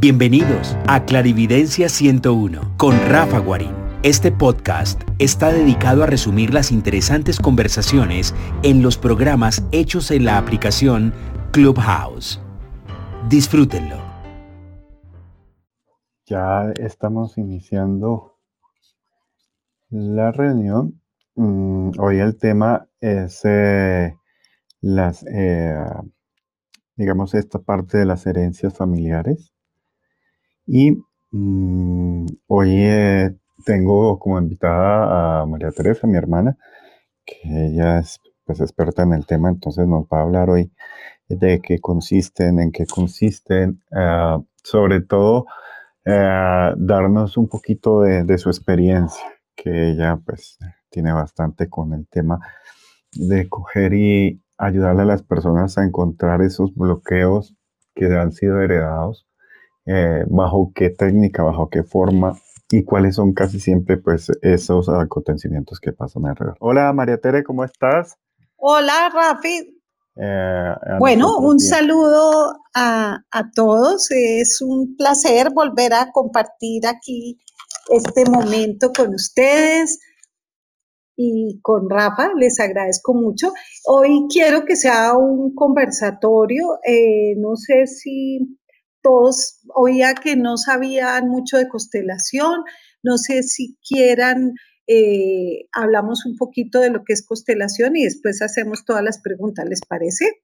Bienvenidos 0.00 0.78
a 0.88 1.04
Clarividencia 1.04 1.90
101 1.90 2.78
con 2.78 2.94
Rafa 3.10 3.38
Guarín. 3.38 3.74
Este 4.02 4.32
podcast 4.32 5.02
está 5.18 5.52
dedicado 5.52 6.02
a 6.02 6.06
resumir 6.06 6.54
las 6.54 6.72
interesantes 6.72 7.38
conversaciones 7.38 8.34
en 8.62 8.80
los 8.80 8.96
programas 8.96 9.62
hechos 9.72 10.10
en 10.10 10.24
la 10.24 10.38
aplicación 10.38 11.12
Clubhouse. 11.52 12.40
Disfrútenlo. 13.28 13.96
Ya 16.24 16.72
estamos 16.80 17.36
iniciando 17.36 18.38
la 19.90 20.32
reunión. 20.32 20.98
Mm, 21.34 21.90
hoy 21.98 22.20
el 22.20 22.38
tema 22.38 22.88
es 23.02 23.42
eh, 23.44 24.16
las, 24.80 25.26
eh, 25.26 25.76
digamos, 26.96 27.34
esta 27.34 27.58
parte 27.58 27.98
de 27.98 28.06
las 28.06 28.26
herencias 28.26 28.74
familiares. 28.74 29.52
Y 30.72 31.02
mm, 31.32 32.26
hoy 32.46 32.70
eh, 32.76 33.36
tengo 33.64 34.20
como 34.20 34.38
invitada 34.38 35.40
a 35.42 35.46
María 35.46 35.72
Teresa, 35.72 36.06
mi 36.06 36.16
hermana, 36.16 36.56
que 37.26 37.40
ella 37.44 37.98
es 37.98 38.20
pues, 38.44 38.60
experta 38.60 39.02
en 39.02 39.12
el 39.12 39.26
tema, 39.26 39.48
entonces 39.48 39.88
nos 39.88 40.04
va 40.04 40.18
a 40.20 40.22
hablar 40.22 40.48
hoy 40.48 40.72
de 41.28 41.60
qué 41.60 41.80
consisten, 41.80 42.60
en 42.60 42.70
qué 42.70 42.86
consisten, 42.86 43.82
eh, 43.90 44.38
sobre 44.62 45.00
todo 45.00 45.46
darnos 46.04 47.36
un 47.36 47.48
poquito 47.48 48.02
de, 48.02 48.24
de, 48.24 48.38
su 48.38 48.48
experiencia, 48.48 49.24
que 49.56 49.90
ella 49.90 50.20
pues 50.24 50.56
tiene 50.88 51.12
bastante 51.12 51.68
con 51.68 51.94
el 51.94 52.06
tema 52.08 52.38
de 53.12 53.48
coger 53.48 53.92
y 53.94 54.42
ayudarle 54.56 55.02
a 55.02 55.06
las 55.06 55.22
personas 55.24 55.78
a 55.78 55.84
encontrar 55.84 56.42
esos 56.42 56.74
bloqueos 56.74 57.56
que 57.94 58.06
han 58.06 58.32
sido 58.32 58.60
heredados, 58.60 59.29
eh, 59.92 60.24
bajo 60.28 60.70
qué 60.72 60.90
técnica, 60.90 61.42
bajo 61.42 61.68
qué 61.68 61.82
forma 61.82 62.38
y 62.70 62.84
cuáles 62.84 63.16
son 63.16 63.32
casi 63.32 63.58
siempre 63.58 63.96
pues 63.96 64.30
esos 64.42 64.88
acontecimientos 64.88 65.80
que 65.80 65.92
pasan 65.92 66.26
alrededor. 66.26 66.56
Hola 66.60 66.92
María 66.92 67.18
Tere, 67.18 67.42
¿cómo 67.42 67.64
estás? 67.64 68.16
Hola 68.56 69.10
Rafi. 69.12 69.76
Eh, 70.14 70.74
bueno, 71.00 71.38
un 71.38 71.58
saludo 71.58 72.54
a, 72.74 73.18
a 73.32 73.50
todos. 73.52 74.08
Es 74.10 74.60
un 74.60 74.94
placer 74.96 75.50
volver 75.52 75.92
a 75.94 76.12
compartir 76.12 76.86
aquí 76.86 77.40
este 77.90 78.24
momento 78.30 78.92
con 78.96 79.12
ustedes 79.14 79.98
y 81.16 81.60
con 81.60 81.90
Rafa, 81.90 82.30
les 82.36 82.60
agradezco 82.60 83.12
mucho. 83.12 83.52
Hoy 83.86 84.26
quiero 84.32 84.64
que 84.64 84.76
sea 84.76 85.14
un 85.14 85.54
conversatorio, 85.54 86.78
eh, 86.86 87.34
no 87.36 87.56
sé 87.56 87.86
si 87.86 88.59
todos 89.02 89.60
oía 89.74 90.14
que 90.14 90.36
no 90.36 90.56
sabían 90.56 91.28
mucho 91.28 91.56
de 91.56 91.68
constelación, 91.68 92.64
no 93.02 93.18
sé 93.18 93.42
si 93.42 93.78
quieran, 93.86 94.54
eh, 94.86 95.68
hablamos 95.72 96.26
un 96.26 96.36
poquito 96.36 96.80
de 96.80 96.90
lo 96.90 97.04
que 97.04 97.12
es 97.12 97.24
constelación 97.24 97.96
y 97.96 98.04
después 98.04 98.42
hacemos 98.42 98.84
todas 98.84 99.02
las 99.02 99.20
preguntas, 99.20 99.64
¿les 99.68 99.80
parece? 99.80 100.42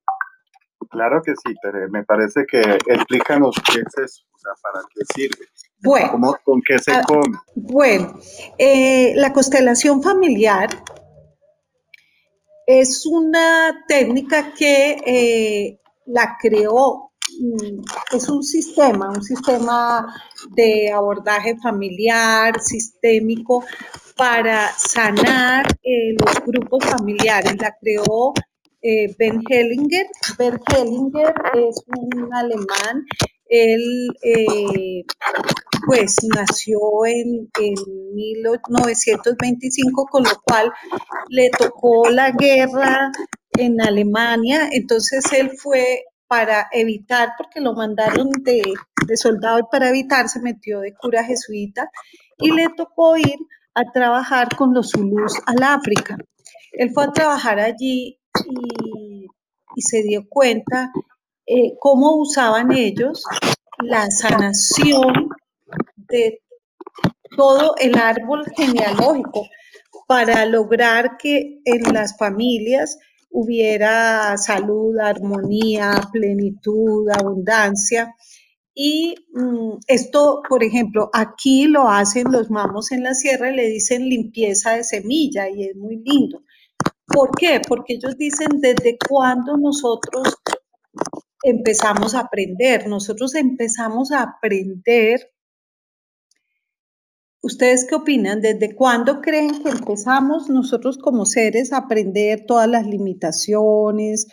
Claro 0.90 1.20
que 1.22 1.32
sí, 1.32 1.54
me 1.90 2.04
parece 2.04 2.46
que 2.46 2.60
explícanos 2.60 3.56
qué 3.72 3.80
es 3.80 3.98
eso, 4.04 4.24
o 4.32 4.38
sea, 4.38 4.52
para 4.62 4.84
qué 4.94 5.02
sirve. 5.14 5.46
Bueno, 5.82 6.38
¿Con 6.44 6.62
qué 6.62 6.78
se 6.78 6.92
ah, 6.92 7.02
come? 7.06 7.36
Bueno, 7.54 8.18
eh, 8.56 9.12
la 9.16 9.32
constelación 9.32 10.02
familiar 10.02 10.68
es 12.66 13.06
una 13.06 13.84
técnica 13.86 14.52
que 14.54 14.96
eh, 15.06 15.80
la 16.06 16.36
creó, 16.40 17.12
es 18.12 18.28
un 18.28 18.42
sistema, 18.42 19.08
un 19.10 19.22
sistema 19.22 20.06
de 20.50 20.90
abordaje 20.92 21.56
familiar, 21.62 22.60
sistémico, 22.60 23.64
para 24.16 24.72
sanar 24.72 25.66
eh, 25.82 26.14
los 26.18 26.34
grupos 26.46 26.84
familiares. 26.84 27.56
La 27.60 27.76
creó 27.80 28.32
Ben 29.18 29.42
Hellinger. 29.48 30.06
Ben 30.38 30.60
Hellinger 30.72 31.34
es 31.54 31.82
un 31.86 32.32
alemán 32.32 33.04
él 33.48 34.08
eh, 34.22 35.04
pues 35.86 36.16
nació 36.34 36.78
en, 37.06 37.48
1925, 38.14 40.06
con 40.10 40.24
lo 40.24 40.42
cual 40.44 40.72
le 41.28 41.50
tocó 41.50 42.08
la 42.08 42.30
guerra 42.32 43.12
en 43.52 43.80
Alemania, 43.80 44.68
entonces 44.72 45.24
él 45.32 45.50
fue 45.56 46.04
para 46.28 46.68
evitar, 46.72 47.30
porque 47.38 47.60
lo 47.60 47.74
mandaron 47.74 48.30
de, 48.42 48.62
soldado 49.16 49.60
y 49.60 49.62
para 49.70 49.88
evitar 49.88 50.28
se 50.28 50.40
metió 50.40 50.80
de 50.80 50.94
cura 50.94 51.24
jesuita 51.24 51.90
y 52.38 52.50
le 52.50 52.68
tocó 52.76 53.16
ir 53.16 53.36
a 53.74 53.84
trabajar 53.92 54.54
con 54.56 54.74
los 54.74 54.90
zulús 54.90 55.34
al 55.46 55.62
África. 55.62 56.16
Él 56.72 56.90
fue 56.92 57.04
a 57.04 57.12
trabajar 57.12 57.60
allí 57.60 58.18
y, 58.46 59.26
y 59.76 59.82
se 59.82 60.02
dio 60.02 60.26
cuenta 60.28 60.90
eh, 61.46 61.76
cómo 61.78 62.16
usaban 62.16 62.72
ellos 62.72 63.22
la 63.78 64.10
sanación 64.10 65.28
de 65.96 66.40
todo 67.36 67.74
el 67.78 67.96
árbol 67.96 68.44
genealógico 68.56 69.46
para 70.08 70.46
lograr 70.46 71.16
que 71.18 71.60
en 71.64 71.92
las 71.92 72.16
familias 72.16 72.98
hubiera 73.30 74.36
salud, 74.36 74.98
armonía, 74.98 76.00
plenitud, 76.12 77.08
abundancia. 77.10 78.14
Y 78.74 79.14
mm, 79.32 79.78
esto, 79.86 80.42
por 80.48 80.62
ejemplo, 80.62 81.08
aquí 81.12 81.66
lo 81.66 81.88
hacen 81.88 82.30
los 82.30 82.50
mamos 82.50 82.92
en 82.92 83.02
la 83.02 83.14
sierra 83.14 83.50
y 83.50 83.56
le 83.56 83.68
dicen 83.68 84.08
limpieza 84.08 84.72
de 84.72 84.84
semilla 84.84 85.48
y 85.48 85.64
es 85.64 85.76
muy 85.76 85.96
lindo. 86.04 86.42
¿Por 87.06 87.30
qué? 87.36 87.60
Porque 87.66 87.94
ellos 87.94 88.16
dicen 88.18 88.48
desde 88.60 88.98
cuándo 88.98 89.56
nosotros 89.56 90.34
empezamos 91.42 92.14
a 92.14 92.20
aprender, 92.20 92.88
nosotros 92.88 93.34
empezamos 93.34 94.12
a 94.12 94.22
aprender. 94.22 95.32
¿Ustedes 97.46 97.86
qué 97.88 97.94
opinan? 97.94 98.40
¿Desde 98.40 98.74
cuándo 98.74 99.20
creen 99.20 99.62
que 99.62 99.68
empezamos 99.68 100.50
nosotros 100.50 100.98
como 100.98 101.24
seres 101.26 101.72
a 101.72 101.76
aprender 101.76 102.44
todas 102.44 102.68
las 102.68 102.84
limitaciones, 102.88 104.26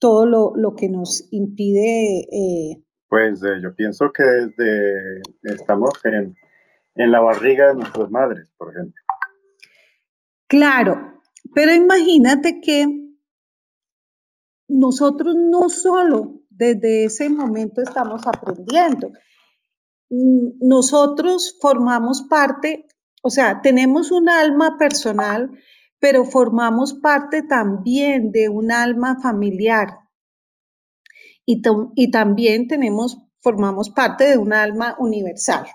todo 0.00 0.26
lo, 0.26 0.74
que 0.74 0.88
nos 0.88 1.28
impide? 1.30 2.22
Eh? 2.22 2.82
Pues 3.08 3.40
eh, 3.44 3.60
yo 3.62 3.72
pienso 3.76 4.10
que 4.12 4.24
desde 4.24 5.22
estamos 5.44 5.92
en, 6.06 6.34
en 6.96 7.12
la 7.12 7.20
barriga 7.20 7.68
de 7.68 7.74
nuestras 7.76 8.10
madres, 8.10 8.52
por 8.58 8.72
ejemplo. 8.74 9.00
Claro, 10.48 11.22
pero 11.54 11.72
imagínate 11.72 12.60
que 12.60 12.84
nosotros 14.66 15.36
no 15.36 15.68
solo 15.68 16.40
desde 16.50 17.04
ese 17.04 17.28
momento 17.28 17.80
estamos 17.80 18.26
aprendiendo. 18.26 19.12
Mm, 20.10 20.58
nosotros 20.60 21.56
formamos 21.60 22.22
parte, 22.28 22.86
o 23.22 23.30
sea, 23.30 23.60
tenemos 23.62 24.12
un 24.12 24.28
alma 24.28 24.76
personal, 24.78 25.50
pero 25.98 26.24
formamos 26.24 26.94
parte 26.94 27.42
también 27.42 28.30
de 28.30 28.48
un 28.48 28.70
alma 28.70 29.18
familiar. 29.20 29.98
Y, 31.44 32.10
también 32.10 32.66
tenemos, 32.66 33.18
formamos 33.40 33.90
parte 33.90 34.24
de 34.24 34.36
un 34.36 34.52
alma 34.52 34.96
universal. 34.98 35.66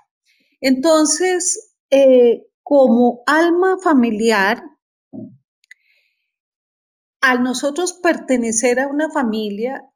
Entonces, 0.60 1.76
eh, 1.90 2.46
como 2.62 3.24
alma 3.26 3.78
familiar, 3.82 4.64
al 7.22 7.44
nosotros 7.44 7.94
pertenecer 7.94 8.80
a 8.80 8.88
una 8.88 9.10
familia, 9.10 9.91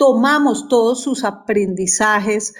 tomamos 0.00 0.66
todos 0.68 1.02
sus 1.02 1.24
aprendizajes, 1.24 2.54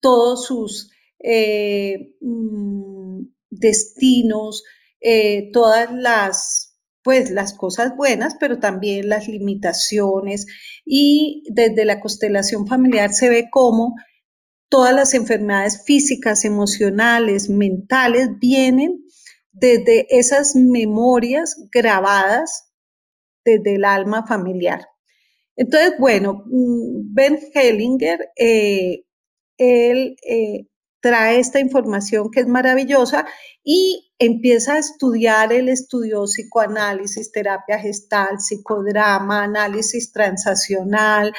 todos 0.00 0.46
sus 0.46 0.90
eh, 1.22 2.14
mm, 2.22 3.24
destinos, 3.50 4.64
eh, 4.98 5.50
todas 5.52 5.92
las, 5.92 6.78
pues, 7.02 7.30
las 7.30 7.52
cosas 7.52 7.94
buenas, 7.94 8.36
pero 8.40 8.58
también 8.58 9.10
las 9.10 9.28
limitaciones. 9.28 10.46
Y 10.86 11.44
desde 11.50 11.84
la 11.84 12.00
constelación 12.00 12.66
familiar 12.66 13.12
se 13.12 13.28
ve 13.28 13.48
cómo 13.50 13.94
todas 14.70 14.94
las 14.94 15.12
enfermedades 15.12 15.84
físicas, 15.84 16.46
emocionales, 16.46 17.50
mentales 17.50 18.30
vienen 18.40 19.04
desde 19.52 20.06
esas 20.08 20.56
memorias 20.56 21.54
grabadas 21.70 22.72
desde 23.44 23.74
el 23.74 23.84
alma 23.84 24.26
familiar. 24.26 24.86
Entonces, 25.58 25.94
bueno, 25.98 26.44
mm, 26.46 27.14
Ben 27.14 27.38
Hellinger, 27.52 28.30
eh, 28.36 29.04
él 29.58 30.16
eh, 30.22 30.66
trae 31.00 31.40
esta 31.40 31.58
información 31.58 32.30
que 32.30 32.40
es 32.40 32.46
maravillosa 32.46 33.26
y 33.64 34.12
empieza 34.20 34.74
a 34.74 34.78
estudiar, 34.78 35.52
él 35.52 35.68
estudió 35.68 36.24
psicoanálisis, 36.24 37.32
terapia 37.32 37.80
gestal, 37.80 38.38
psicodrama, 38.38 39.42
análisis 39.42 40.12
transaccional, 40.12 41.32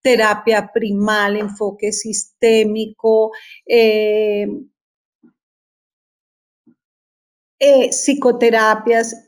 terapia 0.00 0.70
primal, 0.72 1.36
enfoque 1.36 1.92
sistémico, 1.92 3.32
eh, 3.66 4.46
eh, 7.58 7.92
psicoterapias 7.92 9.25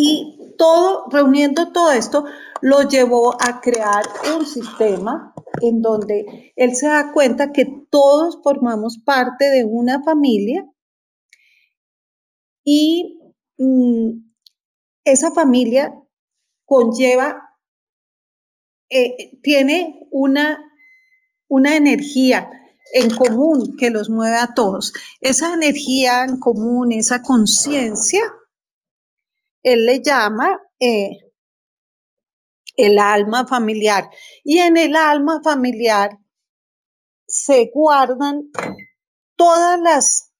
y 0.00 0.54
todo, 0.56 1.06
reuniendo 1.10 1.72
todo 1.72 1.90
esto, 1.90 2.24
lo 2.60 2.82
llevó 2.82 3.34
a 3.42 3.60
crear 3.60 4.04
un 4.36 4.46
sistema 4.46 5.34
en 5.60 5.82
donde 5.82 6.52
él 6.54 6.76
se 6.76 6.86
da 6.86 7.10
cuenta 7.12 7.50
que 7.50 7.66
todos 7.90 8.38
formamos 8.44 8.98
parte 9.04 9.50
de 9.50 9.64
una 9.64 10.00
familia 10.04 10.64
y 12.62 13.18
mm, 13.58 14.10
esa 15.02 15.32
familia 15.32 15.92
conlleva, 16.64 17.56
eh, 18.90 19.36
tiene 19.42 20.06
una, 20.12 20.60
una 21.48 21.76
energía 21.76 22.48
en 22.94 23.10
común 23.16 23.74
que 23.76 23.90
los 23.90 24.10
mueve 24.10 24.36
a 24.36 24.54
todos. 24.54 24.92
Esa 25.20 25.54
energía 25.54 26.22
en 26.22 26.38
común, 26.38 26.92
esa 26.92 27.20
conciencia, 27.20 28.22
él 29.72 29.86
le 29.86 30.02
llama 30.02 30.60
eh, 30.80 31.18
el 32.76 32.98
alma 32.98 33.46
familiar. 33.46 34.08
Y 34.44 34.58
en 34.58 34.76
el 34.76 34.96
alma 34.96 35.40
familiar 35.42 36.18
se 37.26 37.70
guardan 37.74 38.50
todas 39.36 39.80
las 39.80 40.32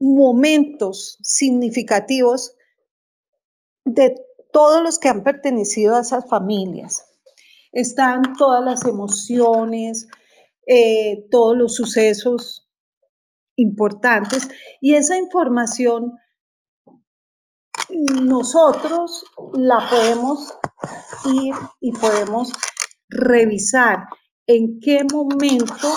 momentos 0.00 1.18
significativos 1.22 2.56
de 3.84 4.14
todos 4.52 4.82
los 4.82 4.98
que 4.98 5.08
han 5.08 5.22
pertenecido 5.22 5.96
a 5.96 6.00
esas 6.00 6.28
familias. 6.28 7.04
Están 7.72 8.34
todas 8.36 8.64
las 8.64 8.84
emociones, 8.84 10.08
eh, 10.66 11.26
todos 11.30 11.56
los 11.56 11.74
sucesos 11.74 12.68
importantes 13.56 14.48
y 14.80 14.94
esa 14.94 15.16
información 15.18 16.18
nosotros 18.22 19.24
la 19.54 19.88
podemos 19.88 20.54
ir 21.32 21.54
y 21.80 21.92
podemos 21.92 22.52
revisar 23.08 24.06
en 24.46 24.80
qué 24.80 25.04
momento 25.04 25.88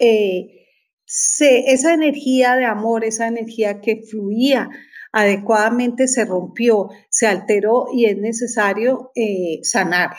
eh, 0.00 0.66
esa 1.06 1.94
energía 1.94 2.56
de 2.56 2.64
amor, 2.64 3.04
esa 3.04 3.26
energía 3.26 3.80
que 3.80 4.02
fluía 4.10 4.68
adecuadamente 5.12 6.08
se 6.08 6.24
rompió, 6.24 6.88
se 7.08 7.26
alteró 7.26 7.86
y 7.92 8.06
es 8.06 8.18
necesario 8.18 9.12
eh, 9.14 9.60
sanarla. 9.62 10.18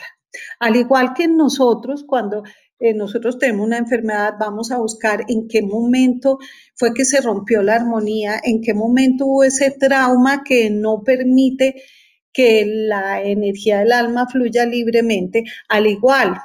Al 0.60 0.76
igual 0.76 1.14
que 1.14 1.28
nosotros, 1.28 2.06
cuando 2.08 2.44
eh, 2.80 2.94
nosotros 2.94 3.38
tenemos 3.38 3.66
una 3.66 3.78
enfermedad, 3.78 4.34
vamos 4.40 4.72
a 4.72 4.78
buscar 4.78 5.24
en 5.30 5.48
qué 5.48 5.62
momento 5.62 6.40
fue 6.76 6.94
que 6.94 7.06
se 7.06 7.22
rompió 7.22 7.62
la 7.62 7.76
armonía, 7.76 8.40
en 8.44 8.62
qué 8.62 8.74
momento 8.74 9.26
hubo 9.26 9.44
ese 9.44 9.72
trauma 9.72 10.44
que 10.44 10.70
no 10.70 11.02
permite 11.04 11.76
que 12.34 12.66
la 12.66 13.22
energía 13.22 13.80
del 13.80 13.94
alma 13.94 14.28
fluya 14.28 14.66
libremente. 14.66 15.46
Al 15.70 15.88
igual, 15.88 16.36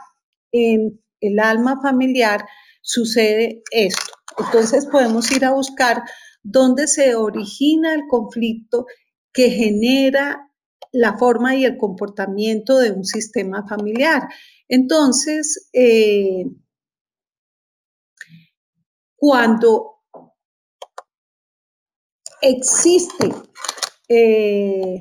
en 0.52 1.00
el 1.20 1.38
alma 1.40 1.80
familiar 1.82 2.46
sucede 2.80 3.62
esto. 3.72 4.12
Entonces 4.38 4.86
podemos 4.86 5.30
ir 5.32 5.44
a 5.44 5.52
buscar 5.52 6.02
dónde 6.44 6.86
se 6.86 7.16
origina 7.16 7.92
el 7.92 8.02
conflicto 8.08 8.86
que 9.32 9.50
genera 9.50 10.48
la 10.92 11.18
forma 11.18 11.56
y 11.56 11.64
el 11.64 11.76
comportamiento 11.76 12.78
de 12.78 12.92
un 12.92 13.04
sistema 13.04 13.66
familiar. 13.68 14.28
Entonces, 14.72 15.68
eh, 15.72 16.44
cuando 19.16 19.96
existe, 22.40 23.32
eh, 24.08 25.00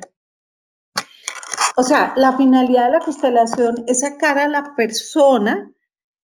o 1.77 1.83
sea, 1.83 2.13
la 2.15 2.35
finalidad 2.35 2.87
de 2.87 2.93
la 2.93 2.99
constelación 2.99 3.83
es 3.85 3.99
sacar 3.99 4.39
a 4.39 4.47
la 4.47 4.73
persona 4.75 5.71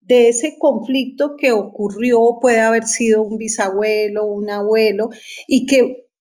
de 0.01 0.29
ese 0.29 0.57
conflicto 0.57 1.35
que 1.37 1.51
ocurrió, 1.51 2.39
puede 2.41 2.61
haber 2.61 2.85
sido 2.85 3.23
un 3.23 3.39
bisabuelo, 3.39 4.25
un 4.25 4.51
abuelo, 4.51 5.11
y 5.49 5.67
que 5.67 6.12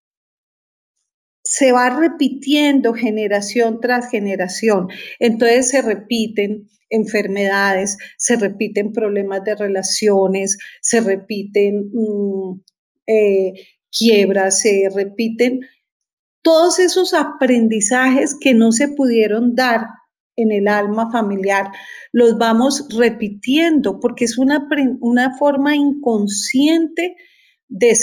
se 1.51 1.74
va 1.74 1.89
repitiendo 1.89 2.94
generación 2.94 3.81
tras 3.81 4.09
generación. 4.09 4.88
Entonces 5.19 5.68
se 5.68 5.81
repiten 5.81 6.69
enfermedades, 6.89 7.98
se 8.15 8.38
repiten 8.38 8.94
problemas 8.94 9.44
de 9.44 9.56
relaciones, 9.56 10.57
se 10.80 11.01
repiten 11.01 11.92
mm, 11.92 12.62
eh, 13.06 13.53
quiebras, 13.92 14.62
se 14.62 14.88
repiten 14.95 15.59
todos 16.42 16.80
esos 16.80 17.13
aprendizajes 17.13 18.33
que 18.33 18.54
no 18.54 18.71
se 18.71 18.88
pudieron 18.88 19.54
dar 19.54 19.88
en 20.38 20.54
el 20.54 20.69
alma 20.69 21.12
familiar, 21.12 21.69
los 22.13 22.38
vamos 22.38 22.88
repitiendo 22.97 24.00
porque 24.00 24.24
es 24.24 24.38
una, 24.38 24.69
una 25.01 25.38
forma 25.38 25.75
inconsciente 25.75 27.18
de, 27.68 27.94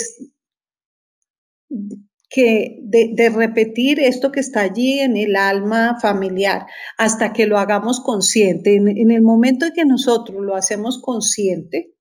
que 2.29 2.77
de, 2.83 3.29
repetir 3.29 3.99
esto 3.99 4.31
que 4.31 4.39
está 4.39 4.61
allí 4.61 4.99
en 4.99 5.17
el 5.17 5.35
alma 5.35 5.97
familiar 5.99 6.67
hasta 6.97 7.33
que 7.33 7.47
lo 7.47 7.57
hagamos 7.57 8.01
consciente. 8.01 8.75
En, 8.75 9.11
el 9.11 9.23
momento 9.23 9.65
en 9.65 9.73
que 9.73 9.85
nosotros 9.85 10.37
lo 10.45 10.55
hacemos 10.55 11.01
consciente, 11.01 11.95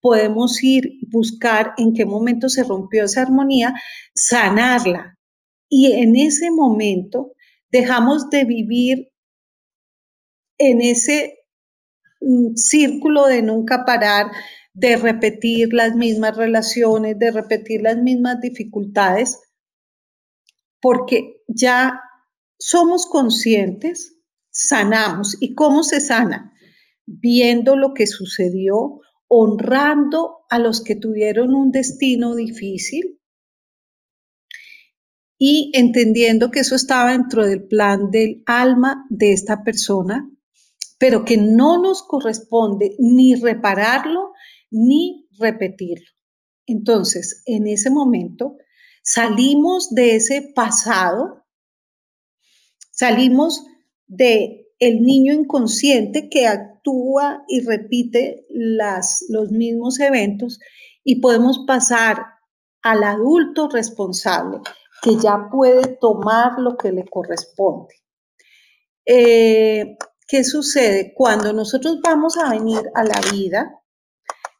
podemos 0.00 0.62
ir 0.62 0.98
buscar 1.10 1.72
en 1.78 1.94
qué 1.94 2.04
momento 2.04 2.50
se 2.50 2.62
rompió 2.62 3.04
esa 3.04 3.22
armonía, 3.22 3.74
sanarla. 4.14 5.18
Y 5.70 5.92
en 5.92 6.14
ese 6.14 6.50
momento 6.50 7.32
dejamos 7.72 8.28
de 8.28 8.44
vivir 8.44 9.08
en 10.58 10.82
ese 10.82 11.38
mm, 12.20 12.54
círculo 12.54 13.26
de 13.26 13.40
nunca 13.40 13.86
parar, 13.86 14.30
de 14.74 14.96
repetir 14.96 15.72
las 15.72 15.96
mismas 15.96 16.36
relaciones, 16.36 17.18
de 17.18 17.30
repetir 17.30 17.80
las 17.80 17.96
mismas 17.96 18.40
dificultades, 18.42 19.40
porque 20.84 21.42
ya 21.48 21.98
somos 22.58 23.06
conscientes, 23.06 24.18
sanamos. 24.50 25.34
¿Y 25.40 25.54
cómo 25.54 25.82
se 25.82 25.98
sana? 25.98 26.52
Viendo 27.06 27.74
lo 27.74 27.94
que 27.94 28.06
sucedió, 28.06 29.00
honrando 29.26 30.44
a 30.50 30.58
los 30.58 30.84
que 30.84 30.94
tuvieron 30.94 31.54
un 31.54 31.70
destino 31.70 32.34
difícil 32.34 33.18
y 35.38 35.72
entendiendo 35.72 36.50
que 36.50 36.60
eso 36.60 36.74
estaba 36.76 37.12
dentro 37.12 37.46
del 37.46 37.66
plan 37.66 38.10
del 38.10 38.42
alma 38.44 39.06
de 39.08 39.32
esta 39.32 39.64
persona, 39.64 40.30
pero 40.98 41.24
que 41.24 41.38
no 41.38 41.80
nos 41.80 42.02
corresponde 42.02 42.94
ni 42.98 43.36
repararlo 43.36 44.32
ni 44.70 45.30
repetirlo. 45.38 46.10
Entonces, 46.66 47.42
en 47.46 47.68
ese 47.68 47.88
momento, 47.88 48.58
Salimos 49.06 49.94
de 49.94 50.16
ese 50.16 50.40
pasado, 50.54 51.44
salimos 52.90 53.66
de 54.06 54.72
el 54.78 55.02
niño 55.02 55.34
inconsciente 55.34 56.30
que 56.30 56.46
actúa 56.46 57.44
y 57.46 57.60
repite 57.60 58.46
las, 58.48 59.26
los 59.28 59.50
mismos 59.50 60.00
eventos 60.00 60.58
y 61.04 61.20
podemos 61.20 61.64
pasar 61.66 62.24
al 62.80 63.04
adulto 63.04 63.68
responsable 63.68 64.60
que 65.02 65.16
ya 65.16 65.50
puede 65.52 65.98
tomar 66.00 66.58
lo 66.58 66.78
que 66.78 66.90
le 66.90 67.04
corresponde. 67.04 67.94
Eh, 69.04 69.98
¿Qué 70.26 70.44
sucede? 70.44 71.12
Cuando 71.14 71.52
nosotros 71.52 71.98
vamos 72.02 72.38
a 72.38 72.48
venir 72.48 72.90
a 72.94 73.04
la 73.04 73.20
vida, 73.30 73.83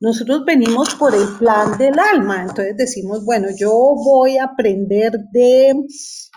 nosotros 0.01 0.45
venimos 0.45 0.95
por 0.97 1.15
el 1.15 1.27
plan 1.39 1.79
del 1.79 1.99
alma, 1.99 2.43
entonces 2.43 2.77
decimos, 2.77 3.25
bueno, 3.25 3.49
yo 3.57 3.71
voy 3.71 4.39
a 4.39 4.45
aprender 4.45 5.13
de, 5.33 5.75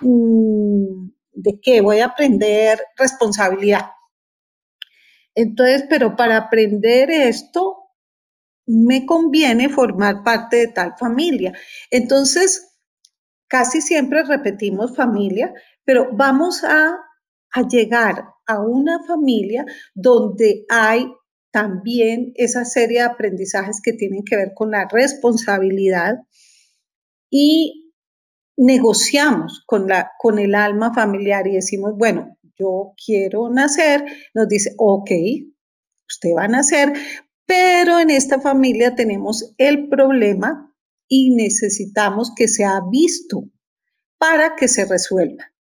mm, 0.01 1.09
¿de 1.33 1.59
qué? 1.61 1.81
Voy 1.81 1.99
a 1.99 2.05
aprender 2.05 2.79
responsabilidad. 2.97 3.91
Entonces, 5.35 5.85
pero 5.89 6.15
para 6.15 6.37
aprender 6.37 7.11
esto, 7.11 7.77
me 8.65 9.05
conviene 9.05 9.69
formar 9.69 10.23
parte 10.23 10.57
de 10.57 10.67
tal 10.67 10.93
familia. 10.99 11.53
Entonces, 11.89 12.75
casi 13.47 13.81
siempre 13.81 14.23
repetimos 14.23 14.95
familia, 14.95 15.53
pero 15.85 16.09
vamos 16.13 16.63
a, 16.63 16.97
a 17.51 17.67
llegar 17.67 18.25
a 18.45 18.59
una 18.59 19.03
familia 19.05 19.65
donde 19.93 20.65
hay 20.69 21.07
también 21.57 22.33
esa 22.35 22.65
serie 22.65 22.99
de 22.99 23.05
aprendizajes 23.05 23.81
que 23.81 23.91
tienen 23.91 24.23
que 24.23 24.35
ver 24.35 24.51
con 24.53 24.69
la 24.69 24.87
responsabilidad 24.87 26.19
y 27.31 27.95
negociamos 28.55 29.63
con, 29.65 29.87
la, 29.87 30.11
con 30.19 30.37
el 30.37 30.53
alma 30.53 30.93
familiar 30.93 31.47
y 31.47 31.55
decimos, 31.55 31.93
bueno, 31.97 32.37
yo 32.59 32.93
quiero 33.03 33.49
nacer, 33.49 34.05
nos 34.35 34.47
dice, 34.47 34.75
ok, 34.77 35.09
usted 36.07 36.29
va 36.37 36.43
a 36.43 36.47
nacer, 36.47 36.93
pero 37.47 37.99
en 37.99 38.11
esta 38.11 38.39
familia 38.39 38.93
tenemos 38.93 39.55
el 39.57 39.89
problema 39.89 40.71
y 41.07 41.33
necesitamos 41.33 42.33
que 42.35 42.47
sea 42.47 42.81
visto 42.91 43.45
para 44.19 44.55
que 44.55 44.67
se 44.67 44.85
resuelva. 44.85 45.51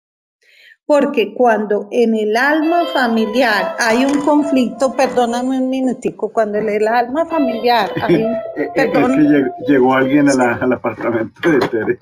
Porque 0.87 1.35
cuando 1.35 1.89
en 1.91 2.15
el 2.15 2.37
alma 2.37 2.85
familiar 2.95 3.75
hay 3.81 4.05
un 4.05 4.21
conflicto, 4.21 4.95
perdóname 4.95 5.59
un 5.59 5.69
minutico, 5.69 6.33
cuando 6.33 6.59
en 6.59 6.69
el 6.69 6.87
alma 6.87 7.27
familiar 7.27 7.91
hay 8.01 8.23
un... 8.23 8.37
Perdón, 8.73 9.13
es 9.35 9.45
que 9.67 9.73
llegó, 9.73 9.95
alguien 9.95 10.29
al 10.29 10.73
apartamento 10.73 11.51
de 11.51 11.59
Tere. 11.59 11.99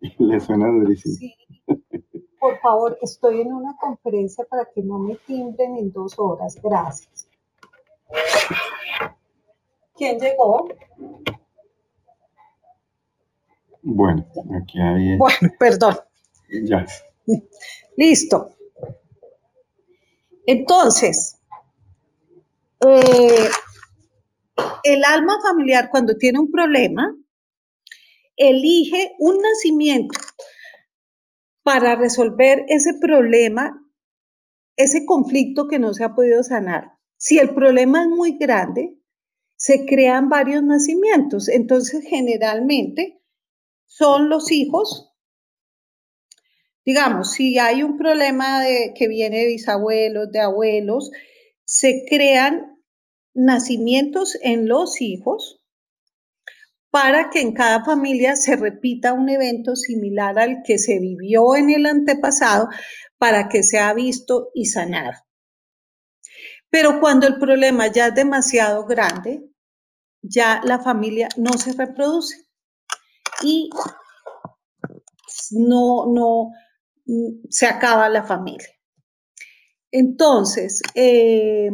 Le 0.18 0.40
suena 0.40 0.68
durísimo. 0.68 1.14
Sí. 1.16 1.34
Por 2.40 2.58
favor, 2.60 2.96
estoy 3.02 3.40
en 3.42 3.52
una 3.52 3.76
conferencia 3.76 4.44
para 4.48 4.64
que 4.66 4.82
no 4.82 4.98
me 4.98 5.16
timbren 5.16 5.76
en 5.76 5.92
dos 5.92 6.14
horas. 6.18 6.56
Gracias. 6.62 7.28
¿Quién 9.96 10.18
llegó? 10.18 10.68
Bueno, 13.82 14.24
aquí 14.58 14.80
hay... 14.80 15.16
Bueno, 15.18 15.52
perdón. 15.58 15.96
Ya. 16.48 16.86
Listo. 17.96 18.56
Entonces, 20.46 21.38
eh, 22.86 23.48
el 24.84 25.04
alma 25.04 25.38
familiar 25.42 25.88
cuando 25.90 26.16
tiene 26.16 26.38
un 26.38 26.50
problema, 26.50 27.16
elige 28.36 29.14
un 29.18 29.38
nacimiento 29.38 30.18
para 31.62 31.96
resolver 31.96 32.64
ese 32.68 32.94
problema, 32.94 33.82
ese 34.76 35.04
conflicto 35.04 35.66
que 35.66 35.78
no 35.78 35.94
se 35.94 36.04
ha 36.04 36.14
podido 36.14 36.42
sanar. 36.44 36.92
Si 37.16 37.38
el 37.38 37.54
problema 37.54 38.02
es 38.02 38.08
muy 38.08 38.38
grande, 38.38 38.96
se 39.56 39.86
crean 39.86 40.28
varios 40.28 40.62
nacimientos. 40.62 41.48
Entonces, 41.48 42.04
generalmente 42.06 43.20
son 43.86 44.28
los 44.28 44.52
hijos 44.52 45.15
digamos, 46.86 47.32
si 47.32 47.58
hay 47.58 47.82
un 47.82 47.98
problema 47.98 48.62
que 48.94 49.08
viene 49.08 49.40
de 49.40 49.46
bisabuelos, 49.48 50.30
de 50.30 50.40
abuelos, 50.40 51.10
se 51.64 52.04
crean 52.08 52.80
nacimientos 53.34 54.38
en 54.40 54.68
los 54.68 55.00
hijos 55.00 55.60
para 56.90 57.28
que 57.28 57.40
en 57.40 57.52
cada 57.52 57.84
familia 57.84 58.36
se 58.36 58.56
repita 58.56 59.12
un 59.12 59.28
evento 59.28 59.74
similar 59.74 60.38
al 60.38 60.62
que 60.64 60.78
se 60.78 61.00
vivió 61.00 61.56
en 61.56 61.70
el 61.70 61.84
antepasado 61.84 62.68
para 63.18 63.48
que 63.48 63.64
sea 63.64 63.92
visto 63.92 64.50
y 64.54 64.66
sanado. 64.66 65.12
Pero 66.70 67.00
cuando 67.00 67.26
el 67.26 67.38
problema 67.38 67.88
ya 67.88 68.06
es 68.06 68.14
demasiado 68.14 68.86
grande, 68.86 69.42
ya 70.22 70.60
la 70.64 70.78
familia 70.78 71.28
no 71.36 71.52
se 71.54 71.72
reproduce 71.72 72.46
y 73.42 73.70
no, 75.50 76.06
no, 76.06 76.52
se 77.48 77.66
acaba 77.66 78.08
la 78.08 78.24
familia. 78.24 78.68
Entonces, 79.90 80.82
eh, 80.94 81.70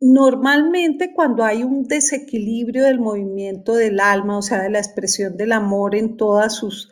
normalmente 0.00 1.12
cuando 1.14 1.44
hay 1.44 1.62
un 1.62 1.84
desequilibrio 1.84 2.84
del 2.84 3.00
movimiento 3.00 3.74
del 3.74 4.00
alma, 4.00 4.38
o 4.38 4.42
sea, 4.42 4.62
de 4.62 4.70
la 4.70 4.78
expresión 4.78 5.36
del 5.36 5.52
amor 5.52 5.94
en 5.94 6.16
todas 6.16 6.54
sus 6.54 6.90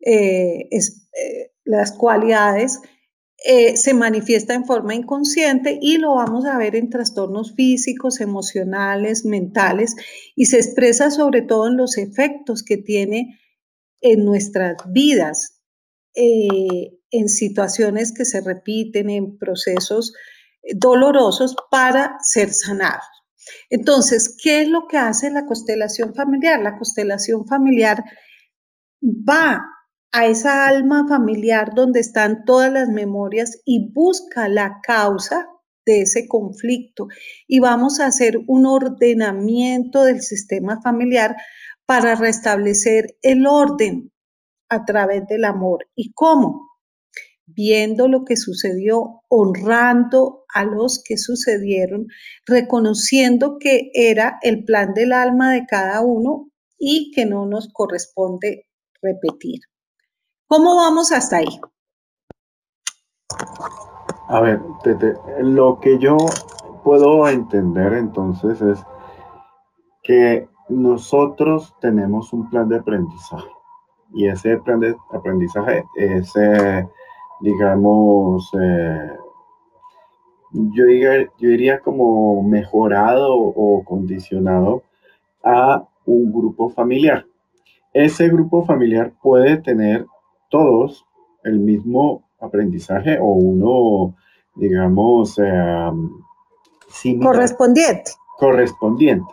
eh, 0.00 0.68
eh, 0.70 1.52
las 1.64 1.92
cualidades, 1.92 2.80
eh, 3.48 3.76
se 3.76 3.94
manifiesta 3.94 4.54
en 4.54 4.64
forma 4.64 4.96
inconsciente 4.96 5.78
y 5.80 5.98
lo 5.98 6.16
vamos 6.16 6.46
a 6.46 6.58
ver 6.58 6.74
en 6.74 6.90
trastornos 6.90 7.54
físicos, 7.54 8.20
emocionales, 8.20 9.24
mentales 9.24 9.94
y 10.34 10.46
se 10.46 10.56
expresa 10.56 11.12
sobre 11.12 11.42
todo 11.42 11.68
en 11.68 11.76
los 11.76 11.96
efectos 11.96 12.64
que 12.64 12.76
tiene 12.76 13.38
en 14.00 14.24
nuestras 14.24 14.76
vidas, 14.88 15.62
eh, 16.16 16.98
en 17.12 17.28
situaciones 17.28 18.12
que 18.12 18.24
se 18.24 18.40
repiten, 18.40 19.10
en 19.10 19.38
procesos 19.38 20.12
dolorosos 20.74 21.54
para 21.70 22.16
ser 22.22 22.52
sanados. 22.52 23.04
Entonces, 23.70 24.36
¿qué 24.42 24.62
es 24.62 24.68
lo 24.68 24.88
que 24.88 24.98
hace 24.98 25.30
la 25.30 25.46
constelación 25.46 26.16
familiar? 26.16 26.60
La 26.60 26.76
constelación 26.76 27.46
familiar 27.46 28.02
va 29.00 29.64
a 30.16 30.24
esa 30.24 30.66
alma 30.66 31.06
familiar 31.06 31.74
donde 31.74 32.00
están 32.00 32.46
todas 32.46 32.72
las 32.72 32.88
memorias 32.88 33.60
y 33.66 33.92
busca 33.92 34.48
la 34.48 34.80
causa 34.82 35.46
de 35.84 36.00
ese 36.00 36.26
conflicto 36.26 37.08
y 37.46 37.60
vamos 37.60 38.00
a 38.00 38.06
hacer 38.06 38.38
un 38.46 38.64
ordenamiento 38.64 40.04
del 40.04 40.22
sistema 40.22 40.80
familiar 40.80 41.36
para 41.84 42.14
restablecer 42.14 43.18
el 43.20 43.46
orden 43.46 44.10
a 44.70 44.86
través 44.86 45.26
del 45.26 45.44
amor. 45.44 45.86
¿Y 45.94 46.14
cómo? 46.14 46.70
Viendo 47.44 48.08
lo 48.08 48.24
que 48.24 48.38
sucedió, 48.38 49.20
honrando 49.28 50.46
a 50.54 50.64
los 50.64 51.02
que 51.04 51.18
sucedieron, 51.18 52.06
reconociendo 52.46 53.58
que 53.60 53.90
era 53.92 54.38
el 54.40 54.64
plan 54.64 54.94
del 54.94 55.12
alma 55.12 55.52
de 55.52 55.66
cada 55.66 56.00
uno 56.00 56.50
y 56.78 57.12
que 57.14 57.26
no 57.26 57.44
nos 57.44 57.68
corresponde 57.70 58.66
repetir. 59.02 59.60
¿Cómo 60.48 60.76
vamos 60.76 61.10
hasta 61.10 61.38
ahí? 61.38 61.60
A 64.28 64.40
ver, 64.40 64.60
lo 65.40 65.80
que 65.80 65.98
yo 65.98 66.16
puedo 66.84 67.28
entender 67.28 67.94
entonces 67.94 68.62
es 68.62 68.78
que 70.04 70.48
nosotros 70.68 71.74
tenemos 71.80 72.32
un 72.32 72.48
plan 72.48 72.68
de 72.68 72.76
aprendizaje 72.76 73.48
y 74.14 74.28
ese 74.28 74.58
plan 74.58 74.78
de 74.78 74.94
aprendizaje 75.12 75.84
es, 75.96 76.32
eh, 76.36 76.88
digamos, 77.40 78.48
eh, 78.60 79.10
yo, 80.52 80.84
yo 80.86 81.48
diría 81.48 81.80
como 81.80 82.40
mejorado 82.44 83.34
o 83.34 83.82
condicionado 83.84 84.84
a 85.42 85.84
un 86.04 86.32
grupo 86.32 86.68
familiar. 86.68 87.26
Ese 87.92 88.28
grupo 88.28 88.64
familiar 88.64 89.12
puede 89.20 89.56
tener 89.56 90.06
todos 90.48 91.06
el 91.44 91.60
mismo 91.60 92.24
aprendizaje 92.40 93.18
o 93.20 93.26
uno, 93.26 94.16
digamos, 94.54 95.38
eh, 95.38 95.90
correspondiente. 97.20 98.12
Correspondiente. 98.38 99.32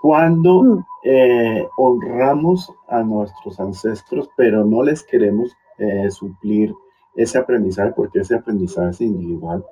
Cuando 0.00 0.62
mm. 0.62 0.84
eh, 1.04 1.68
honramos 1.76 2.72
a 2.88 3.02
nuestros 3.02 3.58
ancestros, 3.60 4.30
pero 4.36 4.64
no 4.64 4.82
les 4.82 5.02
queremos 5.02 5.56
eh, 5.78 6.10
suplir 6.10 6.74
ese 7.14 7.38
aprendizaje 7.38 7.92
porque 7.96 8.20
ese 8.20 8.36
aprendizaje 8.36 8.90
es 8.90 9.00
individual, 9.00 9.64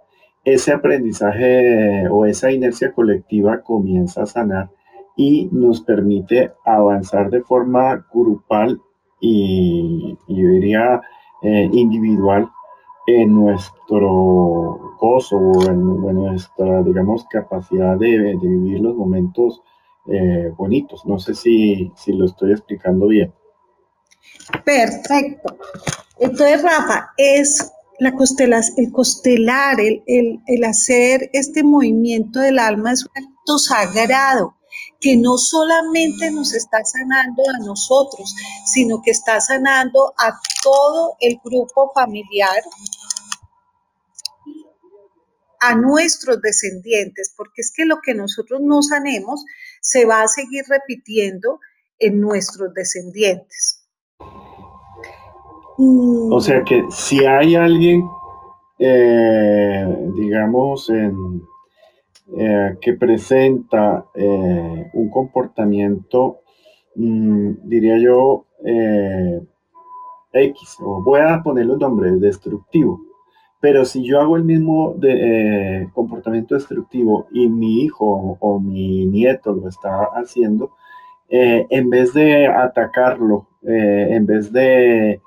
ese 0.44 0.72
aprendizaje 0.72 2.08
o 2.08 2.26
esa 2.26 2.50
inercia 2.50 2.92
colectiva 2.92 3.62
comienza 3.62 4.22
a 4.22 4.26
sanar 4.26 4.70
y 5.16 5.48
nos 5.50 5.80
permite 5.80 6.52
avanzar 6.64 7.30
de 7.30 7.42
forma 7.42 8.06
grupal 8.12 8.80
y, 9.26 10.18
yo 10.28 10.48
diría 10.48 11.00
eh, 11.42 11.68
individual 11.72 12.48
en 13.06 13.34
nuestro 13.34 14.96
gozo 14.98 15.36
o 15.36 15.70
en, 15.70 15.82
nuestra, 15.82 16.82
digamos, 16.82 17.24
capacidad 17.30 17.96
de, 17.96 18.36
vivir 18.40 18.80
los 18.80 18.96
momentos 18.96 19.62
eh, 20.08 20.52
bonitos. 20.56 21.04
No 21.06 21.18
sé 21.18 21.34
si, 21.34 21.92
si 21.96 22.12
lo 22.12 22.26
estoy 22.26 22.52
explicando 22.52 23.06
bien. 23.08 23.32
Perfecto. 24.64 25.56
Entonces, 26.18 26.62
Rafa, 26.62 27.10
es 27.16 27.72
la 27.98 28.10
el 28.10 28.92
costelar, 28.92 29.80
el, 29.80 30.02
el, 30.06 30.40
el, 30.46 30.64
hacer 30.64 31.30
este 31.32 31.62
movimiento 31.62 32.40
del 32.40 32.58
alma 32.58 32.92
es 32.92 33.04
un 33.04 33.24
acto 33.24 33.58
sagrado 33.58 34.56
que 35.00 35.16
no 35.16 35.36
solamente 35.38 36.30
nos 36.30 36.54
está 36.54 36.84
sanando 36.84 37.42
a 37.54 37.64
nosotros, 37.64 38.34
sino 38.64 39.02
que 39.02 39.10
está 39.10 39.40
sanando 39.40 40.14
a 40.18 40.38
todo 40.62 41.16
el 41.20 41.38
grupo 41.44 41.92
familiar, 41.94 42.62
a 45.60 45.74
nuestros 45.74 46.40
descendientes, 46.40 47.34
porque 47.36 47.62
es 47.62 47.72
que 47.74 47.84
lo 47.84 47.98
que 48.00 48.14
nosotros 48.14 48.60
no 48.62 48.82
sanemos 48.82 49.44
se 49.80 50.04
va 50.04 50.22
a 50.22 50.28
seguir 50.28 50.64
repitiendo 50.68 51.60
en 51.98 52.20
nuestros 52.20 52.72
descendientes. 52.74 53.86
O 55.78 56.40
sea 56.40 56.62
que 56.64 56.84
si 56.90 57.24
hay 57.24 57.54
alguien, 57.54 58.02
eh, 58.78 59.86
digamos, 60.14 60.88
en, 60.88 61.42
eh, 62.34 62.76
que 62.80 62.94
presenta 62.94 64.04
eh, 64.14 64.90
un 64.94 65.10
comportamiento, 65.10 66.40
mm, 66.96 67.68
diría 67.68 67.98
yo, 67.98 68.46
eh, 68.64 69.40
X, 70.32 70.76
o 70.80 71.02
voy 71.04 71.20
a 71.20 71.40
ponerle 71.42 71.74
un 71.74 71.78
nombre, 71.78 72.10
destructivo. 72.12 73.00
Pero 73.60 73.84
si 73.84 74.04
yo 74.04 74.20
hago 74.20 74.36
el 74.36 74.44
mismo 74.44 74.96
comportamiento 75.94 76.54
destructivo 76.56 77.26
y 77.32 77.48
mi 77.48 77.82
hijo 77.84 78.36
o 78.38 78.60
mi 78.60 79.06
nieto 79.06 79.52
lo 79.52 79.68
está 79.68 80.10
haciendo, 80.14 80.72
en 81.28 81.90
vez 81.90 82.12
de 82.12 82.46
atacarlo, 82.46 83.48
en 83.62 84.26
vez 84.26 84.52
de, 84.52 85.20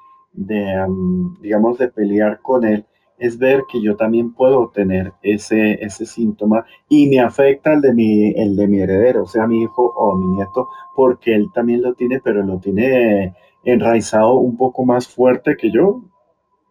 digamos, 1.41 1.79
de 1.79 1.87
pelear 1.89 2.39
con 2.41 2.65
él, 2.65 2.85
es 3.19 3.37
ver 3.37 3.63
que 3.69 3.81
yo 3.81 3.95
también 3.95 4.33
puedo 4.33 4.69
tener 4.69 5.13
ese, 5.21 5.73
ese 5.83 6.05
síntoma 6.05 6.65
y 6.87 7.07
me 7.07 7.19
afecta 7.19 7.73
el 7.73 7.81
de, 7.81 7.93
mi, 7.93 8.29
el 8.31 8.55
de 8.55 8.67
mi 8.67 8.79
heredero, 8.79 9.25
sea 9.25 9.45
mi 9.45 9.61
hijo 9.61 9.93
o 9.95 10.15
mi 10.15 10.37
nieto, 10.37 10.69
porque 10.95 11.35
él 11.35 11.47
también 11.53 11.81
lo 11.81 11.93
tiene, 11.93 12.21
pero 12.21 12.43
lo 12.43 12.59
tiene 12.59 13.35
enraizado 13.63 14.35
un 14.35 14.57
poco 14.57 14.85
más 14.85 15.07
fuerte 15.07 15.55
que 15.57 15.71
yo. 15.71 16.01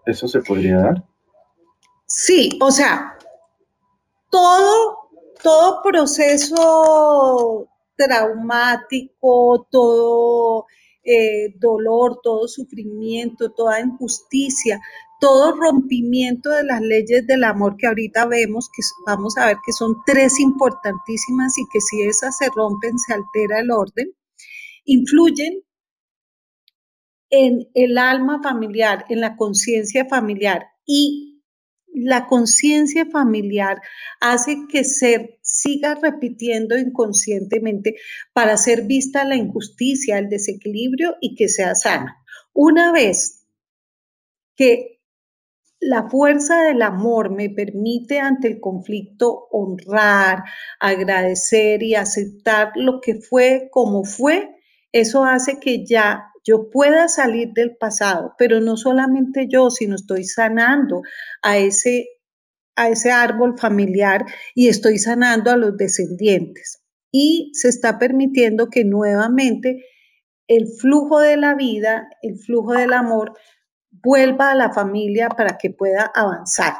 ¿Eso 0.07 0.27
se 0.27 0.41
podría 0.41 0.79
dar? 0.79 1.05
Sí, 2.07 2.59
o 2.63 2.71
sea, 2.71 3.19
todo, 4.31 5.11
todo 5.43 5.83
proceso 5.83 7.69
traumático, 7.97 9.67
todo 9.71 10.67
eh, 11.05 11.55
dolor, 11.59 12.21
todo 12.23 12.47
sufrimiento, 12.49 13.51
toda 13.51 13.81
injusticia, 13.81 14.81
todo 15.21 15.57
rompimiento 15.57 16.51
de 16.51 16.65
las 16.65 16.81
leyes 16.81 17.27
del 17.27 17.45
amor 17.45 17.77
que 17.77 17.87
ahorita 17.87 18.27
vemos, 18.27 18.69
que 18.75 18.83
vamos 19.07 19.37
a 19.37 19.47
ver 19.47 19.57
que 19.65 19.73
son 19.73 19.97
tres 20.07 20.39
importantísimas 20.39 21.59
y 21.59 21.63
que 21.73 21.81
si 21.81 22.03
esas 22.03 22.37
se 22.37 22.49
rompen 22.55 22.99
se 22.99 23.15
altera 23.15 23.61
el 23.61 23.71
orden, 23.71 24.13
influyen 24.85 25.63
en 27.31 27.69
el 27.75 27.99
alma 27.99 28.41
familiar, 28.43 29.05
en 29.09 29.21
la 29.21 29.37
conciencia 29.37 30.07
familiar 30.07 30.67
y 30.87 31.29
la 31.93 32.27
conciencia 32.27 33.07
familiar 33.07 33.81
hace 34.21 34.67
que 34.71 34.85
se 34.85 35.39
siga 35.43 35.97
repitiendo 35.97 36.79
inconscientemente 36.79 37.97
para 38.33 38.57
ser 38.57 38.83
vista 38.83 39.25
la 39.25 39.37
injusticia, 39.37 40.19
el 40.19 40.29
desequilibrio 40.29 41.17
y 41.21 41.35
que 41.35 41.49
sea 41.49 41.75
sana. 41.75 42.17
Una 42.53 42.93
vez 42.93 43.47
que 44.55 44.98
la 45.81 46.09
fuerza 46.09 46.63
del 46.63 46.83
amor 46.83 47.31
me 47.31 47.51
permite 47.51 48.19
ante 48.19 48.49
el 48.49 48.61
conflicto 48.61 49.47
honrar, 49.51 50.45
agradecer 50.81 51.83
y 51.83 51.95
aceptar 51.95 52.73
lo 52.75 53.01
que 53.01 53.17
fue 53.17 53.69
como 53.71 54.05
fue. 54.05 54.57
Eso 54.93 55.25
hace 55.25 55.61
que 55.61 55.85
ya 55.87 56.33
yo 56.45 56.71
pueda 56.71 57.09
salir 57.09 57.53
del 57.55 57.77
pasado, 57.77 58.35
pero 58.39 58.61
no 58.61 58.77
solamente 58.77 59.47
yo, 59.49 59.71
sino 59.71 59.95
estoy 59.95 60.25
sanando 60.25 61.03
a 61.43 61.59
ese, 61.59 62.07
a 62.75 62.89
ese 62.89 63.13
árbol 63.13 63.59
familiar 63.59 64.25
y 64.55 64.69
estoy 64.69 64.99
sanando 64.99 65.51
a 65.51 65.57
los 65.57 65.77
descendientes. 65.77 66.83
Y 67.13 67.51
se 67.55 67.69
está 67.69 67.99
permitiendo 67.99 68.69
que 68.69 68.85
nuevamente 68.85 69.85
el 70.47 70.67
flujo 70.81 71.21
de 71.21 71.37
la 71.37 71.55
vida, 71.55 72.09
el 72.23 72.39
flujo 72.39 72.73
del 72.73 72.95
amor, 72.95 73.35
vuelva 73.91 74.51
a 74.51 74.55
la 74.55 74.73
familia 74.73 75.29
para 75.29 75.59
que 75.59 75.71
pueda 75.71 76.11
avanzar. 76.15 76.75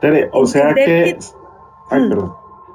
Tere, 0.00 0.30
o 0.32 0.46
sea 0.46 0.74
que, 0.74 1.18
mm. 1.90 2.12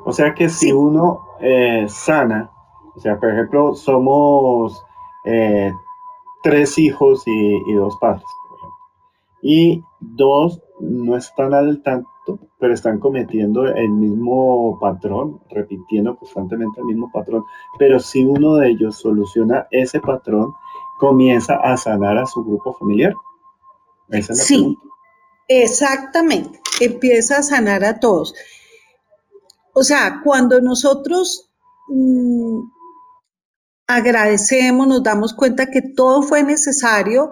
o 0.05 0.13
sea 0.13 0.33
que 0.33 0.49
si 0.49 0.71
uno 0.71 1.25
eh, 1.39 1.85
sana, 1.87 2.49
o 2.95 2.99
sea, 2.99 3.19
por 3.19 3.31
ejemplo, 3.31 3.75
somos 3.75 4.83
eh, 5.25 5.71
tres 6.43 6.77
hijos 6.77 7.23
y, 7.25 7.73
dos 7.73 7.97
padres, 7.99 8.23
por 8.47 8.57
ejemplo, 8.57 8.77
y 9.41 9.83
dos 9.99 10.61
no 10.79 11.17
están 11.17 11.53
al 11.53 11.81
tanto, 11.81 12.39
pero 12.59 12.73
están 12.73 12.99
cometiendo 12.99 13.65
el 13.65 13.89
mismo 13.89 14.77
patrón, 14.79 15.41
repitiendo 15.49 16.15
constantemente 16.15 16.79
el 16.81 16.85
mismo 16.85 17.11
patrón, 17.11 17.43
pero 17.77 17.99
si 17.99 18.23
uno 18.23 18.55
de 18.55 18.69
ellos 18.69 18.97
soluciona 18.97 19.67
ese 19.71 19.99
patrón, 19.99 20.53
comienza 20.99 21.55
a 21.55 21.77
sanar 21.77 22.17
a 22.17 22.25
su 22.25 22.43
grupo 22.43 22.73
familiar. 22.73 23.13
sí, 24.33 24.77
exactamente, 25.47 26.59
empieza 26.79 27.37
a 27.37 27.43
sanar 27.43 27.83
a 27.83 27.99
todos. 27.99 28.33
O 29.73 29.83
sea, 29.83 30.21
cuando 30.23 30.61
nosotros 30.61 31.51
mm, 31.89 32.61
agradecemos, 33.87 34.87
nos 34.87 35.03
damos 35.03 35.33
cuenta 35.33 35.67
que 35.67 35.81
todo 35.81 36.21
fue 36.21 36.43
necesario, 36.43 37.29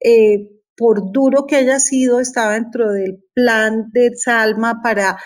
eh, 0.00 0.50
por 0.76 1.12
duro 1.12 1.46
que 1.46 1.56
haya 1.56 1.78
sido, 1.78 2.20
estaba 2.20 2.54
dentro 2.54 2.90
del 2.90 3.22
plan 3.32 3.90
de 3.92 4.10
Salma 4.16 4.80
para 4.82 5.18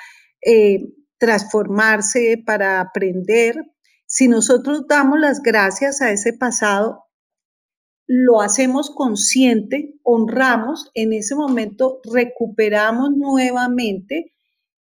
eh, 0.42 0.92
transformarse, 1.18 2.42
para 2.44 2.80
aprender. 2.80 3.56
Si 4.06 4.28
nosotros 4.28 4.86
damos 4.86 5.18
las 5.18 5.40
gracias 5.40 6.02
a 6.02 6.10
ese 6.10 6.32
pasado, 6.32 7.07
lo 8.08 8.40
hacemos 8.40 8.90
consciente, 8.90 9.94
honramos, 10.02 10.90
en 10.94 11.12
ese 11.12 11.34
momento 11.34 12.00
recuperamos 12.10 13.10
nuevamente, 13.14 14.32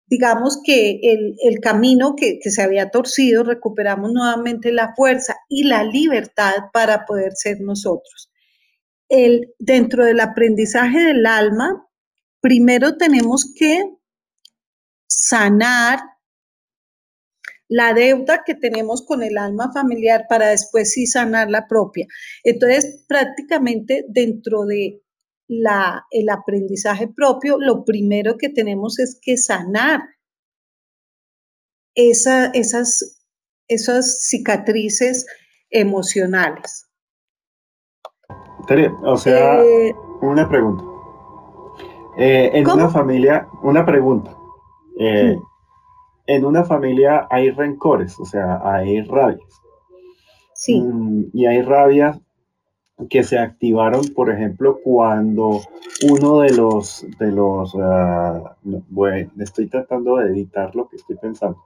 digamos 0.07 0.61
que 0.63 1.01
el, 1.03 1.61
camino 1.61 2.17
que, 2.17 2.39
se 2.43 2.63
había 2.63 2.91
torcido, 2.91 3.43
recuperamos 3.43 4.13
nuevamente 4.13 4.73
la 4.73 4.95
fuerza 4.95 5.37
y 5.49 5.65
la 5.65 5.85
libertad 5.85 6.53
para 6.75 7.07
poder 7.07 7.33
ser 7.35 7.63
nosotros. 7.63 8.31
El, 9.09 9.55
dentro 9.59 10.05
del 10.05 10.21
aprendizaje 10.21 10.99
del 10.99 11.25
alma, 11.25 11.89
primero 12.41 12.99
tenemos 12.99 13.55
que 13.57 13.85
sanar 15.09 16.01
la 17.75 17.93
deuda 17.93 18.45
que 18.47 18.55
tenemos 18.55 19.05
con 19.05 19.25
el 19.25 19.37
alma 19.37 19.73
familiar 19.73 20.27
para 20.29 20.47
después 20.51 20.93
sí 20.93 21.07
sanar 21.07 21.51
la 21.51 21.67
propia. 21.67 22.07
Entonces, 22.45 23.05
prácticamente 23.09 24.05
dentro 24.09 24.65
de 24.65 25.03
la, 25.49 26.05
el 26.13 26.29
aprendizaje 26.29 27.09
propio, 27.09 27.59
lo 27.59 27.85
primero 27.85 28.37
que 28.39 28.49
tenemos 28.49 29.01
es 29.01 29.19
que 29.21 29.37
sanar 29.37 30.03
esa, 31.97 32.47
esas, 32.47 33.25
esas 33.67 34.25
cicatrices 34.25 35.27
emocionales. 35.69 36.87
O 39.03 39.17
sea, 39.17 39.61
eh, 39.65 39.93
una 40.23 40.49
pregunta. 40.49 40.85
Eh, 42.19 42.53
en 42.55 42.71
una 42.71 42.89
familia, 42.89 43.49
una 43.65 43.85
pregunta. 43.85 44.37
Eh, 45.01 45.37
en 46.27 46.45
una 46.45 46.65
familia 46.65 47.27
hay 47.31 47.51
rencores, 47.51 48.19
o 48.19 48.25
sea, 48.25 48.61
hay 48.65 49.03
rabias. 49.03 49.61
Sí. 50.55 50.81
Mm, 50.81 51.31
y 51.33 51.47
hay 51.47 51.63
rabias 51.63 52.21
que 53.11 53.25
se 53.25 53.39
activaron, 53.39 54.09
por 54.15 54.31
ejemplo, 54.31 54.79
cuando 54.83 55.61
uno 56.09 56.41
de 56.41 56.53
los, 56.55 57.07
de 57.19 57.33
los, 57.33 57.75
ah, 57.81 58.57
bueno, 58.63 59.31
estoy 59.41 59.67
tratando 59.67 60.17
de 60.17 60.31
editar 60.31 60.75
lo 60.75 60.89
que 60.89 60.97
estoy 60.97 61.17
pensando. 61.17 61.59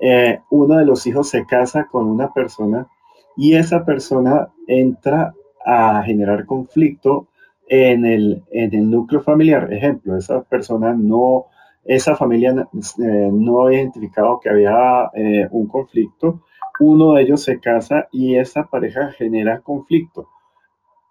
Eh, 0.00 0.40
uno 0.50 0.76
de 0.76 0.84
los 0.84 1.06
hijos 1.06 1.28
se 1.28 1.44
casa 1.46 1.88
con 1.90 2.06
una 2.06 2.32
persona 2.32 2.86
y 3.36 3.54
esa 3.54 3.84
persona 3.84 4.48
entra 4.66 5.34
a 5.64 6.02
generar 6.02 6.46
conflicto 6.46 7.28
en 7.68 8.04
el, 8.04 8.42
en 8.50 8.74
el 8.74 8.90
núcleo 8.90 9.22
familiar. 9.22 9.72
Ejemplo, 9.72 10.16
esa 10.16 10.42
persona 10.42 10.94
no 10.94 11.46
esa 11.88 12.14
familia 12.14 12.50
eh, 12.50 13.30
no 13.32 13.62
había 13.62 13.80
identificado 13.80 14.38
que 14.40 14.50
había 14.50 15.10
eh, 15.14 15.48
un 15.50 15.66
conflicto, 15.68 16.42
uno 16.80 17.14
de 17.14 17.22
ellos 17.22 17.42
se 17.42 17.58
casa 17.60 18.08
y 18.12 18.36
esa 18.36 18.64
pareja 18.64 19.10
genera 19.12 19.60
conflicto. 19.62 20.28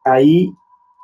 Ahí 0.05 0.53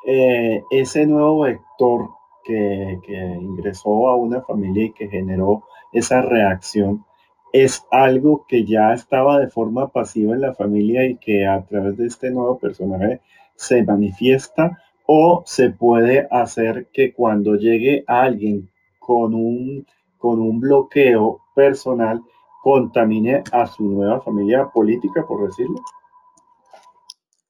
eh, 0.06 0.62
ese 0.70 1.08
nuevo 1.08 1.42
vector 1.42 2.08
que, 2.46 3.00
ingresó 3.42 4.10
a 4.10 4.16
una 4.16 4.42
familia 4.42 4.86
y 4.86 4.92
que 4.92 5.08
generó 5.08 5.64
esa 5.92 6.22
reacción 6.22 7.04
es 7.52 7.84
algo 7.90 8.46
que 8.48 8.66
ya 8.66 8.94
estaba 8.94 9.40
de 9.40 9.50
forma 9.50 9.88
pasiva 9.88 10.36
en 10.36 10.42
la 10.42 10.54
familia 10.54 11.06
y 11.06 11.18
que 11.18 11.48
a 11.48 11.64
través 11.66 11.98
de 11.98 12.08
este 12.08 12.30
nuevo 12.30 12.60
personaje 12.60 13.22
se 13.56 13.84
manifiesta 13.84 14.78
o 15.08 15.42
se 15.46 15.72
puede 15.72 16.28
hacer 16.30 16.90
que 16.94 17.12
cuando 17.14 17.56
llegue 17.56 18.04
alguien 18.08 18.70
con 19.06 19.34
un, 19.34 19.86
con 20.18 20.40
un 20.40 20.60
bloqueo 20.60 21.42
personal 21.56 22.22
contamine 22.62 23.44
a 23.52 23.68
su 23.68 23.84
nueva 23.84 24.22
familia 24.22 24.70
política, 24.74 25.26
por 25.28 25.46
decirlo? 25.46 25.82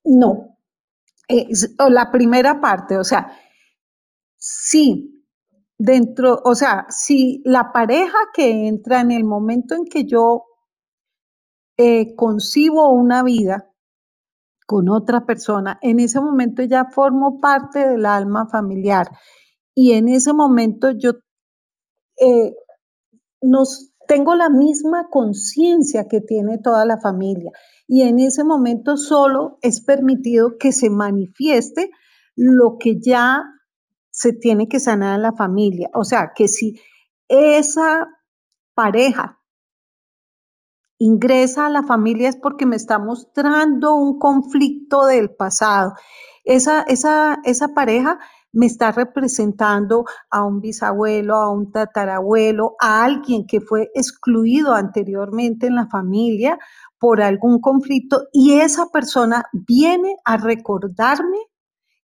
No. 0.06 0.58
la 1.90 2.12
primera 2.12 2.60
parte, 2.60 2.98
o 2.98 3.04
sea, 3.04 3.32
sí, 4.36 5.24
dentro, 5.78 6.42
o 6.44 6.56
sea, 6.56 6.86
si 6.90 7.42
la 7.46 7.72
pareja 7.72 8.18
que 8.34 8.68
entra 8.68 9.02
en 9.02 9.12
el 9.12 9.24
momento 9.24 9.76
en 9.76 9.86
que 9.86 10.06
yo 10.06 10.46
eh, 11.78 12.16
concibo 12.16 12.90
una 12.90 13.24
vida, 13.24 13.74
con 14.66 14.90
otra 14.90 15.26
persona, 15.26 15.78
en 15.82 16.00
ese 16.00 16.20
momento 16.20 16.64
ya 16.64 16.86
formo 16.86 17.40
parte 17.40 17.88
del 17.88 18.06
alma 18.06 18.48
familiar 18.48 19.08
y 19.76 19.94
en 19.94 20.08
ese 20.10 20.34
momento 20.34 20.92
yo 20.92 21.14
eh, 22.20 22.56
nos 23.42 23.94
tengo 24.08 24.36
la 24.36 24.50
misma 24.50 25.08
conciencia 25.10 26.08
que 26.08 26.22
tiene 26.22 26.58
toda 26.58 26.86
la 26.86 27.00
familia 27.00 27.52
y 27.88 28.04
en 28.04 28.20
ese 28.20 28.44
momento 28.44 28.98
solo 28.98 29.58
es 29.62 29.82
permitido 29.82 30.58
que 30.58 30.72
se 30.72 30.90
manifieste 30.90 31.92
lo 32.36 32.78
que 32.80 33.00
ya 33.00 33.44
se 34.10 34.34
tiene 34.34 34.68
que 34.68 34.80
sanar 34.80 35.16
en 35.16 35.24
la 35.24 35.34
familia. 35.34 35.90
O 35.94 36.04
sea, 36.04 36.32
que 36.36 36.48
si 36.48 36.80
esa 37.28 38.08
pareja 38.74 39.40
ingresa 40.98 41.66
a 41.66 41.70
la 41.70 41.84
familia 41.84 42.30
es 42.30 42.38
porque 42.38 42.66
me 42.66 42.76
está 42.76 43.00
mostrando 43.00 43.96
un 43.96 44.20
conflicto 44.20 45.06
del 45.06 45.30
pasado. 45.36 45.94
Esa, 46.46 46.82
esa, 46.84 47.40
esa 47.44 47.70
pareja 47.70 48.20
me 48.54 48.68
está 48.68 48.92
representando 48.92 50.06
a 50.30 50.46
un 50.46 50.62
bisabuelo, 50.62 51.36
a 51.36 51.52
un 51.52 51.72
tatarabuelo, 51.72 52.76
a 52.80 53.04
alguien 53.04 53.46
que 53.46 53.60
fue 53.60 53.90
excluido 53.94 54.74
anteriormente 54.74 55.68
en 55.68 55.76
la 55.76 55.88
familia 55.88 56.58
por 57.00 57.22
algún 57.22 57.60
conflicto 57.60 58.28
y 58.32 58.54
esa 58.54 58.88
persona 58.88 59.44
viene 59.52 60.16
a 60.24 60.38
recordarme 60.38 61.38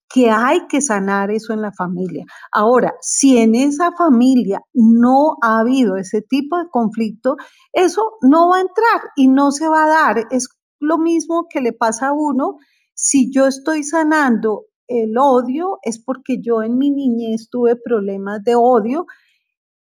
que 0.09 0.29
hay 0.29 0.67
que 0.67 0.81
sanar 0.81 1.31
eso 1.31 1.53
en 1.53 1.61
la 1.61 1.73
familia. 1.73 2.25
Ahora, 2.51 2.93
si 3.01 3.37
en 3.37 3.55
esa 3.55 3.91
familia 3.91 4.61
no 4.73 5.35
ha 5.41 5.59
habido 5.59 5.97
ese 5.97 6.21
tipo 6.21 6.57
de 6.57 6.69
conflicto, 6.69 7.35
eso 7.73 8.13
no 8.21 8.49
va 8.49 8.57
a 8.57 8.61
entrar 8.61 9.11
y 9.17 9.27
no 9.27 9.51
se 9.51 9.67
va 9.67 9.83
a 9.83 9.89
dar. 9.89 10.27
Es 10.31 10.47
lo 10.79 10.97
mismo 10.97 11.47
que 11.49 11.59
le 11.59 11.73
pasa 11.73 12.07
a 12.07 12.13
uno 12.13 12.57
si 12.93 13.31
yo 13.31 13.47
estoy 13.47 13.83
sanando 13.83 14.63
el 14.87 15.17
odio, 15.17 15.79
es 15.83 15.99
porque 15.99 16.41
yo 16.41 16.63
en 16.63 16.77
mi 16.77 16.91
niñez 16.91 17.49
tuve 17.49 17.75
problemas 17.75 18.43
de 18.43 18.55
odio 18.55 19.05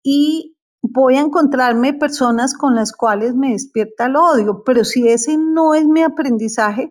y 0.03 0.55
voy 0.81 1.15
a 1.15 1.21
encontrarme 1.21 1.93
personas 1.93 2.53
con 2.53 2.75
las 2.75 2.93
cuales 2.93 3.35
me 3.35 3.51
despierta 3.51 4.07
el 4.07 4.15
odio, 4.15 4.63
pero 4.65 4.83
si 4.83 5.07
ese 5.07 5.37
no 5.37 5.73
es 5.73 5.85
mi 5.85 6.03
aprendizaje, 6.03 6.89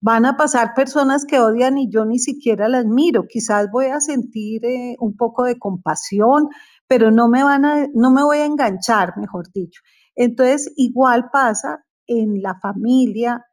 Van 0.00 0.26
a 0.26 0.36
pasar 0.36 0.74
personas 0.74 1.24
que 1.24 1.40
odian 1.40 1.76
y 1.76 1.90
yo 1.90 2.04
ni 2.04 2.20
siquiera 2.20 2.68
las 2.68 2.86
miro. 2.86 3.26
Quizás 3.28 3.68
voy 3.70 3.86
a 3.86 4.00
sentir 4.00 4.64
eh, 4.64 4.96
un 5.00 5.16
poco 5.16 5.42
de 5.44 5.58
compasión, 5.58 6.48
pero 6.86 7.10
no 7.10 7.28
me 7.28 7.42
van 7.42 7.64
a, 7.64 7.88
no 7.94 8.12
me 8.12 8.22
voy 8.22 8.38
a 8.38 8.44
enganchar, 8.44 9.16
mejor 9.18 9.50
dicho. 9.52 9.80
Entonces, 10.14 10.72
igual 10.76 11.30
pasa 11.32 11.84
en 12.06 12.40
la 12.42 12.58
familia, 12.60 13.44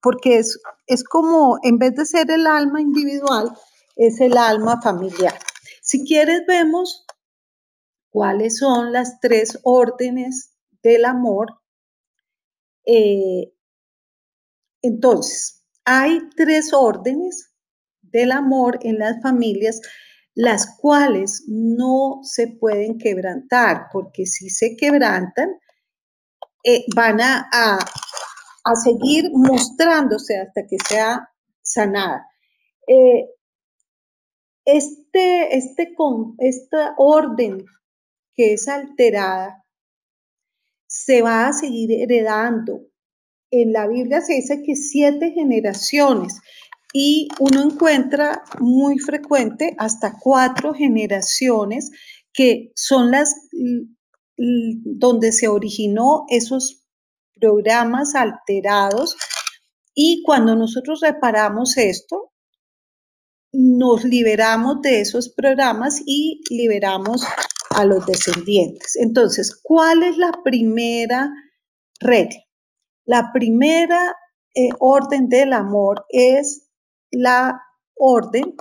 porque 0.00 0.38
es, 0.38 0.60
es 0.86 1.04
como, 1.04 1.58
en 1.62 1.78
vez 1.78 1.94
de 1.94 2.06
ser 2.06 2.30
el 2.30 2.46
alma 2.46 2.80
individual, 2.80 3.52
es 3.96 4.20
el 4.20 4.36
alma 4.36 4.80
familiar. 4.80 5.38
Si 5.82 6.04
quieres, 6.04 6.42
vemos 6.46 7.04
cuáles 8.10 8.58
son 8.58 8.92
las 8.92 9.20
tres 9.20 9.58
órdenes 9.64 10.54
del 10.82 11.04
amor. 11.04 11.60
Eh, 12.86 13.52
entonces, 14.82 15.64
hay 15.84 16.20
tres 16.36 16.72
órdenes 16.72 17.52
del 18.00 18.32
amor 18.32 18.78
en 18.82 18.98
las 18.98 19.20
familias, 19.22 19.80
las 20.34 20.76
cuales 20.78 21.44
no 21.48 22.20
se 22.22 22.48
pueden 22.48 22.98
quebrantar, 22.98 23.88
porque 23.92 24.26
si 24.26 24.50
se 24.50 24.76
quebrantan, 24.76 25.50
eh, 26.64 26.84
van 26.94 27.20
a, 27.20 27.78
seguir 28.74 29.30
mostrándose 29.32 30.38
hasta 30.38 30.66
que 30.66 30.76
sea 30.88 31.28
sanada. 31.62 32.26
Eh, 32.86 33.28
este, 34.64 35.56
este, 35.56 35.94
esta 36.38 36.94
orden 36.96 37.64
que 38.34 38.54
es 38.54 38.68
alterada 38.68 39.64
se 40.86 41.22
va 41.22 41.48
a 41.48 41.52
seguir 41.52 41.90
heredando 41.92 42.82
en 43.52 43.72
la 43.72 43.86
Biblia 43.86 44.20
se 44.20 44.34
dice 44.34 44.62
que 44.62 44.74
siete 44.74 45.30
generaciones 45.30 46.40
y 46.92 47.28
uno 47.38 47.62
encuentra 47.62 48.42
muy 48.58 48.98
frecuente 48.98 49.74
hasta 49.78 50.18
cuatro 50.18 50.74
generaciones 50.74 51.90
que 52.32 52.72
son 52.74 53.10
las 53.10 53.34
donde 54.36 55.32
se 55.32 55.48
originó 55.48 56.24
esos 56.28 56.81
programas 57.42 58.14
alterados 58.14 59.16
y 59.94 60.22
cuando 60.24 60.54
nosotros 60.54 61.00
reparamos 61.00 61.76
esto, 61.76 62.32
nos 63.52 64.04
liberamos 64.04 64.80
de 64.80 65.00
esos 65.00 65.28
programas 65.28 66.00
y 66.06 66.40
liberamos 66.50 67.26
a 67.70 67.84
los 67.84 68.06
descendientes. 68.06 68.96
Entonces, 68.96 69.58
¿cuál 69.60 70.04
es 70.04 70.16
la 70.16 70.32
primera 70.44 71.30
regla? 71.98 72.38
La 73.04 73.32
primera 73.32 74.14
eh, 74.54 74.68
orden 74.78 75.28
del 75.28 75.52
amor 75.52 76.06
es 76.10 76.68
la 77.10 77.60
orden 77.96 78.54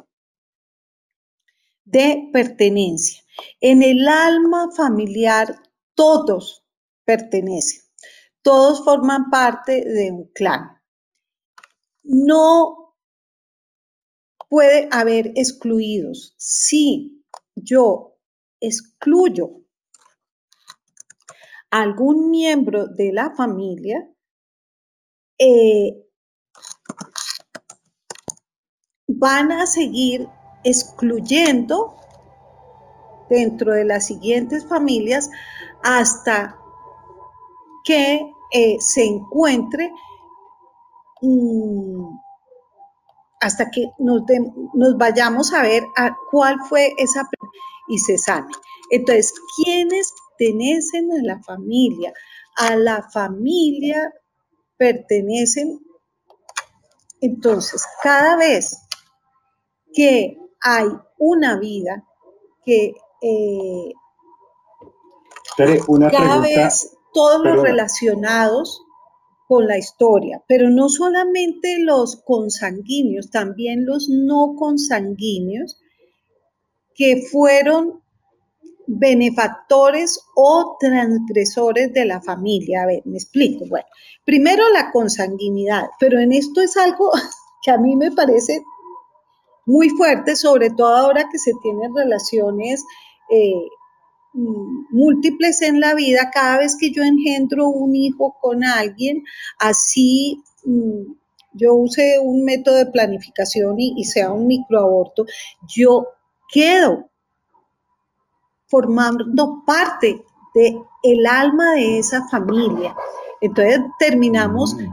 de 1.85 2.29
pertenencia. 2.33 3.21
En 3.59 3.83
el 3.83 4.07
alma 4.07 4.69
familiar 4.75 5.61
todos 5.93 6.65
pertenecen, 7.05 7.81
todos 8.41 8.83
forman 8.83 9.29
parte 9.29 9.83
de 9.85 10.11
un 10.11 10.31
clan. 10.33 10.81
No 12.03 12.95
puede 14.49 14.87
haber 14.91 15.27
excluidos. 15.35 16.35
Si 16.37 17.23
yo 17.55 18.17
excluyo 18.59 19.61
a 21.71 21.81
algún 21.81 22.29
miembro 22.29 22.87
de 22.87 23.13
la 23.13 23.31
familia, 23.35 24.09
eh, 25.39 26.05
van 29.07 29.51
a 29.51 29.65
seguir 29.67 30.27
excluyendo 30.63 31.95
dentro 33.29 33.73
de 33.73 33.85
las 33.85 34.05
siguientes 34.05 34.67
familias 34.67 35.29
hasta 35.83 36.60
que 37.83 38.21
eh, 38.51 38.77
se 38.79 39.03
encuentre, 39.03 39.91
mm, 41.21 42.17
hasta 43.41 43.71
que 43.71 43.87
nos, 43.97 44.21
nos, 44.73 44.97
vayamos 44.97 45.53
a 45.53 45.63
ver 45.63 45.83
a 45.97 46.15
cuál 46.29 46.57
fue 46.69 46.93
esa 46.97 47.27
y 47.87 47.97
se 47.97 48.17
sane. 48.17 48.51
Entonces, 48.91 49.33
¿quiénes 49.55 50.13
pertenecen 50.37 51.11
a 51.11 51.23
la 51.23 51.43
familia? 51.43 52.13
A 52.57 52.75
la 52.75 53.09
familia 53.11 54.13
pertenecen. 54.77 55.79
Entonces, 57.21 57.85
cada 58.03 58.35
vez 58.35 58.77
que 59.93 60.37
hay 60.61 60.87
una 61.17 61.57
vida 61.59 62.03
que 62.65 62.93
eh, 63.21 63.91
cada 66.11 66.39
vez 66.39 66.97
todos 67.13 67.43
los 67.43 67.61
relacionados 67.61 68.81
con 69.47 69.67
la 69.67 69.77
historia, 69.77 70.41
pero 70.47 70.69
no 70.69 70.87
solamente 70.87 71.79
los 71.79 72.15
consanguíneos, 72.23 73.29
también 73.29 73.85
los 73.85 74.07
no 74.09 74.55
consanguíneos 74.57 75.77
que 76.95 77.23
fueron 77.31 78.01
benefactores 78.87 80.21
o 80.35 80.77
transgresores 80.79 81.93
de 81.93 82.05
la 82.05 82.21
familia. 82.21 82.83
A 82.83 82.85
ver, 82.87 83.01
me 83.05 83.17
explico. 83.17 83.65
Bueno, 83.67 83.87
primero 84.25 84.63
la 84.69 84.91
consanguinidad, 84.91 85.83
pero 85.99 86.19
en 86.19 86.31
esto 86.31 86.61
es 86.61 86.77
algo 86.77 87.11
que 87.63 87.71
a 87.71 87.77
mí 87.77 87.95
me 87.95 88.11
parece 88.11 88.63
muy 89.65 89.89
fuerte, 89.89 90.35
sobre 90.35 90.69
todo 90.71 90.95
ahora 90.95 91.27
que 91.31 91.37
se 91.37 91.51
tienen 91.61 91.95
relaciones 91.95 92.83
eh, 93.29 93.67
múltiples 94.33 95.61
en 95.61 95.79
la 95.79 95.93
vida. 95.93 96.31
Cada 96.33 96.59
vez 96.59 96.75
que 96.77 96.91
yo 96.91 97.03
engendro 97.03 97.67
un 97.67 97.95
hijo 97.95 98.37
con 98.41 98.63
alguien, 98.63 99.23
así 99.59 100.41
mm, 100.65 101.13
yo 101.53 101.75
use 101.75 102.19
un 102.19 102.43
método 102.43 102.75
de 102.75 102.85
planificación 102.87 103.79
y, 103.79 103.93
y 103.97 104.05
sea 104.05 104.31
un 104.31 104.47
microaborto, 104.47 105.25
yo 105.67 106.07
quedo 106.51 107.09
formando 108.67 109.63
parte 109.65 110.21
de 110.55 110.77
el 111.03 111.25
alma 111.25 111.73
de 111.73 111.99
esa 111.99 112.27
familia. 112.29 112.95
Entonces 113.41 113.79
terminamos 113.99 114.75
mm. 114.75 114.87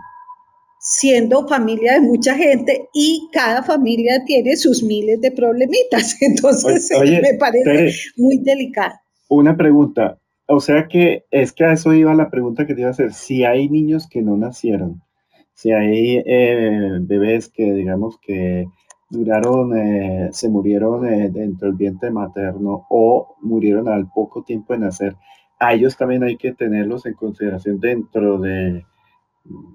siendo 0.80 1.46
familia 1.46 1.94
de 1.94 2.00
mucha 2.00 2.34
gente 2.34 2.88
y 2.92 3.28
cada 3.32 3.62
familia 3.62 4.24
tiene 4.24 4.56
sus 4.56 4.82
miles 4.82 5.20
de 5.20 5.30
problemitas. 5.30 6.16
Entonces 6.20 6.90
me 7.22 7.34
parece 7.34 7.92
muy 8.16 8.38
delicado. 8.38 8.94
Una 9.28 9.56
pregunta, 9.56 10.18
o 10.46 10.60
sea 10.60 10.88
que 10.88 11.26
es 11.30 11.52
que 11.52 11.64
a 11.64 11.72
eso 11.72 11.92
iba 11.92 12.14
la 12.14 12.30
pregunta 12.30 12.66
que 12.66 12.74
te 12.74 12.80
iba 12.80 12.88
a 12.88 12.92
hacer. 12.92 13.12
Si 13.12 13.44
hay 13.44 13.68
niños 13.68 14.08
que 14.08 14.22
no 14.22 14.36
nacieron, 14.36 15.02
si 15.52 15.72
hay 15.72 16.22
eh, 16.24 16.98
bebés 17.00 17.48
que 17.48 17.72
digamos 17.72 18.18
que 18.18 18.66
duraron, 19.10 19.76
eh, 19.76 20.28
se 20.32 20.48
murieron 20.48 21.06
eh, 21.06 21.30
dentro 21.30 21.68
del 21.68 21.76
vientre 21.76 22.10
materno 22.10 22.86
o 22.90 23.36
murieron 23.40 23.88
al 23.88 24.10
poco 24.10 24.42
tiempo 24.42 24.72
de 24.72 24.80
nacer, 24.80 25.16
a 25.58 25.74
ellos 25.74 25.96
también 25.96 26.22
hay 26.22 26.36
que 26.36 26.54
tenerlos 26.54 27.06
en 27.06 27.14
consideración 27.14 27.80
dentro 27.80 28.38
de, 28.38 28.86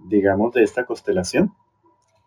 digamos, 0.08 0.54
de 0.54 0.64
esta 0.64 0.86
constelación. 0.86 1.54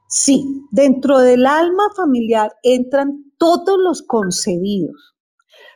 Sí, 0.08 0.64
dentro 0.70 1.18
del 1.18 1.46
alma 1.46 1.84
familiar 1.96 2.52
entran 2.62 3.24
todos 3.38 3.78
los 3.78 4.02
concebidos, 4.02 5.15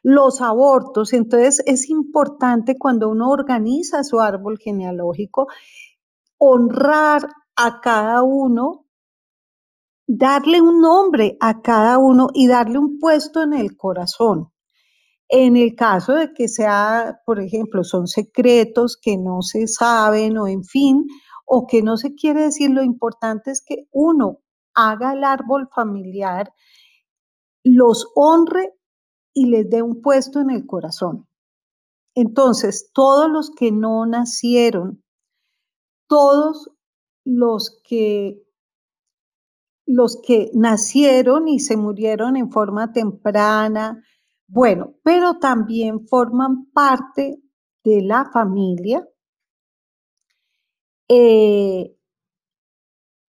los 0.03 0.41
abortos. 0.41 1.13
Entonces 1.13 1.63
es 1.67 1.89
importante 1.91 2.79
cuando 2.79 3.09
uno 3.09 3.31
organiza 3.31 4.05
su 4.05 4.21
árbol 4.21 4.59
genealógico 4.59 5.49
honrar 6.39 7.29
a 7.57 7.81
cada 7.81 8.23
uno 8.23 8.87
darle 10.13 10.61
un 10.61 10.81
nombre 10.81 11.37
a 11.39 11.63
cada 11.63 11.99
uno 11.99 12.29
y 12.35 12.49
darle 12.49 12.79
un 12.79 12.99
puesto 12.99 13.43
en 13.43 13.53
el 13.53 13.77
corazón. 13.77 14.53
En 15.29 15.57
el 15.57 15.77
caso 15.77 16.15
de 16.15 16.33
que 16.33 16.49
sea, 16.49 17.21
por 17.25 17.39
ejemplo, 17.39 17.85
son 17.85 18.09
secretos 18.09 18.99
que 19.01 19.17
no 19.17 19.43
se 19.43 19.69
saben 19.69 20.37
o 20.37 20.49
en 20.49 20.65
fin, 20.65 21.07
o 21.47 21.65
que 21.69 21.83
no 21.83 21.97
se 21.97 22.17
quiere 22.17 22.43
decir, 22.43 22.71
lo 22.71 22.83
importante 22.83 23.53
es 23.53 23.63
que 23.65 23.87
uno 23.93 24.39
haga 24.75 25.13
el 25.13 25.23
árbol 25.23 25.69
familiar, 25.73 26.53
los 27.63 28.11
honre 28.17 28.75
y 29.33 29.47
les 29.47 29.69
dé 29.69 29.83
un 29.83 30.01
puesto 30.03 30.41
en 30.41 30.51
el 30.51 30.67
corazón. 30.67 31.27
Entonces, 32.15 32.91
todos 32.93 33.31
los 33.31 33.51
que 33.51 33.73
no 33.73 34.05
nacieron, 34.07 35.03
todos 36.09 36.71
los 37.25 37.81
que 37.85 38.43
los 39.87 40.21
que 40.25 40.51
nacieron 40.55 41.49
y 41.49 41.59
se 41.59 41.77
murieron 41.77 42.37
en 42.37 42.53
forma 42.53 42.93
temprana, 42.93 44.05
bueno, 44.47 44.95
pero 45.03 45.39
también 45.39 46.07
forman 46.07 46.71
parte 46.73 47.43
de 47.83 48.03
la 48.03 48.31
familia. 48.33 49.07
Eh, 51.09 51.97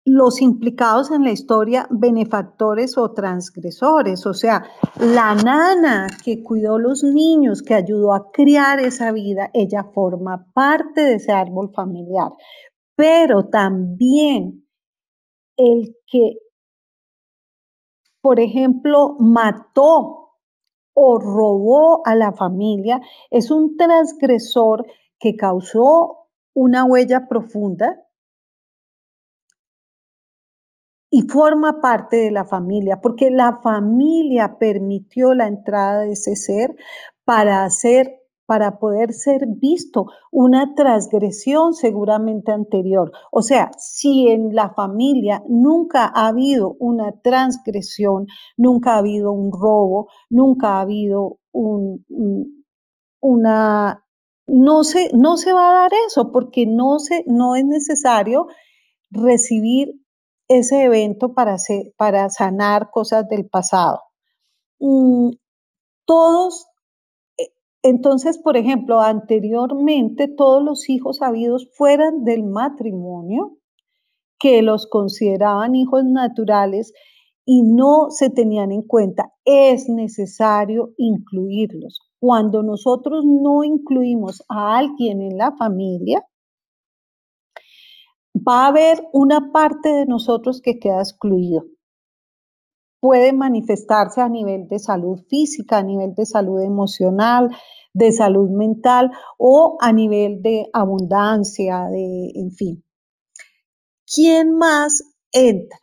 los 0.05 0.41
implicados 0.41 1.11
en 1.11 1.23
la 1.23 1.31
historia, 1.31 1.87
benefactores 1.91 2.97
o 2.97 3.11
transgresores, 3.13 4.25
o 4.25 4.33
sea, 4.33 4.63
la 4.99 5.35
nana 5.35 6.07
que 6.23 6.41
cuidó 6.41 6.79
los 6.79 7.03
niños, 7.03 7.61
que 7.61 7.75
ayudó 7.75 8.13
a 8.13 8.31
criar 8.31 8.79
esa 8.79 9.11
vida, 9.11 9.51
ella 9.53 9.83
forma 9.93 10.47
parte 10.53 11.01
de 11.01 11.15
ese 11.15 11.31
árbol 11.31 11.71
familiar, 11.73 12.31
pero 12.95 13.49
también 13.49 14.67
el 15.55 15.95
que, 16.07 16.37
por 18.21 18.39
ejemplo, 18.39 19.15
mató 19.19 20.39
o 20.93 21.19
robó 21.19 22.05
a 22.05 22.15
la 22.15 22.31
familia 22.33 23.01
es 23.29 23.51
un 23.51 23.77
transgresor 23.77 24.85
que 25.19 25.35
causó 25.35 26.27
una 26.53 26.83
huella 26.83 27.27
profunda 27.29 28.03
y 31.11 31.23
forma 31.23 31.81
parte 31.81 32.17
de 32.17 32.31
la 32.31 32.45
familia, 32.45 33.01
porque 33.01 33.29
la 33.29 33.59
familia 33.61 34.57
permitió 34.57 35.33
la 35.33 35.47
entrada 35.47 36.01
de 36.03 36.13
ese 36.13 36.35
ser 36.35 36.75
para 37.25 37.65
hacer 37.65 38.21
para 38.51 38.79
poder 38.79 39.13
ser 39.13 39.47
visto 39.47 40.07
una 40.29 40.75
transgresión 40.75 41.73
seguramente 41.73 42.51
anterior. 42.51 43.13
O 43.31 43.41
sea, 43.43 43.71
si 43.77 44.27
en 44.27 44.53
la 44.53 44.73
familia 44.73 45.41
nunca 45.47 46.11
ha 46.13 46.27
habido 46.27 46.75
una 46.77 47.13
transgresión, 47.21 48.27
nunca 48.57 48.95
ha 48.95 48.97
habido 48.97 49.31
un 49.31 49.53
robo, 49.53 50.09
nunca 50.29 50.75
ha 50.75 50.81
habido 50.81 51.39
un, 51.53 52.03
una... 53.21 54.03
No 54.47 54.83
se, 54.83 55.11
no 55.13 55.37
se 55.37 55.53
va 55.53 55.69
a 55.69 55.73
dar 55.83 55.91
eso 56.07 56.33
porque 56.33 56.65
no, 56.67 56.99
se, 56.99 57.23
no 57.27 57.55
es 57.55 57.63
necesario 57.63 58.47
recibir 59.11 59.93
ese 60.59 60.83
evento 60.83 61.33
para, 61.33 61.57
para 61.97 62.29
sanar 62.29 62.89
cosas 62.91 63.27
del 63.27 63.47
pasado. 63.47 64.01
Mm, 64.79 65.31
todos 66.05 66.67
entonces, 67.83 68.37
por 68.37 68.57
ejemplo, 68.57 69.01
anteriormente 69.01 70.27
todos 70.27 70.63
los 70.63 70.87
hijos 70.87 71.21
habidos 71.21 71.67
fueran 71.73 72.23
del 72.23 72.43
matrimonio, 72.43 73.57
que 74.39 74.61
los 74.61 74.87
consideraban 74.87 75.75
hijos 75.75 76.03
naturales 76.05 76.93
y 77.43 77.63
no 77.63 78.11
se 78.11 78.29
tenían 78.29 78.71
en 78.71 78.83
cuenta, 78.83 79.33
es 79.45 79.89
necesario 79.89 80.93
incluirlos. 80.97 81.99
Cuando 82.19 82.61
nosotros 82.61 83.25
no 83.25 83.63
incluimos 83.63 84.43
a 84.47 84.77
alguien 84.77 85.21
en 85.21 85.37
la 85.37 85.51
familia, 85.57 86.23
va 88.35 88.65
a 88.65 88.67
haber 88.67 89.07
una 89.13 89.51
parte 89.51 89.89
de 89.89 90.05
nosotros 90.05 90.61
que 90.61 90.79
queda 90.79 90.99
excluido 90.99 91.65
puede 93.01 93.33
manifestarse 93.33 94.21
a 94.21 94.29
nivel 94.29 94.67
de 94.67 94.79
salud 94.79 95.19
física, 95.27 95.79
a 95.79 95.83
nivel 95.83 96.13
de 96.13 96.25
salud 96.25 96.61
emocional, 96.61 97.49
de 97.93 98.11
salud 98.13 98.49
mental 98.51 99.11
o 99.37 99.77
a 99.81 99.91
nivel 99.91 100.41
de 100.41 100.69
abundancia, 100.71 101.87
de, 101.89 102.31
en 102.35 102.51
fin. 102.51 102.85
¿Quién 104.05 104.55
más 104.55 105.03
entra? 105.33 105.79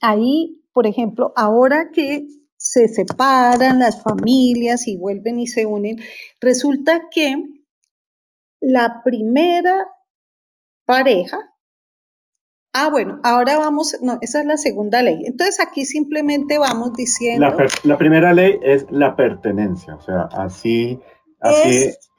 Ahí, 0.00 0.62
por 0.72 0.86
ejemplo, 0.86 1.32
ahora 1.36 1.90
que 1.92 2.26
se 2.56 2.88
separan 2.88 3.80
las 3.80 4.02
familias 4.02 4.86
y 4.86 4.96
vuelven 4.96 5.40
y 5.40 5.48
se 5.48 5.66
unen, 5.66 5.96
resulta 6.40 7.08
que 7.10 7.34
la 8.60 9.02
primera 9.02 9.88
pareja 10.86 11.50
Ah, 12.72 12.88
bueno, 12.88 13.18
ahora 13.24 13.58
vamos, 13.58 13.96
no, 14.00 14.18
esa 14.20 14.40
es 14.40 14.46
la 14.46 14.56
segunda 14.56 15.02
ley. 15.02 15.24
Entonces 15.26 15.58
aquí 15.60 15.84
simplemente 15.84 16.58
vamos 16.58 16.92
diciendo... 16.92 17.46
La, 17.82 17.98
primera 17.98 18.32
ley 18.32 18.60
es 18.62 18.86
la 18.90 19.16
pertenencia, 19.16 19.96
o 19.96 20.00
sea, 20.00 20.28
así... 20.32 21.00
así 21.40 21.68
es, 21.68 22.10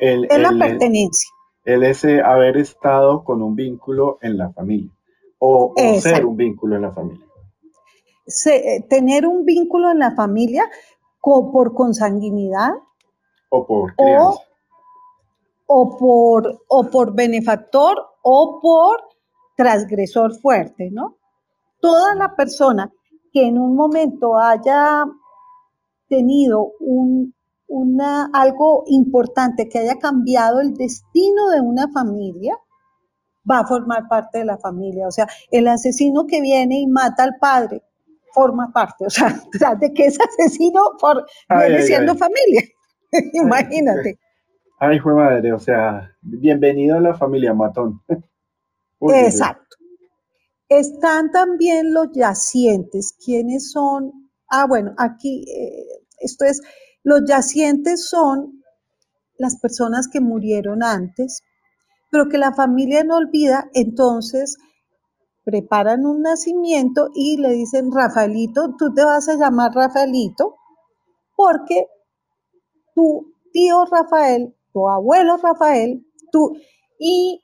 el, 0.00 0.26
es 0.30 0.38
la 0.38 0.50
pertenencia. 0.56 1.28
El 1.64 1.82
ese 1.82 2.20
haber 2.20 2.56
estado 2.56 3.24
con 3.24 3.42
un 3.42 3.56
vínculo 3.56 4.18
en 4.22 4.38
la 4.38 4.52
familia 4.52 4.90
o, 5.38 5.74
ser 6.00 6.24
un 6.24 6.36
vínculo 6.36 6.76
en 6.76 6.82
la 6.82 6.92
familia. 6.92 7.26
Eh, 8.46 8.84
tener 8.88 9.26
un 9.26 9.44
vínculo 9.44 9.90
en 9.90 9.98
la 9.98 10.12
familia 10.14 10.70
por 11.20 11.74
consanguinidad. 11.74 12.70
O 13.48 13.66
por 13.66 13.94
crianza. 13.96 14.40
o, 15.66 15.98
por, 15.98 16.62
o 16.68 16.90
por 16.90 17.14
benefactor 17.14 17.98
o 18.22 18.60
por 18.62 19.12
transgresor 19.62 20.34
fuerte, 20.40 20.90
¿no? 20.90 21.18
Toda 21.80 22.14
la 22.14 22.34
persona 22.34 22.92
que 23.32 23.46
en 23.46 23.58
un 23.58 23.76
momento 23.76 24.38
haya 24.38 25.04
tenido 26.08 26.72
un, 26.80 27.34
una, 27.68 28.28
algo 28.32 28.84
importante, 28.86 29.68
que 29.68 29.78
haya 29.78 29.98
cambiado 29.98 30.60
el 30.60 30.74
destino 30.74 31.48
de 31.50 31.60
una 31.60 31.88
familia, 31.88 32.58
va 33.48 33.60
a 33.60 33.66
formar 33.66 34.08
parte 34.08 34.38
de 34.38 34.44
la 34.44 34.58
familia. 34.58 35.06
O 35.06 35.10
sea, 35.10 35.28
el 35.50 35.68
asesino 35.68 36.26
que 36.26 36.40
viene 36.40 36.80
y 36.80 36.86
mata 36.86 37.22
al 37.22 37.36
padre 37.40 37.82
forma 38.34 38.72
parte. 38.72 39.06
O 39.06 39.10
sea, 39.10 39.28
de 39.80 39.92
que 39.92 40.06
es 40.06 40.18
asesino 40.20 40.82
por, 41.00 41.24
viene 41.48 41.82
siendo 41.82 42.14
familia. 42.16 42.62
Imagínate. 43.32 44.18
Ay, 44.78 44.98
fue 44.98 45.14
madre, 45.14 45.52
o 45.52 45.60
sea, 45.60 46.10
bienvenido 46.20 46.96
a 46.96 47.00
la 47.00 47.14
familia 47.14 47.54
matón. 47.54 48.00
Exacto. 49.08 49.76
Están 50.68 51.30
también 51.30 51.92
los 51.94 52.08
yacientes. 52.14 53.14
¿Quiénes 53.24 53.70
son? 53.72 54.30
Ah, 54.48 54.66
bueno, 54.66 54.94
aquí, 54.98 55.44
eh, 55.48 56.04
esto 56.20 56.44
es, 56.44 56.60
los 57.04 57.22
yacientes 57.26 58.08
son 58.08 58.62
las 59.38 59.58
personas 59.60 60.08
que 60.08 60.20
murieron 60.20 60.82
antes, 60.82 61.42
pero 62.10 62.28
que 62.28 62.38
la 62.38 62.54
familia 62.54 63.04
no 63.04 63.16
olvida, 63.16 63.70
entonces 63.74 64.56
preparan 65.44 66.06
un 66.06 66.22
nacimiento 66.22 67.10
y 67.14 67.38
le 67.38 67.50
dicen, 67.50 67.90
Rafaelito, 67.92 68.76
tú 68.78 68.94
te 68.94 69.04
vas 69.04 69.28
a 69.28 69.36
llamar 69.36 69.72
Rafaelito 69.74 70.56
porque 71.36 71.86
tu 72.94 73.34
tío 73.52 73.84
Rafael, 73.86 74.54
tu 74.72 74.88
abuelo 74.88 75.36
Rafael, 75.38 76.06
tú, 76.30 76.56
y 76.98 77.41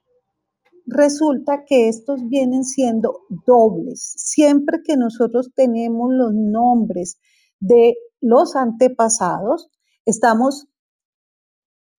resulta 0.88 1.64
que 1.64 1.88
estos 1.88 2.29
vienen 2.29 2.64
siendo 2.64 3.20
dobles. 3.46 4.14
Siempre 4.16 4.81
que 4.85 4.96
nosotros 4.96 5.51
tenemos 5.55 6.11
los 6.12 6.33
nombres 6.35 7.18
de 7.61 7.94
los 8.20 8.57
antepasados, 8.57 9.70
estamos 10.05 10.66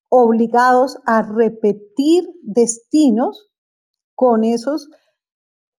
obligados 0.09 0.97
a 1.05 1.21
repetir 1.21 2.27
destinos 2.41 3.49
con 4.15 4.43
esos 4.43 4.89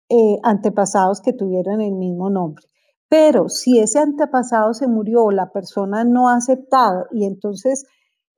eh, 0.09 0.39
antepasados 0.43 1.21
que 1.21 1.33
tuvieron 1.33 1.81
el 1.81 1.95
mismo 1.95 2.31
nombre. 2.31 2.65
Pero 3.09 3.49
si 3.49 3.81
ese 3.81 3.99
antepasado 3.99 4.73
se 4.73 4.87
murió 4.87 5.25
o 5.25 5.31
la 5.33 5.51
persona 5.51 6.05
no 6.05 6.29
ha 6.29 6.37
aceptado 6.37 7.07
y 7.11 7.25
entonces 7.25 7.85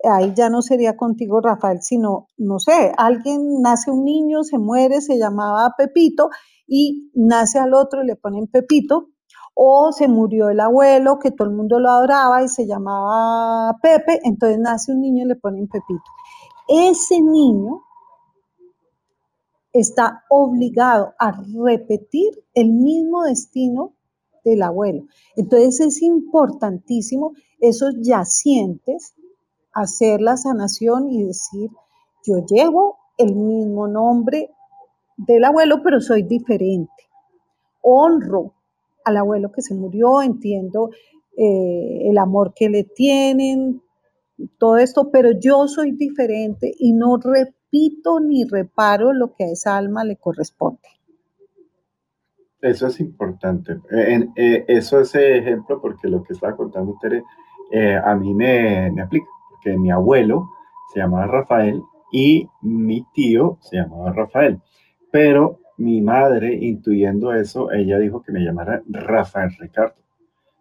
ahí 0.04 0.32
ya 0.34 0.48
no 0.50 0.62
sería 0.62 0.96
contigo, 0.96 1.40
Rafael, 1.40 1.82
sino, 1.82 2.28
no 2.36 2.58
sé, 2.58 2.92
alguien 2.96 3.60
nace 3.62 3.90
un 3.90 4.04
niño, 4.04 4.42
se 4.42 4.58
muere, 4.58 5.00
se 5.00 5.18
llamaba 5.18 5.74
Pepito 5.76 6.30
y 6.66 7.10
nace 7.14 7.58
al 7.58 7.74
otro 7.74 8.02
y 8.02 8.06
le 8.06 8.16
ponen 8.16 8.46
Pepito, 8.46 9.08
o 9.54 9.92
se 9.92 10.08
murió 10.08 10.48
el 10.48 10.60
abuelo 10.60 11.18
que 11.18 11.30
todo 11.30 11.48
el 11.48 11.54
mundo 11.54 11.78
lo 11.78 11.90
adoraba 11.90 12.42
y 12.42 12.48
se 12.48 12.66
llamaba 12.66 13.78
Pepe, 13.82 14.20
entonces 14.24 14.58
nace 14.58 14.92
un 14.92 15.00
niño 15.00 15.24
y 15.24 15.28
le 15.28 15.36
ponen 15.36 15.68
Pepito. 15.68 16.02
Ese 16.68 17.20
niño 17.20 17.82
está 19.72 20.24
obligado 20.28 21.14
a 21.18 21.32
repetir 21.64 22.44
el 22.54 22.70
mismo 22.70 23.24
destino 23.24 23.94
del 24.44 24.62
abuelo. 24.62 25.06
Entonces 25.36 25.80
es 25.80 26.02
importantísimo 26.02 27.32
esos 27.60 27.94
yacientes 28.00 29.14
hacer 29.72 30.20
la 30.20 30.36
sanación 30.36 31.10
y 31.10 31.24
decir, 31.24 31.70
yo 32.24 32.44
llevo 32.46 32.98
el 33.18 33.34
mismo 33.34 33.88
nombre 33.88 34.50
del 35.16 35.44
abuelo, 35.44 35.82
pero 35.82 36.00
soy 36.00 36.22
diferente. 36.22 36.90
Honro 37.82 38.54
al 39.04 39.16
abuelo 39.16 39.50
que 39.52 39.62
se 39.62 39.74
murió, 39.74 40.22
entiendo 40.22 40.90
eh, 41.36 42.08
el 42.08 42.18
amor 42.18 42.52
que 42.54 42.68
le 42.68 42.84
tienen, 42.84 43.82
todo 44.58 44.76
esto, 44.76 45.10
pero 45.10 45.30
yo 45.32 45.68
soy 45.68 45.92
diferente 45.92 46.72
y 46.78 46.92
no 46.92 47.18
repito 47.18 48.20
ni 48.20 48.44
reparo 48.44 49.12
lo 49.12 49.34
que 49.34 49.44
a 49.44 49.50
esa 49.50 49.76
alma 49.76 50.04
le 50.04 50.16
corresponde. 50.16 50.88
Eso 52.60 52.86
es 52.86 53.00
importante. 53.00 53.80
Eh, 53.90 54.28
eh, 54.36 54.64
eso 54.68 55.00
es 55.00 55.14
ejemplo 55.14 55.80
porque 55.80 56.08
lo 56.08 56.22
que 56.22 56.32
estaba 56.32 56.56
contando 56.56 56.96
Tere 57.00 57.24
a 58.04 58.14
mí 58.14 58.34
me, 58.34 58.90
me 58.90 59.00
aplica 59.00 59.26
que 59.62 59.76
mi 59.76 59.90
abuelo 59.90 60.48
se 60.92 61.00
llamaba 61.00 61.26
Rafael 61.26 61.82
y 62.12 62.48
mi 62.60 63.06
tío 63.12 63.58
se 63.60 63.76
llamaba 63.76 64.12
Rafael. 64.12 64.60
Pero 65.10 65.58
mi 65.78 66.00
madre, 66.00 66.54
intuyendo 66.54 67.32
eso, 67.32 67.72
ella 67.72 67.98
dijo 67.98 68.22
que 68.22 68.32
me 68.32 68.40
llamara 68.40 68.82
Rafael 68.88 69.50
Ricardo 69.58 69.94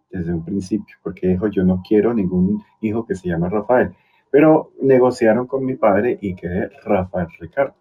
desde 0.10 0.34
un 0.34 0.44
principio, 0.44 0.96
porque 1.04 1.28
dijo, 1.28 1.48
yo 1.48 1.64
no 1.64 1.82
quiero 1.88 2.14
ningún 2.14 2.64
hijo 2.82 3.06
que 3.06 3.16
se 3.16 3.30
llame 3.30 3.50
Rafael. 3.50 3.96
Pero 4.30 4.72
negociaron 4.82 5.48
con 5.48 5.66
mi 5.66 5.76
padre 5.76 6.18
y 6.22 6.36
quedé 6.36 6.70
Rafael 6.84 7.28
Ricardo. 7.40 7.76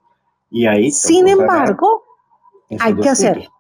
Y 0.51 0.67
ahí... 0.67 0.91
Sin 0.91 1.29
embargo, 1.29 2.05
hay 2.79 2.95
que 2.95 3.09
hacerlo. 3.09 3.51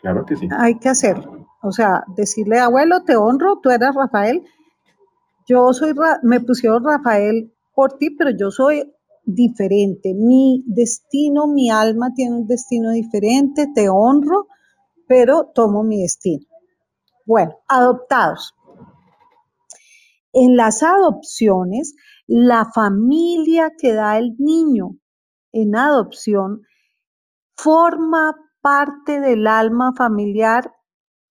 Claro 0.00 0.24
que 0.24 0.36
sí. 0.36 0.48
Hay 0.56 0.78
que 0.78 0.88
hacerlo. 0.88 1.46
O 1.62 1.72
sea, 1.72 2.04
decirle, 2.16 2.58
abuelo, 2.58 3.02
te 3.02 3.16
honro, 3.16 3.58
tú 3.62 3.70
eras 3.70 3.94
Rafael, 3.94 4.44
yo 5.50 5.72
soy, 5.72 5.94
me 6.22 6.40
pusieron 6.40 6.84
Rafael 6.84 7.52
por 7.74 7.98
ti, 7.98 8.10
pero 8.10 8.30
yo 8.30 8.52
soy 8.52 8.88
diferente. 9.24 10.14
Mi 10.14 10.62
destino, 10.66 11.48
mi 11.48 11.70
alma 11.70 12.12
tiene 12.14 12.36
un 12.36 12.46
destino 12.46 12.92
diferente, 12.92 13.66
te 13.74 13.88
honro, 13.88 14.46
pero 15.08 15.50
tomo 15.52 15.82
mi 15.82 16.02
destino. 16.02 16.46
Bueno, 17.26 17.58
adoptados. 17.66 18.54
En 20.32 20.56
las 20.56 20.84
adopciones, 20.84 21.96
la 22.28 22.70
familia 22.72 23.72
que 23.76 23.92
da 23.92 24.18
el 24.18 24.36
niño 24.38 24.98
en 25.50 25.74
adopción 25.74 26.62
forma 27.56 28.36
parte 28.60 29.18
del 29.18 29.48
alma 29.48 29.92
familiar 29.96 30.72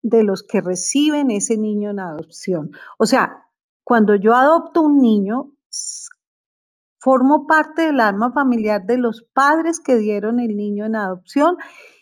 de 0.01 0.23
los 0.23 0.41
que 0.41 0.61
reciben 0.61 1.29
ese 1.29 1.57
niño 1.57 1.91
en 1.91 1.99
adopción. 1.99 2.71
O 2.97 3.05
sea, 3.05 3.46
cuando 3.87 4.15
yo 4.15 4.35
adopto 4.35 4.81
un 4.81 4.99
niño, 4.99 5.53
formo 6.99 7.47
parte 7.47 7.83
del 7.83 8.01
alma 8.01 8.33
familiar 8.33 8.85
de 8.85 8.97
los 8.97 9.23
padres 9.31 9.79
que 9.79 9.95
dieron 9.95 10.41
el 10.41 10.57
niño 10.57 10.83
en 10.85 10.97
adopción 10.97 11.55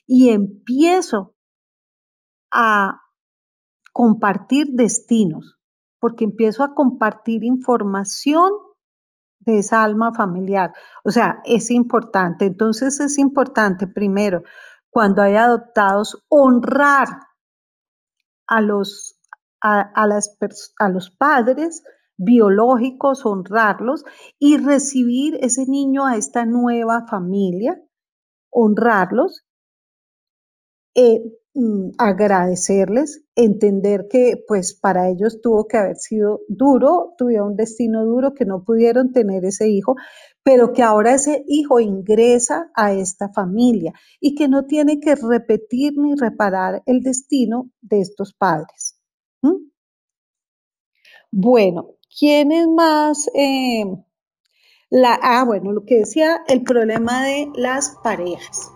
y 0.07 0.29
empiezo 0.29 1.35
a 2.51 3.03
compartir 3.93 4.69
destinos, 4.71 5.59
porque 5.99 6.23
empiezo 6.23 6.63
a 6.63 6.73
compartir 6.73 7.43
información 7.43 8.51
de 9.41 9.59
esa 9.59 9.83
alma 9.83 10.11
familiar. 10.11 10.73
O 11.03 11.11
sea, 11.11 11.39
es 11.45 11.69
importante. 11.69 12.45
Entonces 12.45 12.99
es 12.99 13.19
importante, 13.19 13.85
primero, 13.85 14.41
cuando 14.89 15.21
hay 15.21 15.35
adoptados, 15.35 16.25
honrar 16.29 17.09
a 18.47 18.61
los 18.61 19.14
a, 19.65 20.89
los 20.89 21.09
padres 21.09 21.83
biológicos, 22.17 23.25
honrarlos 23.25 24.05
y 24.39 24.57
recibir 24.57 25.37
ese 25.41 25.65
niño 25.65 26.05
a 26.05 26.17
esta 26.17 26.45
nueva 26.45 27.07
familia, 27.07 27.81
honrarlos, 28.51 29.43
eh, 30.95 31.21
mm, 31.55 31.91
agradecerles, 31.97 33.25
entender 33.35 34.07
que 34.09 34.43
pues 34.47 34.73
para 34.79 35.09
ellos 35.09 35.41
tuvo 35.41 35.67
que 35.67 35.77
haber 35.77 35.97
sido 35.97 36.41
duro, 36.47 37.15
tuvieron 37.17 37.49
un 37.49 37.55
destino 37.55 38.05
duro, 38.05 38.33
que 38.33 38.45
no 38.45 38.63
pudieron 38.63 39.11
tener 39.11 39.43
ese 39.45 39.67
hijo, 39.69 39.95
pero 40.43 40.73
que 40.73 40.83
ahora 40.83 41.15
ese 41.15 41.43
hijo 41.47 41.79
ingresa 41.79 42.71
a 42.75 42.93
esta 42.93 43.29
familia 43.33 43.93
y 44.21 44.35
que 44.35 44.47
no 44.47 44.65
tiene 44.67 44.99
que 44.99 45.15
repetir 45.15 45.93
ni 45.97 46.15
reparar 46.15 46.83
el 46.85 47.01
destino 47.01 47.71
de 47.81 48.01
estos 48.01 48.33
padres. 48.33 48.94
Bueno, 51.37 51.97
¿quién 52.17 52.53
es 52.53 52.65
más? 52.65 53.29
Eh, 53.35 53.83
la, 54.89 55.19
ah, 55.21 55.43
bueno, 55.43 55.73
lo 55.73 55.83
que 55.83 55.95
decía, 55.95 56.41
el 56.47 56.63
problema 56.63 57.25
de 57.25 57.51
las 57.55 57.97
parejas. 58.01 58.71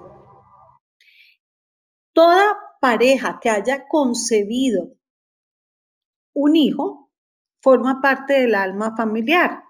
Toda 2.12 2.58
pareja 2.82 3.40
que 3.42 3.50
haya 3.50 3.88
concebido 3.88 4.94
un 6.34 6.58
hijo 6.58 7.10
forma 7.62 8.02
parte 8.02 8.42
del 8.42 8.56
alma 8.56 8.94
familiar. 8.94 9.64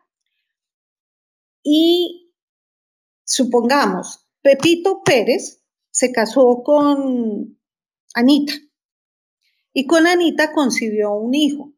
Y 1.61 2.33
supongamos, 3.23 4.27
Pepito 4.41 5.03
Pérez 5.03 5.63
se 5.91 6.11
casó 6.11 6.63
con 6.63 7.55
Anita 8.15 8.53
y 9.73 9.85
con 9.85 10.07
Anita 10.07 10.51
concibió 10.53 11.13
un 11.13 11.35
hijo. 11.35 11.75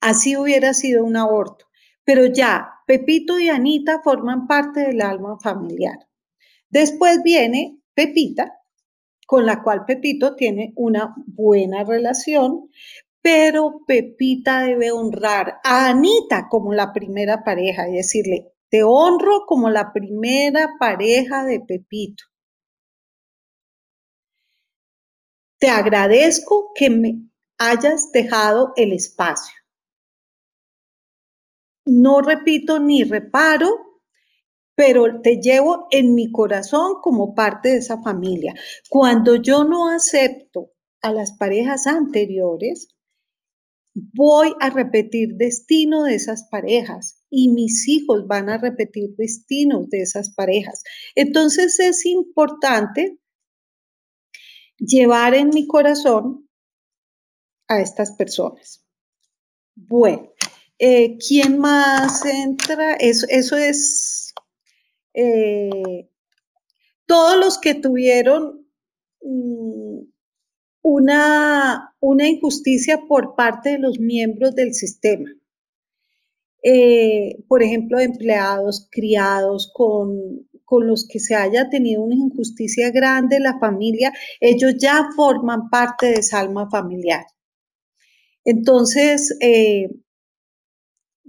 Así 0.00 0.36
hubiera 0.36 0.74
sido 0.74 1.04
un 1.04 1.16
aborto. 1.16 1.66
Pero 2.04 2.26
ya, 2.26 2.70
Pepito 2.86 3.38
y 3.38 3.48
Anita 3.48 4.00
forman 4.02 4.46
parte 4.46 4.80
del 4.80 5.02
alma 5.02 5.38
familiar. 5.40 6.08
Después 6.70 7.22
viene 7.22 7.80
Pepita, 7.94 8.62
con 9.26 9.44
la 9.44 9.62
cual 9.62 9.84
Pepito 9.84 10.34
tiene 10.34 10.72
una 10.76 11.14
buena 11.26 11.84
relación, 11.84 12.70
pero 13.20 13.80
Pepita 13.86 14.62
debe 14.62 14.90
honrar 14.90 15.60
a 15.64 15.90
Anita 15.90 16.48
como 16.48 16.72
la 16.72 16.92
primera 16.92 17.44
pareja 17.44 17.88
y 17.88 17.96
decirle, 17.96 18.52
te 18.70 18.82
honro 18.84 19.44
como 19.46 19.68
la 19.68 19.92
primera 19.92 20.76
pareja 20.78 21.44
de 21.44 21.60
Pepito. 21.60 22.24
Te 25.58 25.68
agradezco 25.68 26.72
que 26.74 26.88
me 26.88 27.28
hayas 27.58 28.12
dejado 28.12 28.72
el 28.76 28.92
espacio. 28.92 29.54
No 31.90 32.20
repito 32.20 32.78
ni 32.80 33.02
reparo, 33.02 34.02
pero 34.74 35.22
te 35.22 35.40
llevo 35.40 35.86
en 35.90 36.14
mi 36.14 36.30
corazón 36.30 36.96
como 37.02 37.34
parte 37.34 37.70
de 37.70 37.76
esa 37.78 38.02
familia. 38.02 38.54
Cuando 38.90 39.36
yo 39.36 39.64
no 39.64 39.88
acepto 39.88 40.72
a 41.00 41.12
las 41.12 41.32
parejas 41.32 41.86
anteriores, 41.86 42.88
voy 43.94 44.52
a 44.60 44.68
repetir 44.68 45.36
destino 45.36 46.04
de 46.04 46.16
esas 46.16 46.46
parejas 46.50 47.24
y 47.30 47.48
mis 47.48 47.88
hijos 47.88 48.26
van 48.26 48.50
a 48.50 48.58
repetir 48.58 49.16
destinos 49.16 49.88
de 49.88 50.02
esas 50.02 50.34
parejas. 50.34 50.84
Entonces 51.14 51.80
es 51.80 52.04
importante 52.04 53.18
llevar 54.76 55.34
en 55.34 55.48
mi 55.48 55.66
corazón 55.66 56.50
a 57.66 57.80
estas 57.80 58.12
personas. 58.12 58.84
Bueno, 59.74 60.28
eh, 60.78 61.16
¿quién 61.18 61.58
más 61.58 62.24
entra? 62.24 62.94
Eso, 62.94 63.26
eso 63.28 63.56
es 63.56 64.32
eh, 65.14 66.08
todos 67.06 67.36
los 67.38 67.58
que 67.58 67.74
tuvieron 67.74 68.66
mm, 69.22 70.00
una, 70.82 71.94
una, 72.00 72.28
injusticia 72.28 73.02
por 73.08 73.34
parte 73.34 73.70
de 73.70 73.78
los 73.78 73.98
miembros 73.98 74.54
del 74.54 74.74
sistema. 74.74 75.30
Eh, 76.62 77.44
por 77.48 77.62
ejemplo, 77.62 77.98
empleados 78.00 78.88
criados 78.90 79.70
con 79.74 80.48
con 80.68 80.86
los 80.86 81.08
que 81.08 81.18
se 81.18 81.34
haya 81.34 81.70
tenido 81.70 82.02
una 82.02 82.14
injusticia 82.14 82.90
grande 82.90 83.40
la 83.40 83.58
familia, 83.58 84.12
ellos 84.38 84.74
ya 84.78 85.08
forman 85.16 85.70
parte 85.70 86.08
de 86.08 86.16
esa 86.16 86.40
alma 86.40 86.68
familiar. 86.70 87.24
Entonces, 88.44 89.34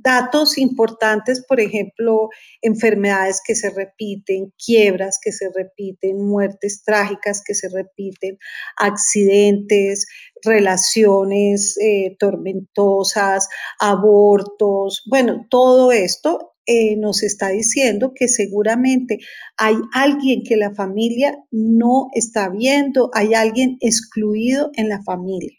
datos 0.01 0.57
importantes, 0.57 1.43
por 1.45 1.59
ejemplo, 1.59 2.29
enfermedades 2.61 3.41
que 3.45 3.55
se 3.55 3.69
repiten, 3.69 4.53
quiebras 4.63 5.19
que 5.21 5.31
se 5.31 5.49
repiten, 5.53 6.25
muertes 6.25 6.83
trágicas 6.83 7.41
que 7.45 7.53
se 7.53 7.69
repiten, 7.69 8.37
accidentes, 8.77 10.07
relaciones 10.43 11.77
eh, 11.81 12.15
tormentosas, 12.19 13.47
abortos, 13.79 15.03
bueno, 15.09 15.45
todo 15.49 15.91
esto 15.91 16.53
eh, 16.71 16.97
nos 16.97 17.23
está 17.23 17.49
diciendo 17.49 18.13
que 18.13 18.27
seguramente 18.27 19.17
hay 19.57 19.75
alguien 19.91 20.43
que 20.43 20.55
la 20.55 20.73
familia 20.75 21.35
no 21.49 22.09
está 22.13 22.49
viendo, 22.49 23.09
hay 23.13 23.33
alguien 23.33 23.77
excluido 23.81 24.69
en 24.75 24.87
la 24.87 25.01
familia. 25.01 25.57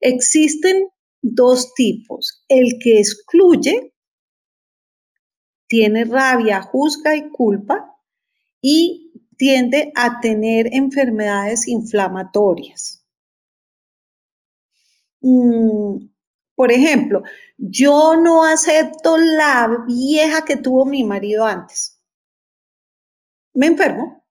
Existen 0.00 0.88
dos 1.22 1.74
tipos. 1.74 2.44
El 2.48 2.78
que 2.82 2.98
excluye 2.98 3.94
tiene 5.66 6.04
rabia, 6.04 6.62
juzga 6.62 7.16
y 7.16 7.30
culpa 7.30 7.96
y 8.60 9.12
tiende 9.36 9.92
a 9.94 10.20
tener 10.20 10.68
enfermedades 10.72 11.68
inflamatorias. 11.68 13.06
Mm, 15.22 16.08
por 16.54 16.72
ejemplo, 16.72 17.22
yo 17.56 18.16
no 18.16 18.44
acepto 18.44 19.16
la 19.16 19.84
vieja 19.86 20.44
que 20.44 20.56
tuvo 20.56 20.84
mi 20.84 21.04
marido 21.04 21.46
antes. 21.46 21.98
Me 23.54 23.66
enfermo 23.66 24.24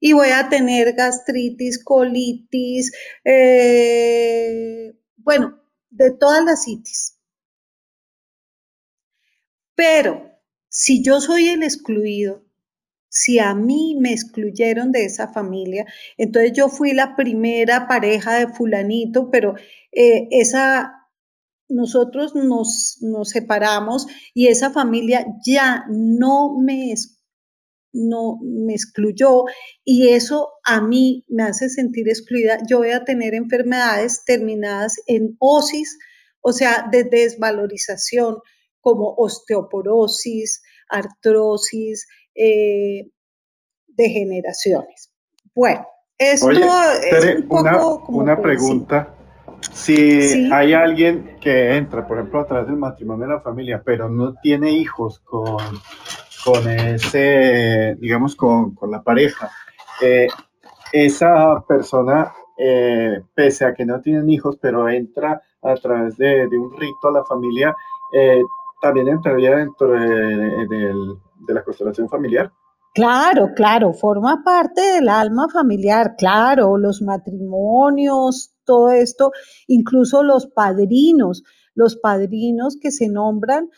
y 0.00 0.12
voy 0.12 0.28
a 0.28 0.48
tener 0.48 0.92
gastritis, 0.92 1.82
colitis, 1.82 2.92
eh, 3.24 4.94
bueno, 5.16 5.60
de 5.90 6.10
todas 6.12 6.44
las 6.44 6.64
citis. 6.64 7.18
Pero 9.74 10.28
si 10.68 11.02
yo 11.02 11.20
soy 11.20 11.48
el 11.48 11.62
excluido, 11.62 12.44
si 13.08 13.38
a 13.38 13.54
mí 13.54 13.96
me 13.98 14.12
excluyeron 14.12 14.92
de 14.92 15.04
esa 15.04 15.28
familia, 15.28 15.86
entonces 16.16 16.52
yo 16.52 16.68
fui 16.68 16.92
la 16.92 17.16
primera 17.16 17.88
pareja 17.88 18.34
de 18.34 18.48
fulanito, 18.48 19.30
pero 19.30 19.54
eh, 19.92 20.28
esa, 20.30 21.08
nosotros 21.68 22.34
nos, 22.34 22.98
nos, 23.00 23.30
separamos 23.30 24.06
y 24.34 24.48
esa 24.48 24.70
familia 24.70 25.26
ya 25.44 25.84
no 25.88 26.58
me 26.58 26.92
no 27.92 28.38
me 28.42 28.74
excluyó 28.74 29.44
y 29.84 30.08
eso 30.08 30.50
a 30.64 30.80
mí 30.80 31.24
me 31.28 31.44
hace 31.44 31.68
sentir 31.68 32.08
excluida. 32.08 32.58
Yo 32.68 32.78
voy 32.78 32.90
a 32.90 33.04
tener 33.04 33.34
enfermedades 33.34 34.24
terminadas 34.24 34.96
en 35.06 35.36
osis, 35.38 35.98
o 36.40 36.52
sea, 36.52 36.88
de 36.90 37.04
desvalorización, 37.04 38.38
como 38.80 39.14
osteoporosis, 39.16 40.62
artrosis, 40.88 42.06
eh, 42.34 43.10
degeneraciones. 43.86 45.12
Bueno, 45.54 45.86
esto 46.16 46.50
es 46.50 47.36
un 47.36 47.48
poco 47.48 47.60
una, 48.08 48.32
una 48.34 48.42
pregunta. 48.42 49.14
Si 49.72 50.50
hay 50.52 50.72
alguien 50.72 51.36
que 51.40 51.76
entra, 51.76 52.06
por 52.06 52.18
ejemplo, 52.18 52.40
a 52.40 52.46
través 52.46 52.68
del 52.68 52.76
matrimonio 52.76 53.26
de 53.26 53.34
la 53.34 53.40
familia, 53.40 53.82
pero 53.84 54.08
no 54.08 54.34
tiene 54.34 54.70
hijos 54.70 55.18
con 55.20 55.56
con 56.52 56.66
ese, 56.68 57.96
digamos, 58.00 58.34
con, 58.34 58.74
la 58.90 59.02
pareja, 59.02 59.50
eh, 60.00 60.28
esa 60.92 61.62
persona, 61.66 62.32
eh, 62.56 63.22
pese 63.34 63.66
a 63.66 63.74
que 63.74 63.84
no 63.84 64.00
tienen 64.00 64.30
hijos, 64.30 64.56
pero 64.60 64.88
entra 64.88 65.42
a 65.62 65.74
través 65.74 66.16
de, 66.16 66.48
un 66.52 66.74
rito 66.78 67.08
a 67.08 67.12
la 67.12 67.24
familia, 67.24 67.76
eh, 68.12 68.42
también 68.80 69.08
entraría 69.08 69.56
dentro 69.56 69.88
de, 69.88 71.16
la 71.48 71.62
constelación 71.62 72.08
familiar. 72.08 72.50
Claro, 72.94 73.50
claro, 73.54 73.92
forma 73.92 74.42
parte 74.42 74.80
del 74.80 75.08
alma 75.08 75.48
familiar, 75.52 76.14
claro, 76.16 76.78
los 76.78 77.02
matrimonios, 77.02 78.54
todo 78.64 78.90
esto, 78.90 79.32
incluso 79.66 80.22
los 80.22 80.46
padrinos, 80.46 81.42
los 81.74 81.96
padrinos 81.96 82.78
que 82.80 82.90
se 82.90 83.08
nombran 83.08 83.68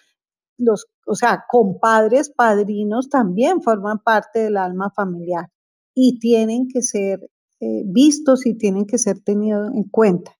los, 0.60 0.86
o 1.06 1.14
sea, 1.14 1.44
compadres, 1.48 2.30
padrinos 2.30 3.08
también 3.08 3.62
forman 3.62 3.98
parte 3.98 4.40
del 4.40 4.56
alma 4.56 4.90
familiar 4.90 5.46
y 5.94 6.18
tienen 6.18 6.68
que 6.68 6.82
ser 6.82 7.20
eh, 7.60 7.82
vistos 7.86 8.46
y 8.46 8.56
tienen 8.56 8.86
que 8.86 8.98
ser 8.98 9.20
tenidos 9.20 9.70
en 9.74 9.84
cuenta. 9.84 10.32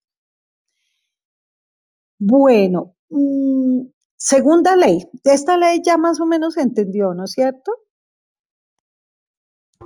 Bueno, 2.19 2.95
mm, 3.09 3.83
segunda 4.17 4.77
ley. 4.77 5.09
Esta 5.25 5.57
ley 5.57 5.81
ya 5.85 5.97
más 5.97 6.21
o 6.21 6.27
menos 6.27 6.55
se 6.55 6.63
entendió, 6.63 7.15
¿no 7.15 7.25
es 7.25 7.33
cierto? 7.33 7.73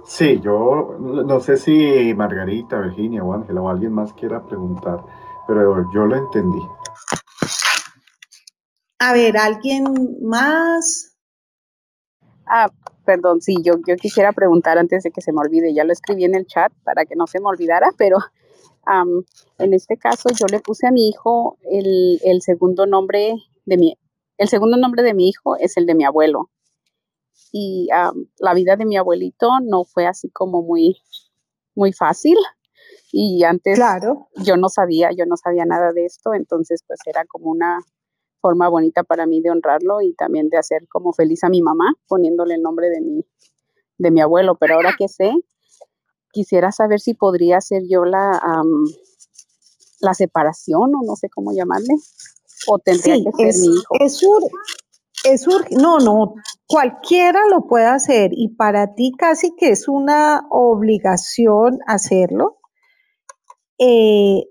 Sí, 0.05 0.41
yo 0.41 0.99
no 0.99 1.41
sé 1.41 1.57
si 1.57 2.13
Margarita, 2.15 2.81
Virginia 2.81 3.25
o 3.25 3.33
Ángela 3.33 3.63
o 3.63 3.69
alguien 3.69 3.93
más 3.93 4.13
quiera 4.13 4.45
preguntar, 4.45 5.01
pero 5.47 5.91
yo 5.95 6.05
lo 6.07 6.17
entendí. 6.17 6.61
A 9.07 9.13
ver, 9.13 9.37
¿alguien 9.37 9.85
más? 10.23 11.15
Ah, 12.47 12.71
perdón, 13.05 13.43
sí, 13.43 13.57
yo, 13.63 13.75
yo 13.87 13.97
quisiera 13.97 14.33
preguntar 14.33 14.79
antes 14.79 15.03
de 15.03 15.11
que 15.11 15.21
se 15.21 15.31
me 15.31 15.41
olvide, 15.41 15.75
ya 15.75 15.85
lo 15.85 15.93
escribí 15.93 16.25
en 16.25 16.35
el 16.35 16.47
chat 16.47 16.73
para 16.85 17.05
que 17.05 17.15
no 17.15 17.27
se 17.27 17.39
me 17.39 17.49
olvidara, 17.49 17.91
pero 17.99 18.17
en 19.59 19.75
este 19.75 19.99
caso 19.99 20.31
yo 20.31 20.47
le 20.51 20.61
puse 20.61 20.87
a 20.87 20.91
mi 20.91 21.07
hijo 21.11 21.59
el, 21.71 22.41
segundo 22.41 22.87
nombre 22.87 23.35
de 23.67 23.77
mi, 23.77 23.99
el 24.39 24.49
segundo 24.49 24.79
nombre 24.79 25.03
de 25.03 25.13
mi 25.13 25.29
hijo 25.29 25.59
es 25.59 25.77
el 25.77 25.85
de 25.85 25.95
mi 25.95 26.05
abuelo. 26.05 26.51
Y 27.53 27.89
la 28.39 28.55
vida 28.55 28.77
de 28.77 28.87
mi 28.87 28.97
abuelito 28.97 29.51
no 29.63 29.85
fue 29.85 30.07
así 30.07 30.31
como 30.31 30.63
muy, 30.63 30.97
muy 31.75 31.93
fácil. 31.93 32.39
Y 33.13 33.45
antes 33.45 33.77
claro. 33.77 34.29
yo 34.37 34.57
no 34.57 34.71
sabía, 34.71 35.11
yo 35.15 35.27
no 35.27 35.37
sabía 35.37 35.67
nada 35.67 35.93
de 35.93 36.07
esto, 36.07 36.33
entonces 36.33 36.83
pues 36.87 37.01
era 37.07 37.27
como 37.27 37.51
una 37.51 37.81
forma 38.45 38.69
bonita 38.69 39.05
para 39.05 39.25
mí 39.25 39.41
de 39.41 39.51
honrarlo 39.51 40.03
y 40.03 40.13
también 40.13 40.51
de 40.51 40.59
hacer 40.59 40.87
como 40.89 41.15
feliz 41.15 41.43
a 41.45 41.49
mi 41.49 41.63
mamá 41.63 41.95
poniéndole 42.07 42.57
el 42.57 42.61
nombre 42.61 42.91
de 42.91 43.01
mi, 43.01 43.25
de 43.97 44.11
mi 44.11 44.21
abuelo. 44.21 44.59
Pero 44.61 44.75
ahora 44.75 44.95
que 44.99 45.09
sé, 45.09 45.33
quisiera 46.31 46.71
saber 46.71 47.01
si 47.01 47.15
podría 47.15 47.63
ser 47.63 47.85
yo 47.89 48.05
la, 48.05 48.43
la 50.01 50.13
separación 50.13 50.95
o 50.95 51.03
no 51.07 51.17
sé 51.17 51.31
cómo 51.31 51.53
llamarle, 51.53 51.95
o 52.69 52.79
tendría 52.79 53.17
que 53.17 53.51
ser 53.51 53.63
mi 53.63 53.75
hijo. 53.79 53.95
Es, 54.01 54.23
es 55.25 55.47
no, 55.71 55.99
no, 56.01 56.35
cualquiera 56.67 57.41
lo 57.51 57.67
puede 57.67 57.87
hacer 57.87 58.33
y 58.35 58.49
para 58.57 58.95
ti 58.95 59.13
casi 59.17 59.57
que 59.57 59.71
es 59.71 59.89
una 59.89 60.47
obligación 60.51 61.79
hacerlo. 61.87 62.59
Eh, 63.79 64.43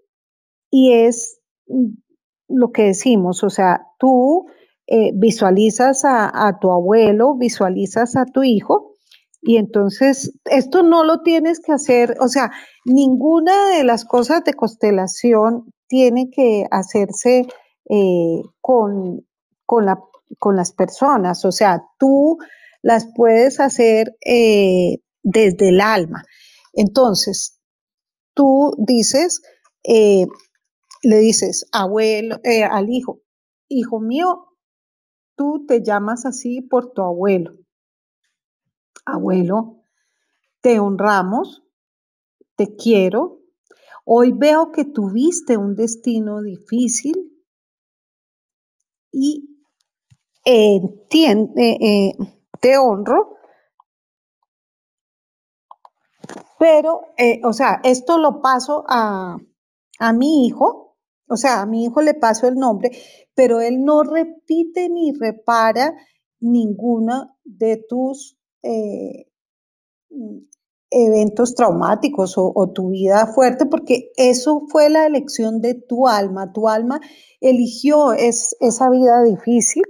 y 0.71 0.93
es 0.93 1.39
lo 2.47 2.71
que 2.71 2.83
decimos, 2.83 3.43
o 3.43 3.49
sea, 3.49 3.87
tú 3.99 4.45
eh, 4.87 5.11
visualizas 5.15 6.01
a, 6.03 6.57
tu 6.59 6.71
abuelo, 6.71 7.35
visualizas 7.35 8.15
a 8.15 8.25
tu 8.25 8.43
hijo, 8.43 8.91
y 9.41 9.57
entonces 9.57 10.33
esto 10.45 10.83
no 10.83 11.03
lo 11.03 11.21
tienes 11.21 11.59
que 11.59 11.73
hacer, 11.73 12.15
o 12.19 12.27
sea, 12.27 12.51
ninguna 12.85 13.69
de 13.69 13.83
las 13.83 14.05
cosas 14.05 14.43
de 14.43 14.53
constelación 14.53 15.73
tiene 15.87 16.29
que 16.31 16.65
hacerse 16.71 17.47
eh, 17.89 18.41
con, 18.61 19.25
con, 19.65 19.85
la, 19.85 19.99
con, 20.37 20.55
las 20.55 20.71
personas, 20.71 21.45
o 21.45 21.51
sea, 21.51 21.83
tú 21.97 22.37
las 22.81 23.07
puedes 23.15 23.59
hacer 23.59 24.15
eh, 24.25 24.99
desde 25.23 25.69
el 25.69 25.81
alma. 25.81 26.23
Entonces, 26.73 27.59
tú 28.33 28.73
dices, 28.77 29.41
le 31.03 31.17
dices, 31.17 31.67
abuelo, 31.71 32.39
eh, 32.43 32.63
al 32.63 32.89
hijo, 32.89 33.21
hijo 33.67 33.99
mío, 33.99 34.55
tú 35.35 35.65
te 35.67 35.83
llamas 35.83 36.25
así 36.25 36.61
por 36.61 36.93
tu 36.93 37.01
abuelo. 37.01 37.57
Abuelo, 39.05 39.83
te 40.61 40.79
honramos, 40.79 41.63
te 42.55 42.75
quiero. 42.75 43.41
Hoy 44.05 44.31
veo 44.31 44.71
que 44.71 44.85
tuviste 44.85 45.57
un 45.57 45.75
destino 45.75 46.41
difícil 46.41 47.43
y 49.11 49.65
entiende, 50.45 51.77
eh, 51.81 52.17
te 52.61 52.77
honro. 52.77 53.37
Pero, 56.57 57.01
eh, 57.17 57.41
o 57.43 57.51
sea, 57.51 57.81
esto 57.83 58.17
lo 58.17 58.41
paso 58.41 58.85
a, 58.87 59.37
a 59.99 60.13
mi 60.13 60.47
hijo 60.47 60.82
o 61.33 61.37
sea, 61.37 61.61
a 61.61 61.65
mi 61.65 61.85
hijo 61.85 62.01
le 62.01 62.13
paso 62.13 62.47
el 62.47 62.55
nombre, 62.55 62.91
pero 63.33 63.59
él 63.59 63.83
no 63.83 64.03
repite 64.03 64.89
ni 64.89 65.11
repara 65.13 65.95
ninguna 66.39 67.35
de 67.43 67.83
tus 67.89 68.37
eh, 68.61 69.31
eventos 70.91 71.55
traumáticos 71.55 72.35
o, 72.37 72.71
tu 72.71 72.89
vida 72.89 73.25
fuerte, 73.25 73.65
porque 73.65 74.11
eso 74.15 74.61
fue 74.69 74.89
la 74.89 75.07
elección 75.07 75.59
de 75.59 75.73
tu 75.73 76.07
alma. 76.07 76.53
Tu 76.53 76.69
alma 76.69 77.01
eligió 77.41 78.13
esa 78.13 78.89
vida 78.91 79.23
difícil 79.23 79.83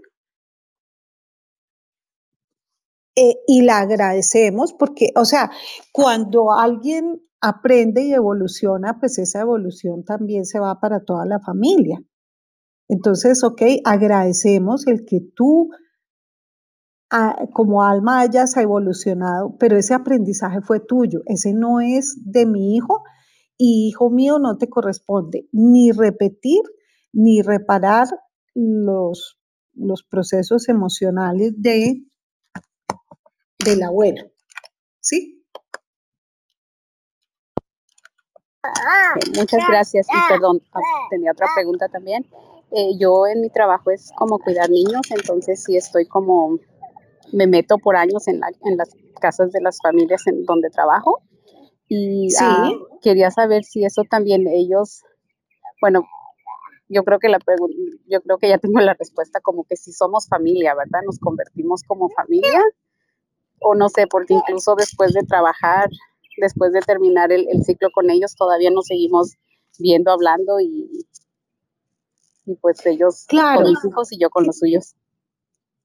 eh, 3.15 3.35
y 3.47 3.63
la 3.63 3.79
agradecemos 3.79 4.71
porque, 4.71 5.09
o 5.15 5.25
sea, 5.25 5.51
cuando 5.91 6.53
alguien 6.53 7.21
aprende 7.43 8.01
y 8.03 8.13
evoluciona, 8.13 8.99
pues 8.99 9.17
esa 9.17 9.41
evolución 9.41 10.05
también 10.05 10.45
se 10.45 10.59
va 10.59 10.79
para 10.79 11.03
toda 11.03 11.25
la 11.25 11.41
familia. 11.41 12.01
Entonces, 12.87 13.43
ok, 13.43 13.61
agradecemos 13.83 14.87
el 14.87 15.03
que 15.05 15.19
tú 15.35 15.69
como 17.51 17.83
alma 17.83 18.21
hayas 18.21 18.57
evolucionado, 18.57 19.55
pero 19.59 19.77
ese 19.77 19.93
aprendizaje 19.93 20.61
fue 20.61 20.79
tuyo, 20.79 21.21
ese 21.25 21.53
no 21.53 21.79
es 21.79 22.17
de 22.25 22.47
mi 22.47 22.75
hijo 22.75 23.03
y 23.55 23.87
hijo 23.89 24.09
mío 24.09 24.39
no 24.39 24.57
te 24.57 24.67
corresponde 24.67 25.47
ni 25.51 25.91
repetir 25.91 26.61
ni 27.11 27.43
reparar 27.43 28.07
los, 28.55 29.37
los 29.73 30.03
procesos 30.03 30.69
emocionales 30.69 31.53
de, 31.57 32.03
del 33.63 33.83
abuelo. 33.83 34.23
¿Sí? 34.99 35.32
Muchas 39.37 39.67
gracias 39.67 40.07
y 40.07 40.31
perdón, 40.31 40.61
ah, 40.73 40.79
tenía 41.09 41.31
otra 41.31 41.47
pregunta 41.53 41.87
también. 41.89 42.25
Eh, 42.71 42.97
yo 42.97 43.27
en 43.27 43.41
mi 43.41 43.49
trabajo 43.49 43.91
es 43.91 44.11
como 44.15 44.39
cuidar 44.39 44.69
niños, 44.69 45.01
entonces 45.11 45.63
sí 45.63 45.77
estoy 45.77 46.07
como 46.07 46.57
me 47.31 47.47
meto 47.47 47.77
por 47.77 47.95
años 47.95 48.27
en, 48.27 48.41
en 48.63 48.77
las 48.77 48.89
casas 49.19 49.51
de 49.51 49.61
las 49.61 49.79
familias 49.81 50.25
en 50.27 50.45
donde 50.45 50.69
trabajo 50.69 51.21
y 51.87 52.29
ah, 52.39 52.71
quería 53.01 53.29
saber 53.29 53.63
si 53.63 53.85
eso 53.85 54.03
también 54.09 54.47
ellos, 54.47 55.03
bueno, 55.81 56.07
yo 56.87 57.03
creo 57.03 57.19
que 57.19 57.29
la 57.29 57.39
yo 58.07 58.21
creo 58.21 58.37
que 58.37 58.49
ya 58.49 58.57
tengo 58.57 58.79
la 58.79 58.93
respuesta 58.93 59.39
como 59.41 59.63
que 59.65 59.75
si 59.75 59.91
somos 59.91 60.27
familia, 60.27 60.75
¿verdad? 60.75 61.01
Nos 61.05 61.19
convertimos 61.19 61.83
como 61.83 62.09
familia 62.09 62.63
o 63.59 63.75
no 63.75 63.89
sé, 63.89 64.07
porque 64.07 64.33
incluso 64.33 64.75
después 64.75 65.13
de 65.13 65.21
trabajar, 65.21 65.89
después 66.37 66.71
de 66.73 66.81
terminar 66.81 67.31
el, 67.31 67.47
ciclo 67.63 67.89
con 67.91 68.09
ellos, 68.09 68.35
todavía 68.35 68.71
nos 68.71 68.87
seguimos 68.87 69.33
viendo, 69.79 70.11
hablando 70.11 70.59
y, 70.59 71.05
y 72.45 72.55
pues 72.55 72.85
ellos 72.85 73.25
con 73.29 73.63
mis 73.63 73.85
hijos 73.85 74.11
y 74.11 74.19
yo 74.19 74.29
con 74.29 74.45
los 74.45 74.59
suyos. 74.59 74.95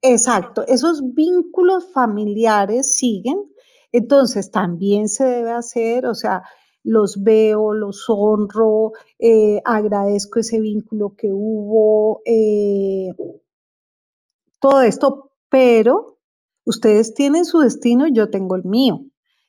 Exacto, 0.01 0.64
esos 0.66 1.14
vínculos 1.14 1.92
familiares 1.92 2.96
siguen, 2.96 3.51
entonces 3.90 4.51
también 4.51 5.09
se 5.09 5.24
debe 5.24 5.51
hacer, 5.51 6.07
o 6.07 6.14
sea, 6.14 6.44
los 6.84 7.22
veo, 7.22 7.74
los 7.74 8.05
honro, 8.09 8.92
eh, 9.18 9.61
agradezco 9.64 10.38
ese 10.38 10.61
vínculo 10.61 11.14
que 11.16 11.28
hubo, 11.32 12.22
eh, 12.24 13.12
todo 14.61 14.82
esto, 14.82 15.32
pero 15.49 16.18
ustedes 16.64 17.14
tienen 17.14 17.44
su 17.44 17.59
destino 17.59 18.07
y 18.07 18.12
yo 18.12 18.30
tengo 18.30 18.55
el 18.55 18.64
mío, 18.64 19.05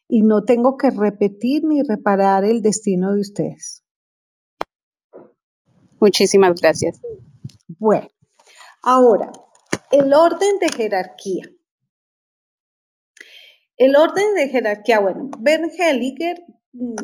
y 0.09 0.23
no 0.23 0.43
tengo 0.43 0.75
que 0.75 0.89
repetir 0.89 1.63
ni 1.63 1.83
reparar 1.83 2.43
el 2.43 2.61
destino 2.61 3.13
de 3.13 3.21
ustedes. 3.21 3.83
Muchísimas 6.01 6.59
gracias. 6.59 6.99
Bueno, 7.77 8.07
ahora, 8.81 9.31
el 9.91 10.11
orden 10.13 10.57
de 10.59 10.69
jerarquía. 10.69 11.43
El 13.77 13.95
orden 13.95 14.33
de 14.35 14.49
jerarquía, 14.49 14.99
bueno, 14.99 15.29
Ben 15.39 15.69
Helliger, 15.69 16.43
mm, 16.73 16.95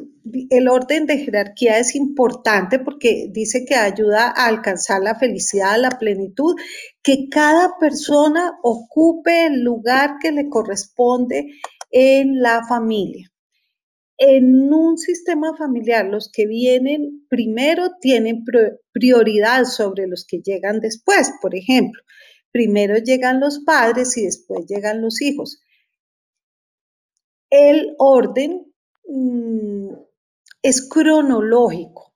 el 0.50 0.68
orden 0.68 1.06
de 1.06 1.20
jerarquía 1.20 1.78
es 1.78 1.96
importante 1.96 2.80
porque 2.80 3.28
dice 3.32 3.66
que 3.66 3.76
ayuda 3.76 4.34
a 4.36 4.48
alcanzar 4.48 5.02
la 5.02 5.16
felicidad, 5.16 5.80
la 5.80 5.92
plenitud, 5.92 6.56
que 7.04 7.30
cada 7.30 7.78
persona 7.80 8.58
ocupe 8.64 9.46
el 9.46 9.62
lugar 9.62 10.16
que 10.20 10.32
le 10.32 10.50
corresponde 10.50 11.52
en 11.92 12.42
la 12.42 12.66
familia. 12.68 13.32
En 14.18 14.72
un 14.72 14.98
sistema 14.98 15.56
familiar, 15.58 16.06
los 16.06 16.32
que 16.32 16.48
vienen 16.48 17.26
primero 17.30 17.92
tienen 18.00 18.44
prioridad 18.92 19.66
sobre 19.66 20.08
los 20.08 20.26
que 20.26 20.40
llegan 20.42 20.80
después. 20.80 21.32
Por 21.42 21.56
ejemplo, 21.56 22.02
primero 22.52 22.98
llegan 22.98 23.42
los 23.42 23.60
padres 23.66 24.16
y 24.18 24.24
después 24.24 24.66
llegan 24.68 25.02
los 25.02 25.22
hijos. 25.22 25.62
El 27.50 27.94
orden 27.98 28.74
mm, 29.06 29.94
es 30.62 30.88
cronológico. 30.90 32.14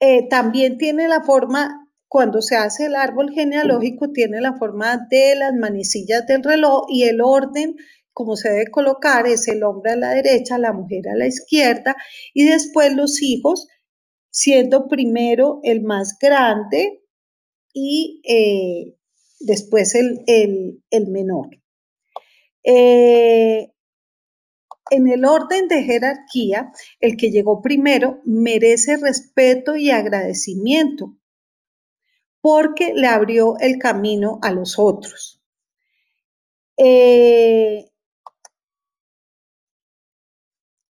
Eh, 0.00 0.28
también 0.28 0.78
tiene 0.78 1.08
la 1.08 1.24
forma, 1.24 1.87
cuando 2.08 2.40
se 2.40 2.56
hace 2.56 2.86
el 2.86 2.96
árbol 2.96 3.30
genealógico, 3.32 4.10
tiene 4.12 4.40
la 4.40 4.56
forma 4.56 5.06
de 5.10 5.34
las 5.36 5.54
manecillas 5.54 6.26
del 6.26 6.42
reloj 6.42 6.86
y 6.88 7.04
el 7.04 7.20
orden, 7.20 7.76
como 8.12 8.34
se 8.36 8.50
debe 8.50 8.70
colocar, 8.70 9.26
es 9.26 9.46
el 9.48 9.62
hombre 9.62 9.92
a 9.92 9.96
la 9.96 10.10
derecha, 10.10 10.58
la 10.58 10.72
mujer 10.72 11.08
a 11.08 11.16
la 11.16 11.26
izquierda 11.26 11.94
y 12.34 12.44
después 12.44 12.94
los 12.94 13.22
hijos, 13.22 13.68
siendo 14.30 14.88
primero 14.88 15.60
el 15.62 15.82
más 15.82 16.16
grande, 16.20 17.02
y 17.72 18.20
eh, 18.24 18.96
después 19.40 19.94
el, 19.94 20.82
menor. 21.08 21.48
Eh, 22.64 23.72
en 24.90 25.06
el 25.06 25.24
orden 25.24 25.68
de 25.68 25.82
jerarquía, 25.82 26.72
el 27.00 27.16
que 27.16 27.30
llegó 27.30 27.60
primero 27.60 28.20
merece 28.24 28.96
respeto 28.96 29.76
y 29.76 29.90
agradecimiento 29.90 31.17
porque 32.40 32.92
le 32.94 33.06
abrió 33.06 33.56
el 33.58 33.78
camino 33.78 34.38
a 34.42 34.52
los 34.52 34.78
otros. 34.78 35.42
Eh, 36.76 37.90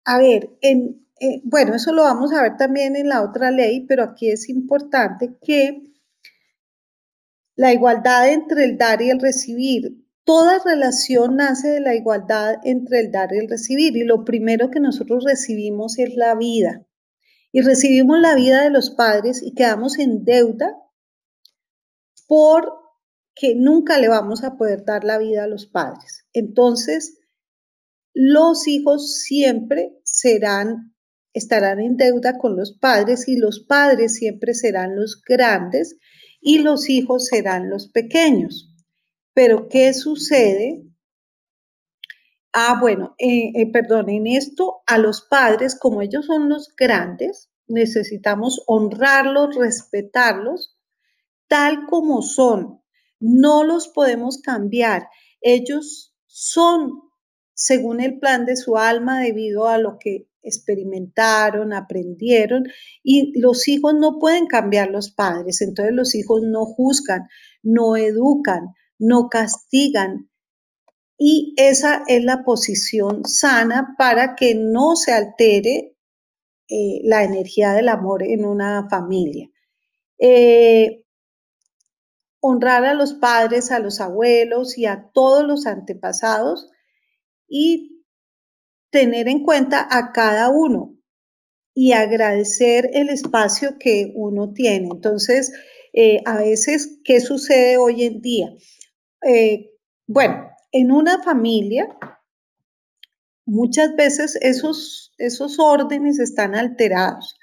a 0.05 0.17
ver, 0.19 0.57
bueno, 1.43 1.75
eso 1.75 1.91
lo 1.93 2.03
vamos 2.03 2.31
a 2.33 2.41
ver 2.43 2.57
también 2.57 2.95
en 2.95 3.09
la 3.09 3.23
otra 3.23 3.51
ley, 3.51 3.85
pero 3.87 4.03
aquí 4.03 4.29
es 4.29 4.49
importante 4.49 5.35
que 5.41 5.83
la 7.55 7.73
igualdad 7.73 8.31
entre 8.31 8.63
el 8.65 8.77
dar 8.77 9.01
y 9.01 9.09
el 9.09 9.19
recibir. 9.19 10.05
Toda 10.23 10.59
relación 10.63 11.37
nace 11.37 11.69
de 11.69 11.79
la 11.81 11.95
igualdad 11.95 12.55
entre 12.63 12.99
el 12.99 13.11
dar 13.11 13.33
y 13.33 13.39
el 13.39 13.49
recibir 13.49 13.97
y 13.97 14.03
lo 14.03 14.23
primero 14.23 14.69
que 14.69 14.79
nosotros 14.79 15.25
recibimos 15.25 15.97
es 15.97 16.15
la 16.15 16.35
vida. 16.35 16.85
Y 17.51 17.61
recibimos 17.61 18.19
la 18.19 18.35
vida 18.35 18.61
de 18.61 18.69
los 18.69 18.91
padres 18.91 19.41
y 19.43 19.53
quedamos 19.53 19.97
en 19.97 20.23
deuda 20.23 20.77
porque 22.29 23.55
nunca 23.55 23.97
le 23.97 24.07
vamos 24.07 24.43
a 24.43 24.55
poder 24.55 24.85
dar 24.85 25.03
la 25.03 25.17
vida 25.17 25.45
a 25.45 25.47
los 25.47 25.65
padres. 25.65 26.27
Entonces, 26.31 27.17
los 28.13 28.67
hijos 28.67 29.19
siempre 29.23 29.99
serán 30.03 30.93
estarán 31.33 31.79
en 31.79 31.97
deuda 31.97 32.37
con 32.37 32.55
los 32.55 32.77
padres 32.77 33.27
y 33.27 33.37
los 33.37 33.59
padres 33.61 34.15
siempre 34.15 34.53
serán 34.53 34.95
los 34.95 35.21
grandes 35.21 35.95
y 36.41 36.59
los 36.59 36.89
hijos 36.89 37.25
serán 37.27 37.69
los 37.69 37.87
pequeños. 37.89 38.73
Pero 39.33 39.69
¿qué 39.69 39.93
sucede? 39.93 40.83
Ah, 42.51 42.77
bueno, 42.79 43.15
eh, 43.19 43.51
eh, 43.55 43.71
esto 44.25 44.81
a 44.87 44.97
los 44.97 45.21
padres, 45.21 45.77
como 45.79 46.01
ellos 46.01 46.25
son 46.25 46.49
los 46.49 46.75
grandes, 46.75 47.49
necesitamos 47.67 48.63
honrarlos, 48.65 49.55
respetarlos, 49.55 50.78
tal 51.49 51.85
como 51.87 52.21
son. 52.21 52.81
No 53.19 53.65
los 53.65 53.89
podemos 53.89 54.37
cambiar. 54.37 55.09
Ellos 55.41 56.15
son 56.25 57.09
según 57.53 57.99
el 57.99 58.19
plan 58.19 58.45
de 58.45 58.55
su 58.55 58.77
alma 58.77 59.19
debido 59.19 59.67
a 59.67 59.77
lo 59.77 59.97
que 59.99 60.29
experimentaron, 60.41 61.73
aprendieron 61.73 62.63
y 63.03 63.37
los 63.37 63.67
hijos 63.67 63.93
no 63.95 64.17
pueden 64.17 64.47
cambiar 64.47 64.89
los 64.89 65.11
padres, 65.11 65.61
entonces 65.61 65.93
los 65.93 66.15
hijos 66.15 66.41
no 66.41 66.65
juzgan, 66.65 67.27
no 67.61 67.97
educan, 67.97 68.73
no 68.97 69.27
castigan 69.27 70.29
y 71.17 71.53
esa 71.57 72.03
es 72.07 72.23
la 72.23 72.45
posición 72.45 73.25
sana 73.25 73.93
para 73.97 74.35
que 74.35 74.55
no 74.55 74.95
se 74.95 75.11
altere 75.11 75.97
eh, 76.69 77.01
la 77.03 77.25
energía 77.25 77.73
del 77.73 77.89
amor 77.89 78.23
en 78.23 78.45
una 78.45 78.87
familia. 78.89 79.49
Eh, 80.17 81.03
honrar 82.41 82.85
a 82.85 82.93
los 82.93 83.13
padres, 83.13 83.71
a 83.71 83.79
los 83.79 83.99
abuelos 83.99 84.77
y 84.77 84.85
a 84.85 85.09
todos 85.13 85.45
los 85.45 85.65
antepasados 85.65 86.69
y 87.47 88.05
tener 88.91 89.27
en 89.27 89.43
cuenta 89.43 89.87
a 89.89 90.11
cada 90.11 90.49
uno 90.49 90.95
y 91.73 91.93
agradecer 91.93 92.89
el 92.93 93.09
espacio 93.09 93.77
que 93.79 94.11
uno 94.15 94.53
tiene. 94.53 94.89
Entonces, 94.91 95.51
eh, 95.93 96.21
a 96.25 96.37
veces, 96.37 96.99
¿qué 97.03 97.19
sucede 97.19 97.77
hoy 97.77 98.03
en 98.03 98.21
día? 98.21 98.53
Eh, 99.25 99.71
bueno, 100.07 100.49
en 100.71 100.91
una 100.91 101.21
familia, 101.23 101.87
muchas 103.45 103.95
veces 103.95 104.37
esos, 104.41 105.13
esos 105.17 105.59
órdenes 105.59 106.19
están 106.19 106.55
alterados. 106.55 107.37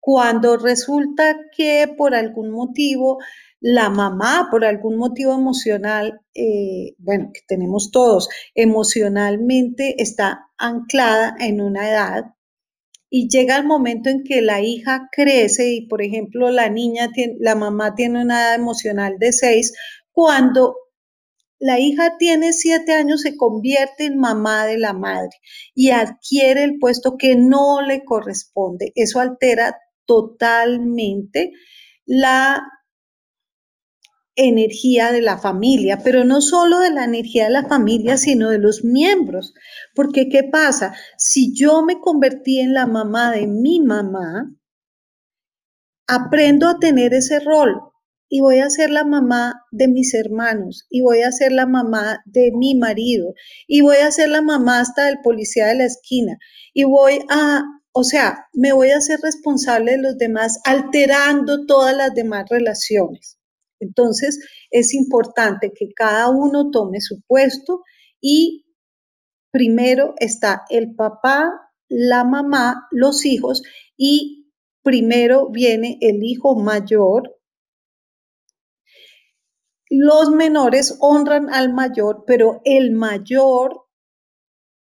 Cuando 0.00 0.56
resulta 0.56 1.36
que 1.56 1.92
por 1.96 2.14
algún 2.14 2.50
motivo 2.50 3.18
la 3.66 3.88
mamá, 3.88 4.48
por 4.50 4.66
algún 4.66 4.98
motivo 4.98 5.32
emocional, 5.32 6.20
eh, 6.34 6.94
bueno, 6.98 7.30
que 7.32 7.40
tenemos 7.48 7.90
todos, 7.90 8.28
emocionalmente 8.54 10.02
está 10.02 10.50
anclada 10.58 11.34
en 11.40 11.62
una 11.62 11.88
edad 11.88 12.24
y 13.08 13.26
llega 13.30 13.56
el 13.56 13.64
momento 13.64 14.10
en 14.10 14.22
que 14.22 14.42
la 14.42 14.60
hija 14.60 15.08
crece 15.10 15.72
y, 15.72 15.86
por 15.86 16.02
ejemplo, 16.02 16.50
la 16.50 16.68
niña, 16.68 17.10
tiene, 17.10 17.36
la 17.40 17.54
mamá 17.54 17.94
tiene 17.94 18.20
una 18.20 18.42
edad 18.42 18.54
emocional 18.56 19.16
de 19.18 19.32
seis, 19.32 19.72
cuando 20.12 20.76
la 21.58 21.80
hija 21.80 22.18
tiene 22.18 22.52
siete 22.52 22.92
años, 22.92 23.22
se 23.22 23.34
convierte 23.34 24.04
en 24.04 24.18
mamá 24.18 24.66
de 24.66 24.76
la 24.76 24.92
madre 24.92 25.30
y 25.74 25.88
adquiere 25.88 26.64
el 26.64 26.78
puesto 26.78 27.16
que 27.16 27.34
no 27.34 27.80
le 27.80 28.04
corresponde. 28.04 28.92
Eso 28.94 29.20
altera 29.20 29.78
totalmente 30.04 31.52
la 32.04 32.62
energía 34.36 35.12
de 35.12 35.20
la 35.22 35.38
familia, 35.38 36.00
pero 36.02 36.24
no 36.24 36.40
solo 36.40 36.80
de 36.80 36.90
la 36.90 37.04
energía 37.04 37.44
de 37.44 37.50
la 37.50 37.68
familia, 37.68 38.16
sino 38.16 38.50
de 38.50 38.58
los 38.58 38.84
miembros. 38.84 39.54
Porque 39.94 40.28
¿qué 40.28 40.42
pasa? 40.44 40.94
Si 41.16 41.54
yo 41.54 41.82
me 41.82 42.00
convertí 42.00 42.60
en 42.60 42.74
la 42.74 42.86
mamá 42.86 43.30
de 43.32 43.46
mi 43.46 43.80
mamá, 43.80 44.50
aprendo 46.06 46.68
a 46.68 46.78
tener 46.78 47.14
ese 47.14 47.40
rol 47.40 47.80
y 48.28 48.40
voy 48.40 48.58
a 48.58 48.70
ser 48.70 48.90
la 48.90 49.04
mamá 49.04 49.62
de 49.70 49.88
mis 49.88 50.14
hermanos 50.14 50.86
y 50.90 51.02
voy 51.02 51.22
a 51.22 51.32
ser 51.32 51.52
la 51.52 51.66
mamá 51.66 52.20
de 52.26 52.50
mi 52.52 52.74
marido 52.74 53.32
y 53.66 53.80
voy 53.80 53.98
a 53.98 54.10
ser 54.10 54.28
la 54.28 54.42
mamá 54.42 54.80
hasta 54.80 55.04
del 55.04 55.18
policía 55.22 55.66
de 55.66 55.76
la 55.76 55.84
esquina 55.84 56.38
y 56.72 56.84
voy 56.84 57.20
a, 57.30 57.62
o 57.92 58.04
sea, 58.04 58.46
me 58.52 58.72
voy 58.72 58.90
a 58.90 59.00
ser 59.00 59.20
responsable 59.20 59.92
de 59.92 59.98
los 59.98 60.18
demás 60.18 60.58
alterando 60.64 61.64
todas 61.66 61.96
las 61.96 62.14
demás 62.14 62.46
relaciones. 62.50 63.38
Entonces, 63.84 64.40
es 64.70 64.94
importante 64.94 65.72
que 65.74 65.92
cada 65.94 66.28
uno 66.30 66.70
tome 66.70 67.00
su 67.00 67.20
puesto 67.26 67.82
y 68.20 68.66
primero 69.50 70.14
está 70.18 70.64
el 70.70 70.94
papá, 70.94 71.52
la 71.88 72.24
mamá, 72.24 72.88
los 72.90 73.24
hijos 73.24 73.62
y 73.96 74.50
primero 74.82 75.50
viene 75.50 75.98
el 76.00 76.22
hijo 76.22 76.56
mayor. 76.56 77.38
Los 79.88 80.30
menores 80.30 80.96
honran 81.00 81.52
al 81.52 81.72
mayor, 81.72 82.24
pero 82.26 82.60
el 82.64 82.92
mayor 82.92 83.84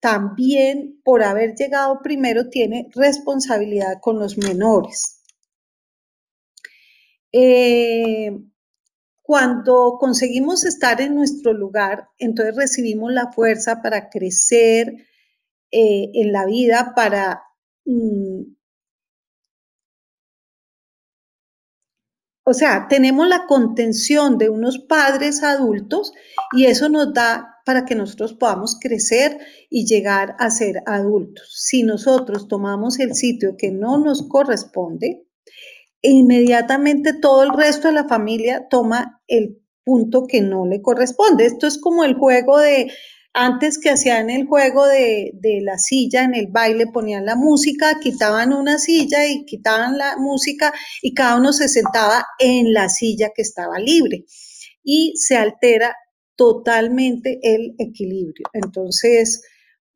también 0.01 1.01
por 1.03 1.23
haber 1.23 1.55
llegado 1.55 2.01
primero 2.03 2.51
tiene 2.51 2.91
responsabilidad 2.95 3.95
con 4.03 4.19
los 4.19 4.37
menores. 4.37 5.23
Eh, 7.33 8.31
cuando 9.27 9.97
conseguimos 9.99 10.67
estar 10.67 11.01
en 11.01 11.15
nuestro 11.15 11.55
lugar, 11.55 12.11
entonces 12.19 12.57
recibimos 12.57 13.11
la 13.11 13.33
fuerza 13.33 13.81
para 13.81 14.11
crecer 14.11 15.07
eh, 15.71 16.11
en 16.13 16.31
la 16.31 16.45
vida, 16.45 16.93
para... 16.95 17.43
Mm, 17.87 18.55
o 22.45 22.53
sea, 22.53 22.87
tenemos 22.87 23.27
la 23.27 23.47
contención 23.47 24.37
de 24.37 24.51
unos 24.51 24.79
padres 24.79 25.43
adultos 25.43 26.13
y 26.53 26.67
eso 26.67 26.91
nos 26.91 27.15
da 27.15 27.63
para 27.65 27.87
que 27.87 27.95
nosotros 27.95 28.35
podamos 28.35 28.79
crecer 28.79 29.39
y 29.71 29.87
llegar 29.87 30.37
a 30.39 30.51
ser 30.51 30.83
adultos. 30.85 31.49
Si 31.65 31.83
nosotros 31.83 32.47
tomamos 32.47 33.01
el 33.01 33.15
sitio 33.15 33.57
que 33.57 33.71
no 33.71 33.97
nos 33.97 34.29
corresponde, 34.29 35.24
e 36.05 36.11
inmediatamente 36.11 37.15
todo 37.15 37.43
el 37.43 37.51
resto 37.55 37.89
de 37.89 37.95
la 37.95 38.07
familia 38.07 38.69
toma 38.69 39.23
el 39.27 39.59
punto 39.85 40.27
que 40.27 40.43
no 40.43 40.67
le 40.67 40.83
corresponde. 40.83 41.47
Esto 41.47 41.67
es 41.67 41.79
como 41.79 42.05
el 42.05 42.13
juego 42.13 42.59
de, 42.59 42.93
antes 43.33 43.79
que 43.79 43.89
hacían 43.89 44.29
el 44.29 44.45
juego 44.47 44.87
de, 44.87 45.31
de, 45.33 45.63
la 45.63 45.79
silla 45.79 46.25
en 46.25 46.35
el 46.35 46.49
baile, 46.49 46.89
ponían 46.93 47.25
la 47.25 47.37
música, 47.37 48.01
quitaban 48.03 48.53
una 48.53 48.79
silla 48.79 49.27
y 49.27 49.47
quitaban 49.47 49.97
la 49.97 50.19
música 50.19 50.75
y 51.01 51.15
cada 51.15 51.39
uno 51.39 51.55
se 51.55 51.69
sentaba 51.69 52.27
en 52.39 52.75
la 52.75 52.91
silla 52.91 53.31
que 53.35 53.41
estaba 53.41 53.79
libre 53.79 54.27
y 54.83 55.15
se 55.17 55.37
altera 55.37 55.97
totalmente 56.37 57.41
el 57.43 57.77
equilibrio. 57.79 58.47
Entonces, 58.53 59.43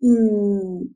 mmm, 0.00 0.86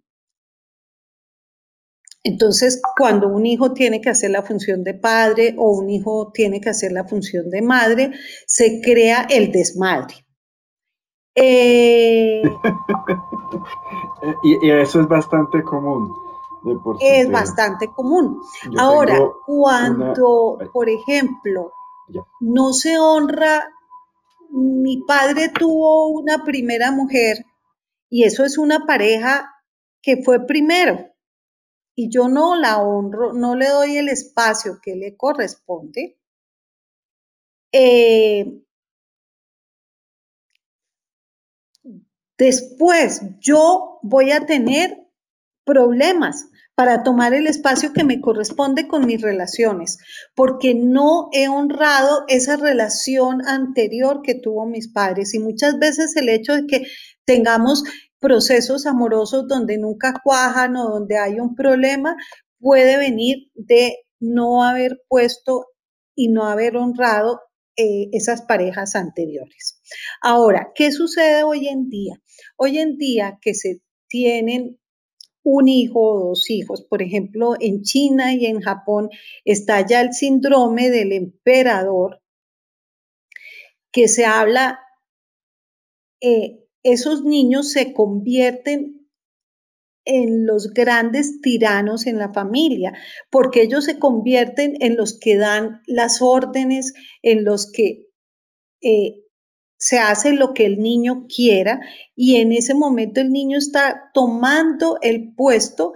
entonces, 2.25 2.81
cuando 2.97 3.29
un 3.29 3.47
hijo 3.47 3.73
tiene 3.73 4.01
que 4.01 4.11
hacer 4.11 4.31
la 4.31 4.43
función 4.43 4.85
de 4.85 4.95
padre 4.95 5.57
o 5.59 5.73
un 5.73 5.91
hijo 5.91 6.31
tiene 6.33 6.61
que 6.61 6.71
hacer 6.71 6.93
la 6.93 7.05
función 7.05 7.51
de 7.51 7.63
madre, 7.63 8.13
se 8.47 8.81
crea 8.81 9.27
el 9.29 9.51
desmadre. 9.51 10.15
Eh, 11.35 12.43
y, 14.45 14.71
eso 14.71 15.01
es 15.01 15.09
bastante 15.09 15.65
común. 15.65 16.15
es 17.01 17.29
bastante 17.29 17.89
común. 17.89 18.41
Ahora, 18.79 19.19
cuando, 19.45 20.59
por 20.73 20.89
ejemplo, 20.89 21.73
no 22.39 22.73
se 22.73 23.01
honra, 23.01 23.69
mi 24.51 25.03
padre 25.03 25.49
tuvo 25.49 26.09
una 26.09 26.45
primera 26.45 26.93
mujer 26.93 27.39
y 28.09 28.25
eso 28.25 28.45
es 28.45 28.59
una 28.59 28.87
pareja 28.87 29.51
que 30.03 30.23
fue 30.23 30.47
primero 30.47 31.12
y 31.95 32.11
yo 32.11 32.29
no 32.29 32.57
la 32.57 32.81
honro, 32.81 33.33
no 33.33 33.55
le 33.55 33.69
doy 33.69 33.97
el 33.97 34.09
espacio 34.09 34.81
que 34.83 34.97
le 34.97 35.17
corresponde, 35.17 36.19
eh, 37.73 38.63
después 42.39 43.23
yo 43.41 43.99
voy 44.03 44.33
a 44.33 44.47
tener 44.47 45.07
problemas 45.65 46.49
para 46.75 47.03
tomar 47.03 47.35
el 47.35 47.47
espacio 47.47 47.93
que 47.93 48.05
me 48.05 48.21
corresponde 48.21 48.89
con 48.89 49.07
mis 49.07 49.21
relaciones, 49.21 49.99
porque 50.35 50.75
no 50.75 51.29
he 51.33 51.49
honrado 51.49 52.25
esa 52.29 52.57
relación 52.57 53.47
anterior 53.47 54.23
que 54.23 54.35
tuvo 54.35 54.67
mis 54.67 54.89
padres. 54.89 55.35
Y 55.35 55.39
muchas 55.39 55.79
veces 55.79 56.17
el 56.17 56.29
hecho 56.31 56.55
de 56.55 56.67
que 56.67 56.87
tengamos 57.25 57.85
procesos 58.23 58.87
amorosos 58.87 59.49
donde 59.49 59.77
nunca 59.77 60.15
cuajan 60.25 60.77
o 60.77 60.89
donde 60.89 61.19
hay 61.19 61.41
un 61.41 61.55
problema, 61.55 62.17
puede 62.61 62.97
venir 62.97 63.51
de 63.55 63.97
no 64.21 64.63
haber 64.63 65.03
puesto 65.09 65.67
y 66.15 66.29
no 66.29 66.47
haber 66.47 66.77
honrado 66.77 67.41
eh, 67.77 68.09
esas 68.13 68.43
parejas 68.43 68.95
anteriores. 68.95 69.81
Ahora, 70.21 70.71
¿qué 70.75 70.93
sucede 70.93 71.43
hoy 71.43 71.67
en 71.67 71.89
día? 71.91 72.15
Hoy 72.57 72.79
en 72.79 72.97
día 72.97 73.39
que 73.43 73.55
se 73.55 73.83
tienen 74.09 74.79
un 75.43 75.67
hijo 75.67 76.01
o 76.01 76.29
dos 76.29 76.49
hijos, 76.49 76.87
por 76.89 77.03
ejemplo, 77.03 77.55
en 77.59 77.83
China 77.83 78.33
y 78.35 78.47
en 78.47 78.61
Japón 78.61 79.09
está 79.45 79.85
ya 79.85 80.01
el 80.01 80.13
síndrome 80.13 80.91
del 80.91 81.13
emperador, 81.13 82.23
que 83.91 84.07
se 84.07 84.25
habla 84.25 84.79
eh, 86.21 86.63
esos 86.83 87.25
niños 87.25 87.71
se 87.71 87.93
convierten 87.93 89.09
en 90.05 90.47
los 90.47 90.73
grandes 90.73 91.41
tiranos 91.41 92.07
en 92.07 92.19
la 92.19 92.33
familia, 92.33 92.93
porque 93.31 93.63
ellos 93.63 93.85
se 93.85 93.99
convierten 93.99 94.77
en 94.81 94.97
los 94.97 95.19
que 95.19 95.37
dan 95.37 95.81
las 95.87 96.21
órdenes, 96.21 96.95
en 97.23 97.45
los 97.45 97.71
que 97.71 98.09
eh, 98.83 99.23
se 99.79 99.99
hace 99.99 100.33
lo 100.33 100.55
que 100.55 100.67
el 100.67 100.79
niño 100.79 101.27
quiera 101.27 101.81
y 102.15 102.37
en 102.37 102.53
ese 102.53 102.75
momento 102.75 103.21
el 103.21 103.31
niño 103.31 103.59
está 103.59 104.11
tomando 104.15 104.99
el 105.03 105.35
puesto 105.35 105.93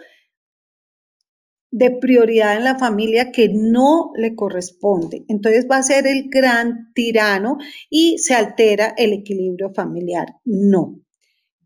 de 1.71 1.91
prioridad 1.91 2.57
en 2.57 2.65
la 2.65 2.79
familia 2.79 3.33
que 3.33 3.49
no 3.49 4.13
le 4.17 4.35
corresponde. 4.35 5.25
Entonces 5.29 5.67
va 5.71 5.79
a 5.79 5.83
ser 5.83 6.07
el 6.07 6.29
gran 6.31 6.93
tirano 6.95 7.59
y 7.91 8.19
se 8.19 8.35
altera 8.35 8.95
el 8.97 9.13
equilibrio 9.13 9.73
familiar. 9.75 10.27
No. 10.45 11.01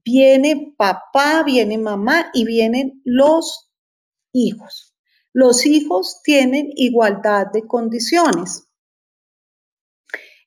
Viene 0.04 0.74
papá, 0.76 1.42
viene 1.44 1.78
mamá 1.78 2.30
y 2.32 2.44
vienen 2.44 3.00
los 3.04 3.70
hijos. 4.32 4.96
Los 5.32 5.66
hijos 5.66 6.20
tienen 6.24 6.70
igualdad 6.74 7.46
de 7.52 7.66
condiciones. 7.66 8.66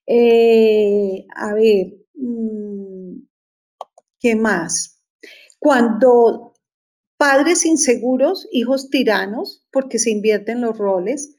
Eh, 0.05 1.25
a 1.35 1.53
ver, 1.53 1.93
mm, 2.15 3.15
¿qué 4.19 4.35
más? 4.35 5.01
Cuando 5.59 6.52
padres 7.23 7.65
inseguros, 7.65 8.49
hijos 8.51 8.89
tiranos, 8.89 9.65
porque 9.71 9.97
se 9.97 10.11
invierten 10.11 10.59
los 10.59 10.77
roles. 10.77 11.37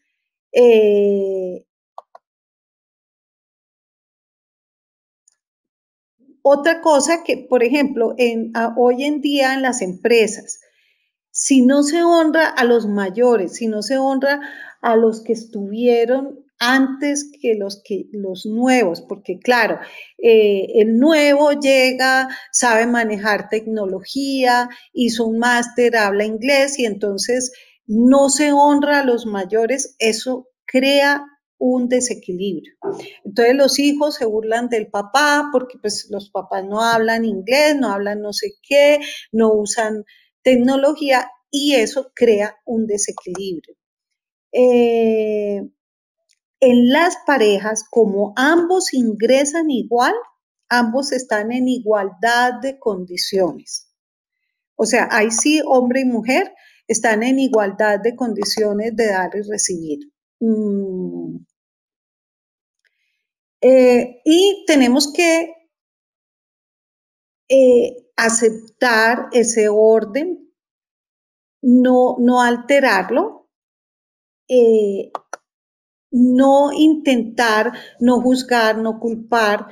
Eh, 0.50 1.66
otra 6.40 6.80
cosa 6.80 7.22
que, 7.22 7.36
por 7.36 7.62
ejemplo, 7.62 8.16
hoy 8.78 9.04
en 9.04 9.20
día 9.20 9.52
en 9.52 9.60
las 9.60 9.82
empresas, 9.82 10.62
si 11.30 11.60
no 11.60 11.82
se 11.82 12.02
honra 12.02 12.48
a 12.48 12.64
los 12.64 12.86
mayores, 12.86 13.56
si 13.56 13.68
no 13.68 13.82
se 13.82 13.98
honra 13.98 14.40
a 14.80 14.96
los 14.96 15.22
que 15.22 15.34
estuvieron 15.34 16.43
antes 16.58 17.30
que 17.40 17.54
los, 17.54 17.82
que, 17.84 18.06
los 18.12 18.46
nuevos, 18.46 19.02
porque 19.02 19.38
claro, 19.38 19.78
eh, 20.18 20.66
el 20.76 20.98
nuevo 20.98 21.52
llega, 21.52 22.28
sabe 22.52 22.86
manejar 22.86 23.48
tecnología, 23.48 24.68
hizo 24.92 25.26
un 25.26 25.38
máster, 25.38 25.96
habla 25.96 26.24
inglés 26.24 26.78
y 26.78 26.86
entonces 26.86 27.52
no 27.86 28.28
se 28.30 28.52
honra 28.52 29.00
a 29.00 29.04
los 29.04 29.26
mayores, 29.26 29.96
eso 29.98 30.48
crea 30.64 31.24
un 31.58 31.88
desequilibrio. 31.88 32.74
Entonces 33.24 33.54
los 33.54 33.78
hijos 33.78 34.16
se 34.16 34.26
burlan 34.26 34.68
del 34.68 34.88
papá 34.88 35.48
porque 35.52 35.78
pues 35.80 36.08
los 36.10 36.30
papás 36.30 36.64
no 36.64 36.82
hablan 36.82 37.24
inglés, 37.24 37.76
no 37.76 37.92
hablan 37.92 38.20
no 38.20 38.32
sé 38.32 38.52
qué, 38.62 39.00
no 39.32 39.52
usan 39.52 40.04
tecnología 40.42 41.30
y 41.50 41.74
eso 41.74 42.10
crea 42.14 42.56
un 42.64 42.86
desequilibrio. 42.86 43.76
Eh, 44.52 45.62
en 46.60 46.90
las 46.90 47.16
parejas, 47.26 47.84
como 47.90 48.32
ambos 48.36 48.94
ingresan 48.94 49.70
igual, 49.70 50.14
ambos 50.68 51.12
están 51.12 51.52
en 51.52 51.68
igualdad 51.68 52.54
de 52.62 52.78
condiciones. 52.78 53.90
O 54.76 54.86
sea, 54.86 55.08
ahí 55.10 55.30
sí, 55.30 55.60
hombre 55.66 56.00
y 56.00 56.04
mujer 56.04 56.52
están 56.88 57.22
en 57.22 57.38
igualdad 57.38 58.00
de 58.00 58.16
condiciones 58.16 58.94
de 58.96 59.06
dar 59.08 59.30
y 59.34 59.42
recibir. 59.42 59.98
Mm. 60.40 61.44
Eh, 63.60 64.20
y 64.24 64.64
tenemos 64.66 65.12
que 65.12 65.54
eh, 67.48 68.10
aceptar 68.16 69.28
ese 69.32 69.68
orden, 69.68 70.52
no, 71.62 72.16
no 72.18 72.42
alterarlo, 72.42 73.48
eh, 74.48 75.10
no 76.14 76.70
intentar, 76.72 77.72
no 77.98 78.20
juzgar, 78.20 78.78
no 78.78 79.00
culpar, 79.00 79.66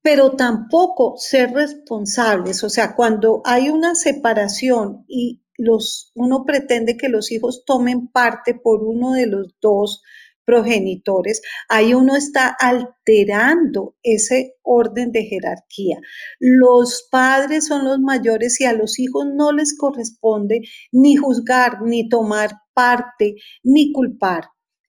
pero 0.00 0.32
tampoco 0.32 1.16
ser 1.18 1.52
responsables. 1.52 2.64
O 2.64 2.70
sea, 2.70 2.94
cuando 2.96 3.42
hay 3.44 3.68
una 3.68 3.94
separación 3.94 5.04
y 5.06 5.42
los, 5.58 6.10
uno 6.14 6.44
pretende 6.46 6.96
que 6.96 7.10
los 7.10 7.30
hijos 7.30 7.64
tomen 7.66 8.08
parte 8.08 8.54
por 8.54 8.82
uno 8.82 9.12
de 9.12 9.26
los 9.26 9.54
dos 9.60 10.02
progenitores, 10.46 11.42
ahí 11.68 11.92
uno 11.92 12.16
está 12.16 12.56
alterando 12.58 13.94
ese 14.02 14.54
orden 14.62 15.12
de 15.12 15.24
jerarquía. 15.24 15.98
Los 16.40 17.06
padres 17.10 17.66
son 17.66 17.84
los 17.84 18.00
mayores 18.00 18.58
y 18.62 18.64
a 18.64 18.72
los 18.72 18.98
hijos 18.98 19.26
no 19.34 19.52
les 19.52 19.76
corresponde 19.76 20.62
ni 20.90 21.16
juzgar, 21.16 21.82
ni 21.82 22.08
tomar 22.08 22.62
parte, 22.72 23.36
ni 23.62 23.92
culpar. 23.92 24.44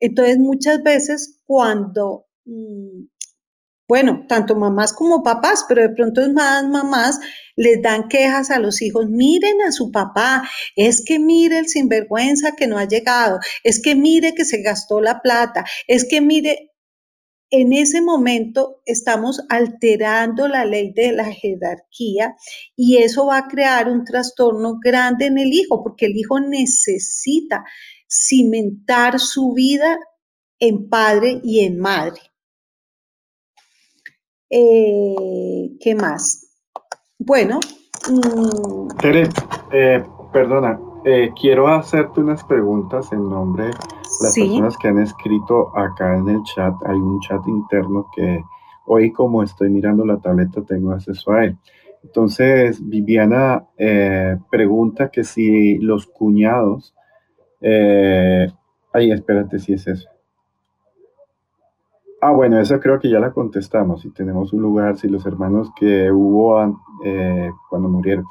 Entonces, 0.05 0.37
muchas 0.37 0.83
veces 0.83 1.39
cuando, 1.45 2.25
mm, 2.43 3.05
bueno, 3.87 4.25
tanto 4.27 4.53
mamás 4.53 4.91
como 4.91 5.23
papás, 5.23 5.63
pero 5.65 5.81
de 5.81 5.95
pronto 5.95 6.21
más 6.33 6.67
mamás, 6.67 7.21
les 7.55 7.81
dan 7.81 8.09
quejas 8.09 8.51
a 8.51 8.59
los 8.59 8.81
hijos, 8.81 9.07
miren 9.09 9.61
a 9.61 9.71
su 9.71 9.91
papá, 9.93 10.43
es 10.75 11.05
que 11.05 11.19
mire 11.19 11.57
el 11.57 11.69
sinvergüenza 11.69 12.53
que 12.57 12.67
no 12.67 12.77
ha 12.79 12.85
llegado, 12.85 13.39
es 13.63 13.81
que 13.81 13.95
mire 13.95 14.33
que 14.35 14.43
se 14.43 14.61
gastó 14.61 14.99
la 14.99 15.21
plata, 15.21 15.63
es 15.87 16.03
que 16.03 16.19
mire, 16.19 16.71
en 17.49 17.71
ese 17.71 18.01
momento 18.01 18.81
estamos 18.85 19.39
alterando 19.47 20.49
la 20.49 20.65
ley 20.65 20.91
de 20.91 21.13
la 21.13 21.31
jerarquía 21.31 22.35
y 22.75 22.97
eso 22.97 23.27
va 23.27 23.37
a 23.37 23.47
crear 23.47 23.87
un 23.87 24.03
trastorno 24.03 24.79
grande 24.83 25.27
en 25.27 25.37
el 25.37 25.53
hijo, 25.53 25.81
porque 25.81 26.07
el 26.07 26.17
hijo 26.17 26.41
necesita 26.41 27.63
cimentar 28.13 29.19
su 29.19 29.53
vida 29.53 29.97
en 30.59 30.87
padre 30.87 31.41
y 31.43 31.65
en 31.65 31.79
madre. 31.79 32.21
Eh, 34.49 35.71
¿Qué 35.79 35.95
más? 35.95 36.47
Bueno. 37.17 37.59
Mm, 38.07 38.95
Tere, 38.99 39.29
eh, 39.71 40.03
perdona, 40.31 40.79
eh, 41.03 41.31
quiero 41.39 41.67
hacerte 41.67 42.19
unas 42.19 42.43
preguntas 42.43 43.11
en 43.11 43.27
nombre 43.27 43.65
de 43.65 43.71
las 44.21 44.35
personas 44.35 44.77
que 44.77 44.89
han 44.89 44.99
escrito 44.99 45.75
acá 45.75 46.15
en 46.15 46.29
el 46.29 46.43
chat. 46.43 46.73
Hay 46.85 46.97
un 46.97 47.19
chat 47.21 47.41
interno 47.47 48.07
que 48.15 48.43
hoy 48.85 49.11
como 49.11 49.41
estoy 49.41 49.69
mirando 49.69 50.05
la 50.05 50.19
tableta 50.19 50.61
tengo 50.61 50.91
acceso 50.91 51.31
a 51.31 51.45
él. 51.45 51.57
Entonces, 52.03 52.77
Viviana 52.87 53.65
pregunta 54.51 55.09
que 55.09 55.23
si 55.23 55.77
los 55.79 56.05
cuñados 56.05 56.93
eh, 57.63 58.51
ay, 58.91 59.11
espérate, 59.11 59.57
si 59.57 59.73
es 59.73 59.87
eso. 59.87 60.09
Ah, 62.21 62.31
bueno, 62.31 62.59
eso 62.59 62.79
creo 62.79 62.99
que 62.99 63.09
ya 63.09 63.19
la 63.19 63.33
contestamos. 63.33 64.01
Si 64.01 64.11
tenemos 64.11 64.53
un 64.53 64.61
lugar, 64.61 64.97
si 64.97 65.07
los 65.07 65.25
hermanos 65.25 65.69
que 65.77 66.11
hubo 66.11 66.79
eh, 67.03 67.51
cuando 67.69 67.89
murieron. 67.89 68.25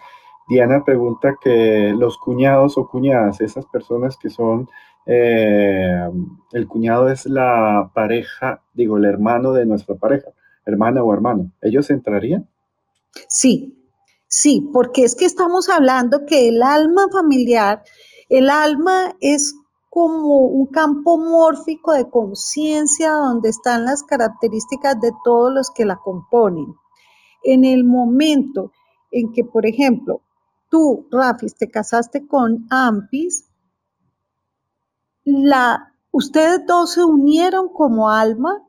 Diana 0.49 0.85
pregunta 0.85 1.37
que 1.41 1.95
los 1.97 2.19
cuñados 2.19 2.77
o 2.77 2.89
cuñadas, 2.89 3.41
esas 3.41 3.67
personas 3.67 4.17
que 4.17 4.29
son, 4.31 4.69
eh, 5.07 6.09
el 6.53 6.69
cuñado 6.69 7.09
es 7.09 7.27
la 7.27 7.91
pareja, 7.95 8.63
digo, 8.75 8.99
el 8.99 9.05
hermano 9.05 9.53
de 9.53 9.67
nuestra 9.67 9.95
pareja, 9.95 10.31
hermana 10.67 11.03
o 11.03 11.13
hermano, 11.13 11.51
¿ellos 11.61 11.91
entrarían? 11.91 12.49
Sí, 13.29 13.77
sí, 14.27 14.69
porque 14.73 15.05
es 15.05 15.15
que 15.15 15.25
estamos 15.25 15.69
hablando 15.69 16.25
que 16.27 16.49
el 16.49 16.63
alma 16.63 17.09
familiar 17.11 17.83
el 18.33 18.49
alma 18.49 19.15
es 19.21 19.55
como 19.91 20.47
un 20.47 20.69
campo 20.69 21.19
mórfico 21.19 21.93
de 21.93 22.09
conciencia 22.09 23.13
donde 23.13 23.51
están 23.51 23.85
las 23.85 24.03
características 24.05 24.99
de 25.03 25.13
todos 25.23 25.53
los 25.53 25.71
que 25.71 25.85
la 25.85 25.97
componen. 25.97 26.75
En 27.45 27.67
el 27.67 27.85
momento 27.85 28.73
en 29.11 29.35
que, 29.35 29.45
por 29.45 29.67
ejemplo, 29.67 30.23
tú, 30.71 31.07
Rafis, 31.11 31.55
te 31.57 31.71
casaste 31.71 32.27
con 32.27 32.67
Ampis, 32.71 33.51
la, 35.25 35.93
ustedes 36.11 36.65
dos 36.67 36.95
se 36.95 37.05
unieron 37.05 37.69
como 37.69 38.09
alma 38.09 38.67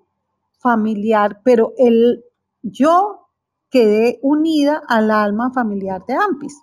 familiar, 0.59 1.39
pero 1.45 1.71
el, 1.77 2.25
yo 2.63 3.29
quedé 3.69 4.19
unida 4.23 4.81
al 4.89 5.09
alma 5.09 5.53
familiar 5.53 6.05
de 6.05 6.15
Ampis 6.15 6.53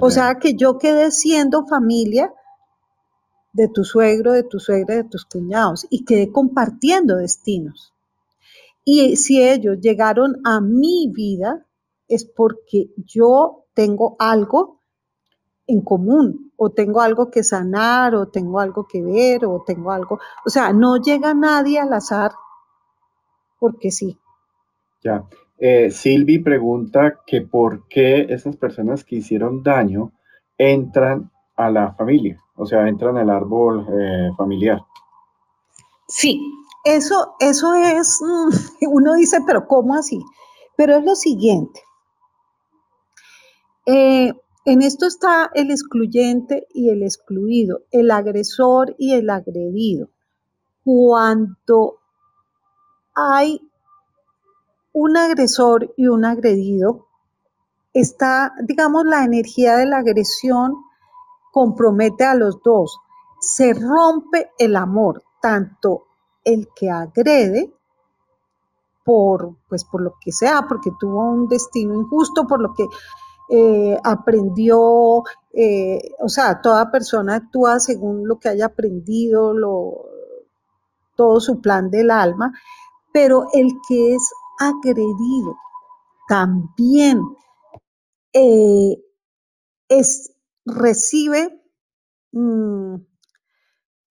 o 0.00 0.10
sea 0.10 0.38
que 0.38 0.54
yo 0.54 0.78
quedé 0.78 1.10
siendo 1.10 1.66
familia 1.66 2.32
de 3.52 3.68
tu 3.68 3.84
suegro, 3.84 4.32
de 4.32 4.42
tu 4.44 4.58
suegra, 4.58 4.96
de 4.96 5.04
tus 5.04 5.24
cuñados 5.24 5.86
y 5.90 6.04
quedé 6.04 6.30
compartiendo 6.30 7.16
destinos. 7.16 7.92
Y 8.84 9.16
si 9.16 9.42
ellos 9.42 9.78
llegaron 9.80 10.36
a 10.44 10.60
mi 10.60 11.10
vida 11.12 11.66
es 12.08 12.24
porque 12.24 12.90
yo 12.96 13.66
tengo 13.74 14.16
algo 14.18 14.80
en 15.66 15.82
común 15.82 16.52
o 16.56 16.70
tengo 16.70 17.00
algo 17.00 17.30
que 17.30 17.44
sanar 17.44 18.14
o 18.16 18.28
tengo 18.28 18.58
algo 18.58 18.86
que 18.86 19.02
ver 19.02 19.46
o 19.46 19.62
tengo 19.64 19.92
algo, 19.92 20.18
o 20.44 20.50
sea, 20.50 20.72
no 20.72 20.96
llega 20.96 21.34
nadie 21.34 21.78
al 21.78 21.92
azar 21.92 22.32
porque 23.60 23.90
sí. 23.90 24.18
Ya, 25.02 25.24
eh, 25.60 25.90
Silvi 25.90 26.38
pregunta 26.38 27.20
que 27.26 27.42
por 27.42 27.86
qué 27.88 28.26
esas 28.30 28.56
personas 28.56 29.04
que 29.04 29.16
hicieron 29.16 29.62
daño 29.62 30.12
entran 30.56 31.30
a 31.54 31.70
la 31.70 31.92
familia, 31.92 32.42
o 32.56 32.64
sea, 32.64 32.88
entran 32.88 33.18
al 33.18 33.28
árbol 33.28 33.86
eh, 33.92 34.30
familiar. 34.38 34.80
Sí, 36.08 36.40
eso, 36.84 37.34
eso 37.40 37.74
es, 37.74 38.20
mm, 38.22 38.86
uno 38.90 39.14
dice, 39.14 39.38
pero 39.46 39.66
¿cómo 39.66 39.94
así? 39.94 40.20
Pero 40.76 40.96
es 40.96 41.04
lo 41.04 41.14
siguiente. 41.14 41.80
Eh, 43.84 44.32
en 44.64 44.82
esto 44.82 45.06
está 45.06 45.50
el 45.54 45.70
excluyente 45.70 46.66
y 46.72 46.88
el 46.88 47.02
excluido, 47.02 47.82
el 47.90 48.10
agresor 48.10 48.94
y 48.98 49.12
el 49.12 49.28
agredido. 49.28 50.08
Cuando 50.84 51.98
hay 53.14 53.60
un 54.92 55.16
agresor 55.16 55.92
y 55.96 56.08
un 56.08 56.24
agredido, 56.24 57.06
está, 57.92 58.52
digamos, 58.62 59.04
la 59.04 59.24
energía 59.24 59.76
de 59.76 59.86
la 59.86 59.98
agresión 59.98 60.74
compromete 61.52 62.24
a 62.24 62.34
los 62.34 62.62
dos. 62.62 62.98
Se 63.40 63.72
rompe 63.74 64.50
el 64.58 64.76
amor, 64.76 65.22
tanto 65.40 66.06
el 66.44 66.68
que 66.74 66.90
agrede 66.90 67.72
por, 69.04 69.56
pues, 69.68 69.84
por 69.84 70.02
lo 70.02 70.14
que 70.20 70.32
sea, 70.32 70.66
porque 70.68 70.90
tuvo 70.98 71.24
un 71.30 71.48
destino 71.48 71.94
injusto, 71.94 72.46
por 72.46 72.60
lo 72.60 72.74
que 72.74 72.86
eh, 73.52 73.98
aprendió, 74.04 75.24
eh, 75.52 76.12
o 76.20 76.28
sea, 76.28 76.60
toda 76.60 76.90
persona 76.90 77.36
actúa 77.36 77.80
según 77.80 78.28
lo 78.28 78.38
que 78.38 78.50
haya 78.50 78.66
aprendido, 78.66 79.52
lo, 79.52 80.04
todo 81.16 81.40
su 81.40 81.60
plan 81.60 81.90
del 81.90 82.10
alma, 82.10 82.52
pero 83.12 83.48
el 83.52 83.72
que 83.88 84.14
es 84.14 84.30
agredido 84.60 85.56
también 86.30 87.20
eh, 88.32 89.02
es, 89.88 90.32
recibe 90.64 91.60
mm, 92.30 92.94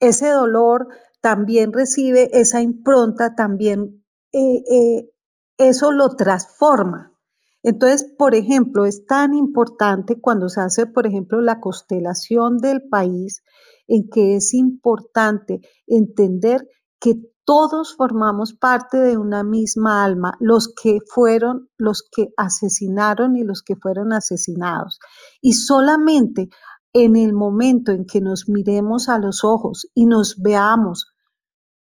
ese 0.02 0.28
dolor, 0.28 0.90
también 1.22 1.72
recibe 1.72 2.30
esa 2.38 2.62
impronta, 2.62 3.36
también 3.36 4.04
eh, 4.34 4.64
eh, 4.70 5.10
eso 5.58 5.94
lo 5.94 6.10
transforma. 6.18 7.18
Entonces, 7.64 8.04
por 8.18 8.36
ejemplo, 8.36 8.86
es 8.86 9.06
tan 9.06 9.34
importante 9.34 10.20
cuando 10.20 10.50
se 10.50 10.60
hace, 10.60 10.88
por 10.88 11.08
ejemplo, 11.08 11.40
la 11.40 11.62
constelación 11.62 12.58
del 12.58 12.90
país, 12.90 13.44
en 13.88 14.10
que 14.10 14.36
es 14.36 14.54
importante 14.54 15.62
entender 15.88 16.68
que 17.00 17.16
todos 17.50 17.96
formamos 17.96 18.54
parte 18.54 19.00
de 19.00 19.18
una 19.18 19.44
misma 19.44 20.04
alma, 20.04 20.38
los 20.40 20.72
que 20.72 21.00
fueron, 21.12 21.68
los 21.80 22.08
que 22.08 22.28
asesinaron 22.38 23.36
y 23.36 23.44
los 23.44 23.64
que 23.64 23.76
fueron 23.76 24.14
asesinados. 24.14 25.00
Y 25.42 25.54
solamente 25.54 26.50
en 26.94 27.16
el 27.16 27.34
momento 27.34 27.92
en 27.92 28.06
que 28.06 28.22
nos 28.22 28.48
miremos 28.50 29.10
a 29.10 29.18
los 29.18 29.44
ojos 29.44 29.90
y 29.96 30.06
nos 30.06 30.40
veamos 30.40 31.12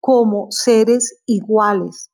como 0.00 0.46
seres 0.48 1.20
iguales, 1.26 2.10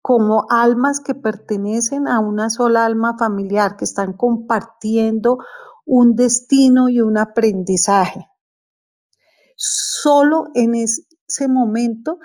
como 0.00 0.46
almas 0.48 1.00
que 1.00 1.16
pertenecen 1.16 2.06
a 2.06 2.20
una 2.20 2.50
sola 2.50 2.84
alma 2.84 3.16
familiar, 3.18 3.76
que 3.76 3.84
están 3.84 4.12
compartiendo 4.12 5.38
un 5.84 6.14
destino 6.14 6.88
y 6.88 7.00
un 7.00 7.18
aprendizaje. 7.18 8.28
Solo 9.56 10.44
en 10.54 10.76
ese 10.76 11.48
momento 11.48 12.20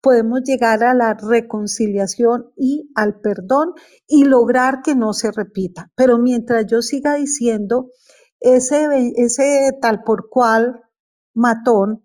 podemos 0.00 0.42
llegar 0.44 0.82
a 0.82 0.94
la 0.94 1.14
reconciliación 1.14 2.52
y 2.56 2.90
al 2.94 3.20
perdón 3.20 3.74
y 4.06 4.24
lograr 4.24 4.82
que 4.82 4.94
no 4.94 5.12
se 5.12 5.30
repita. 5.30 5.90
Pero 5.94 6.18
mientras 6.18 6.66
yo 6.66 6.82
siga 6.82 7.14
diciendo 7.14 7.90
ese, 8.40 9.78
tal 9.80 10.02
por 10.02 10.28
cual 10.30 10.82
matón, 11.34 12.04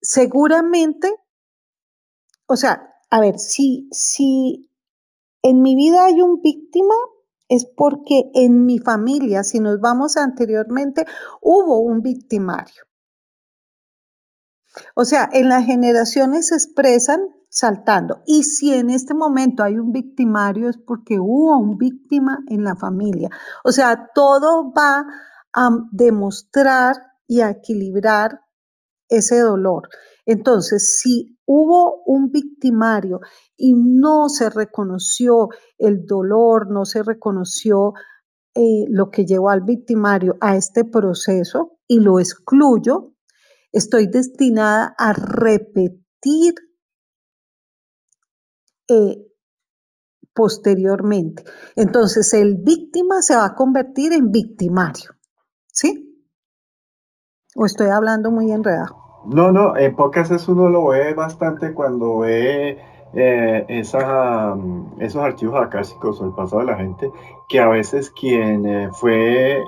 seguramente, 0.00 1.14
o 2.46 2.56
sea, 2.56 2.88
a 3.10 3.20
ver, 3.20 3.38
si, 3.38 3.88
si 3.92 4.70
en 5.42 5.60
mi 5.60 5.76
vida 5.76 6.06
hay 6.06 6.22
un 6.22 6.40
víctima, 6.40 6.94
es 7.48 7.66
porque 7.66 8.30
en 8.32 8.64
mi 8.64 8.78
familia, 8.78 9.44
si 9.44 9.60
nos 9.60 9.78
vamos 9.80 10.16
anteriormente, 10.16 11.04
hubo 11.42 11.80
un 11.80 12.00
victimario. 12.00 12.84
O 14.94 15.04
sea, 15.04 15.28
en 15.32 15.48
las 15.48 15.64
generaciones 15.66 16.48
se 16.48 16.54
expresan 16.54 17.20
saltando. 17.48 18.22
Y 18.26 18.44
si 18.44 18.72
en 18.72 18.90
este 18.90 19.14
momento 19.14 19.62
hay 19.62 19.78
un 19.78 19.92
victimario 19.92 20.70
es 20.70 20.78
porque 20.78 21.18
hubo 21.18 21.58
un 21.58 21.76
víctima 21.76 22.38
en 22.48 22.64
la 22.64 22.76
familia. 22.76 23.28
O 23.64 23.72
sea, 23.72 24.10
todo 24.14 24.72
va 24.72 25.04
a 25.54 25.70
demostrar 25.90 26.96
y 27.26 27.40
a 27.40 27.50
equilibrar 27.50 28.40
ese 29.08 29.38
dolor. 29.40 29.88
Entonces, 30.24 30.98
si 31.00 31.38
hubo 31.44 32.02
un 32.06 32.30
victimario 32.30 33.20
y 33.56 33.74
no 33.74 34.28
se 34.28 34.48
reconoció 34.48 35.48
el 35.78 36.06
dolor, 36.06 36.70
no 36.70 36.84
se 36.84 37.02
reconoció 37.02 37.92
eh, 38.54 38.86
lo 38.88 39.10
que 39.10 39.26
llevó 39.26 39.50
al 39.50 39.62
victimario 39.62 40.36
a 40.40 40.56
este 40.56 40.84
proceso 40.84 41.78
y 41.86 42.00
lo 42.00 42.18
excluyo, 42.18 43.14
estoy 43.72 44.06
destinada 44.06 44.94
a 44.98 45.12
repetir 45.14 46.54
eh, 48.88 49.26
posteriormente. 50.34 51.44
Entonces, 51.76 52.32
el 52.34 52.56
víctima 52.56 53.22
se 53.22 53.36
va 53.36 53.46
a 53.46 53.54
convertir 53.54 54.12
en 54.12 54.30
victimario. 54.30 55.12
¿Sí? 55.66 56.08
¿O 57.56 57.66
estoy 57.66 57.88
hablando 57.88 58.30
muy 58.30 58.50
enredado? 58.50 58.96
No, 59.26 59.52
no, 59.52 59.76
en 59.76 59.94
pocas 59.94 60.30
veces 60.30 60.48
uno 60.48 60.68
lo 60.68 60.88
ve 60.88 61.14
bastante 61.14 61.72
cuando 61.74 62.18
ve 62.18 62.78
eh, 63.14 63.66
mm, 63.68 65.00
esos 65.00 65.22
archivos 65.22 65.60
acásicos 65.60 66.20
o 66.20 66.26
el 66.26 66.34
pasado 66.34 66.60
de 66.60 66.66
la 66.66 66.76
gente, 66.76 67.10
que 67.48 67.60
a 67.60 67.68
veces 67.68 68.10
quien 68.10 68.66
eh, 68.66 68.88
fue 68.92 69.62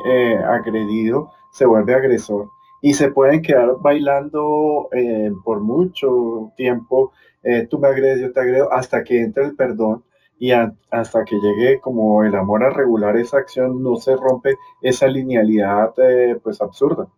agredido 0.45 1.31
se 1.51 1.67
vuelve 1.67 1.95
agresor 1.95 2.51
y 2.85 2.93
se 2.93 3.11
pueden 3.11 3.41
quedar 3.41 3.77
bailando 3.81 4.91
eh, 4.93 5.33
por 5.43 5.61
mucho 5.61 6.53
tiempo, 6.55 7.13
eh, 7.43 7.67
tú 7.67 7.79
me 7.79 7.89
agredes, 7.89 8.21
yo 8.21 8.31
te 8.31 8.41
agredo, 8.41 8.71
hasta 8.71 9.03
que 9.03 9.23
entre 9.23 9.47
el 9.47 9.57
perdón 9.57 10.05
y 10.39 10.51
hasta 10.51 11.25
que 11.25 11.35
llegue 11.37 11.81
como 11.81 12.25
el 12.25 12.35
amor 12.35 12.63
a 12.63 12.69
regular 12.69 13.17
esa 13.17 13.39
acción, 13.39 13.83
no 13.83 13.97
se 13.97 14.15
rompe 14.15 14.57
esa 14.83 15.07
linealidad 15.07 15.95
eh, 15.97 16.39
pues 16.43 16.61
absurda. 16.61 17.09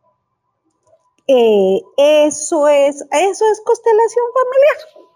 eso 1.26 2.68
es, 2.68 3.04
eso 3.10 3.44
es 3.50 3.60
constelación 3.64 4.24
familiar. 4.38 5.08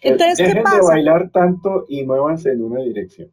Entonces, 0.00 0.38
dejen 0.38 0.54
¿qué 0.54 0.62
pasa? 0.62 0.76
de 0.76 0.86
bailar 0.86 1.30
tanto 1.34 1.84
y 1.86 2.06
muévanse 2.06 2.52
en 2.52 2.64
una 2.64 2.80
dirección. 2.80 3.30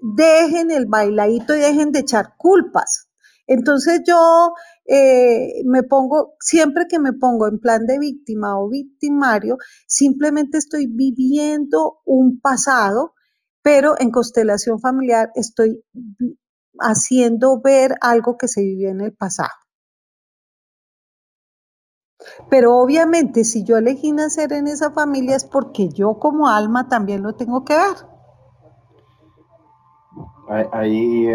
Dejen 0.00 0.70
el 0.70 0.86
bailadito 0.86 1.56
y 1.56 1.58
dejen 1.58 1.90
de 1.90 1.98
echar 1.98 2.36
culpas. 2.36 3.08
Entonces 3.48 4.02
yo 4.06 4.54
eh, 4.94 5.62
me 5.64 5.82
pongo, 5.84 6.34
siempre 6.38 6.86
que 6.86 6.98
me 6.98 7.14
pongo 7.14 7.48
en 7.48 7.58
plan 7.58 7.86
de 7.86 7.98
víctima 7.98 8.60
o 8.60 8.68
victimario, 8.68 9.56
simplemente 9.86 10.58
estoy 10.58 10.86
viviendo 10.86 12.00
un 12.04 12.40
pasado, 12.40 13.14
pero 13.62 13.94
en 13.98 14.10
constelación 14.10 14.80
familiar 14.80 15.30
estoy 15.34 15.82
haciendo 16.78 17.62
ver 17.62 17.94
algo 18.02 18.36
que 18.36 18.48
se 18.48 18.60
vivió 18.60 18.90
en 18.90 19.00
el 19.00 19.14
pasado. 19.14 19.48
Pero 22.50 22.76
obviamente 22.76 23.44
si 23.44 23.64
yo 23.64 23.78
elegí 23.78 24.12
nacer 24.12 24.52
en 24.52 24.66
esa 24.66 24.90
familia 24.90 25.36
es 25.36 25.44
porque 25.44 25.88
yo 25.88 26.18
como 26.18 26.48
alma 26.48 26.90
también 26.90 27.22
lo 27.22 27.34
tengo 27.34 27.64
que 27.64 27.74
ver 27.74 28.12
ahí 30.48 31.28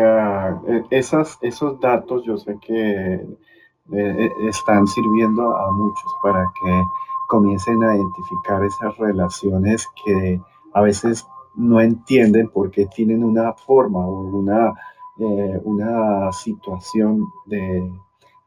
esas, 0.90 1.38
esos 1.42 1.80
datos 1.80 2.24
yo 2.26 2.38
sé 2.38 2.58
que 2.62 3.26
eh, 3.92 4.26
eh, 4.26 4.32
están 4.50 4.86
sirviendo 4.86 5.56
a 5.56 5.72
muchos 5.72 6.12
para 6.22 6.52
que 6.62 6.84
comiencen 7.30 7.82
a 7.84 7.96
identificar 7.96 8.62
esas 8.64 8.98
relaciones 8.98 9.88
que 10.04 10.42
a 10.74 10.82
veces 10.82 11.26
no 11.56 11.80
entienden 11.80 12.50
porque 12.50 12.86
tienen 12.88 13.24
una 13.24 13.54
forma 13.54 14.06
o 14.06 14.24
una, 14.24 14.74
eh, 15.20 15.62
una 15.64 16.32
situación 16.34 17.32
de, 17.46 17.90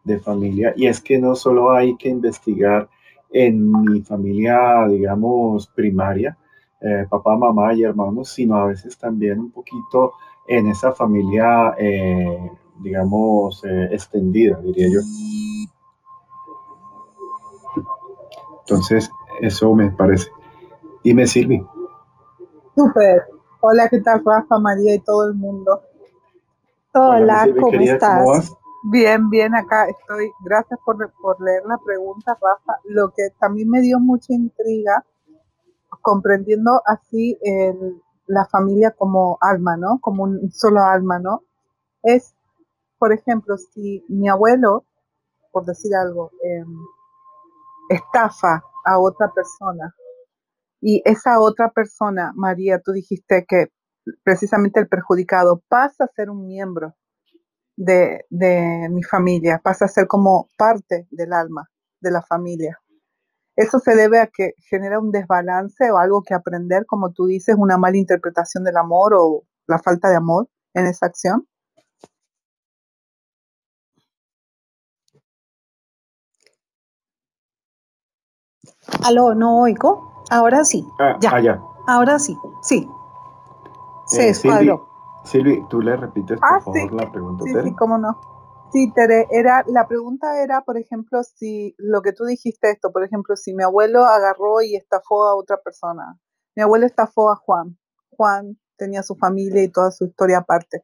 de 0.05 0.19
familia. 0.19 0.75
Y 0.77 0.87
es 0.87 1.01
que 1.01 1.19
no 1.19 1.35
solo 1.35 1.73
hay 1.73 1.97
que 1.97 2.11
investigar 2.11 2.91
en 3.33 3.71
mi 3.71 4.03
familia, 4.03 4.87
digamos, 4.89 5.69
primaria, 5.69 6.37
papá, 7.09 7.37
mamá 7.37 7.75
y 7.75 7.85
hermanos, 7.85 8.31
sino 8.31 8.57
a 8.57 8.67
veces 8.67 8.99
también 8.99 9.39
un 9.39 9.51
poquito 9.51 10.15
en 10.49 10.67
esa 10.67 10.93
familia, 10.93 11.75
digamos, 12.81 13.63
eh, 13.65 13.89
extendida, 13.93 14.59
diría 14.61 14.89
yo. 14.93 15.01
Entonces, 18.61 19.11
eso 19.41 19.75
me 19.75 19.91
parece. 19.91 20.31
Y 21.03 21.15
me 21.15 21.27
sirve. 21.27 21.67
Súper. 22.75 23.25
Hola, 23.61 23.89
¿qué 23.89 24.01
tal, 24.01 24.23
Rafa, 24.25 24.59
María 24.59 24.95
y 24.95 25.01
todo 25.01 25.29
el 25.29 25.35
mundo? 25.35 25.83
Hola, 26.95 27.47
¿cómo 27.59 27.81
estás? 27.81 28.53
Bien, 28.85 29.29
bien, 29.29 29.55
acá 29.55 29.87
estoy. 29.87 30.31
Gracias 30.41 30.81
por, 30.85 30.97
por 31.21 31.41
leer 31.41 31.63
la 31.67 31.79
pregunta, 31.85 32.33
Rafa. 32.41 32.81
Lo 32.85 33.11
que 33.11 33.31
también 33.39 33.69
me 33.69 33.81
dio 33.81 33.99
mucha 33.99 34.33
intriga, 34.33 35.05
comprendiendo 36.01 36.81
así 36.87 37.37
el, 37.43 38.01
la 38.27 38.47
familia 38.47 38.93
como 38.93 39.37
alma, 39.41 39.77
¿no? 39.77 39.99
Como 40.01 40.23
un 40.23 40.51
solo 40.51 40.83
alma, 40.83 41.19
¿no? 41.19 41.43
Es, 42.03 42.35
por 43.01 43.13
ejemplo, 43.15 43.57
si 43.57 44.05
mi 44.09 44.29
abuelo, 44.29 44.85
por 45.53 45.65
decir 45.65 45.93
algo, 45.97 46.31
em, 46.43 46.69
estafa 47.89 48.63
a 48.85 48.99
otra 49.01 49.33
persona 49.35 49.95
y 50.81 51.03
esa 51.05 51.41
otra 51.41 51.71
persona, 51.71 52.33
María, 52.37 52.79
tú 52.81 52.93
dijiste 52.93 53.47
que 53.49 53.69
precisamente 54.23 54.81
el 54.81 54.89
perjudicado 54.89 55.63
pasa 55.69 56.05
a 56.05 56.13
ser 56.15 56.31
un 56.31 56.47
miembro 56.47 56.95
de, 57.77 58.27
de 58.31 58.89
mi 58.91 59.03
familia, 59.03 59.61
pasa 59.65 59.87
a 59.87 59.89
ser 59.89 60.07
como 60.07 60.49
parte 60.59 61.09
del 61.11 61.33
alma 61.33 61.71
de 62.01 62.11
la 62.11 62.23
familia. 62.23 62.79
Eso 63.57 63.79
se 63.79 63.97
debe 63.97 64.21
a 64.21 64.27
que 64.27 64.53
genera 64.69 65.01
un 65.01 65.11
desbalance 65.11 65.91
o 65.91 65.99
algo 65.99 66.23
que 66.23 66.35
aprender, 66.35 66.85
como 66.87 67.13
tú 67.13 67.27
dices, 67.27 67.57
una 67.59 67.79
mala 67.79 67.97
interpretación 67.97 68.65
del 68.65 68.77
amor 68.77 69.15
o 69.15 69.45
la 69.67 69.79
falta 69.79 70.11
de 70.11 70.17
amor 70.17 70.49
en 70.75 70.87
esa 70.87 71.07
acción. 71.07 71.47
Aló, 79.05 79.35
no 79.35 79.61
oigo. 79.61 80.25
Ahora 80.31 80.65
sí. 80.65 80.87
Ah, 80.99 81.17
ya. 81.21 81.31
Ah, 81.33 81.61
Ahora 81.87 82.19
sí, 82.19 82.37
sí. 82.63 82.89
Se 84.07 84.27
Eh, 84.27 84.31
escuadró. 84.31 84.89
Silvi, 85.25 85.55
Silvi, 85.55 85.69
tú 85.69 85.81
le 85.81 85.97
repites 85.97 86.39
por 86.39 86.49
Ah, 86.49 86.61
favor 86.61 86.91
sí. 86.91 86.97
la 86.97 87.11
pregunta, 87.11 87.45
Sí, 87.45 87.53
Tere? 87.53 87.65
sí, 87.69 87.75
cómo 87.75 87.99
no. 87.99 88.21
Sí, 88.73 88.93
Tere, 88.95 89.27
era, 89.31 89.65
la 89.67 89.89
pregunta 89.89 90.43
era, 90.43 90.63
por 90.63 90.79
ejemplo, 90.79 91.23
si 91.25 91.75
lo 91.79 92.03
que 92.03 92.13
tú 92.13 92.25
dijiste 92.25 92.71
esto, 92.71 92.93
por 92.93 93.05
ejemplo, 93.05 93.35
si 93.37 93.53
mi 93.55 93.65
abuelo 93.65 94.05
agarró 94.05 94.63
y 94.63 94.77
estafó 94.77 95.25
a 95.25 95.35
otra 95.37 95.59
persona. 95.61 96.19
Mi 96.55 96.63
abuelo 96.63 96.87
estafó 96.87 97.31
a 97.31 97.37
Juan. 97.37 97.79
Juan 98.11 98.59
tenía 98.77 99.03
su 99.03 99.17
familia 99.17 99.63
y 99.63 99.69
toda 99.71 99.91
su 99.91 100.05
historia 100.05 100.39
aparte. 100.39 100.83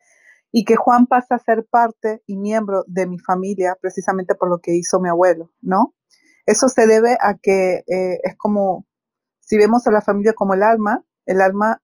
Y 0.50 0.64
que 0.64 0.76
Juan 0.76 1.06
pasa 1.06 1.36
a 1.36 1.38
ser 1.38 1.66
parte 1.70 2.22
y 2.26 2.36
miembro 2.36 2.84
de 2.86 3.06
mi 3.06 3.18
familia 3.18 3.76
precisamente 3.80 4.34
por 4.34 4.48
lo 4.48 4.58
que 4.58 4.74
hizo 4.74 4.98
mi 5.00 5.08
abuelo, 5.08 5.50
¿no? 5.60 5.94
Eso 6.46 6.68
se 6.68 6.86
debe 6.86 7.18
a 7.20 7.34
que 7.34 7.84
eh, 7.88 8.20
es 8.24 8.36
como, 8.36 8.86
si 9.40 9.58
vemos 9.58 9.86
a 9.86 9.92
la 9.92 10.02
familia 10.02 10.34
como 10.34 10.54
el 10.54 10.62
alma, 10.62 11.04
el 11.26 11.40
alma 11.40 11.82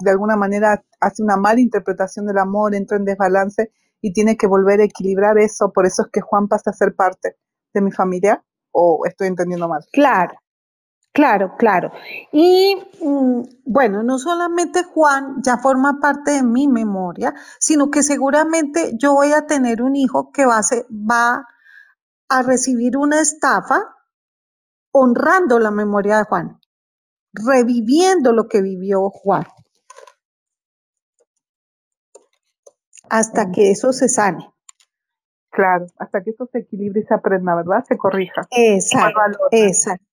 de 0.00 0.10
alguna 0.10 0.36
manera 0.36 0.84
hace 1.00 1.22
una 1.22 1.36
mala 1.36 1.60
interpretación 1.60 2.26
del 2.26 2.38
amor, 2.38 2.74
entra 2.74 2.96
en 2.98 3.04
desbalance 3.04 3.72
y 4.02 4.12
tiene 4.12 4.36
que 4.36 4.46
volver 4.46 4.80
a 4.80 4.84
equilibrar 4.84 5.38
eso. 5.38 5.72
Por 5.72 5.86
eso 5.86 6.02
es 6.02 6.08
que 6.12 6.20
Juan 6.20 6.48
pasa 6.48 6.70
a 6.70 6.74
ser 6.74 6.94
parte 6.94 7.36
de 7.74 7.80
mi 7.80 7.92
familia. 7.92 8.44
¿O 8.72 9.02
estoy 9.06 9.28
entendiendo 9.28 9.68
mal? 9.68 9.86
Claro, 9.92 10.34
claro, 11.12 11.56
claro. 11.58 11.92
Y 12.32 12.76
mm, 13.02 13.42
bueno, 13.66 14.02
no 14.02 14.18
solamente 14.18 14.84
Juan 14.84 15.42
ya 15.42 15.58
forma 15.58 16.00
parte 16.00 16.32
de 16.32 16.42
mi 16.42 16.68
memoria, 16.68 17.34
sino 17.60 17.90
que 17.90 18.02
seguramente 18.02 18.92
yo 18.98 19.14
voy 19.14 19.32
a 19.32 19.46
tener 19.46 19.82
un 19.82 19.96
hijo 19.96 20.32
que 20.32 20.46
va 20.46 20.58
a, 20.58 20.62
ser- 20.62 20.86
va 20.90 21.46
a 22.32 22.42
recibir 22.42 22.96
una 22.96 23.20
estafa 23.20 23.94
honrando 24.92 25.58
la 25.58 25.70
memoria 25.70 26.18
de 26.18 26.24
Juan, 26.24 26.60
reviviendo 27.32 28.32
lo 28.32 28.48
que 28.48 28.62
vivió 28.62 29.10
Juan, 29.10 29.46
hasta 33.10 33.50
que 33.52 33.70
eso 33.70 33.92
se 33.92 34.08
sane. 34.08 34.50
Claro, 35.50 35.86
hasta 35.98 36.22
que 36.22 36.30
eso 36.30 36.48
se 36.50 36.60
equilibre 36.60 37.00
y 37.00 37.04
se 37.04 37.12
aprenda, 37.14 37.54
¿verdad? 37.54 37.84
Se 37.86 37.98
corrija. 37.98 38.42
Exacto, 38.50 39.48
exacto, 39.50 40.06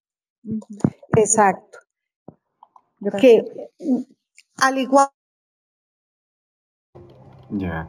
exacto. 1.16 1.80
Gracias. 3.00 3.22
Que 3.22 3.72
mm, 3.80 4.02
al 4.58 4.78
igual 4.78 5.08
Ya. 7.52 7.88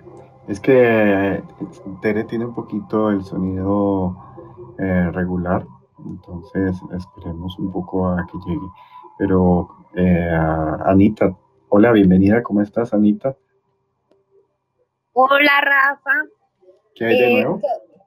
Es 0.50 0.58
que 0.58 0.72
eh, 1.36 1.42
Tere 2.02 2.24
tiene 2.24 2.44
un 2.44 2.54
poquito 2.54 3.10
el 3.10 3.22
sonido 3.22 4.16
eh, 4.80 5.08
regular, 5.12 5.64
entonces 6.04 6.76
esperemos 6.96 7.56
un 7.60 7.70
poco 7.70 8.08
a 8.08 8.26
que 8.26 8.36
llegue. 8.44 8.66
Pero 9.16 9.68
eh, 9.94 10.28
Anita, 10.86 11.36
hola, 11.68 11.92
bienvenida, 11.92 12.42
¿cómo 12.42 12.62
estás, 12.62 12.92
Anita? 12.92 13.36
Hola 15.12 15.60
Rafa, 15.62 16.10
¿Qué 16.96 17.04
hay 17.04 17.18
de 17.20 17.28
Eh, 17.30 17.42
nuevo? 17.44 17.60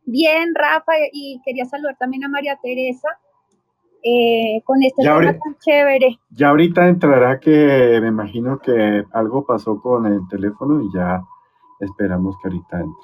bien 0.06 0.50
Rafa 0.54 0.91
y 1.14 1.39
quería 1.46 1.64
saludar 1.64 1.96
también 1.98 2.26
a 2.26 2.28
María 2.28 2.60
Teresa 2.62 3.08
eh, 4.04 4.62
con 4.66 4.84
este 4.84 5.02
Ya 5.02 5.12
tema 5.16 5.16
ahorita- 5.16 5.39
tan 5.46 5.56
chévere. 5.60 6.20
Ya 6.32 6.50
ahorita 6.50 6.88
entrará 6.89 7.39
que 7.39 8.00
me 8.02 8.10
imagino 8.10 8.60
que 8.60 9.06
algo 9.14 9.46
pasó 9.46 9.80
con 9.80 10.08
el 10.08 10.28
teléfono 10.28 10.82
y 10.82 10.91
ya 10.94 11.24
esperamos 11.80 12.36
que 12.41 12.49
ahorita 12.49 12.78
entre. 12.78 13.03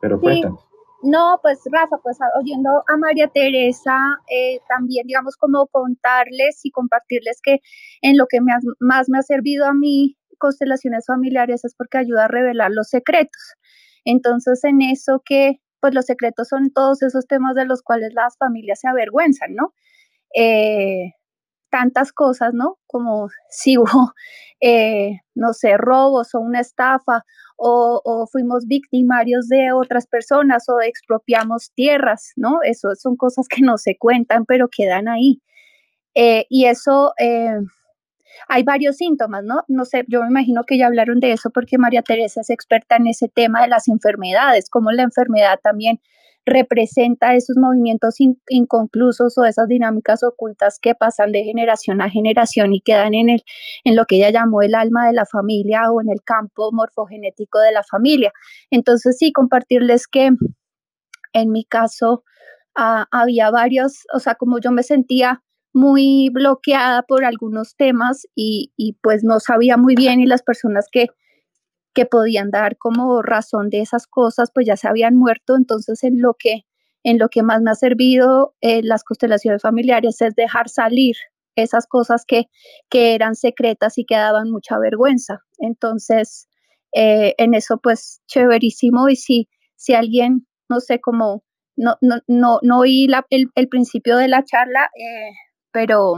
Pero 0.00 0.16
Sí. 0.16 0.22
cuéntanos. 0.22 0.66
No, 1.02 1.38
pues 1.42 1.60
Rafa, 1.72 1.98
pues 2.02 2.18
oyendo 2.40 2.70
a 2.88 2.96
María 2.96 3.26
Teresa, 3.28 3.98
eh, 4.30 4.60
también 4.68 5.06
digamos 5.08 5.36
como 5.36 5.66
contarles 5.66 6.60
y 6.64 6.70
compartirles 6.70 7.40
que 7.42 7.58
en 8.02 8.16
lo 8.16 8.26
que 8.28 8.40
me 8.40 8.52
más 8.78 9.08
me 9.08 9.18
ha 9.18 9.22
servido 9.22 9.66
a 9.66 9.74
mí 9.74 10.16
constelaciones 10.38 11.04
familiares 11.06 11.64
es 11.64 11.74
porque 11.76 11.98
ayuda 11.98 12.26
a 12.26 12.28
revelar 12.28 12.70
los 12.72 12.88
secretos. 12.88 13.54
Entonces 14.04 14.62
en 14.64 14.80
eso 14.82 15.22
que 15.24 15.60
pues 15.80 15.92
los 15.94 16.04
secretos 16.06 16.48
son 16.48 16.72
todos 16.72 17.02
esos 17.02 17.26
temas 17.26 17.56
de 17.56 17.64
los 17.66 17.82
cuales 17.82 18.12
las 18.14 18.36
familias 18.38 18.78
se 18.80 18.88
avergüenzan, 18.88 19.54
¿no? 19.56 19.74
Eh, 20.36 21.12
tantas 21.72 22.12
cosas, 22.12 22.52
¿no? 22.52 22.78
Como 22.86 23.28
si 23.50 23.78
hubo, 23.78 24.12
eh, 24.60 25.20
no 25.34 25.54
sé, 25.54 25.76
robos 25.76 26.34
o 26.34 26.40
una 26.40 26.60
estafa 26.60 27.24
o, 27.64 28.26
fuimos 28.30 28.66
victimarios 28.66 29.46
de 29.48 29.72
otras 29.72 30.06
personas 30.08 30.68
o 30.68 30.80
expropiamos 30.80 31.72
tierras, 31.74 32.32
¿no? 32.36 32.58
Eso 32.64 32.88
son 32.96 33.16
cosas 33.16 33.46
que 33.48 33.62
no 33.62 33.78
se 33.78 33.96
cuentan, 33.96 34.46
pero 34.46 34.68
quedan 34.68 35.08
ahí. 35.08 35.40
Eh, 36.14 36.44
y 36.50 36.66
eso, 36.66 37.14
eh, 37.18 37.58
hay 38.48 38.64
varios 38.64 38.96
síntomas, 38.96 39.44
¿no? 39.44 39.62
No 39.68 39.84
sé, 39.84 40.04
yo 40.08 40.22
me 40.22 40.28
imagino 40.28 40.64
que 40.64 40.76
ya 40.76 40.86
hablaron 40.86 41.20
de 41.20 41.32
eso 41.32 41.50
porque 41.50 41.78
María 41.78 42.02
Teresa 42.02 42.40
es 42.40 42.50
experta 42.50 42.96
en 42.96 43.06
ese 43.06 43.28
tema 43.28 43.62
de 43.62 43.68
las 43.68 43.86
enfermedades, 43.88 44.68
cómo 44.68 44.90
la 44.90 45.04
enfermedad 45.04 45.60
también 45.62 46.00
representa 46.44 47.34
esos 47.34 47.56
movimientos 47.56 48.20
in- 48.20 48.40
inconclusos 48.48 49.38
o 49.38 49.44
esas 49.44 49.68
dinámicas 49.68 50.22
ocultas 50.22 50.78
que 50.80 50.94
pasan 50.94 51.32
de 51.32 51.44
generación 51.44 52.00
a 52.00 52.10
generación 52.10 52.72
y 52.74 52.80
quedan 52.80 53.14
en, 53.14 53.30
el, 53.30 53.42
en 53.84 53.96
lo 53.96 54.06
que 54.06 54.16
ella 54.16 54.30
llamó 54.30 54.62
el 54.62 54.74
alma 54.74 55.06
de 55.06 55.12
la 55.12 55.26
familia 55.26 55.90
o 55.90 56.00
en 56.00 56.10
el 56.10 56.22
campo 56.24 56.70
morfogenético 56.72 57.60
de 57.60 57.72
la 57.72 57.82
familia. 57.84 58.32
Entonces, 58.70 59.16
sí, 59.18 59.32
compartirles 59.32 60.06
que 60.06 60.30
en 61.32 61.50
mi 61.50 61.64
caso 61.64 62.24
ah, 62.74 63.06
había 63.10 63.50
varios, 63.50 64.04
o 64.14 64.18
sea, 64.18 64.34
como 64.34 64.58
yo 64.58 64.70
me 64.70 64.82
sentía 64.82 65.42
muy 65.74 66.28
bloqueada 66.30 67.02
por 67.02 67.24
algunos 67.24 67.76
temas 67.76 68.26
y, 68.34 68.72
y 68.76 68.94
pues 69.02 69.24
no 69.24 69.40
sabía 69.40 69.76
muy 69.76 69.94
bien 69.94 70.20
y 70.20 70.26
las 70.26 70.42
personas 70.42 70.86
que, 70.90 71.06
que 71.94 72.06
podían 72.06 72.50
dar 72.50 72.76
como 72.78 73.22
razón 73.22 73.70
de 73.70 73.80
esas 73.80 74.06
cosas 74.06 74.50
pues 74.52 74.66
ya 74.66 74.76
se 74.76 74.88
habían 74.88 75.16
muerto, 75.16 75.56
entonces 75.56 76.02
en 76.04 76.20
lo 76.20 76.34
que, 76.38 76.64
en 77.02 77.18
lo 77.18 77.28
que 77.28 77.42
más 77.42 77.60
me 77.62 77.70
ha 77.70 77.74
servido 77.74 78.54
eh, 78.60 78.82
las 78.82 79.04
constelaciones 79.04 79.62
familiares 79.62 80.20
es 80.20 80.34
dejar 80.34 80.68
salir 80.68 81.16
esas 81.56 81.86
cosas 81.86 82.24
que, 82.26 82.46
que 82.88 83.14
eran 83.14 83.34
secretas 83.34 83.98
y 83.98 84.04
que 84.04 84.14
daban 84.14 84.50
mucha 84.50 84.78
vergüenza. 84.78 85.40
Entonces, 85.58 86.48
eh, 86.94 87.34
en 87.38 87.54
eso 87.54 87.78
pues 87.82 88.22
chéverísimo 88.26 89.08
y 89.08 89.16
si, 89.16 89.48
si 89.76 89.94
alguien, 89.94 90.46
no 90.68 90.80
sé, 90.80 91.00
como 91.00 91.44
no, 91.76 91.96
no, 92.00 92.20
no, 92.26 92.58
no 92.62 92.78
oí 92.78 93.06
el, 93.30 93.50
el, 93.54 93.68
principio 93.68 94.16
de 94.16 94.28
la 94.28 94.44
charla, 94.44 94.90
eh, 94.94 95.32
pero, 95.72 96.16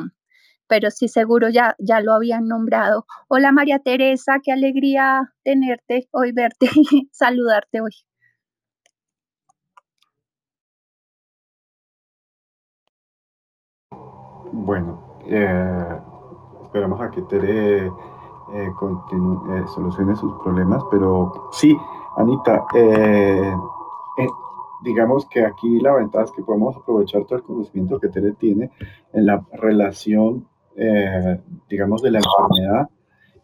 pero 0.67 0.91
sí 0.91 1.09
seguro 1.09 1.49
ya, 1.51 1.77
ya 1.79 2.01
lo 2.01 2.13
habían 2.15 2.49
nombrado. 2.49 3.07
Hola 3.29 3.53
María 3.53 3.79
Teresa, 3.79 4.41
qué 4.43 4.53
alegría 4.53 5.33
tenerte 5.43 6.09
hoy, 6.13 6.33
verte 6.33 6.69
y 6.75 7.09
saludarte 7.13 7.81
hoy. 7.81 7.93
Bueno, 14.53 15.19
eh, 15.27 15.99
esperamos 16.63 17.01
a 17.01 17.11
que 17.11 17.23
Tere 17.23 17.87
eh, 17.87 17.91
eh, 18.53 19.65
solucione 19.75 20.15
sus 20.17 20.33
problemas, 20.43 20.83
pero 20.91 21.49
sí, 21.53 21.77
Anita, 22.17 22.65
eh, 22.75 23.55
digamos 24.83 25.27
que 25.27 25.45
aquí 25.45 25.81
la 25.81 25.95
ventaja 25.95 26.27
es 26.27 26.33
que 26.33 26.43
podemos 26.43 26.77
aprovechar 26.77 27.25
todo 27.25 27.39
el 27.39 27.45
conocimiento 27.45 27.99
que 27.99 28.09
Tere 28.09 28.33
tiene 28.33 28.71
en 29.13 29.27
la 29.27 29.45
relación, 29.53 30.47
eh, 30.77 31.39
digamos, 31.69 32.03
de 32.03 32.11
la 32.11 32.19
enfermedad 32.19 32.89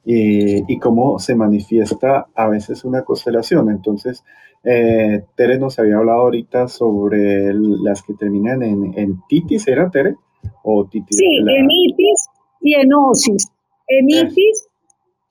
y, 0.05 0.73
y, 0.73 0.79
cómo 0.79 1.19
se 1.19 1.35
manifiesta 1.35 2.27
a 2.35 2.49
veces 2.49 2.85
una 2.85 3.03
constelación. 3.05 3.71
Entonces, 3.71 4.25
eh, 4.65 5.23
Tere 5.37 5.59
nos 5.59 5.79
había 5.79 5.97
hablado 5.97 6.21
ahorita 6.21 6.69
sobre 6.69 7.53
las 7.55 8.03
que 8.03 8.15
terminan 8.15 8.63
en, 8.63 8.99
en, 8.99 9.21
titis, 9.29 9.67
¿era 9.69 9.91
Tere? 9.91 10.17
O 10.63 10.87
titis, 10.87 11.17
sí, 11.17 11.41
la... 11.43 11.53
enitis 11.57 12.29
y 12.61 12.75
enosis. 12.75 13.49
Enitis, 13.89 14.69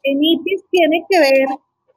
enitis 0.03 0.63
tiene 0.71 1.05
que 1.09 1.19
ver 1.19 1.47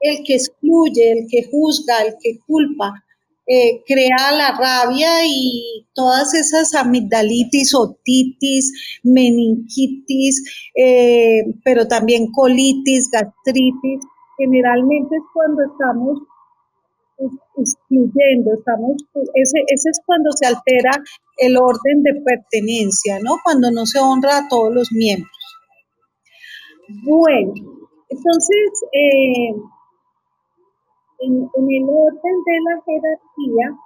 el 0.01 0.25
que 0.25 0.35
excluye, 0.35 1.13
el 1.13 1.27
que 1.31 1.49
juzga, 1.51 2.03
el 2.07 2.15
que 2.23 2.39
culpa 2.47 3.03
eh, 3.47 3.83
crea 3.87 4.33
la 4.33 4.57
rabia 4.57 5.27
y 5.27 5.87
todas 5.95 6.35
esas 6.35 6.75
amigdalitis, 6.75 7.75
otitis, 7.75 9.01
meningitis, 9.03 10.71
eh, 10.77 11.43
pero 11.65 11.87
también 11.87 12.31
colitis, 12.33 13.11
gastritis. 13.11 14.05
Generalmente 14.39 15.17
es 15.17 15.23
cuando 15.33 15.63
estamos 15.65 16.19
excluyendo, 17.57 18.55
estamos, 18.55 18.97
ese, 19.35 19.59
ese 19.69 19.91
es 19.91 20.01
cuando 20.05 20.33
se 20.33 20.47
altera 20.47 20.91
el 21.39 21.57
orden 21.57 22.03
de 22.03 22.21
pertenencia, 22.25 23.19
¿no? 23.21 23.37
Cuando 23.45 23.71
no 23.71 23.87
se 23.87 23.99
honra 24.01 24.39
a 24.39 24.49
todos 24.49 24.75
los 24.75 24.93
miembros. 24.93 25.31
Bueno, 27.05 27.53
entonces, 28.09 28.85
eh, 28.93 29.55
en, 31.23 31.51
el 31.55 31.85
orden 31.89 32.37
de 32.47 32.61
la 32.67 32.83
jerarquía, 32.85 33.79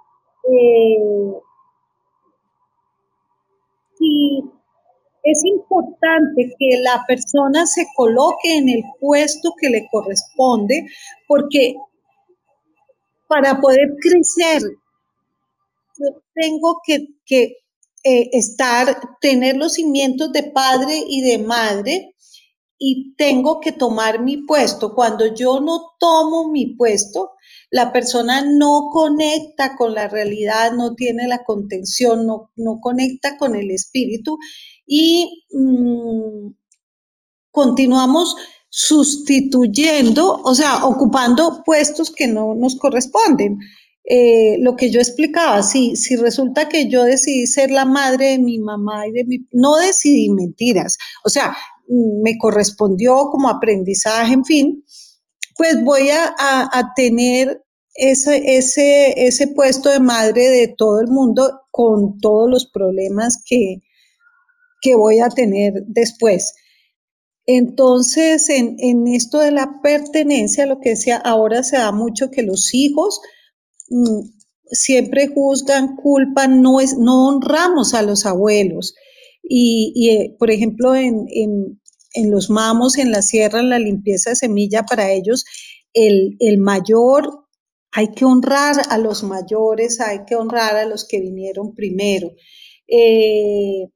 eh, 0.49 1.39
si 3.97 4.43
es 5.23 5.45
importante 5.45 6.55
que 6.57 6.81
la 6.81 7.03
persona 7.07 7.65
se 7.65 7.85
coloque 7.95 8.57
en 8.57 8.69
el 8.69 8.83
puesto 8.99 9.53
que 9.59 9.69
le 9.69 9.87
corresponde, 9.91 10.85
porque 11.27 11.75
para 13.27 13.59
poder 13.59 13.89
crecer, 13.99 14.61
yo 15.99 16.21
tengo 16.33 16.79
que, 16.85 17.57
eh, 18.03 18.29
estar, 18.31 18.99
tener 19.19 19.57
los 19.57 19.73
cimientos 19.73 20.31
de 20.31 20.43
padre 20.43 21.03
y 21.07 21.21
de 21.21 21.39
madre 21.39 22.15
y 22.77 23.15
tengo 23.15 23.59
que 23.59 23.71
tomar 23.71 24.21
mi 24.21 24.37
puesto. 24.37 24.93
Cuando 24.93 25.33
yo 25.33 25.59
no 25.59 25.95
tomo 25.99 26.49
mi 26.49 26.75
puesto, 26.75 27.31
la 27.69 27.91
persona 27.91 28.41
no 28.41 28.89
conecta 28.91 29.75
con 29.75 29.93
la 29.93 30.07
realidad, 30.07 30.73
no 30.73 30.95
tiene 30.95 31.27
la 31.27 31.43
contención, 31.43 32.25
no, 32.25 32.51
no 32.55 32.79
conecta 32.79 33.37
con 33.37 33.55
el 33.55 33.71
espíritu 33.71 34.37
y 34.85 35.45
mm, 35.51 36.53
continuamos 37.51 38.35
sustituyendo, 38.69 40.41
o 40.43 40.53
sea, 40.53 40.85
ocupando 40.85 41.63
puestos 41.65 42.11
que 42.11 42.27
no 42.27 42.53
nos 42.55 42.75
corresponden. 42.75 43.59
Eh, 44.09 44.57
lo 44.59 44.77
que 44.77 44.89
yo 44.89 45.01
explicaba, 45.01 45.61
si, 45.63 45.97
si 45.97 46.15
resulta 46.15 46.69
que 46.69 46.87
yo 46.89 47.03
decidí 47.03 47.45
ser 47.45 47.71
la 47.71 47.83
madre 47.83 48.27
de 48.27 48.39
mi 48.39 48.57
mamá 48.57 49.05
y 49.07 49.11
de 49.11 49.25
mi... 49.25 49.37
No 49.51 49.75
decidí 49.75 50.29
mentiras, 50.29 50.97
o 51.25 51.29
sea, 51.29 51.57
me 51.87 52.37
correspondió 52.37 53.29
como 53.31 53.49
aprendizaje, 53.49 54.33
en 54.33 54.45
fin, 54.45 54.83
pues 55.57 55.83
voy 55.83 56.09
a, 56.09 56.93
tener 56.95 57.63
ese, 57.95 58.57
ese, 58.57 59.25
ese 59.25 59.47
puesto 59.47 59.89
de 59.89 59.99
madre 59.99 60.49
de 60.49 60.67
todo 60.67 61.01
el 61.01 61.07
mundo 61.07 61.61
con 61.71 62.19
todos 62.19 62.49
los 62.49 62.69
problemas 62.69 63.41
que, 63.45 63.81
que 64.81 64.95
voy 64.95 65.19
a 65.19 65.29
tener 65.29 65.73
después. 65.87 66.53
Entonces, 67.45 68.49
en, 68.49 68.75
en, 68.79 69.07
esto 69.07 69.39
de 69.39 69.51
la 69.51 69.79
pertenencia, 69.81 70.65
lo 70.65 70.79
que 70.79 70.89
decía, 70.89 71.17
ahora 71.17 71.63
se 71.63 71.77
da 71.77 71.91
mucho 71.91 72.29
que 72.29 72.43
los 72.43 72.73
hijos 72.73 73.21
mm, 73.89 74.19
siempre 74.69 75.27
juzgan, 75.27 75.95
culpan, 75.95 76.61
no, 76.61 76.81
es, 76.81 76.97
no 76.97 77.27
honramos 77.27 77.93
a 77.93 78.01
los 78.01 78.25
abuelos. 78.25 78.95
Y, 79.49 80.09
eh, 80.09 80.35
por 80.37 80.51
ejemplo, 80.51 80.95
en, 80.95 81.25
en, 81.29 81.81
en, 82.13 82.31
los 82.31 82.49
mamos, 82.49 82.97
en 82.97 83.11
la 83.11 83.21
sierra, 83.21 83.61
la 83.61 83.79
limpieza 83.79 84.31
de 84.31 84.35
semilla, 84.35 84.83
para 84.83 85.11
ellos, 85.11 85.45
el, 85.93 86.35
el 86.39 86.57
mayor, 86.57 87.45
hay 87.91 88.09
que 88.09 88.25
honrar 88.25 88.75
a 88.89 88.97
los 88.97 89.23
mayores, 89.23 90.01
hay 90.01 90.25
que 90.25 90.35
honrar 90.35 90.75
a 90.75 90.85
los 90.85 91.07
que 91.07 91.19
vinieron 91.19 91.73
primero. 91.73 92.31
Eh, 92.87 93.89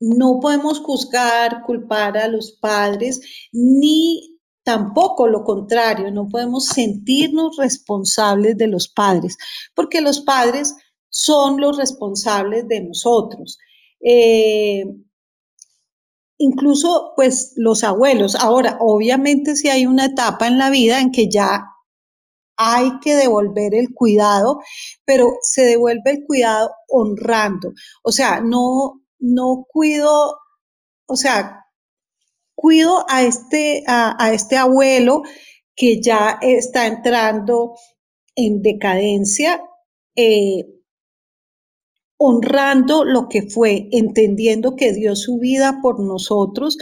no 0.00 0.38
podemos 0.40 0.80
juzgar, 0.80 1.62
culpar 1.66 2.16
a 2.18 2.28
los 2.28 2.52
padres, 2.52 3.20
ni 3.52 4.38
tampoco 4.62 5.28
lo 5.28 5.44
contrario, 5.44 6.10
no 6.10 6.28
podemos 6.28 6.66
sentirnos 6.66 7.56
responsables 7.56 8.56
de 8.56 8.66
los 8.66 8.88
padres, 8.88 9.38
porque 9.74 10.00
los 10.00 10.20
padres 10.20 10.74
son 11.08 11.60
los 11.60 11.76
responsables 11.76 12.68
de 12.68 12.82
nosotros. 12.82 13.58
Eh, 14.00 14.84
incluso, 16.38 17.12
pues, 17.16 17.52
los 17.56 17.84
abuelos. 17.84 18.34
Ahora, 18.36 18.78
obviamente, 18.80 19.56
si 19.56 19.68
hay 19.68 19.86
una 19.86 20.06
etapa 20.06 20.46
en 20.46 20.58
la 20.58 20.70
vida 20.70 21.00
en 21.00 21.10
que 21.10 21.28
ya 21.28 21.64
hay 22.56 22.98
que 23.00 23.14
devolver 23.14 23.74
el 23.74 23.94
cuidado, 23.94 24.60
pero 25.04 25.30
se 25.42 25.62
devuelve 25.62 26.10
el 26.10 26.24
cuidado 26.26 26.72
honrando. 26.88 27.72
O 28.02 28.10
sea, 28.10 28.40
no, 28.40 29.00
no 29.20 29.64
cuido, 29.68 30.38
o 31.06 31.16
sea, 31.16 31.64
cuido 32.56 33.06
a 33.08 33.22
este, 33.22 33.84
a, 33.86 34.32
este 34.32 34.56
abuelo 34.56 35.22
que 35.76 36.00
ya 36.02 36.38
está 36.42 36.86
entrando 36.88 37.74
en 38.34 38.60
decadencia, 38.62 39.62
eh, 40.16 40.66
honrando 42.18 43.04
lo 43.04 43.28
que 43.28 43.42
fue, 43.48 43.88
entendiendo 43.92 44.74
que 44.76 44.92
dio 44.92 45.14
su 45.16 45.38
vida 45.38 45.78
por 45.80 46.00
nosotros 46.00 46.76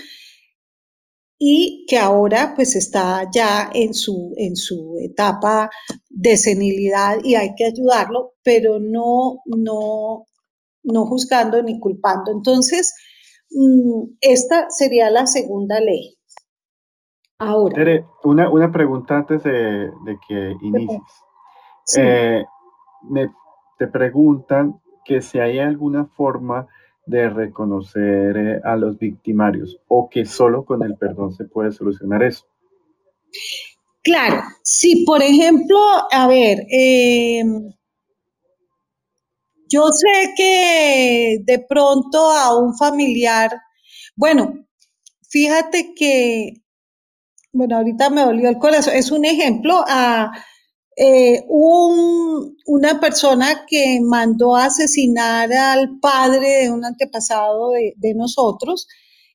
y 1.38 1.84
que 1.88 1.98
ahora 1.98 2.54
pues 2.56 2.74
está 2.74 3.30
ya 3.30 3.70
en 3.72 3.92
su, 3.92 4.32
en 4.36 4.56
su 4.56 4.96
etapa 4.98 5.70
de 6.08 6.36
senilidad 6.38 7.18
y 7.22 7.34
hay 7.34 7.54
que 7.54 7.66
ayudarlo, 7.66 8.32
pero 8.42 8.78
no, 8.80 9.42
no, 9.44 10.24
no 10.82 11.06
juzgando 11.06 11.62
ni 11.62 11.78
culpando. 11.78 12.32
Entonces, 12.32 12.94
mm, 13.50 14.16
esta 14.22 14.70
sería 14.70 15.10
la 15.10 15.26
segunda 15.26 15.78
ley. 15.80 16.16
Ahora. 17.38 18.02
una, 18.24 18.48
una 18.48 18.72
pregunta 18.72 19.18
antes 19.18 19.42
de, 19.42 19.90
que 20.26 20.56
inicies. 20.62 21.02
Eh, 21.98 22.42
me, 23.02 23.30
te 23.78 23.86
preguntan 23.88 24.80
que 25.06 25.22
si 25.22 25.38
hay 25.38 25.58
alguna 25.58 26.06
forma 26.06 26.66
de 27.06 27.30
reconocer 27.30 28.36
eh, 28.36 28.60
a 28.64 28.76
los 28.76 28.98
victimarios 28.98 29.78
o 29.88 30.08
que 30.10 30.24
solo 30.24 30.64
con 30.64 30.82
el 30.82 30.96
perdón 30.96 31.32
se 31.32 31.44
puede 31.44 31.72
solucionar 31.72 32.22
eso. 32.22 32.44
Claro, 34.02 34.42
si 34.62 35.04
por 35.04 35.22
ejemplo, 35.22 35.78
a 36.10 36.26
ver, 36.26 36.58
eh, 36.70 37.42
yo 39.68 39.88
sé 39.92 40.32
que 40.36 41.38
de 41.42 41.58
pronto 41.68 42.30
a 42.30 42.56
un 42.56 42.76
familiar, 42.76 43.50
bueno, 44.14 44.66
fíjate 45.28 45.92
que, 45.94 46.62
bueno, 47.52 47.76
ahorita 47.76 48.10
me 48.10 48.22
dolió 48.22 48.48
el 48.48 48.58
corazón, 48.58 48.94
es 48.94 49.10
un 49.10 49.24
ejemplo 49.24 49.84
a 49.88 50.32
eh, 50.96 51.44
una 51.48 53.00
persona 53.00 53.66
que 53.66 54.00
mandó 54.02 54.56
a 54.56 54.66
asesinar 54.66 55.52
al 55.52 55.98
padre 56.00 56.62
de 56.62 56.70
un 56.70 56.84
antepasado 56.84 57.70
de, 57.70 58.14
nosotros 58.14 58.88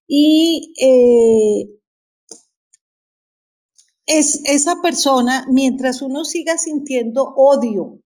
y 0.08 0.74
eh, 0.82 1.70
es 4.08 4.42
esa 4.46 4.82
persona, 4.82 5.46
mientras 5.50 6.02
uno 6.02 6.26
siga 6.26 6.58
sintiendo 6.58 7.34
odio 7.36 8.02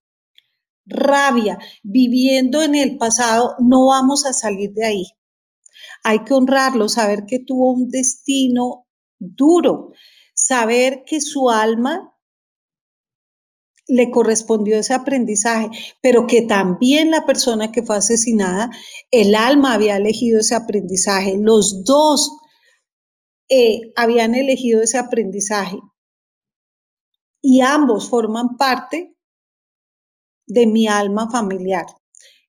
rabia, 0.85 1.57
viviendo 1.83 2.61
en 2.61 2.75
el 2.75 2.97
pasado, 2.97 3.55
no 3.59 3.87
vamos 3.87 4.25
a 4.25 4.33
salir 4.33 4.71
de 4.73 4.85
ahí. 4.85 5.05
Hay 6.03 6.23
que 6.23 6.33
honrarlo, 6.33 6.89
saber 6.89 7.25
que 7.25 7.39
tuvo 7.39 7.73
un 7.73 7.89
destino 7.89 8.85
duro, 9.17 9.93
saber 10.33 11.03
que 11.05 11.21
su 11.21 11.49
alma 11.49 12.14
le 13.87 14.09
correspondió 14.09 14.77
ese 14.77 14.93
aprendizaje, 14.93 15.69
pero 16.01 16.25
que 16.27 16.41
también 16.41 17.11
la 17.11 17.25
persona 17.25 17.71
que 17.71 17.83
fue 17.83 17.97
asesinada, 17.97 18.71
el 19.11 19.35
alma 19.35 19.73
había 19.73 19.97
elegido 19.97 20.39
ese 20.39 20.55
aprendizaje, 20.55 21.37
los 21.39 21.83
dos 21.83 22.31
eh, 23.49 23.93
habían 23.95 24.33
elegido 24.33 24.81
ese 24.81 24.97
aprendizaje 24.97 25.77
y 27.41 27.61
ambos 27.61 28.09
forman 28.09 28.57
parte 28.57 29.15
de 30.47 30.65
mi 30.65 30.87
alma 30.87 31.29
familiar. 31.29 31.85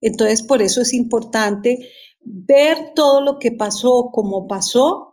Entonces, 0.01 0.43
por 0.43 0.63
eso 0.63 0.81
es 0.81 0.95
importante 0.95 1.91
ver 2.21 2.93
todo 2.95 3.21
lo 3.21 3.39
que 3.39 3.53
pasó 3.53 4.11
como 4.13 4.47
pasó 4.47 5.06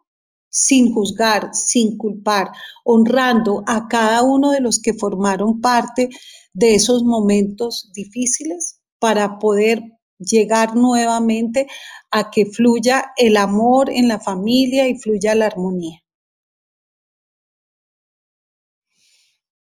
sin 0.53 0.93
juzgar, 0.93 1.49
sin 1.53 1.97
culpar, 1.97 2.51
honrando 2.85 3.63
a 3.65 3.87
cada 3.87 4.21
uno 4.21 4.51
de 4.51 4.61
los 4.61 4.79
que 4.79 4.93
formaron 4.93 5.61
parte 5.61 6.09
de 6.53 6.75
esos 6.75 7.03
momentos 7.03 7.89
difíciles 7.91 8.79
para 8.99 9.39
poder 9.39 9.81
llegar 10.19 10.75
nuevamente 10.75 11.65
a 12.11 12.29
que 12.29 12.45
fluya 12.45 13.13
el 13.17 13.37
amor 13.37 13.89
en 13.89 14.07
la 14.07 14.19
familia 14.19 14.87
y 14.87 14.99
fluya 14.99 15.33
la 15.33 15.47
armonía. 15.47 16.03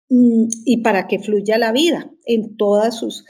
Mm, 0.08 0.46
y 0.64 0.76
para 0.82 1.08
que 1.08 1.18
fluya 1.18 1.58
la 1.58 1.72
vida 1.72 2.12
en 2.26 2.56
todas 2.56 2.96
sus... 2.96 3.24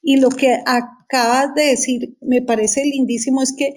Y 0.00 0.18
lo 0.18 0.28
que 0.30 0.62
acabas 0.64 1.54
de 1.56 1.64
decir 1.64 2.16
me 2.20 2.40
parece 2.40 2.84
lindísimo 2.84 3.42
es 3.42 3.52
que 3.52 3.74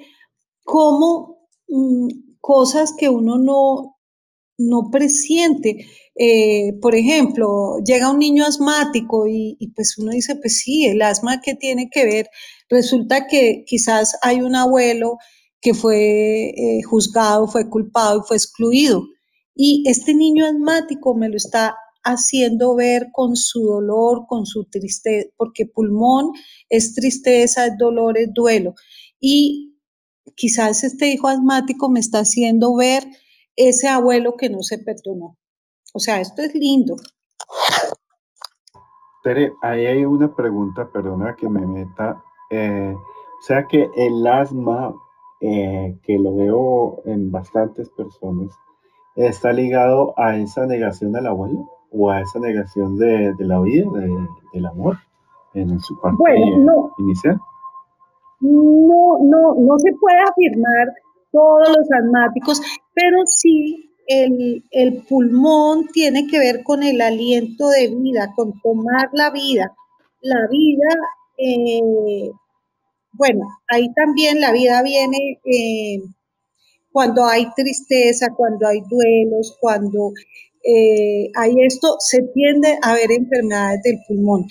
como 0.64 1.50
mm, 1.68 2.08
cosas 2.44 2.94
que 2.98 3.08
uno 3.08 3.38
no, 3.38 3.96
no 4.58 4.90
presiente, 4.92 5.88
eh, 6.16 6.74
por 6.82 6.94
ejemplo, 6.94 7.78
llega 7.86 8.12
un 8.12 8.20
niño 8.20 8.46
asmático 8.46 9.26
y, 9.28 9.72
pues 9.74 9.98
uno 9.98 10.12
dice, 10.12 10.36
pues 10.36 10.58
sí, 10.58 10.86
el 10.86 11.02
asma 11.02 11.40
que 11.40 11.56
tiene 11.56 11.90
que 11.90 12.04
ver, 12.04 12.28
resulta 12.70 13.28
que 13.28 13.64
quizás 13.66 14.18
hay 14.22 14.42
un 14.42 14.56
abuelo 14.56 15.20
que 15.62 15.74
fue 15.74 16.50
eh, 16.50 16.84
juzgado, 16.84 17.48
fue 17.48 17.70
culpado 17.70 18.20
y 18.20 18.28
fue 18.28 18.36
excluido. 18.36 19.06
Y 19.56 19.86
este 19.88 20.14
niño 20.14 20.46
asmático 20.46 21.16
me 21.16 21.30
lo 21.30 21.38
está 21.38 21.78
haciendo 22.04 22.76
ver 22.76 23.08
con 23.14 23.38
su 23.38 23.62
dolor, 23.62 24.26
con 24.28 24.46
su 24.46 24.66
tristeza, 24.66 25.30
porque 25.38 25.66
pulmón 25.66 26.34
es 26.68 26.94
tristeza, 26.94 27.68
es 27.68 27.78
dolor, 27.80 28.18
es 28.18 28.34
duelo. 28.34 28.74
Y 29.22 29.73
quizás 30.36 30.84
este 30.84 31.08
hijo 31.08 31.28
asmático 31.28 31.90
me 31.90 32.00
está 32.00 32.20
haciendo 32.20 32.76
ver 32.76 33.04
ese 33.56 33.88
abuelo 33.88 34.36
que 34.38 34.50
no 34.50 34.64
se 34.64 34.80
perdonó. 34.80 35.38
O 35.94 36.00
sea, 36.00 36.20
esto 36.20 36.42
es 36.42 36.56
lindo. 36.56 36.96
Tere, 39.24 39.54
ahí 39.62 39.86
hay 39.86 40.06
una 40.06 40.36
pregunta, 40.36 40.90
perdona 40.92 41.36
que 41.36 41.48
me 41.48 41.66
meta. 41.66 42.22
Eh, 42.50 42.94
o 42.96 43.46
sea 43.46 43.68
que 43.68 43.90
el 43.96 44.26
asma, 44.26 44.94
eh, 45.40 45.98
que 46.04 46.18
lo 46.18 46.36
veo 46.36 47.02
en 47.06 47.32
bastantes 47.32 47.90
personas, 47.90 48.52
está 49.16 49.54
ligado 49.54 50.14
a 50.18 50.38
esa 50.38 50.66
negación 50.66 51.12
del 51.12 51.28
abuelo 51.28 51.70
o 51.92 52.10
a 52.10 52.22
esa 52.22 52.40
negación 52.40 52.98
de, 52.98 53.36
la 53.40 53.60
vida, 53.60 53.86
del 54.54 54.66
amor, 54.66 54.98
en 55.54 55.80
su 55.80 56.00
parte 56.02 56.18
inicial. 56.98 57.40
No, 58.44 59.20
no, 59.24 59.56
no 59.56 59.80
se 59.80 59.92
puede 60.00 60.20
afirmar 60.22 60.88
todos 61.32 61.70
los 61.70 61.88
asmáticos, 61.92 62.62
pero 62.94 63.26
sí 63.26 63.90
el, 64.08 65.04
pulmón 65.08 65.88
tiene 65.88 66.28
que 66.28 66.40
ver 66.40 66.64
con 66.64 66.84
el 66.84 67.02
aliento 67.02 67.70
de 67.70 67.88
vida, 67.88 68.34
con 68.36 68.60
tomar 68.62 69.10
la 69.14 69.32
vida. 69.32 69.74
La 70.22 70.48
vida, 70.50 70.90
eh, 71.38 72.32
bueno, 73.14 73.48
ahí 73.70 73.88
también 73.94 74.42
la 74.42 74.52
vida 74.52 74.82
viene 74.84 75.40
eh, 75.46 76.02
cuando 76.92 77.26
hay 77.26 77.48
tristeza, 77.56 78.34
cuando 78.36 78.68
hay 78.68 78.82
duelos, 78.90 79.58
cuando 79.60 80.12
eh, 80.64 81.30
hay 81.36 81.56
esto, 81.66 81.96
se 82.00 82.22
tiende 82.34 82.78
a 82.82 82.92
haber 82.92 83.12
enfermedades 83.12 83.82
del 83.84 84.00
pulmón. 84.08 84.46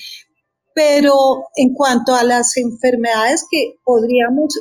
Pero 0.74 1.44
en 1.56 1.74
cuanto 1.74 2.14
a 2.14 2.24
las 2.24 2.56
enfermedades 2.56 3.46
que 3.50 3.76
podríamos, 3.84 4.54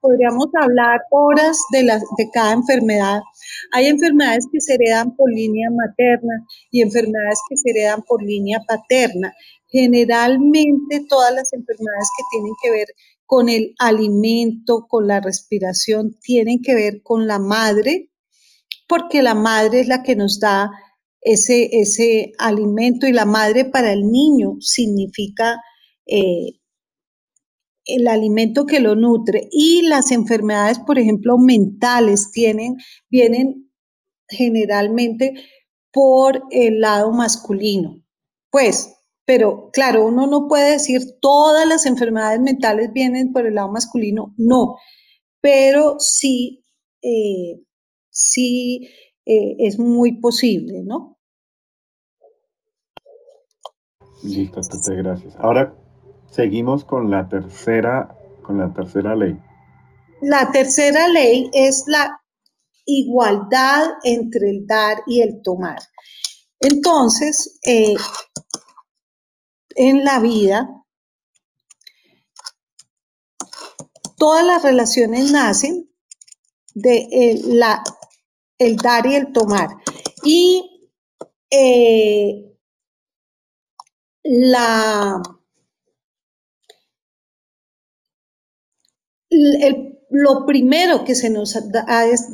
podríamos 0.00 0.46
hablar 0.60 1.00
horas 1.10 1.58
de, 1.72 1.82
de 1.82 2.30
cada 2.32 2.52
enfermedad, 2.52 3.20
hay 3.72 3.86
enfermedades 3.86 4.46
que 4.50 4.60
se 4.60 4.74
heredan 4.74 5.14
por 5.16 5.30
línea 5.32 5.68
materna 5.70 6.46
y 6.70 6.82
enfermedades 6.82 7.40
que 7.48 7.56
se 7.56 7.70
heredan 7.70 8.02
por 8.02 8.22
línea 8.22 8.60
paterna. 8.66 9.34
Generalmente 9.68 11.04
todas 11.08 11.32
las 11.32 11.52
enfermedades 11.52 12.08
que 12.16 12.24
tienen 12.30 12.52
que 12.62 12.70
ver 12.70 12.86
con 13.30 13.48
el 13.48 13.74
alimento, 13.78 14.86
con 14.88 15.06
la 15.06 15.20
respiración, 15.20 16.16
tienen 16.20 16.62
que 16.62 16.74
ver 16.74 17.00
con 17.00 17.28
la 17.28 17.38
madre, 17.38 18.10
porque 18.88 19.22
la 19.22 19.34
madre 19.34 19.78
es 19.78 19.86
la 19.86 20.02
que 20.02 20.16
nos 20.16 20.40
da 20.40 20.68
ese, 21.20 21.68
ese 21.72 22.32
alimento 22.38 23.06
y 23.06 23.12
la 23.12 23.24
madre 23.24 23.64
para 23.64 23.92
el 23.92 24.10
niño 24.10 24.56
significa 24.60 25.60
eh, 26.06 26.60
el 27.84 28.08
alimento 28.08 28.66
que 28.66 28.80
lo 28.80 28.96
nutre. 28.96 29.48
Y 29.50 29.82
las 29.82 30.10
enfermedades, 30.12 30.78
por 30.78 30.98
ejemplo, 30.98 31.38
mentales, 31.38 32.30
tienen, 32.32 32.76
vienen 33.08 33.70
generalmente 34.28 35.34
por 35.92 36.44
el 36.50 36.80
lado 36.80 37.12
masculino. 37.12 38.02
Pues, 38.50 38.94
pero 39.24 39.70
claro, 39.72 40.06
uno 40.06 40.26
no 40.26 40.48
puede 40.48 40.72
decir 40.72 41.00
todas 41.20 41.66
las 41.66 41.86
enfermedades 41.86 42.40
mentales 42.40 42.92
vienen 42.92 43.32
por 43.32 43.46
el 43.46 43.54
lado 43.54 43.70
masculino, 43.70 44.34
no, 44.36 44.76
pero 45.40 45.96
sí, 46.00 46.64
eh, 47.02 47.60
sí 48.10 48.88
eh, 49.32 49.54
es 49.60 49.78
muy 49.78 50.20
posible, 50.20 50.82
¿no? 50.82 51.16
Listo, 54.24 54.60
gracias. 54.88 55.36
Ahora 55.36 55.72
seguimos 56.32 56.84
con 56.84 57.12
la 57.12 57.28
tercera, 57.28 58.18
con 58.42 58.58
la 58.58 58.74
tercera 58.74 59.14
ley. 59.14 59.38
La 60.20 60.50
tercera 60.50 61.06
ley 61.06 61.48
es 61.54 61.84
la 61.86 62.20
igualdad 62.84 63.90
entre 64.02 64.50
el 64.50 64.66
dar 64.66 65.04
y 65.06 65.20
el 65.20 65.42
tomar. 65.42 65.78
Entonces, 66.58 67.60
eh, 67.64 67.94
en 69.76 70.04
la 70.04 70.18
vida, 70.18 70.68
todas 74.16 74.44
las 74.44 74.64
relaciones 74.64 75.30
nacen 75.30 75.88
de 76.74 77.40
la 77.44 77.84
el 78.60 78.76
dar 78.76 79.06
y 79.06 79.14
el 79.14 79.32
tomar. 79.32 79.70
Y 80.22 80.90
eh, 81.50 82.54
la, 84.22 85.20
lo 90.10 90.46
primero 90.46 91.04
que 91.04 91.14
se 91.14 91.30
nos 91.30 91.56
ha 91.56 92.06
es, 92.06 92.28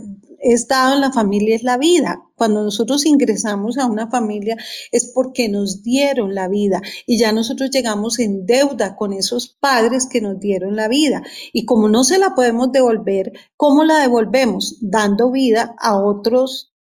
dado 0.69 0.95
en 0.95 1.01
la 1.01 1.13
familia 1.13 1.57
es 1.57 1.63
la 1.63 1.79
vida. 1.79 2.23
Cuando 2.35 2.63
nosotros 2.63 3.07
ingresamos 3.07 3.79
a 3.79 3.87
una 3.87 4.09
familia 4.11 4.57
es 4.93 5.13
porque 5.15 5.49
nos 5.49 5.83
dieron 5.83 6.35
la 6.35 6.49
vida 6.49 6.83
y 7.07 7.19
ya 7.19 7.33
nosotros 7.33 7.71
llegamos 7.71 8.19
en 8.19 8.47
deuda 8.47 8.97
con 8.97 9.13
esos 9.13 9.49
padres 9.49 10.07
que 10.07 10.21
nos 10.21 10.39
dieron 10.39 10.77
la 10.77 10.89
vida. 10.89 11.23
Y 11.53 11.65
como 11.65 11.89
no 11.89 12.05
se 12.05 12.19
la 12.19 12.35
podemos 12.35 12.73
devolver, 12.73 13.33
¿cómo 13.57 13.85
la 13.85 13.99
devolvemos? 13.99 14.79
Dando 14.81 15.31
vida 15.31 15.75
a 15.79 15.97
otros 15.97 16.75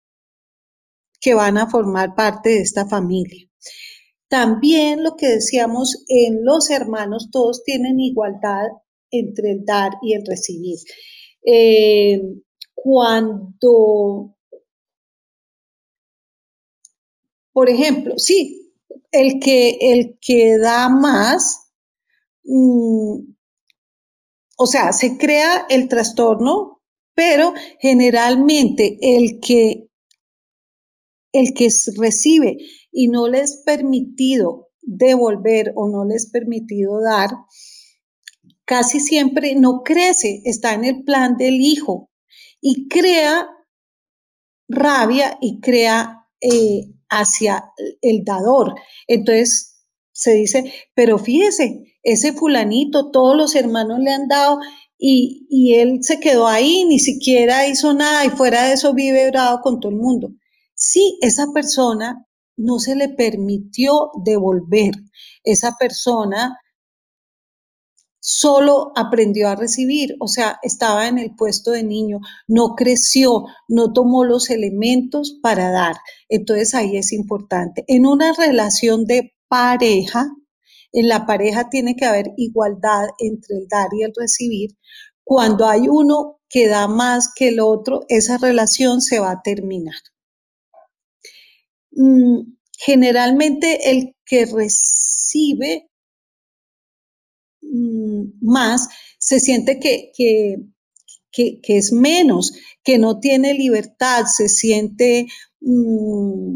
que 1.21 1.33
van 1.33 1.57
a 1.57 1.69
formar 1.69 2.15
parte 2.15 2.49
de 2.49 2.61
esta 2.61 2.85
familia. 2.87 3.49
También 4.27 5.03
lo 5.03 5.15
que 5.15 5.27
decíamos 5.27 6.03
en 6.07 6.43
los 6.43 6.69
hermanos, 6.69 7.29
todos 7.31 7.63
tienen 7.63 7.99
igualdad 7.99 8.67
entre 9.11 9.51
el 9.51 9.65
dar 9.65 9.93
y 10.01 10.13
el 10.13 10.25
recibir. 10.25 10.77
Eh, 11.45 12.21
cuando, 12.75 14.35
por 17.51 17.69
ejemplo, 17.69 18.19
sí, 18.19 18.73
el 19.11 19.39
que, 19.39 19.77
el 19.79 20.19
que 20.21 20.57
da 20.57 20.89
más, 20.89 21.71
mm, 22.43 23.19
o 24.57 24.67
sea, 24.67 24.93
se 24.93 25.17
crea 25.17 25.65
el 25.69 25.87
trastorno, 25.87 26.81
pero 27.13 27.53
generalmente 27.79 28.97
el 29.01 29.39
que, 29.39 29.89
el 31.31 31.53
que 31.53 31.69
recibe 31.97 32.57
y 32.91 33.07
no 33.07 33.27
les 33.27 33.51
es 33.51 33.61
permitido 33.65 34.69
devolver 34.81 35.71
o 35.75 35.89
no 35.89 36.05
les 36.05 36.25
es 36.25 36.31
permitido 36.31 37.01
dar, 37.01 37.29
casi 38.65 38.99
siempre 38.99 39.55
no 39.55 39.81
crece, 39.83 40.41
está 40.45 40.73
en 40.73 40.85
el 40.85 41.03
plan 41.03 41.37
del 41.37 41.55
hijo 41.61 42.09
y 42.67 42.87
crea 42.87 43.47
rabia 44.67 45.37
y 45.39 45.59
crea 45.61 46.25
eh, 46.41 46.95
hacia 47.09 47.71
el 48.01 48.23
dador. 48.23 48.73
Entonces 49.07 49.83
se 50.11 50.31
dice, 50.31 50.73
pero 50.95 51.19
fíjese, 51.19 51.83
ese 52.01 52.33
fulanito, 52.33 53.11
todos 53.11 53.37
los 53.37 53.53
hermanos 53.53 53.99
le 53.99 54.11
han 54.11 54.27
dado 54.27 54.57
y, 54.97 55.45
y 55.47 55.75
él 55.75 55.99
se 56.01 56.19
quedó 56.19 56.47
ahí, 56.47 56.85
ni 56.85 56.97
siquiera 56.97 57.67
hizo 57.67 57.93
nada 57.93 58.25
y 58.25 58.29
fuera 58.31 58.63
de 58.63 58.73
eso 58.73 58.95
vive 58.95 59.29
bravo 59.29 59.61
con 59.61 59.79
todo 59.79 59.91
el 59.91 59.99
mundo. 59.99 60.31
Sí, 60.73 61.19
esa 61.21 61.53
persona 61.53 62.25
no 62.57 62.79
se 62.79 62.95
le 62.95 63.09
permitió 63.09 64.09
devolver. 64.23 64.95
Esa 65.43 65.75
persona 65.79 66.57
solo 68.27 68.91
aprendió 68.95 69.49
a 69.49 69.55
recibir, 69.55 70.15
o 70.19 70.27
sea, 70.27 70.57
estaba 70.63 71.07
en 71.07 71.19
el 71.19 71.35
puesto 71.35 71.69
de 71.69 71.83
niño, 71.83 72.21
no 72.47 72.73
creció, 72.75 73.45
no 73.67 73.93
tomó 73.93 74.25
los 74.25 74.49
elementos 74.49 75.37
para 75.43 75.69
dar. 75.69 75.97
Entonces 76.27 76.73
ahí 76.73 76.97
es 76.97 77.13
importante. 77.13 77.85
En 77.87 78.07
una 78.07 78.33
relación 78.33 79.05
de 79.05 79.35
pareja, 79.47 80.25
en 80.91 81.07
la 81.07 81.27
pareja 81.27 81.69
tiene 81.69 81.95
que 81.95 82.05
haber 82.05 82.31
igualdad 82.35 83.09
entre 83.19 83.57
el 83.57 83.67
dar 83.67 83.89
y 83.91 84.01
el 84.01 84.13
recibir. 84.17 84.71
Cuando 85.23 85.67
hay 85.67 85.87
uno 85.87 86.39
que 86.49 86.67
da 86.67 86.87
más 86.87 87.31
que 87.31 87.49
el 87.49 87.59
otro, 87.59 88.05
esa 88.07 88.39
relación 88.39 89.01
se 89.01 89.19
va 89.19 89.33
a 89.33 89.41
terminar. 89.43 90.01
Mm, 91.91 92.55
generalmente 92.75 93.91
el 93.91 94.15
que 94.25 94.47
recibe 94.47 95.91
más 98.41 98.87
se 99.17 99.39
siente 99.39 99.79
que, 99.79 100.11
es 101.63 101.91
menos, 101.91 102.53
que 102.83 102.97
no 102.97 103.19
tiene 103.19 103.53
libertad, 103.53 104.25
se 104.25 104.49
siente 104.49 105.27
mm, 105.61 106.55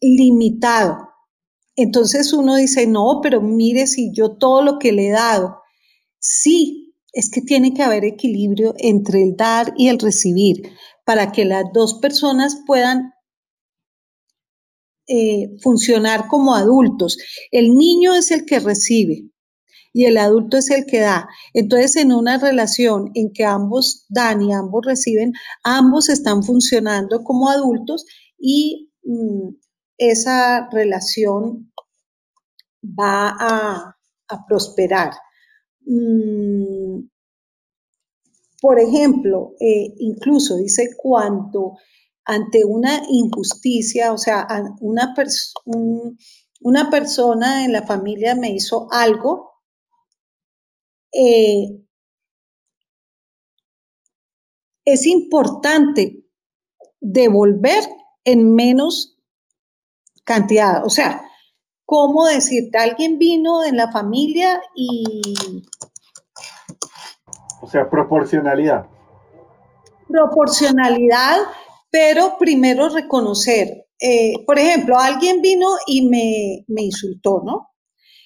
limitado. 0.00 1.08
Entonces 1.76 2.32
uno 2.32 2.56
dice, 2.56 2.86
no, 2.86 3.20
pero 3.22 3.40
mire 3.40 3.86
si 3.86 4.12
yo 4.12 4.36
todo 4.36 4.62
lo 4.62 4.78
que 4.78 4.92
le 4.92 5.08
he 5.08 5.12
dado, 5.12 5.60
sí, 6.18 6.94
es 7.12 7.30
que 7.30 7.40
tiene 7.40 7.72
que 7.72 7.82
haber 7.82 8.04
equilibrio 8.04 8.74
entre 8.78 9.22
el 9.22 9.36
dar 9.36 9.72
y 9.76 9.88
el 9.88 9.98
recibir 9.98 10.72
para 11.04 11.32
que 11.32 11.44
las 11.44 11.64
dos 11.72 11.94
personas 12.00 12.58
puedan 12.66 13.12
eh, 15.06 15.56
funcionar 15.62 16.28
como 16.28 16.54
adultos. 16.54 17.16
El 17.50 17.74
niño 17.74 18.14
es 18.14 18.30
el 18.30 18.44
que 18.44 18.60
recibe. 18.60 19.30
Y 19.92 20.04
el 20.04 20.18
adulto 20.18 20.56
es 20.58 20.70
el 20.70 20.86
que 20.86 21.00
da. 21.00 21.28
Entonces, 21.54 21.96
en 21.96 22.12
una 22.12 22.38
relación 22.38 23.10
en 23.14 23.32
que 23.32 23.44
ambos 23.44 24.06
dan 24.08 24.42
y 24.42 24.52
ambos 24.52 24.84
reciben, 24.86 25.32
ambos 25.64 26.08
están 26.08 26.42
funcionando 26.42 27.22
como 27.22 27.50
adultos 27.50 28.04
y 28.38 28.90
mm, 29.04 29.48
esa 29.98 30.68
relación 30.70 31.72
va 32.82 33.36
a, 33.38 33.94
prosperar. 34.46 35.12
Mm, 35.86 37.08
por 38.60 38.78
ejemplo, 38.78 39.54
eh, 39.58 39.94
incluso 39.98 40.56
dice 40.56 40.90
cuánto 40.96 41.76
ante 42.28 42.62
una 42.64 43.02
injusticia, 43.08 44.12
o 44.12 44.18
sea, 44.18 44.46
una, 44.80 45.14
una 46.60 46.90
persona 46.90 47.64
en 47.64 47.72
la 47.72 47.86
familia 47.86 48.34
me 48.34 48.50
hizo 48.50 48.86
algo, 48.90 49.47
eh, 51.12 51.84
es 54.84 55.06
importante 55.06 56.24
devolver 57.00 57.84
en 58.24 58.54
menos 58.54 59.18
cantidad. 60.24 60.84
O 60.84 60.90
sea, 60.90 61.22
¿cómo 61.84 62.26
decirte? 62.26 62.78
Alguien 62.78 63.18
vino 63.18 63.64
en 63.64 63.76
la 63.76 63.90
familia 63.90 64.60
y... 64.74 65.22
O 67.60 67.68
sea, 67.68 67.88
proporcionalidad. 67.90 68.86
Proporcionalidad 70.06 71.38
pero 71.90 72.36
primero 72.38 72.88
reconocer, 72.88 73.86
eh, 74.00 74.44
por 74.46 74.58
ejemplo, 74.58 74.98
alguien 74.98 75.40
vino 75.40 75.68
y 75.86 76.08
me, 76.08 76.64
insultó, 76.82 77.42
¿no? 77.44 77.70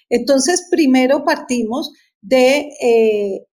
Entonces, 0.08 0.68
primero 0.70 1.24
partimos 1.24 1.92
de, 2.22 2.70
eh, 2.80 3.46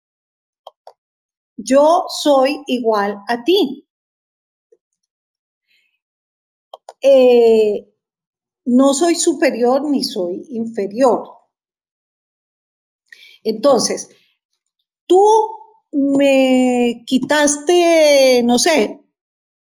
yo 1.59 2.05
soy 2.09 2.63
igual 2.67 3.19
a 3.29 3.45
ti. 3.45 3.87
Eh, 7.03 7.87
no 8.67 8.95
soy 8.95 9.17
superior 9.17 9.83
ni 9.91 10.05
soy 10.05 10.47
inferior. 10.51 11.25
Entonces, 13.45 14.09
tú 15.07 15.21
me 15.93 17.05
quitaste, 17.07 18.43
no 18.45 18.59
sé, 18.59 19.01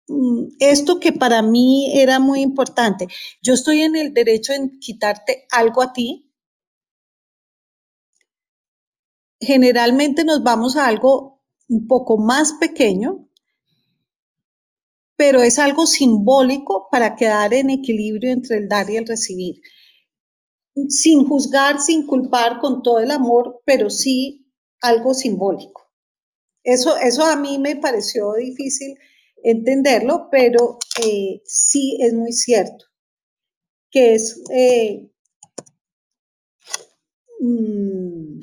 Mm, 0.08 0.56
esto 0.60 1.00
que 1.00 1.12
para 1.12 1.42
mí 1.42 1.90
era 1.98 2.18
muy 2.18 2.40
importante. 2.42 3.08
Yo 3.42 3.54
estoy 3.54 3.82
en 3.82 3.96
el 3.96 4.14
derecho 4.14 4.52
en 4.52 4.78
quitarte 4.80 5.46
algo 5.50 5.82
a 5.82 5.92
ti. 5.92 6.27
Generalmente 9.40 10.24
nos 10.24 10.42
vamos 10.42 10.76
a 10.76 10.86
algo 10.86 11.40
un 11.68 11.86
poco 11.86 12.18
más 12.18 12.54
pequeño, 12.54 13.28
pero 15.16 15.42
es 15.42 15.58
algo 15.58 15.86
simbólico 15.86 16.88
para 16.90 17.16
quedar 17.16 17.54
en 17.54 17.70
equilibrio 17.70 18.30
entre 18.30 18.58
el 18.58 18.68
dar 18.68 18.88
y 18.90 18.96
el 18.96 19.06
recibir. 19.06 19.60
Sin 20.88 21.26
juzgar, 21.26 21.80
sin 21.80 22.06
culpar, 22.06 22.60
con 22.60 22.82
todo 22.82 23.00
el 23.00 23.10
amor, 23.10 23.60
pero 23.64 23.90
sí 23.90 24.46
algo 24.80 25.14
simbólico. 25.14 25.82
Eso, 26.62 26.96
eso 26.96 27.24
a 27.24 27.36
mí 27.36 27.58
me 27.58 27.76
pareció 27.76 28.34
difícil 28.34 28.96
entenderlo, 29.42 30.28
pero 30.30 30.78
eh, 31.04 31.42
sí 31.44 31.96
es 32.00 32.12
muy 32.14 32.32
cierto 32.32 32.88
que 33.90 34.14
es... 34.14 34.42
Eh, 34.50 35.10
mm, 37.40 38.40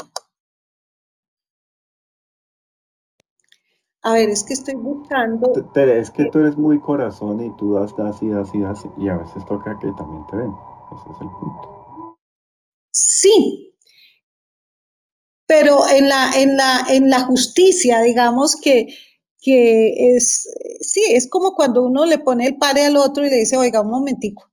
a 4.06 4.14
ver, 4.14 4.30
es 4.30 4.44
que 4.44 4.53
estoy 4.53 4.76
buscando. 4.76 5.52
es 5.76 6.11
que 6.11 6.26
tú 6.26 6.40
eres 6.40 6.57
muy 6.57 6.80
corazón 6.80 7.44
y 7.44 7.56
tú 7.57 7.73
das, 7.73 7.95
das 7.98 8.22
y 8.22 8.30
das 8.30 8.49
y 8.53 8.60
das 8.61 8.86
y 8.98 9.10
a 9.10 9.18
veces 9.18 9.45
toca 9.45 9.77
que 9.80 9.91
también 9.98 10.26
te 10.27 10.38
ven. 10.38 10.52
Ese 10.94 11.11
es 11.11 11.22
el 11.22 11.27
punto. 11.27 12.18
Sí, 12.91 13.76
pero 15.48 15.80
en 15.90 16.07
la, 16.07 16.32
en 16.38 16.56
la, 16.56 16.86
en 16.90 17.10
la 17.10 17.22
justicia, 17.22 18.02
digamos 18.02 18.56
que 18.56 18.88
que 19.45 20.15
es, 20.15 20.49
sí, 20.82 21.03
es 21.11 21.30
como 21.30 21.53
cuando 21.53 21.84
uno 21.84 22.07
le 22.07 22.18
pone 22.18 22.48
el 22.48 22.57
pare 22.57 22.84
al 22.86 22.98
otro 22.98 23.23
y 23.23 23.30
le 23.30 23.36
dice, 23.36 23.56
oiga, 23.56 23.82
un 23.82 23.91
momentico, 23.91 24.49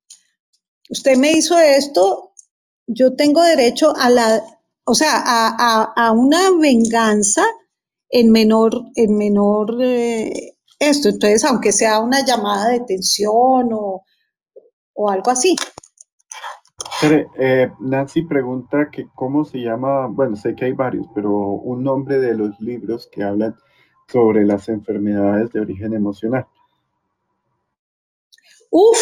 usted 0.91 1.17
me 1.17 1.33
hizo 1.33 1.59
esto, 1.59 2.35
yo 2.87 3.17
tengo 3.17 3.43
derecho 3.43 3.97
a 3.97 4.11
la, 4.11 4.45
o 4.85 4.95
sea, 4.95 5.23
a, 5.25 6.13
una 6.13 6.51
venganza 6.61 7.43
en 8.13 8.31
menor, 8.31 8.73
en 8.95 9.17
menor 9.17 9.77
eh, 9.83 10.53
esto. 10.79 11.09
Entonces, 11.09 11.45
aunque 11.45 11.73
sea 11.73 11.99
una 11.99 12.25
llamada 12.25 12.69
de 12.69 12.77
atención 12.77 13.71
o, 13.73 14.05
algo 15.09 15.31
así. 15.33 15.57
Eh, 17.39 17.69
Nancy 17.81 18.23
pregunta 18.23 18.89
que 18.93 19.09
cómo 19.17 19.45
se 19.45 19.59
llama, 19.59 20.07
bueno, 20.07 20.37
sé 20.37 20.55
que 20.55 20.67
hay 20.67 20.73
varios, 20.73 21.07
pero 21.13 21.31
un 21.31 21.83
nombre 21.83 22.21
de 22.21 22.35
los 22.35 22.61
libros 22.61 23.09
que 23.11 23.25
hablan 23.25 23.57
sobre 24.07 24.45
las 24.45 24.69
enfermedades 24.69 25.51
de 25.53 25.61
origen 25.61 25.95
emocional? 25.95 26.47
Uf, 28.71 28.99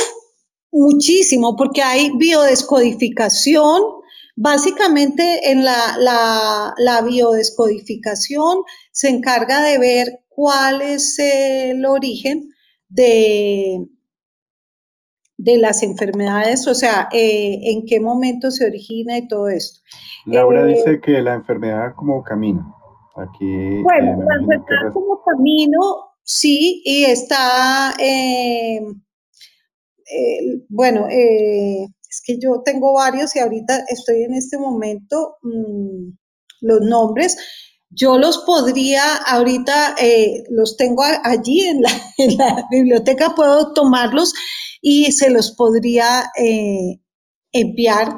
muchísimo, 0.70 1.56
porque 1.56 1.82
hay 1.82 2.10
biodescodificación. 2.16 3.99
Básicamente 4.42 5.50
en 5.50 5.66
la, 5.66 6.74
la, 6.78 7.02
biodescodificación 7.02 8.62
se 8.90 9.10
encarga 9.10 9.60
de 9.60 9.78
ver 9.78 10.24
cuál 10.30 10.80
es 10.80 11.18
el 11.18 11.84
origen 11.84 12.48
de, 12.88 13.86
de 15.36 15.58
las 15.58 15.82
enfermedades, 15.82 16.66
o 16.66 16.74
sea, 16.74 17.10
eh, 17.12 17.58
en 17.64 17.84
qué 17.84 18.00
momento 18.00 18.50
se 18.50 18.66
origina 18.66 19.18
y 19.18 19.28
todo 19.28 19.50
esto. 19.50 19.80
Laura 20.24 20.62
eh, 20.62 20.74
dice 20.74 21.02
que 21.02 21.20
la 21.20 21.34
enfermedad 21.34 21.92
como 21.94 22.22
camina. 22.22 22.66
Aquí. 23.16 23.82
Bueno, 23.82 24.22
eh, 24.22 24.92
como 24.94 25.22
camino, 25.22 26.14
sí, 26.22 26.80
y 26.86 27.04
está, 27.04 27.92
eh, 27.98 28.80
bueno, 30.70 31.08
eh, 31.10 31.88
es 32.10 32.22
que 32.24 32.38
yo 32.38 32.62
tengo 32.64 32.92
varios 32.92 33.34
y 33.36 33.38
ahorita 33.38 33.84
estoy 33.88 34.24
en 34.24 34.34
este 34.34 34.58
momento 34.58 35.36
mm, 35.42 36.10
los 36.62 36.80
nombres. 36.82 37.36
Yo 37.88 38.18
los 38.18 38.38
podría, 38.38 39.16
ahorita 39.26 39.96
los 40.50 40.76
tengo 40.76 41.02
allí 41.24 41.60
en 41.62 41.82
la, 41.82 41.90
en 42.18 42.36
la, 42.36 42.66
biblioteca, 42.70 43.34
puedo 43.34 43.72
tomarlos 43.72 44.32
y 44.80 45.10
se 45.12 45.30
los 45.30 45.52
podría 45.52 46.30
enviar 47.52 48.16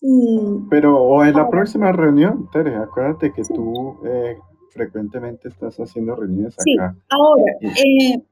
Mm. 0.00 0.68
Pero 0.68 0.96
o 0.96 1.24
en 1.24 1.34
la 1.34 1.48
próxima 1.48 1.92
reunión, 1.92 2.48
Tere, 2.52 2.76
acuérdate 2.76 3.32
que 3.32 3.42
tú 3.42 3.98
eh, 4.06 4.38
frecuentemente 4.70 5.48
estás 5.48 5.76
haciendo 5.76 6.14
reuniones 6.14 6.54
acá. 6.54 6.64
Sí, 6.64 6.76
ahora, 7.10 7.52
eh, 7.62 8.22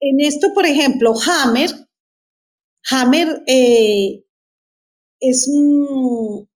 en 0.00 0.20
esto, 0.20 0.48
por 0.54 0.64
ejemplo, 0.64 1.12
Hammer, 1.26 1.70
Hammer 2.90 3.42
eh, 3.46 4.24
es 5.20 5.48
un, 5.48 6.48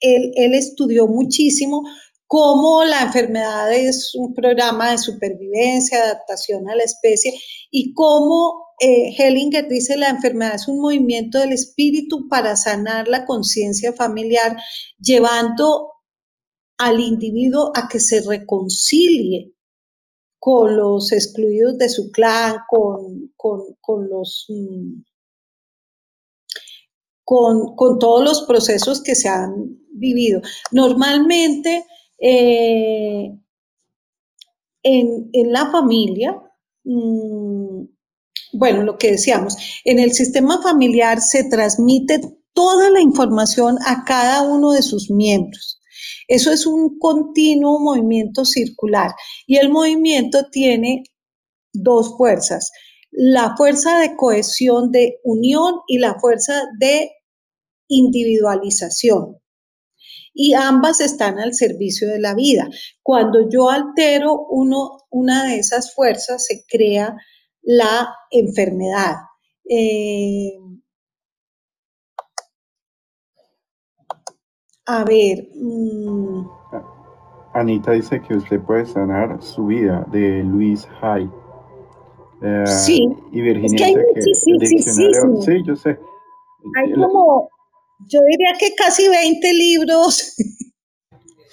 él, 0.00 0.32
él 0.34 0.54
estudió 0.54 1.06
muchísimo 1.06 1.84
cómo 2.26 2.82
la 2.84 3.02
enfermedad 3.02 3.72
es 3.72 4.14
un 4.14 4.32
programa 4.32 4.92
de 4.92 4.98
supervivencia, 4.98 6.02
adaptación 6.02 6.68
a 6.70 6.74
la 6.74 6.82
especie 6.82 7.38
y 7.70 7.92
cómo 7.92 8.72
eh, 8.80 9.14
Hellinger 9.16 9.68
dice 9.68 9.96
la 9.96 10.08
enfermedad 10.08 10.54
es 10.54 10.66
un 10.66 10.80
movimiento 10.80 11.38
del 11.38 11.52
espíritu 11.52 12.28
para 12.28 12.56
sanar 12.56 13.06
la 13.06 13.26
conciencia 13.26 13.92
familiar, 13.92 14.56
llevando 14.98 15.92
al 16.78 16.98
individuo 17.00 17.70
a 17.74 17.86
que 17.86 18.00
se 18.00 18.22
reconcilie 18.22 19.52
con 20.38 20.76
los 20.76 21.12
excluidos 21.12 21.78
de 21.78 21.88
su 21.88 22.10
clan, 22.10 22.56
con, 22.66 24.08
los... 24.08 24.46
Mm, 24.48 25.02
con, 27.24 27.76
todos 27.98 28.24
los 28.24 28.42
procesos 28.42 29.02
que 29.02 29.14
se 29.14 29.28
han 29.28 29.52
vivido. 29.92 30.40
Normalmente, 30.70 31.84
eh, 32.18 33.30
en, 34.82 35.52
la 35.52 35.70
familia, 35.70 36.36
mm, 36.84 37.84
bueno, 38.54 38.82
lo 38.82 38.98
que 38.98 39.12
decíamos, 39.12 39.56
en 39.84 39.98
el 39.98 40.12
sistema 40.12 40.60
familiar 40.62 41.20
se 41.20 41.44
transmite 41.44 42.20
toda 42.52 42.90
la 42.90 43.00
información 43.00 43.78
a 43.86 44.04
cada 44.04 44.42
uno 44.42 44.72
de 44.72 44.82
sus 44.82 45.10
miembros. 45.10 45.80
Eso 46.28 46.52
es 46.52 46.66
un 46.66 46.98
continuo 46.98 47.78
movimiento 47.78 48.44
circular 48.44 49.12
y 49.46 49.56
el 49.56 49.70
movimiento 49.70 50.46
tiene 50.50 51.04
dos 51.72 52.16
fuerzas, 52.16 52.70
la 53.12 53.54
fuerza 53.56 53.98
de 53.98 54.16
cohesión, 54.16 54.90
de 54.90 55.20
unión 55.22 55.76
y 55.86 55.98
la 55.98 56.18
fuerza 56.18 56.62
de 56.78 57.10
individualización. 57.88 59.38
y 60.34 60.54
ambas 60.54 61.00
están 61.00 61.38
al 61.38 61.52
servicio 61.52 62.08
de 62.08 62.18
la 62.18 62.34
vida. 62.34 62.66
Cuando 63.02 63.50
yo 63.50 63.68
altero 63.68 64.46
uno, 64.48 64.98
una 65.10 65.44
de 65.44 65.58
esas 65.58 65.94
fuerzas, 65.94 66.46
se 66.46 66.64
crea 66.66 67.16
la 67.62 68.14
enfermedad. 68.30 69.16
Eh, 69.68 70.52
a 74.86 75.04
ver. 75.04 75.48
Mm. 75.54 76.46
Anita 77.54 77.92
dice 77.92 78.22
que 78.22 78.34
usted 78.34 78.60
puede 78.62 78.86
sanar 78.86 79.42
su 79.42 79.66
vida 79.66 80.06
de 80.10 80.42
Luis 80.42 80.88
Hay. 81.02 81.30
Eh, 82.42 82.66
sí. 82.66 83.08
Y 83.32 83.40
Virginia 83.40 83.86
dice 83.86 84.04
que 84.14 84.22
sí, 84.22 84.32
sí, 84.60 84.78
sí, 84.78 85.10
sí, 85.42 85.62
yo 85.64 85.76
sé. 85.76 85.98
Hay 86.76 86.92
como, 86.92 87.48
yo 88.08 88.20
diría 88.28 88.52
que 88.58 88.74
casi 88.74 89.08
20 89.08 89.54
libros. 89.54 90.34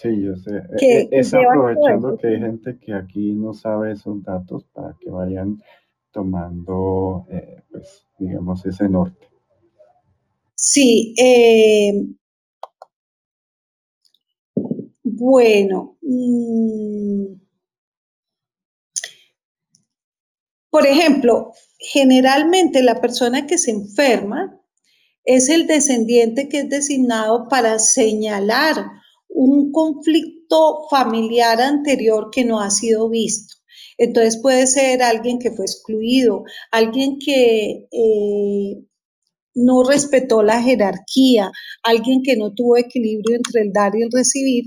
Sí, 0.02 0.22
yo 0.22 0.36
sé. 0.36 0.52
Que, 0.80 1.02
e, 1.02 1.10
es 1.12 1.34
aprovechando 1.34 2.18
que 2.18 2.28
hay 2.28 2.40
gente 2.40 2.78
que 2.80 2.94
aquí 2.94 3.34
no 3.34 3.54
sabe 3.54 3.92
esos 3.92 4.24
datos 4.24 4.64
para 4.74 4.96
que 5.00 5.10
vayan 5.10 5.62
tomando, 6.12 7.26
eh, 7.30 7.62
pues, 7.70 8.06
digamos, 8.18 8.66
ese 8.66 8.90
norte. 8.90 9.28
Sí, 10.56 11.14
eh, 11.18 12.06
bueno, 15.04 15.98
mm, 16.02 17.34
por 20.70 20.86
ejemplo, 20.86 21.52
generalmente 21.78 22.84
la 22.84 23.02
persona 23.02 23.48
que 23.48 23.58
se 23.58 23.72
enferma 23.72 24.60
es 25.24 25.50
el 25.50 25.68
descendiente 25.68 26.50
que 26.50 26.60
es 26.60 26.70
designado 26.70 27.48
para 27.50 27.80
señalar 27.80 28.86
un 29.28 29.72
conflicto 29.72 30.88
familiar 30.90 31.62
anterior 31.62 32.30
que 32.32 32.46
no 32.46 32.60
ha 32.60 32.72
sido 32.72 33.10
visto. 33.10 33.56
Entonces 33.98 34.38
puede 34.42 34.66
ser 34.66 35.04
alguien 35.04 35.40
que 35.40 35.52
fue 35.52 35.66
excluido, 35.66 36.44
alguien 36.72 37.20
que 37.20 37.88
eh, 37.92 38.84
no 39.56 39.84
respetó 39.84 40.42
la 40.42 40.62
jerarquía, 40.62 41.52
alguien 41.84 42.22
que 42.24 42.38
no 42.38 42.54
tuvo 42.54 42.78
equilibrio 42.78 43.36
entre 43.36 43.62
el 43.62 43.74
dar 43.74 43.96
y 43.96 44.04
el 44.04 44.10
recibir 44.12 44.66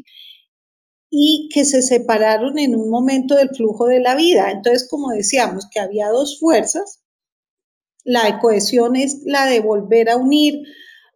y 1.14 1.50
que 1.52 1.66
se 1.66 1.82
separaron 1.82 2.58
en 2.58 2.74
un 2.74 2.88
momento 2.88 3.36
del 3.36 3.50
flujo 3.50 3.86
de 3.86 4.00
la 4.00 4.14
vida. 4.14 4.50
Entonces, 4.50 4.88
como 4.88 5.10
decíamos, 5.10 5.66
que 5.70 5.78
había 5.78 6.08
dos 6.08 6.38
fuerzas, 6.40 7.02
la 8.02 8.24
de 8.24 8.38
cohesión 8.38 8.96
es 8.96 9.20
la 9.26 9.44
de 9.44 9.60
volver 9.60 10.08
a 10.08 10.16
unir 10.16 10.54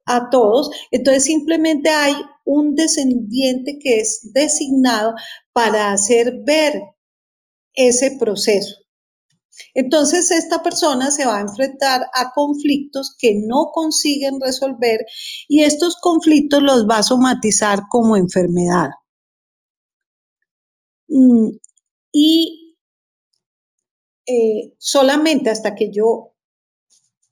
a 0.05 0.29
todos, 0.29 0.71
entonces 0.91 1.25
simplemente 1.25 1.89
hay 1.89 2.15
un 2.45 2.75
descendiente 2.75 3.79
que 3.81 4.01
es 4.01 4.31
designado 4.35 5.15
para 5.55 5.93
hacer 5.93 6.43
ver 6.45 6.75
ese 7.73 8.19
proceso. 8.19 8.77
Entonces, 9.73 10.31
esta 10.31 10.63
persona 10.63 11.11
se 11.11 11.25
va 11.25 11.39
a 11.39 11.41
enfrentar 11.41 12.03
a 12.13 12.33
conflictos 12.35 13.17
que 13.19 13.41
no 13.47 13.71
consiguen 13.73 14.39
resolver 14.43 15.07
y 15.49 15.63
estos 15.63 15.97
conflictos 16.03 16.63
los 16.63 16.87
va 16.87 16.99
a 16.99 17.03
somatizar 17.03 17.85
como 17.89 18.19
enfermedad. 18.19 18.91
Mm, 21.09 21.51
y 22.13 22.77
eh, 24.27 24.75
solamente 24.79 25.51
hasta 25.51 25.75
que 25.75 25.91
yo 25.91 26.35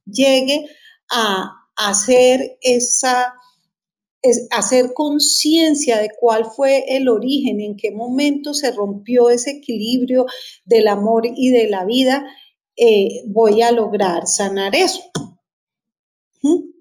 llegue 0.07 0.67
a 1.11 1.69
hacer 1.77 2.59
esa, 2.61 3.35
hacer 4.51 4.93
conciencia 4.95 5.99
de 5.99 6.11
cuál 6.19 6.47
fue 6.47 6.85
el 6.97 7.09
origen, 7.09 7.61
en 7.61 7.77
qué 7.77 7.91
momento 7.91 8.55
se 8.55 8.71
rompió 8.71 9.31
ese 9.31 9.51
equilibrio 9.53 10.27
del 10.65 10.89
amor 10.89 11.25
y 11.27 11.51
de 11.51 11.69
la 11.69 11.85
vida, 11.85 12.25
eh, 12.77 13.23
voy 13.27 13.63
a 13.63 13.73
lograr 13.73 14.27
sanar 14.27 14.75
eso. 14.77 15.03
¿Mm? 16.43 16.75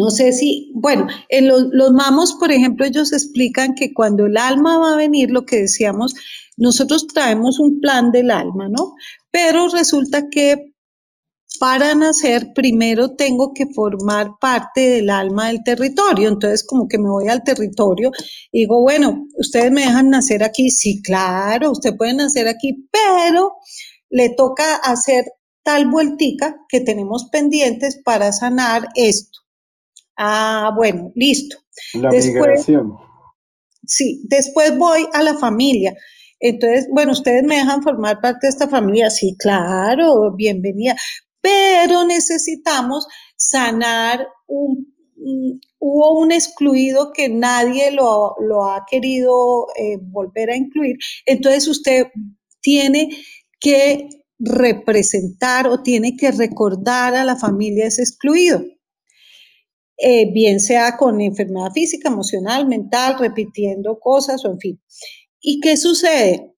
No 0.00 0.08
sé 0.08 0.32
si, 0.32 0.72
bueno, 0.74 1.08
en 1.28 1.46
los, 1.46 1.92
mamos, 1.92 2.32
por 2.40 2.50
ejemplo, 2.50 2.86
ellos 2.86 3.12
explican 3.12 3.74
que 3.74 3.92
cuando 3.92 4.24
el 4.24 4.38
alma 4.38 4.78
va 4.78 4.94
a 4.94 4.96
venir, 4.96 5.30
lo 5.30 5.44
que 5.44 5.56
decíamos, 5.56 6.14
nosotros 6.56 7.06
traemos 7.06 7.58
un 7.58 7.80
plan 7.80 8.10
del 8.10 8.30
alma, 8.30 8.70
¿no? 8.70 8.94
Pero 9.30 9.68
resulta 9.68 10.30
que 10.30 10.72
para 11.58 11.94
nacer 11.94 12.54
primero 12.54 13.14
tengo 13.14 13.52
que 13.52 13.66
formar 13.74 14.38
parte 14.40 14.88
del 14.88 15.10
alma 15.10 15.48
del 15.48 15.62
territorio. 15.62 16.30
Entonces, 16.30 16.64
como 16.66 16.88
que 16.88 16.96
me 16.96 17.10
voy 17.10 17.28
al 17.28 17.44
territorio 17.44 18.10
y 18.50 18.60
digo, 18.60 18.80
bueno, 18.80 19.26
ustedes 19.36 19.70
me 19.70 19.82
dejan 19.82 20.08
nacer 20.08 20.42
aquí. 20.42 20.70
Sí, 20.70 21.02
claro, 21.02 21.72
usted 21.72 21.94
puede 21.94 22.14
nacer 22.14 22.48
aquí, 22.48 22.88
pero 22.90 23.52
le 24.08 24.30
toca 24.30 24.76
hacer 24.76 25.26
tal 25.62 25.90
vueltica 25.90 26.56
que 26.70 26.80
tenemos 26.80 27.28
pendientes 27.30 28.00
para 28.02 28.32
sanar 28.32 28.88
esto. 28.94 29.40
Ah, 30.22 30.70
bueno, 30.76 31.12
listo. 31.14 31.56
La 31.94 32.10
migración. 32.10 32.92
Sí, 33.86 34.20
después 34.28 34.76
voy 34.76 35.06
a 35.14 35.22
la 35.22 35.34
familia. 35.38 35.94
Entonces, 36.38 36.88
bueno, 36.92 37.12
ustedes 37.12 37.42
me 37.42 37.56
dejan 37.56 37.82
formar 37.82 38.20
parte 38.20 38.46
de 38.46 38.50
esta 38.50 38.68
familia. 38.68 39.08
Sí, 39.08 39.34
claro, 39.38 40.34
bienvenida. 40.36 40.94
Pero 41.40 42.04
necesitamos 42.04 43.06
sanar 43.34 44.28
un, 44.46 44.92
hubo 45.78 46.20
un 46.20 46.32
excluido 46.32 47.12
que 47.14 47.30
nadie 47.30 47.90
lo, 47.90 48.34
ha 48.64 48.84
querido 48.90 49.68
eh, 49.74 49.96
volver 50.02 50.50
a 50.50 50.56
incluir. 50.56 50.96
Entonces 51.24 51.66
usted 51.66 52.08
tiene 52.60 53.08
que 53.58 54.06
representar 54.38 55.66
o 55.66 55.82
tiene 55.82 56.14
que 56.14 56.30
recordar 56.30 57.14
a 57.14 57.24
la 57.24 57.36
familia 57.36 57.86
ese 57.86 58.02
excluido. 58.02 58.60
Eh, 60.02 60.32
bien 60.32 60.60
sea 60.60 60.96
con 60.96 61.20
enfermedad 61.20 61.72
física, 61.74 62.08
emocional, 62.08 62.66
mental, 62.66 63.18
repitiendo 63.18 63.98
cosas 64.00 64.42
o 64.46 64.50
en 64.50 64.58
fin. 64.58 64.80
¿Y 65.40 65.60
qué 65.60 65.76
sucede? 65.76 66.54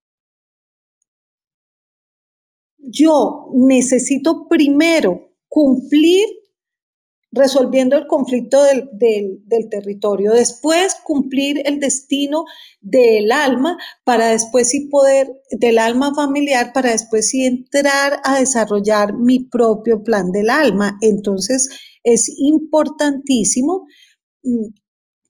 Yo 2.77 3.49
necesito 3.53 4.47
primero 4.47 5.35
cumplir 5.49 6.25
resolviendo 7.33 7.97
el 7.97 8.05
conflicto 8.07 8.63
del, 8.63 8.89
del, 8.93 9.69
territorio, 9.69 10.33
después 10.33 10.95
cumplir 11.03 11.63
el 11.65 11.79
destino 11.79 12.45
del 12.79 13.31
alma 13.31 13.77
para 14.03 14.27
después 14.27 14.69
sí 14.69 14.87
poder, 14.87 15.27
del 15.49 15.79
alma 15.79 16.13
familiar, 16.13 16.71
para 16.73 16.91
después 16.91 17.29
sí 17.29 17.45
entrar 17.45 18.21
a 18.23 18.39
desarrollar 18.39 19.17
mi 19.17 19.39
propio 19.39 20.03
plan 20.03 20.31
del 20.31 20.51
alma. 20.51 20.97
Entonces, 21.01 21.69
es 22.03 22.29
importantísimo 22.37 23.85
mm, 24.43 24.73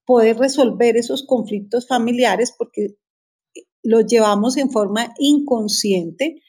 poder 0.05 0.37
resolver 0.37 0.97
esos 0.97 1.23
conflictos 1.25 1.87
familiares 1.87 2.53
porque 2.57 2.95
los 3.83 4.05
llevamos 4.05 4.57
en 4.57 4.71
forma 4.71 5.13
inconsciente 5.19 6.41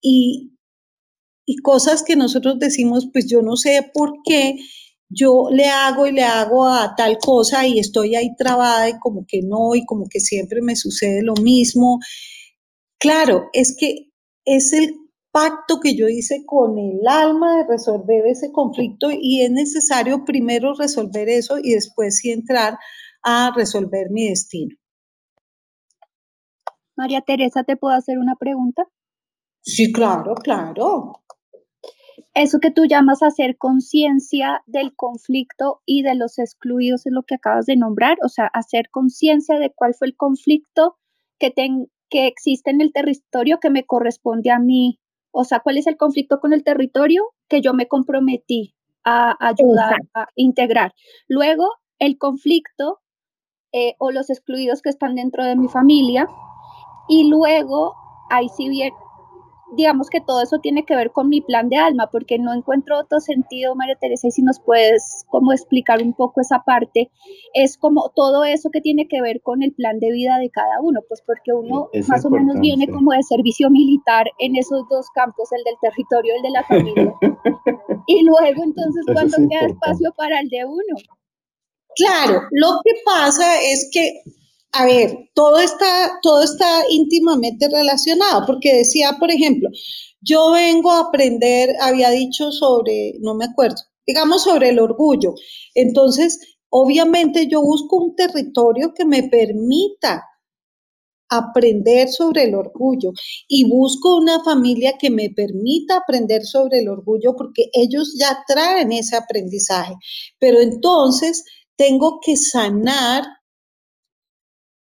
y, 0.00 0.52
y 1.46 1.56
cosas 1.56 2.02
que 2.02 2.16
nosotros 2.16 2.58
decimos, 2.58 3.08
pues 3.12 3.26
yo 3.28 3.42
no 3.42 3.56
sé 3.56 3.90
por 3.94 4.12
qué 4.24 4.56
yo 5.10 5.48
le 5.50 5.66
hago 5.66 6.06
y 6.06 6.12
le 6.12 6.22
hago 6.22 6.66
a 6.68 6.94
tal 6.96 7.18
cosa 7.18 7.66
y 7.66 7.80
estoy 7.80 8.14
ahí 8.14 8.34
trabada 8.36 8.88
y 8.88 8.98
como 9.00 9.26
que 9.26 9.42
no 9.42 9.74
y 9.74 9.84
como 9.84 10.06
que 10.08 10.20
siempre 10.20 10.62
me 10.62 10.76
sucede 10.76 11.22
lo 11.22 11.34
mismo. 11.34 11.98
Claro, 12.98 13.48
es 13.52 13.76
que 13.76 14.10
es 14.44 14.72
el 14.72 14.94
pacto 15.32 15.80
que 15.80 15.96
yo 15.96 16.08
hice 16.08 16.44
con 16.44 16.78
el 16.78 17.06
alma 17.06 17.58
de 17.58 17.66
resolver 17.68 18.26
ese 18.26 18.52
conflicto 18.52 19.08
y 19.12 19.42
es 19.42 19.50
necesario 19.50 20.24
primero 20.24 20.74
resolver 20.74 21.28
eso 21.28 21.58
y 21.62 21.74
después 21.74 22.18
sí 22.18 22.30
entrar 22.30 22.78
a 23.22 23.52
resolver 23.54 24.10
mi 24.10 24.28
destino. 24.28 24.76
María 26.96 27.20
Teresa, 27.22 27.64
¿te 27.64 27.76
puedo 27.76 27.94
hacer 27.94 28.18
una 28.18 28.36
pregunta? 28.36 28.84
Sí, 29.62 29.92
claro, 29.92 30.34
claro. 30.34 31.12
Eso 32.34 32.60
que 32.60 32.70
tú 32.70 32.84
llamas 32.84 33.22
hacer 33.22 33.56
conciencia 33.56 34.62
del 34.66 34.94
conflicto 34.94 35.80
y 35.84 36.02
de 36.02 36.14
los 36.14 36.38
excluidos 36.38 37.06
es 37.06 37.12
lo 37.12 37.22
que 37.22 37.36
acabas 37.36 37.66
de 37.66 37.76
nombrar, 37.76 38.18
o 38.24 38.28
sea, 38.28 38.46
hacer 38.46 38.90
conciencia 38.90 39.58
de 39.58 39.72
cuál 39.74 39.94
fue 39.94 40.08
el 40.08 40.16
conflicto 40.16 40.96
que, 41.38 41.52
que 42.08 42.26
existe 42.26 42.70
en 42.70 42.80
el 42.80 42.92
territorio 42.92 43.58
que 43.60 43.70
me 43.70 43.84
corresponde 43.84 44.50
a 44.50 44.58
mí 44.58 45.00
o 45.30 45.44
sea, 45.44 45.60
¿cuál 45.60 45.78
es 45.78 45.86
el 45.86 45.96
conflicto 45.96 46.40
con 46.40 46.52
el 46.52 46.64
territorio 46.64 47.24
que 47.48 47.60
yo 47.60 47.74
me 47.74 47.88
comprometí 47.88 48.74
a 49.04 49.36
ayudar 49.40 49.96
a 50.14 50.26
integrar? 50.34 50.94
Luego, 51.28 51.68
el 51.98 52.18
conflicto 52.18 53.00
eh, 53.72 53.94
o 53.98 54.10
los 54.10 54.30
excluidos 54.30 54.82
que 54.82 54.88
están 54.88 55.14
dentro 55.14 55.44
de 55.44 55.54
mi 55.56 55.68
familia. 55.68 56.26
Y 57.08 57.28
luego, 57.28 57.94
ahí 58.28 58.48
sí 58.48 58.68
bien, 58.68 58.92
digamos 59.76 60.08
que 60.10 60.20
todo 60.20 60.42
eso 60.42 60.58
tiene 60.58 60.84
que 60.84 60.96
ver 60.96 61.12
con 61.12 61.28
mi 61.28 61.40
plan 61.40 61.68
de 61.68 61.76
alma, 61.76 62.08
porque 62.10 62.38
no 62.38 62.52
encuentro 62.52 62.98
otro 62.98 63.20
sentido, 63.20 63.74
María 63.74 63.96
Teresa, 63.96 64.28
y 64.28 64.30
si 64.30 64.42
nos 64.42 64.60
puedes 64.60 65.24
como 65.28 65.52
explicar 65.52 66.02
un 66.02 66.12
poco 66.12 66.40
esa 66.40 66.62
parte, 66.64 67.10
es 67.54 67.76
como 67.78 68.10
todo 68.14 68.44
eso 68.44 68.70
que 68.70 68.80
tiene 68.80 69.08
que 69.08 69.20
ver 69.20 69.40
con 69.42 69.62
el 69.62 69.72
plan 69.72 69.98
de 69.98 70.10
vida 70.10 70.38
de 70.38 70.50
cada 70.50 70.80
uno, 70.82 71.00
pues 71.08 71.22
porque 71.26 71.52
uno 71.52 71.88
más 72.08 72.24
o 72.24 72.30
menos 72.30 72.58
viene 72.60 72.88
como 72.88 73.12
de 73.12 73.22
servicio 73.22 73.70
militar 73.70 74.26
en 74.38 74.56
esos 74.56 74.88
dos 74.88 75.06
campos, 75.14 75.50
el 75.52 75.64
del 75.64 75.76
territorio 75.80 76.34
y 76.34 76.36
el 76.36 76.42
de 76.42 76.50
la 76.50 76.64
familia. 76.64 77.14
y 78.06 78.24
luego 78.24 78.64
entonces, 78.64 79.04
¿cuándo 79.12 79.36
queda 79.48 79.66
espacio 79.66 80.12
para 80.16 80.40
el 80.40 80.48
de 80.48 80.64
uno? 80.64 80.96
Claro, 81.96 82.42
lo 82.52 82.80
que 82.84 82.92
pasa 83.04 83.60
es 83.62 83.90
que 83.92 84.22
a 84.72 84.84
ver, 84.86 85.30
todo 85.34 85.58
está, 85.58 86.18
todo 86.22 86.42
está 86.42 86.84
íntimamente 86.90 87.68
relacionado, 87.68 88.46
porque 88.46 88.74
decía, 88.74 89.16
por 89.18 89.30
ejemplo, 89.30 89.68
yo 90.20 90.52
vengo 90.52 90.90
a 90.92 91.00
aprender, 91.00 91.74
había 91.80 92.10
dicho 92.10 92.52
sobre, 92.52 93.14
no 93.20 93.34
me 93.34 93.46
acuerdo, 93.46 93.82
digamos 94.06 94.44
sobre 94.44 94.68
el 94.68 94.78
orgullo. 94.78 95.34
Entonces, 95.74 96.38
obviamente 96.68 97.48
yo 97.48 97.62
busco 97.62 97.96
un 97.96 98.14
territorio 98.14 98.92
que 98.94 99.04
me 99.04 99.24
permita 99.24 100.24
aprender 101.30 102.08
sobre 102.08 102.44
el 102.44 102.54
orgullo 102.54 103.12
y 103.48 103.68
busco 103.68 104.16
una 104.16 104.42
familia 104.42 104.94
que 104.98 105.10
me 105.10 105.30
permita 105.30 105.98
aprender 105.98 106.42
sobre 106.44 106.80
el 106.80 106.88
orgullo 106.88 107.34
porque 107.36 107.70
ellos 107.72 108.16
ya 108.18 108.38
traen 108.46 108.92
ese 108.92 109.16
aprendizaje. 109.16 109.94
Pero 110.38 110.60
entonces 110.60 111.44
tengo 111.76 112.18
que 112.20 112.36
sanar 112.36 113.24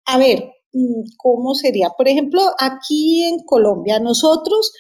a 0.06 0.18
ver, 0.18 0.52
mm, 0.74 1.04
¿cómo 1.18 1.56
sería? 1.56 1.90
Por 1.98 2.08
ejemplo, 2.08 2.42
aquí 2.60 3.24
en 3.24 3.40
Colombia, 3.46 4.00
nosotros, 4.00 4.72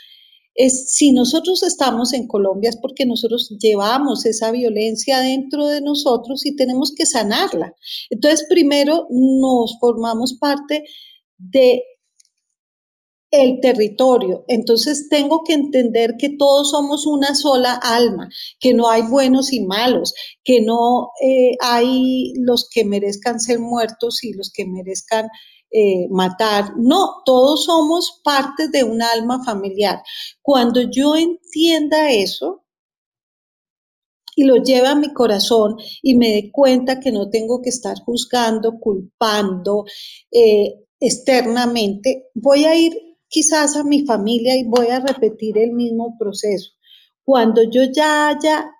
es, 0.56 0.93
si 0.93 1.11
nosotros 1.11 1.64
estamos 1.64 2.14
en 2.14 2.27
Colombia 2.27 2.69
es 2.69 2.77
porque 2.77 3.06
nosotros 3.06 3.53
llevamos 3.60 4.26
esa 4.26 4.52
violencia 4.52 5.19
dentro 5.19 5.68
de 5.68 5.81
nosotros 5.81 6.45
y 6.45 6.56
tenemos 6.56 6.93
que 6.95 7.06
sanarla. 7.06 7.73
Entonces, 8.10 8.45
primero 8.49 9.07
nos 9.10 9.77
formamos 9.80 10.38
parte 10.39 10.85
de 11.38 11.84
el 13.44 13.60
territorio. 13.60 14.44
Entonces 14.48 15.07
tengo 15.10 15.44
que 15.44 15.53
entender 15.53 16.16
que 16.18 16.30
todos 16.30 16.72
somos 16.72 17.06
una 17.06 17.36
sola 17.36 17.74
alma, 17.74 18.30
que 18.60 18.74
no 18.74 18.90
hay 18.90 19.03
buenos 19.03 19.53
y 19.53 19.62
malos, 19.62 20.14
que 20.44 20.62
no 20.62 21.10
eh, 21.24 21.52
hay 21.62 22.34
los 22.38 22.68
que 22.70 22.86
merezcan 22.86 23.40
ser 23.40 23.60
muertos 23.60 24.24
y 24.24 24.34
los 24.34 24.52
que 24.52 24.66
merezcan 24.66 25.28
eh, 25.72 26.07
matar. 26.10 26.74
No, 26.78 27.22
todos 27.26 27.66
somos 27.66 28.22
parte 28.24 28.70
de 28.70 28.84
un 28.84 29.02
alma 29.02 29.44
familiar. 29.44 30.02
Cuando 30.41 30.82
yo 30.82 31.16
entienda 31.16 32.12
eso, 32.12 32.66
y 34.36 34.44
lo 34.44 34.57
lleve 34.57 34.88
a 34.88 34.95
mi 34.95 35.14
corazón 35.14 35.78
y 36.02 36.16
me 36.16 36.30
dé 36.30 36.52
cuenta 36.52 36.99
que 36.99 37.12
no 37.12 37.30
tengo 37.30 37.62
que 37.62 37.70
estar 37.70 37.98
juzgando, 38.06 38.80
culpando 38.80 39.86
eh, 40.32 40.76
externamente, 40.99 42.28
voy 42.34 42.66
a 42.66 42.76
ir 42.76 42.94
quizás 43.27 43.76
a 43.76 43.84
mi 43.84 44.06
familia 44.06 44.57
y 44.57 44.65
voy 44.65 44.88
a 44.88 44.99
repetir 44.99 45.57
el 45.57 45.72
mismo 45.72 46.15
proceso. 46.18 46.72
Cuando 47.23 47.64
yo 47.64 47.84
ya 47.84 48.30
haya 48.30 48.72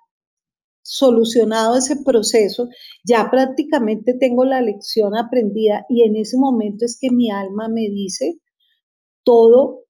solucionado 0.82 1.76
ese 1.76 1.96
proceso, 2.04 2.68
ya 3.04 3.28
prácticamente 3.30 4.14
tengo 4.14 4.44
la 4.44 4.60
lección 4.60 5.16
aprendida 5.16 5.84
y 5.88 6.04
en 6.04 6.16
ese 6.16 6.36
momento 6.38 6.84
es 6.84 6.96
que 7.00 7.10
mi 7.10 7.30
alma 7.30 7.68
me 7.68 7.88
dice, 7.90 8.40
todo, 9.24 9.84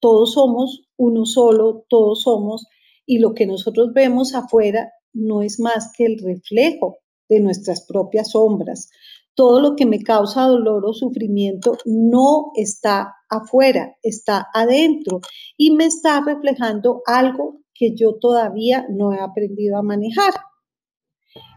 todos 0.00 0.32
somos 0.32 0.90
uno 0.96 1.24
solo, 1.24 1.86
todos 1.88 2.22
somos, 2.22 2.66
y 3.06 3.18
lo 3.18 3.32
que 3.32 3.46
nosotros 3.46 3.92
vemos 3.94 4.34
afuera 4.34 4.92
no 5.12 5.42
es 5.42 5.58
más 5.58 5.92
que 5.96 6.04
el 6.04 6.18
reflejo 6.18 6.98
de 7.28 7.40
nuestras 7.40 7.86
propias 7.86 8.32
sombras. 8.32 8.90
Todo 9.34 9.60
lo 9.60 9.76
que 9.76 9.86
me 9.86 10.02
causa 10.02 10.42
dolor 10.42 10.84
o 10.84 10.92
sufrimiento 10.92 11.78
no 11.86 12.50
está 12.54 13.14
afuera, 13.30 13.96
está 14.02 14.48
adentro 14.52 15.20
y 15.56 15.74
me 15.74 15.84
está 15.86 16.20
reflejando 16.20 17.02
algo 17.06 17.60
que 17.72 17.94
yo 17.94 18.16
todavía 18.16 18.86
no 18.90 19.12
he 19.12 19.20
aprendido 19.20 19.78
a 19.78 19.82
manejar. 19.82 20.34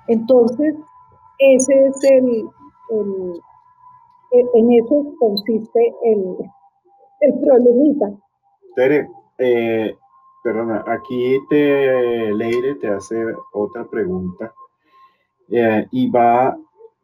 Entonces, 0.08 0.76
ese 1.40 1.88
es 1.88 2.04
el, 2.04 2.46
en 4.32 4.72
eso 4.72 5.14
consiste 5.20 5.94
el, 6.04 6.36
el 7.22 7.40
problemita. 7.40 8.12
Tere, 8.76 9.10
eh, 9.38 9.96
perdona, 10.44 10.84
aquí 10.88 11.40
te, 11.50 12.34
Leire 12.34 12.76
te 12.76 12.88
hace 12.88 13.26
otra 13.52 13.86
pregunta 13.86 14.54
eh, 15.50 15.88
y 15.92 16.10
va, 16.10 16.58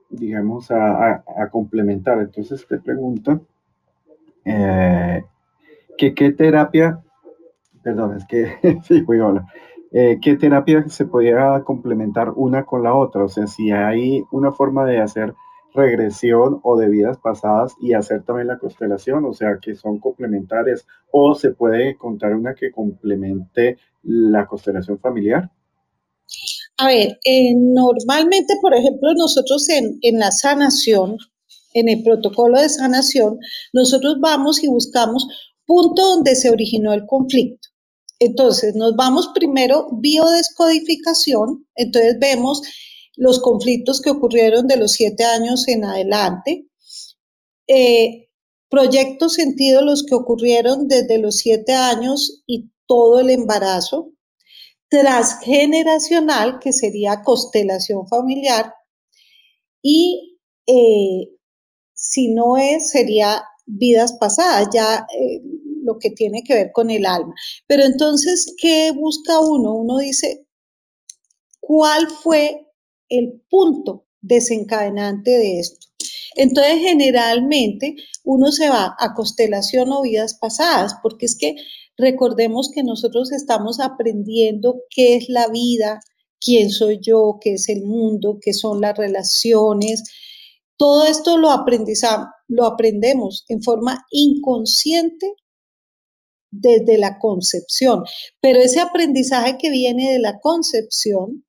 digamos, 0.09 0.71
a, 0.71 1.23
a 1.37 1.49
complementar. 1.49 2.19
Entonces 2.19 2.65
te 2.67 2.79
pregunto, 2.79 3.41
eh, 4.49 5.23
¿qué, 5.97 6.31
terapia, 6.31 6.99
perdón, 7.83 8.17
es 8.17 8.25
que 8.25 8.57
sí, 8.83 9.01
voy 9.01 9.19
eh, 9.91 10.19
¿Qué 10.21 10.35
terapia 10.35 10.87
se 10.87 11.05
podría 11.05 11.63
complementar 11.63 12.31
una 12.35 12.65
con 12.65 12.83
la 12.83 12.93
otra? 12.93 13.23
O 13.23 13.29
sea, 13.29 13.47
si 13.47 13.71
hay 13.71 14.23
una 14.31 14.51
forma 14.51 14.85
de 14.85 14.99
hacer 14.99 15.33
regresión 15.73 16.59
o 16.63 16.77
de 16.77 16.89
vidas 16.89 17.17
pasadas 17.17 17.73
y 17.79 17.93
hacer 17.93 18.23
también 18.23 18.47
la 18.47 18.57
constelación, 18.57 19.25
o 19.25 19.33
sea, 19.33 19.59
que 19.61 19.75
son 19.75 19.99
complementarias, 19.99 20.85
o 21.11 21.35
se 21.35 21.51
puede 21.51 21.95
contar 21.95 22.35
una 22.35 22.55
que 22.55 22.71
complemente 22.71 23.77
la 24.03 24.47
constelación 24.47 24.99
familiar. 24.99 25.51
A 26.77 26.87
ver, 26.87 27.19
eh, 27.25 27.53
normalmente, 27.55 28.55
por 28.61 28.73
ejemplo, 28.73 29.09
nosotros 29.15 29.67
en, 29.69 29.99
en 30.01 30.19
la 30.19 30.31
sanación, 30.31 31.17
en 31.73 31.89
el 31.89 32.03
protocolo 32.03 32.59
de 32.59 32.69
sanación, 32.69 33.39
nosotros 33.73 34.17
vamos 34.19 34.63
y 34.63 34.67
buscamos 34.67 35.27
punto 35.65 36.15
donde 36.15 36.35
se 36.35 36.49
originó 36.49 36.93
el 36.93 37.05
conflicto. 37.05 37.69
Entonces, 38.19 38.75
nos 38.75 38.95
vamos 38.95 39.29
primero 39.33 39.87
biodescodificación, 39.93 41.67
entonces 41.75 42.17
vemos 42.19 42.61
los 43.15 43.39
conflictos 43.39 44.01
que 44.01 44.09
ocurrieron 44.09 44.67
de 44.67 44.77
los 44.77 44.91
siete 44.91 45.23
años 45.23 45.67
en 45.67 45.85
adelante, 45.85 46.67
eh, 47.67 48.29
proyectos 48.69 49.33
sentido 49.33 49.81
los 49.81 50.03
que 50.03 50.15
ocurrieron 50.15 50.87
desde 50.87 51.17
los 51.17 51.37
siete 51.37 51.73
años 51.73 52.43
y 52.45 52.71
todo 52.87 53.19
el 53.19 53.29
embarazo, 53.29 54.11
transgeneracional, 54.89 56.59
que 56.59 56.73
sería 56.73 57.21
constelación 57.23 58.07
familiar, 58.07 58.73
y 59.81 60.39
eh, 60.65 61.38
si 61.99 62.29
no 62.29 62.57
es, 62.57 62.91
sería 62.91 63.43
vidas 63.65 64.13
pasadas, 64.13 64.69
ya 64.73 65.05
eh, 65.13 65.41
lo 65.83 65.99
que 65.99 66.09
tiene 66.11 66.43
que 66.43 66.53
ver 66.53 66.71
con 66.71 66.89
el 66.89 67.05
alma. 67.05 67.33
Pero 67.67 67.83
entonces, 67.83 68.55
¿qué 68.59 68.91
busca 68.91 69.39
uno? 69.41 69.75
Uno 69.75 69.97
dice, 69.97 70.47
¿cuál 71.59 72.07
fue 72.09 72.67
el 73.09 73.41
punto 73.49 74.05
desencadenante 74.21 75.31
de 75.31 75.59
esto? 75.59 75.87
Entonces, 76.35 76.79
generalmente 76.79 77.95
uno 78.23 78.51
se 78.51 78.69
va 78.69 78.95
a 78.97 79.13
constelación 79.13 79.91
o 79.91 80.01
vidas 80.01 80.35
pasadas, 80.39 80.95
porque 81.03 81.25
es 81.25 81.37
que 81.37 81.55
recordemos 81.97 82.71
que 82.73 82.83
nosotros 82.83 83.33
estamos 83.33 83.81
aprendiendo 83.81 84.83
qué 84.89 85.15
es 85.17 85.27
la 85.27 85.49
vida, 85.49 85.99
quién 86.39 86.69
soy 86.69 86.99
yo, 87.01 87.39
qué 87.41 87.55
es 87.55 87.67
el 87.67 87.83
mundo, 87.83 88.37
qué 88.41 88.53
son 88.53 88.79
las 88.79 88.97
relaciones, 88.97 90.03
todo 90.79 91.03
esto 91.03 91.37
lo, 91.37 91.49
lo 92.47 92.65
aprendemos 92.65 93.43
en 93.49 93.61
forma 93.61 94.05
inconsciente 94.11 95.35
desde 96.51 96.97
la 96.97 97.19
concepción, 97.19 98.03
pero 98.41 98.59
ese 98.59 98.79
aprendizaje 98.79 99.57
que 99.59 99.69
viene 99.69 100.13
de 100.13 100.19
la 100.19 100.39
concepción 100.39 101.45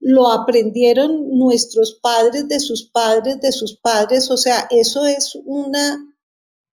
lo 0.00 0.30
aprendieron 0.30 1.38
nuestros 1.38 1.98
padres 2.02 2.48
de 2.48 2.58
sus 2.58 2.90
padres 2.90 3.40
de 3.40 3.52
sus 3.52 3.78
padres, 3.78 4.28
o 4.30 4.36
sea, 4.36 4.66
eso 4.68 5.06
es 5.06 5.38
una 5.46 6.10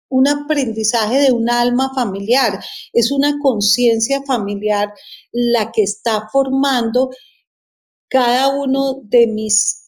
un 0.09 0.29
aprendizaje 0.29 1.19
de 1.19 1.33
un 1.33 1.51
alma 1.51 1.91
familiar, 1.93 2.63
es 2.93 3.11
una 3.11 3.39
conciencia 3.41 4.23
familiar 4.25 4.93
la 5.33 5.73
que 5.73 5.83
está 5.83 6.29
formando 6.31 7.11
cada 8.09 8.57
uno 8.57 9.01
de 9.03 9.27
mis 9.27 9.86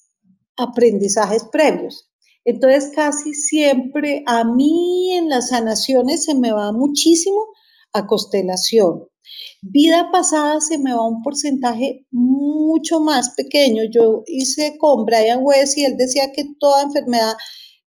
aprendizajes 0.59 1.44
previos. 1.44 2.10
Entonces, 2.44 2.93
casi 2.94 3.35
siempre 3.35 4.22
a 4.26 4.44
mí 4.44 5.12
en 5.14 5.28
las 5.28 5.51
sanaciones 5.51 6.24
se 6.24 6.35
me 6.35 6.52
va 6.52 6.72
muchísimo 6.72 7.47
a 7.93 8.06
constelación. 8.06 9.05
Vida 9.60 10.10
pasada 10.10 10.60
se 10.60 10.78
me 10.78 10.94
va 10.94 11.06
un 11.06 11.22
porcentaje 11.22 12.06
mucho 12.10 13.01
más 13.01 13.35
pequeño. 13.35 13.82
Yo 13.90 14.22
hice 14.26 14.76
con 14.78 15.05
Brian 15.05 15.40
West 15.43 15.76
y 15.76 15.85
él 15.85 15.97
decía 15.97 16.32
que 16.32 16.44
toda 16.59 16.82
enfermedad 16.82 17.35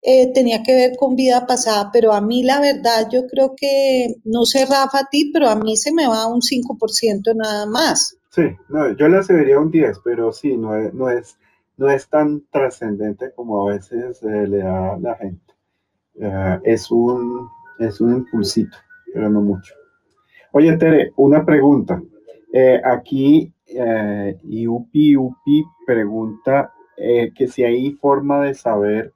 eh, 0.02 0.32
tenía 0.34 0.64
que 0.64 0.74
ver 0.74 0.92
con 0.98 1.16
vida 1.16 1.46
pasada, 1.46 1.90
pero 1.92 2.14
a 2.14 2.22
mí 2.22 2.44
la 2.44 2.62
verdad 2.62 3.10
yo 3.12 3.28
creo 3.28 3.54
que, 3.56 4.16
no 4.24 4.46
sé 4.46 4.66
Rafa 4.66 5.00
a 5.00 5.10
ti, 5.12 5.30
pero 5.34 5.50
a 5.50 5.58
mí 5.58 5.76
se 5.76 5.92
me 5.92 6.08
va 6.08 6.26
un 6.28 6.42
5% 6.42 7.36
nada 7.36 7.66
más. 7.66 8.16
Sí, 8.32 8.44
no, 8.70 8.96
yo 8.96 9.08
le 9.10 9.18
aseveraría 9.18 9.60
un 9.60 9.72
10, 9.72 9.98
pero 10.04 10.32
sí, 10.32 10.56
no 10.56 10.76
es, 10.78 10.94
no 10.94 11.10
es, 11.10 11.36
no 11.80 11.90
es 11.90 12.08
tan 12.10 12.44
trascendente 12.52 13.32
como 13.34 13.68
a 13.68 13.74
veces 13.74 14.22
eh, 14.24 14.48
le 14.48 14.60
da 14.60 14.98
la 15.00 15.16
gente. 15.16 15.54
Eh, 16.16 16.60
es, 16.64 16.92
un, 16.92 17.48
es 17.80 18.02
un 18.02 18.18
impulsito, 18.18 18.78
pero 19.14 19.30
no 19.30 19.42
mucho. 19.42 19.74
Oye, 20.52 20.76
Tere, 20.78 21.14
una 21.16 21.46
pregunta. 21.46 22.02
aquí 22.84 23.54
Iupi 24.44 25.16
Upi 25.16 25.64
pregunta 25.86 26.74
que 26.98 27.48
si 27.48 27.64
hay 27.64 27.92
forma 27.94 28.42
de 28.42 28.54
saber 28.56 29.14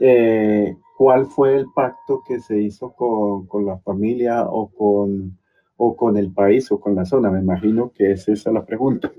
eh, 0.00 0.76
cuál 0.96 1.26
fue 1.26 1.56
el 1.56 1.66
pacto 1.74 2.22
que 2.26 2.40
se 2.40 2.60
hizo 2.60 2.92
con, 2.92 3.66
la 3.66 3.78
familia 3.78 4.44
o 4.46 4.68
con, 4.68 5.38
o 5.76 5.96
con 5.96 6.16
el 6.16 6.32
país 6.32 6.70
o 6.70 6.80
con 6.80 6.94
la 6.94 7.04
zona. 7.04 7.30
Me 7.30 7.40
imagino 7.40 7.90
que 7.92 8.12
es 8.12 8.28
esa 8.28 8.52
la 8.52 8.64
pregunta. 8.64 9.10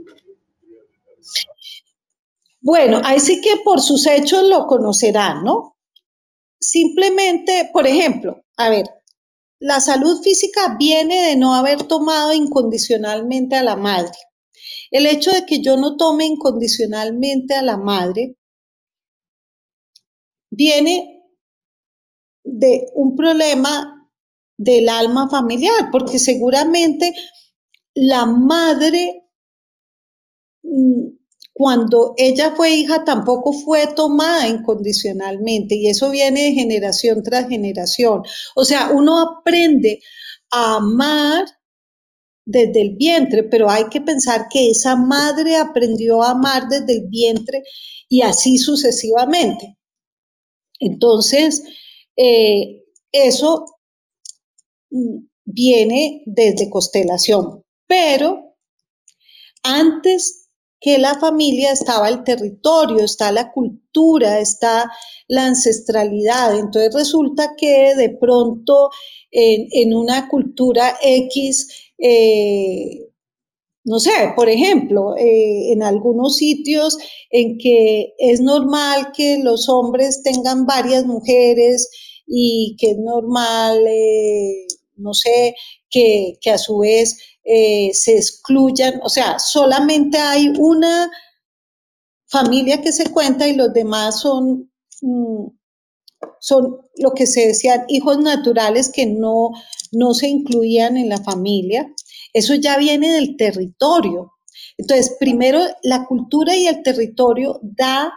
Bueno, 2.64 3.02
ahí 3.04 3.20
sí 3.20 3.42
que 3.42 3.58
por 3.58 3.82
sus 3.82 4.08
hechos 4.08 4.44
lo 4.44 4.68
conocerán, 4.68 5.44
¿no? 5.44 5.76
Simplemente, 6.62 7.70
por 7.74 7.86
ejemplo, 7.86 8.42
a 8.56 8.70
ver, 8.70 8.86
la 9.60 9.82
salud 9.82 10.22
física 10.24 10.78
viene 10.80 11.28
de 11.28 11.36
no 11.36 11.56
haber 11.56 11.84
tomado 11.84 12.34
incondicionalmente 12.34 13.58
a 13.58 13.64
la 13.64 13.76
madre. 13.76 14.18
El 14.92 15.06
hecho 15.08 15.32
de 15.32 15.46
que 15.46 15.62
yo 15.62 15.76
no 15.76 15.98
tome 15.98 16.26
incondicionalmente 16.26 17.54
a 17.54 17.64
la 17.64 17.76
madre 17.78 18.38
viene 20.50 21.22
de 22.46 22.88
un 22.96 23.16
problema 23.18 24.10
del 24.58 24.88
alma 24.88 25.30
familiar, 25.30 25.90
porque 25.92 26.18
seguramente 26.18 27.14
la 27.94 28.26
madre, 28.26 29.30
mm, 30.64 31.08
cuando 31.54 32.16
ella 32.18 32.56
fue 32.56 32.72
hija, 32.72 33.04
tampoco 33.06 33.54
fue 33.54 33.88
tomada 33.88 34.48
incondicionalmente 34.48 35.76
y 35.76 35.88
eso 35.88 36.10
viene 36.10 36.46
de 36.46 36.54
generación 36.54 37.22
tras 37.22 37.48
generación. 37.48 38.24
O 38.56 38.66
sea, 38.66 38.90
uno 38.92 39.20
aprende 39.20 40.02
a 40.52 40.78
amar 40.78 41.46
desde 42.46 42.82
el 42.82 42.96
vientre, 42.96 43.44
pero 43.44 43.70
hay 43.70 43.88
que 43.90 44.02
pensar 44.02 44.48
que 44.50 44.72
esa 44.72 44.96
madre 44.96 45.56
aprendió 45.56 46.24
a 46.24 46.32
amar 46.32 46.68
desde 46.68 46.94
el 46.94 47.08
vientre 47.08 47.64
y 48.10 48.22
así 48.22 48.58
sucesivamente. 48.58 49.78
Entonces, 50.80 51.64
eh, 52.18 52.84
eso 53.12 53.66
viene 55.46 56.24
desde 56.26 56.70
constelación, 56.70 57.64
pero 57.88 58.56
antes 59.64 60.43
que 60.84 60.98
la 60.98 61.18
familia 61.18 61.72
estaba 61.72 62.10
el 62.10 62.26
territorio, 62.26 63.06
está 63.06 63.32
la 63.32 63.54
cultura, 63.54 64.40
está 64.40 64.92
la 65.30 65.46
ancestralidad. 65.46 66.60
Entonces 66.60 66.94
resulta 66.94 67.56
que 67.58 67.96
de 67.96 68.10
pronto 68.10 68.90
en, 69.32 69.96
una 69.96 70.28
cultura 70.28 70.98
X 71.02 71.94
eh, 71.98 73.14
no 73.86 74.00
sé, 74.00 74.12
por 74.36 74.50
ejemplo, 74.50 75.16
eh, 75.18 75.74
en 75.74 75.84
algunos 75.84 76.38
sitios 76.38 76.98
en 77.30 77.58
que 77.58 78.14
es 78.18 78.40
normal 78.42 79.12
que 79.16 79.40
los 79.40 79.68
hombres 79.70 80.22
tengan 80.24 80.66
varias 80.66 81.06
mujeres 81.06 81.90
y 82.26 82.76
que 82.80 82.92
es 82.92 82.98
normal, 82.98 83.86
eh, 83.88 84.68
no 84.96 85.14
sé, 85.14 85.56
que, 85.90 86.38
a 86.52 86.58
su 86.58 86.80
vez 86.80 87.18
eh, 87.44 87.92
se 87.94 88.18
excluyan, 88.18 89.00
o 89.04 89.10
sea, 89.10 89.40
solamente 89.40 90.18
hay 90.18 90.50
una 90.58 91.10
familia 92.28 92.82
que 92.82 92.92
se 92.92 93.12
cuenta 93.12 93.48
y 93.48 93.56
los 93.56 93.74
demás 93.74 94.20
son, 94.22 94.72
mm, 95.02 95.48
son 96.40 96.78
lo 96.98 97.12
que 97.12 97.28
se 97.28 97.48
decían 97.48 97.86
hijos 97.88 98.18
naturales 98.20 98.92
que 98.92 99.06
no, 99.06 99.52
no 99.92 100.14
se 100.14 100.28
incluían 100.28 100.98
en 100.98 101.10
la 101.10 101.22
familia. 101.22 101.94
Eso 102.34 102.56
ya 102.56 102.78
viene 102.78 103.14
del 103.14 103.38
territorio. 103.38 104.32
Entonces, 104.78 105.16
primero, 105.20 105.60
la 105.84 106.06
cultura 106.06 106.56
y 106.56 106.66
el 106.66 106.82
territorio 106.82 107.60
da 107.62 108.12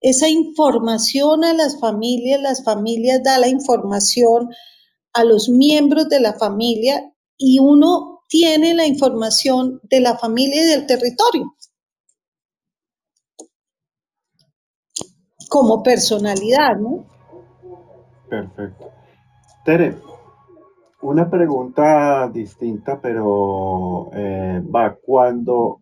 esa 0.00 0.28
información 0.28 1.44
a 1.44 1.54
las 1.54 1.80
familias, 1.80 2.40
las 2.40 2.62
familias 2.62 3.22
da 3.24 3.38
la 3.38 3.48
información 3.48 4.50
a 5.14 5.24
los 5.24 5.48
miembros 5.48 6.08
de 6.08 6.20
la 6.20 6.34
familia 6.34 7.12
y 7.36 7.58
uno 7.60 8.22
tiene 8.28 8.74
la 8.74 8.86
información 8.86 9.80
de 9.84 10.00
la 10.00 10.18
familia 10.18 10.62
y 10.62 10.66
del 10.66 10.86
territorio. 10.86 11.54
Como 15.48 15.82
personalidad, 15.82 16.76
¿no? 16.76 17.06
Perfecto. 18.28 18.90
Tere, 19.64 19.96
una 21.02 21.30
pregunta 21.30 22.28
distinta, 22.32 23.00
pero 23.00 24.10
eh, 24.12 24.62
va, 24.74 24.96
cuando 24.96 25.80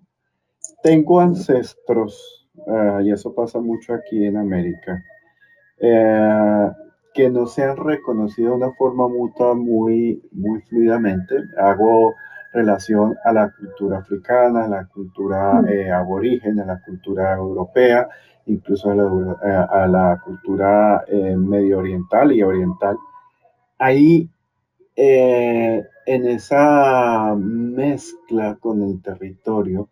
tengo 0.82 1.20
ancestros, 1.20 2.50
eh, 2.66 3.04
y 3.04 3.12
eso 3.12 3.34
pasa 3.34 3.60
mucho 3.60 3.94
aquí 3.94 4.26
en 4.26 4.36
América, 4.36 5.02
eh, 5.78 6.70
que 7.14 7.30
no 7.30 7.46
se 7.46 7.62
han 7.64 7.76
reconocido 7.76 8.50
de 8.50 8.56
una 8.56 8.72
forma 8.72 9.08
mutua 9.08 9.54
muy, 9.54 10.22
muy 10.32 10.60
fluidamente, 10.62 11.36
hago 11.58 12.14
relación 12.52 13.16
a 13.24 13.32
la 13.32 13.52
cultura 13.58 13.98
africana, 13.98 14.64
a 14.64 14.68
la 14.68 14.86
cultura 14.86 15.62
mm. 15.62 15.92
aborigen, 15.92 16.60
a 16.60 16.66
la 16.66 16.82
cultura 16.82 17.34
europea, 17.34 18.08
incluso 18.46 18.90
a 18.90 18.94
la, 18.94 19.62
a 19.64 19.86
la 19.86 20.20
cultura 20.24 21.04
medio 21.36 21.78
oriental 21.78 22.32
y 22.32 22.42
oriental. 22.42 22.96
Ahí 23.78 24.28
eh, 24.94 25.86
en 26.04 26.26
esa 26.26 27.34
mezcla 27.36 28.56
con 28.60 28.82
el 28.82 29.00
territorio, 29.00 29.88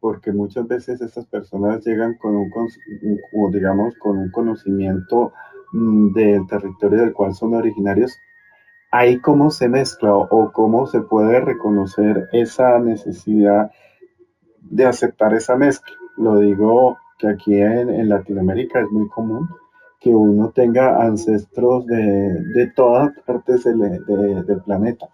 porque 0.00 0.32
muchas 0.32 0.66
veces 0.66 1.00
estas 1.00 1.26
personas 1.26 1.84
llegan 1.84 2.14
con 2.14 2.36
un, 2.36 2.50
digamos, 3.52 3.94
con 3.98 4.18
un 4.18 4.30
conocimiento 4.30 5.32
del 5.72 6.46
territorio 6.46 7.00
del 7.00 7.12
cual 7.12 7.34
son 7.34 7.54
originarios, 7.54 8.18
ahí 8.90 9.20
cómo 9.20 9.50
se 9.50 9.68
mezcla 9.68 10.14
o 10.14 10.52
cómo 10.52 10.86
se 10.86 11.00
puede 11.00 11.40
reconocer 11.40 12.28
esa 12.32 12.78
necesidad 12.78 13.70
de 14.60 14.86
aceptar 14.86 15.34
esa 15.34 15.56
mezcla. 15.56 15.94
Lo 16.16 16.38
digo 16.38 16.98
que 17.18 17.28
aquí 17.28 17.54
en 17.54 18.08
Latinoamérica 18.08 18.80
es 18.80 18.90
muy 18.90 19.08
común 19.08 19.48
que 20.00 20.10
uno 20.10 20.50
tenga 20.50 21.02
ancestros 21.02 21.86
de, 21.86 22.72
todas 22.74 23.10
partes 23.26 23.64
del 23.64 24.62
planeta. 24.64 25.08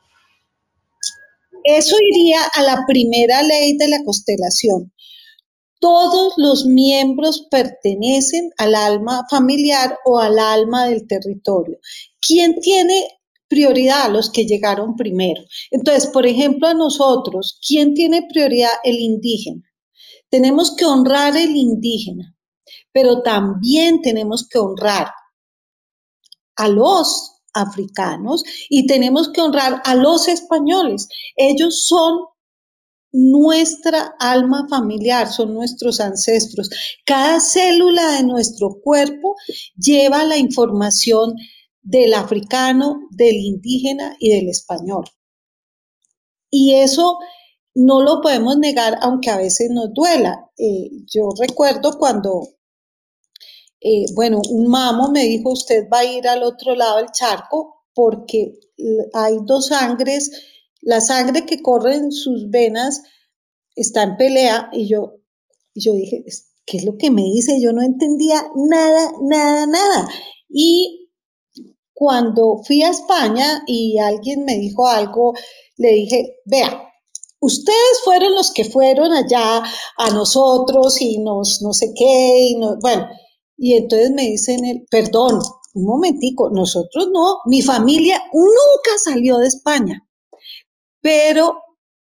Eso 1.65 1.97
iría 2.01 2.39
a 2.55 2.63
la 2.63 2.85
primera 2.87 3.43
ley 3.43 3.77
de 3.77 3.89
la 3.89 4.05
constelación. 4.05 4.93
Todos 5.81 6.35
los 6.37 6.65
miembros 6.65 7.47
pertenecen 7.51 8.51
al 8.59 8.75
alma 8.75 9.25
familiar 9.31 9.99
o 10.05 10.19
al 10.19 10.39
alma 10.39 10.87
del 10.87 11.07
territorio. 11.07 11.79
¿Quién 12.21 12.61
tiene 12.61 13.09
prioridad? 13.49 14.11
Los 14.11 14.31
que 14.31 14.47
llegaron 14.47 14.97
primero. 14.97 15.43
Entonces, 15.71 16.07
por 16.09 16.27
ejemplo, 16.27 16.69
a 16.69 16.75
nosotros, 16.75 17.61
¿quién 17.67 17.95
tiene 17.95 18.27
prioridad? 18.29 18.73
El 18.85 18.99
indígena. 18.99 19.63
Tenemos 20.29 20.75
que 20.75 20.85
honrar 20.85 21.37
el 21.37 21.57
indígena 21.57 22.37
pero 22.97 23.21
también 23.21 24.01
tenemos 24.01 24.49
que 24.49 24.59
honrar 24.59 25.13
a 26.57 26.69
los 26.69 27.43
africanos 27.53 28.43
y 28.71 28.87
tenemos 28.87 29.29
que 29.29 29.43
honrar 29.43 29.83
a 29.85 29.95
los 29.95 30.29
españoles. 30.29 31.07
Ellos 31.37 31.85
son 31.87 32.21
nuestra 33.13 34.15
alma 34.19 34.67
familiar, 34.69 35.31
son 35.31 35.55
nuestros 35.55 36.01
ancestros. 36.01 36.71
Cada 37.05 37.41
célula 37.41 38.13
de 38.13 38.25
nuestro 38.25 38.81
cuerpo 38.83 39.37
lleva 39.77 40.25
la 40.25 40.37
información 40.37 41.35
del 41.83 42.15
africano, 42.15 43.09
del 43.11 43.37
indígena 43.37 44.17
y 44.19 44.31
del 44.31 44.49
español. 44.49 45.05
Y 46.51 46.75
eso 46.75 47.19
no 47.75 48.03
lo 48.03 48.21
podemos 48.21 48.57
negar, 48.59 48.99
aunque 49.03 49.31
a 49.31 49.37
veces 49.37 49.71
nos 49.71 49.93
duela. 49.93 50.51
Eh, 50.59 50.91
yo 51.07 51.29
recuerdo 51.39 51.99
cuando 51.99 52.57
eh, 53.81 54.07
bueno, 54.15 54.41
un 54.51 54.69
mamo 54.69 55.11
me 55.11 55.23
dijo, 55.25 55.53
usted 55.53 55.89
va 55.93 56.01
a 56.01 56.05
ir 56.05 56.27
al 56.27 56.43
otro 56.43 56.75
lado 56.75 56.97
del 56.97 57.11
charco 57.13 57.85
porque 57.95 58.59
hay 59.15 59.39
dos 59.45 59.67
sangres, 59.69 60.31
la 60.87 61.01
sangre 61.01 61.45
que 61.45 61.63
corre 61.63 61.97
en 61.97 62.13
sus 62.13 62.49
venas 62.49 63.03
está 63.75 64.05
en 64.05 64.17
pelea 64.17 64.71
y 64.73 64.87
yo, 64.87 65.15
yo 65.75 65.93
dije, 65.93 66.25
¿qué 66.65 66.77
es 66.77 66.85
lo 66.85 66.97
que 66.97 67.11
me 67.11 67.23
dice? 67.23 67.61
Yo 67.61 67.73
no 67.73 67.83
entendía 67.83 68.41
nada, 68.55 69.13
nada, 69.21 69.67
nada. 69.67 70.09
Y 70.49 71.11
cuando 71.93 72.63
fui 72.65 72.85
a 72.85 72.91
España 72.91 73.65
y 73.67 73.99
alguien 73.99 74.45
me 74.45 74.59
dijo 74.59 74.87
algo, 74.87 75.35
le 75.77 75.89
dije, 75.89 76.37
vea, 76.45 76.89
ustedes 77.41 78.03
fueron 78.05 78.37
los 78.37 78.53
que 78.53 78.65
fueron 78.65 79.13
allá 79.13 79.65
a 79.99 80.11
nosotros 80.11 81.03
y 81.03 81.19
nos 81.19 81.63
no 81.63 81.73
sé 81.73 81.93
qué, 81.97 82.51
y 82.51 82.59
no, 82.61 82.77
bueno, 82.81 83.09
y 83.57 83.75
entonces 83.75 84.13
me 84.13 84.23
dicen, 84.23 84.87
perdón, 84.89 85.41
un 85.75 85.85
momentico, 85.85 86.49
nosotros 86.49 87.09
no, 87.13 87.39
mi 87.47 87.61
familia 87.61 88.23
nunca 88.33 88.99
salió 89.03 89.39
de 89.39 89.49
España, 89.49 90.06
pero 91.07 91.63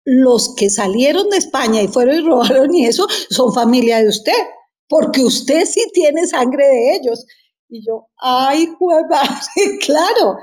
los 0.04 0.56
que 0.56 0.70
salieron 0.70 1.30
de 1.30 1.36
España 1.36 1.80
y 1.80 1.86
fueron 1.86 2.16
y 2.16 2.20
robaron 2.26 2.74
y 2.74 2.84
eso 2.84 3.06
son 3.30 3.54
familia 3.54 3.98
de 3.98 4.08
usted, 4.08 4.32
porque 4.88 5.22
usted 5.22 5.66
sí 5.66 5.86
tiene 5.94 6.26
sangre 6.26 6.66
de 6.66 6.96
ellos. 6.96 7.24
Y 7.68 7.86
yo, 7.86 8.08
ay, 8.16 8.66
claro, 9.86 10.38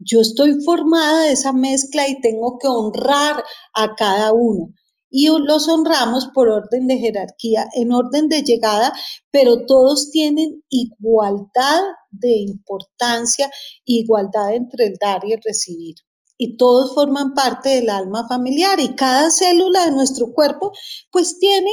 yo 0.00 0.20
estoy 0.20 0.60
formada 0.64 1.26
de 1.26 1.32
esa 1.34 1.52
mezcla 1.52 2.08
y 2.08 2.20
tengo 2.20 2.58
que 2.58 2.66
honrar 2.66 3.44
a 3.74 3.94
cada 3.94 4.32
uno. 4.32 4.74
Y 5.08 5.28
los 5.28 5.68
honramos 5.68 6.30
por 6.34 6.48
orden 6.48 6.88
de 6.88 6.98
jerarquía, 6.98 7.68
en 7.74 7.92
orden 7.92 8.28
de 8.28 8.42
llegada, 8.42 8.92
pero 9.30 9.66
todos 9.66 10.10
tienen 10.10 10.64
igualdad 10.68 11.82
de 12.10 12.38
importancia, 12.38 13.48
igualdad 13.84 14.54
entre 14.54 14.86
el 14.86 14.94
dar 15.00 15.24
y 15.24 15.34
el 15.34 15.40
recibir. 15.44 15.94
Y 16.38 16.56
todos 16.56 16.94
forman 16.94 17.34
parte 17.34 17.68
del 17.70 17.90
alma 17.90 18.26
familiar 18.28 18.78
y 18.80 18.94
cada 18.94 19.30
célula 19.30 19.84
de 19.84 19.90
nuestro 19.90 20.32
cuerpo 20.32 20.72
pues 21.10 21.38
tiene 21.38 21.70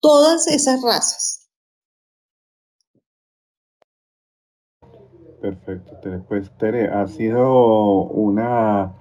todas 0.00 0.46
esas 0.46 0.80
razas. 0.82 1.40
Perfecto, 5.40 5.96
Tere. 6.02 6.18
Pues 6.18 6.50
Tere, 6.58 6.88
ha 6.88 7.06
sido 7.06 8.02
una, 8.04 8.92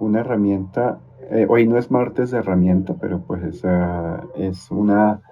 una 0.00 0.20
herramienta, 0.20 1.00
eh, 1.30 1.46
hoy 1.48 1.66
no 1.66 1.78
es 1.78 1.90
martes 1.90 2.32
de 2.32 2.38
herramienta, 2.38 2.94
pero 3.00 3.24
pues 3.24 3.42
es, 3.44 3.62
es 4.34 4.70
una, 4.72 5.22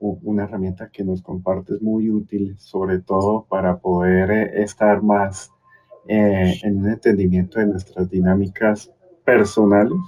una 0.00 0.44
herramienta 0.44 0.90
que 0.90 1.04
nos 1.04 1.22
compartes 1.22 1.80
muy 1.82 2.10
útil, 2.10 2.58
sobre 2.58 2.98
todo 2.98 3.46
para 3.48 3.78
poder 3.78 4.30
eh, 4.32 4.62
estar 4.62 5.02
más 5.02 5.52
eh, 6.08 6.54
en 6.62 6.78
un 6.78 6.90
entendimiento 6.90 7.60
de 7.60 7.66
nuestras 7.66 8.10
dinámicas 8.10 8.90
personales 9.24 9.98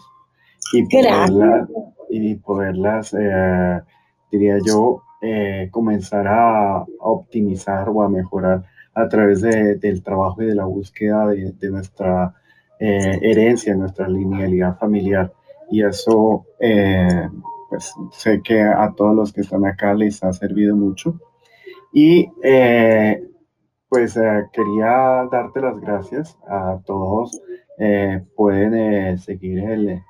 y 0.73 0.85
poderlas, 0.85 1.69
y 2.11 2.35
poderlas 2.37 3.17
diría 4.31 4.59
yo, 4.65 5.03
comenzar 5.71 6.27
a 6.29 6.85
optimizar 7.01 7.89
o 7.89 8.03
a 8.03 8.09
mejorar 8.09 8.65
a 8.99 9.09
través 9.09 9.43
del 9.43 10.03
trabajo 10.03 10.43
y 10.43 10.47
de 10.47 10.55
la 10.57 10.65
búsqueda 10.65 11.29
de, 11.29 11.71
nuestra 11.71 12.35
eh, 12.81 13.19
herencia, 13.23 13.75
nuestra 13.77 14.09
linealidad 14.09 14.77
familiar. 14.77 15.33
Y 15.71 15.85
eso, 15.85 16.47
eh, 16.59 17.29
pues 17.69 17.95
sé 18.11 18.41
que 18.43 18.61
a 18.61 18.93
todos 18.97 19.15
los 19.15 19.33
que 19.33 19.43
están 19.43 19.65
acá 19.67 19.95
les 19.95 20.23
ha 20.25 20.33
servido 20.33 20.75
mucho. 20.75 21.21
Y 21.93 22.29
eh, 22.43 23.23
pues 23.89 24.19
quería 24.53 25.29
darte 25.31 25.61
las 25.61 25.81
gracias 25.81 26.39
a 26.49 26.79
todos. 26.85 27.41
pueden 28.37 29.19
seguir 29.19 29.59
el, 29.61 30.03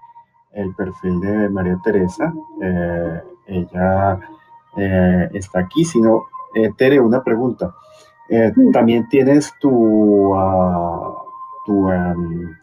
el, 0.52 0.74
perfil 0.74 1.20
de 1.20 1.48
María 1.48 1.78
Teresa. 1.84 2.32
ella 3.46 4.18
está 5.32 5.60
aquí. 5.60 5.84
Si 5.84 6.00
no, 6.00 6.24
Tere, 6.76 7.00
una 7.00 7.22
pregunta. 7.22 7.74
Eh, 8.28 8.52
también 8.72 9.08
tienes 9.08 9.52
tu, 9.58 9.70
uh, 9.70 11.14
tu, 11.64 11.88
um, 11.88 12.54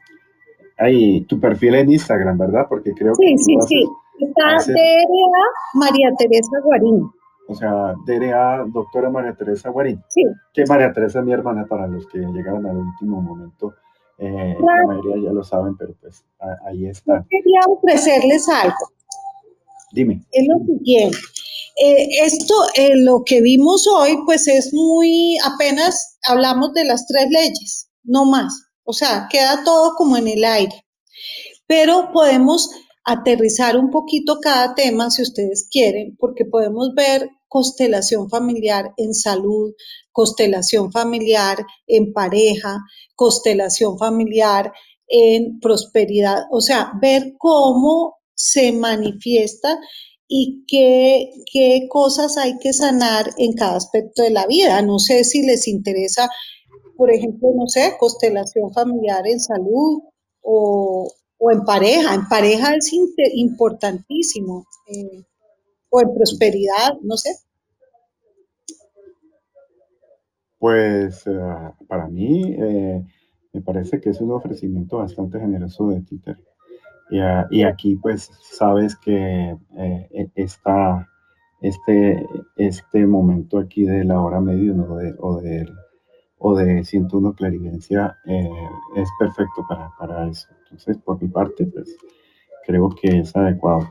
tu 1.27 1.39
perfil 1.39 1.75
en 1.75 1.91
Instagram, 1.91 2.37
¿verdad? 2.37 2.67
Porque 2.69 2.93
creo 2.93 3.13
que. 3.15 3.25
Sí, 3.25 3.37
sí, 3.37 3.57
sí. 3.67 3.85
Está 4.19 4.71
DRA 4.71 5.45
María 5.73 6.11
Teresa 6.17 6.59
Guarín. 6.63 7.11
O 7.47 7.55
sea, 7.55 7.93
DRA 8.05 8.65
doctora 8.67 9.09
María 9.09 9.35
Teresa 9.35 9.69
Guarín. 9.69 10.03
Sí. 10.09 10.23
Que 10.53 10.63
María 10.67 10.91
Teresa 10.91 11.19
es 11.19 11.25
mi 11.25 11.33
hermana 11.33 11.65
para 11.67 11.87
los 11.87 12.07
que 12.07 12.19
llegaron 12.19 12.65
al 12.65 12.77
último 12.77 13.21
momento. 13.21 13.73
Eh, 14.17 14.55
La 14.59 14.87
mayoría 14.87 15.25
ya 15.25 15.31
lo 15.31 15.43
saben, 15.43 15.75
pero 15.77 15.93
pues 16.01 16.23
ahí 16.65 16.87
está. 16.87 17.25
Quería 17.29 17.59
ofrecerles 17.67 18.47
algo. 18.49 18.75
Dime. 19.91 20.23
Es 20.31 20.47
lo 20.47 20.65
siguiente. 20.65 21.17
Eh, 21.77 22.07
esto, 22.23 22.53
eh, 22.75 22.95
lo 22.95 23.23
que 23.25 23.41
vimos 23.41 23.85
hoy, 23.87 24.17
pues 24.25 24.47
es 24.47 24.73
muy, 24.73 25.37
apenas 25.43 26.17
hablamos 26.23 26.73
de 26.73 26.85
las 26.85 27.05
tres 27.05 27.27
leyes, 27.29 27.89
no 28.03 28.25
más. 28.25 28.53
O 28.85 28.93
sea, 28.93 29.27
queda 29.29 29.63
todo 29.65 29.93
como 29.95 30.15
en 30.15 30.27
el 30.27 30.43
aire. 30.43 30.85
Pero 31.67 32.11
podemos 32.13 32.69
aterrizar 33.05 33.77
un 33.77 33.91
poquito 33.91 34.39
cada 34.41 34.73
tema 34.73 35.11
si 35.11 35.21
ustedes 35.21 35.67
quieren, 35.69 36.17
porque 36.19 36.45
podemos 36.45 36.93
ver 36.95 37.29
constelación 37.47 38.29
familiar 38.29 38.93
en 38.97 39.13
salud, 39.13 39.73
constelación 40.11 40.91
familiar 40.91 41.65
en 41.87 42.11
pareja, 42.11 42.79
constelación 43.15 43.97
familiar 43.97 44.73
en 45.07 45.59
prosperidad, 45.59 46.43
o 46.51 46.61
sea, 46.61 46.91
ver 46.99 47.35
cómo 47.37 48.17
se 48.33 48.71
manifiesta 48.71 49.79
y 50.27 50.65
qué, 50.67 51.29
qué 51.51 51.87
cosas 51.89 52.37
hay 52.37 52.57
que 52.57 52.73
sanar 52.73 53.29
en 53.37 53.53
cada 53.53 53.77
aspecto 53.77 54.23
de 54.23 54.31
la 54.31 54.47
vida. 54.47 54.81
No 54.81 54.97
sé 54.97 55.23
si 55.23 55.45
les 55.45 55.67
interesa, 55.67 56.27
por 56.97 57.11
ejemplo, 57.13 57.49
no 57.55 57.67
sé, 57.67 57.93
constelación 57.99 58.73
familiar 58.73 59.27
en 59.27 59.39
salud 59.39 60.01
o, 60.41 61.07
en 61.39 61.63
pareja. 61.63 62.13
En 62.13 62.27
pareja 62.27 62.75
es 62.75 62.91
importantísimo. 63.35 64.65
Eh, 64.87 65.25
o 65.89 66.01
en 66.01 66.13
prosperidad, 66.13 66.93
no 67.01 67.15
sé. 67.17 67.29
Pues 70.57 71.25
eh, 71.27 71.39
para 71.87 72.07
mí 72.07 72.55
eh, 72.57 73.05
me 73.53 73.61
parece 73.61 74.01
que 74.01 74.09
es 74.09 74.19
un 74.19 74.31
ofrecimiento 74.31 74.97
bastante 74.97 75.39
generoso 75.39 75.89
de 75.89 76.01
Twitter. 76.01 76.37
Y, 77.51 77.63
aquí 77.63 77.95
pues 77.97 78.31
sabes 78.41 78.95
que 78.95 79.15
eh, 79.77 80.07
e, 80.11 80.31
esta, 80.35 81.07
este, 81.61 82.25
este 82.57 83.05
momento 83.05 83.59
aquí 83.59 83.83
de 83.83 84.03
la 84.03 84.19
hora 84.19 84.41
medio 84.41 84.73
¿no? 84.73 84.95
de, 84.95 85.13
o, 85.19 85.39
de, 85.39 85.67
o 86.39 86.55
de 86.55 86.83
101 86.83 87.35
clarividencia 87.35 88.17
eh, 88.25 88.49
es 88.95 89.07
perfecto 89.19 89.65
para, 89.69 89.91
para, 89.99 90.27
eso. 90.27 90.47
Entonces, 90.75 90.97
por 91.05 91.21
mi 91.21 91.29
parte, 91.29 91.65
pues 91.67 91.95
creo 92.65 92.89
que 93.01 93.19
es 93.19 93.35
adecuado. 93.35 93.87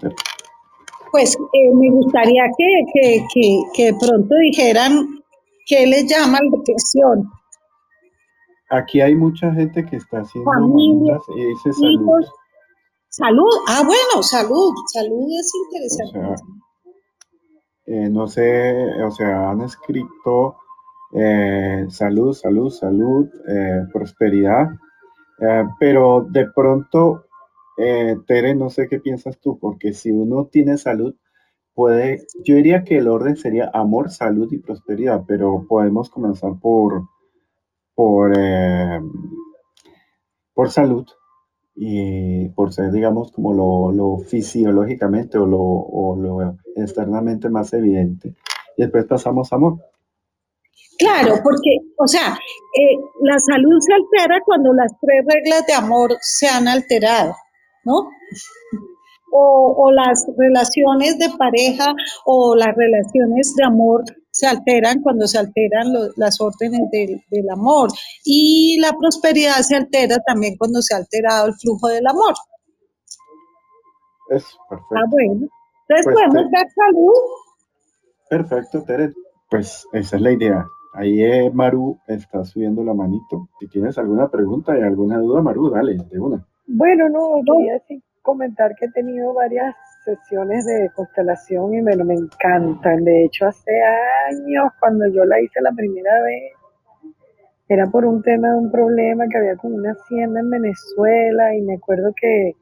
Pues 1.11 1.35
eh, 1.35 1.75
me 1.75 1.91
gustaría 1.91 2.45
que, 2.59 2.85
que, 2.93 3.27
que, 3.33 3.59
que, 3.75 3.95
pronto 3.99 4.35
dijeran 4.43 5.23
qué 5.67 5.87
les 5.87 6.07
llama 6.07 6.39
la 6.43 6.59
depresión. 6.59 7.31
Aquí 8.71 9.01
hay 9.01 9.15
mucha 9.15 9.51
gente 9.53 9.85
que 9.87 9.97
está 9.97 10.19
haciendo 10.19 10.51
Familia, 10.51 11.19
y 11.37 11.45
dice 11.45 11.73
salud. 11.73 12.25
Salud, 13.09 13.55
ah, 13.69 13.83
bueno, 13.87 14.23
salud, 14.23 14.75
salud 14.93 15.27
es 15.41 15.53
interesante. 15.67 16.43
Eh, 17.87 18.09
no 18.11 18.27
sé, 18.27 18.75
o 19.03 19.11
sea, 19.11 19.51
han 19.51 19.63
escrito 19.63 20.57
eh, 21.15 21.87
salud, 21.89 22.35
salud, 22.35 22.71
salud, 22.71 23.29
eh, 23.49 23.87
prosperidad, 25.41 25.65
pero 25.79 26.27
de 26.31 26.47
pronto, 26.51 27.27
Tere, 28.27 28.55
no 28.55 28.71
sé 28.71 28.89
qué 28.89 29.01
piensas 29.01 29.39
tú, 29.39 29.59
porque 29.59 29.93
si 29.93 30.11
uno 30.11 30.47
tiene 30.47 30.79
salud, 30.79 31.15
puede, 31.75 32.27
yo 32.45 32.57
diría 32.57 32.85
que 32.85 32.99
el 32.99 33.09
orden 33.09 33.37
sería 33.37 33.71
amor, 33.75 34.11
salud 34.11 34.53
y 34.53 34.59
prosperidad, 34.59 35.25
pero 35.27 35.67
podemos 35.69 36.09
comenzar 36.11 36.53
por, 36.61 37.09
por, 37.95 38.33
por 40.55 40.71
salud 40.71 41.07
y 41.77 42.49
por 42.51 42.73
ser, 42.73 42.93
digamos, 42.93 43.33
como 43.33 43.53
lo, 43.53 43.93
lo 43.93 44.19
fisiológicamente 44.19 45.39
o 45.39 45.47
lo, 45.47 45.61
o 45.61 46.17
lo, 46.17 46.57
externamente 46.77 47.49
más 47.51 47.73
evidente. 47.73 48.35
Y 48.77 48.83
después 48.83 49.07
pasamos 49.07 49.53
a 49.53 49.57
amor. 49.57 49.79
Claro, 50.99 51.41
porque, 51.43 51.79
o 51.99 52.07
sea, 52.07 52.33
eh, 52.33 52.97
la 53.23 53.39
salud 53.39 53.79
se 53.81 53.95
altera 53.95 54.41
cuando 54.45 54.73
las 54.73 54.93
tres 55.01 55.25
reglas 55.27 55.67
de 55.67 55.75
amor 55.75 56.17
se 56.21 56.47
han 56.47 56.69
alterado, 56.69 57.35
¿no? 57.85 58.09
O, 59.33 59.75
o 59.77 59.91
las 59.91 60.25
relaciones 60.39 61.19
de 61.19 61.29
pareja 61.37 61.93
o 62.25 62.55
las 62.55 62.75
relaciones 62.77 63.55
de 63.57 63.65
amor 63.65 64.05
se 64.35 64.49
alteran 64.49 65.01
cuando 65.01 65.29
se 65.29 65.39
alteran 65.39 65.93
las 66.17 66.41
órdenes 66.41 66.91
del, 66.91 67.51
amor. 67.51 67.89
Y 68.25 68.79
la 68.81 68.93
prosperidad 68.93 69.63
se 69.63 69.77
altera 69.77 70.19
también 70.27 70.57
cuando 70.59 70.83
se 70.83 70.93
ha 70.93 70.99
alterado 70.99 71.47
el 71.47 71.55
flujo 71.55 71.87
del 71.87 72.05
amor. 72.05 72.35
Es 74.31 74.45
perfecto. 74.69 74.97
Ah, 74.97 75.05
bueno. 75.09 75.47
Entonces 75.89 76.05
pues 76.05 76.15
podemos 76.15 76.51
dar 76.51 76.67
salud. 76.69 77.13
Perfecto, 78.29 78.83
Tere. 78.83 79.13
Pues 79.51 79.87
esa 79.93 80.17
es 80.17 80.23
la 80.23 80.33
idea. 80.33 80.67
Ahí 80.95 81.23
eh, 81.23 81.51
Maru 81.53 81.99
está 82.07 82.45
subiendo 82.45 82.85
la 82.85 82.95
manito. 82.95 83.49
Si 83.59 83.69
tienes 83.69 83.99
alguna 83.99 84.29
pregunta 84.29 84.79
y 84.79 84.83
alguna 84.83 85.19
duda, 85.19 85.43
Maru, 85.43 85.71
dale, 85.71 85.97
de 86.11 86.21
una. 86.21 86.47
Bueno, 86.67 87.09
no, 87.09 87.43
quería 87.45 87.83
comentar 88.23 88.75
que 88.77 88.87
he 88.87 88.91
tenido 88.93 89.35
varias 89.35 89.75
sesiones 90.05 90.65
de 90.67 90.91
constelación 90.95 91.75
y 91.75 91.83
me, 91.83 91.97
me 91.97 92.15
encantan. 92.15 93.05
De 93.05 93.25
hecho, 93.25 93.47
hace 93.47 93.73
años, 94.29 94.73
cuando 94.79 95.07
yo 95.09 95.25
la 95.25 95.41
hice 95.41 95.61
la 95.61 95.73
primera 95.73 96.23
vez, 96.23 96.53
era 97.69 97.87
por 97.87 98.05
un 98.05 98.23
tema 98.23 98.51
de 98.51 98.59
un 98.59 98.71
problema 98.71 99.25
que 99.29 99.39
había 99.39 99.57
con 99.57 99.73
una 99.73 99.93
hacienda 99.93 100.41
en 100.41 100.51
Venezuela 100.51 101.55
y 101.57 101.63
me 101.63 101.75
acuerdo 101.75 102.13
que, 102.15 102.53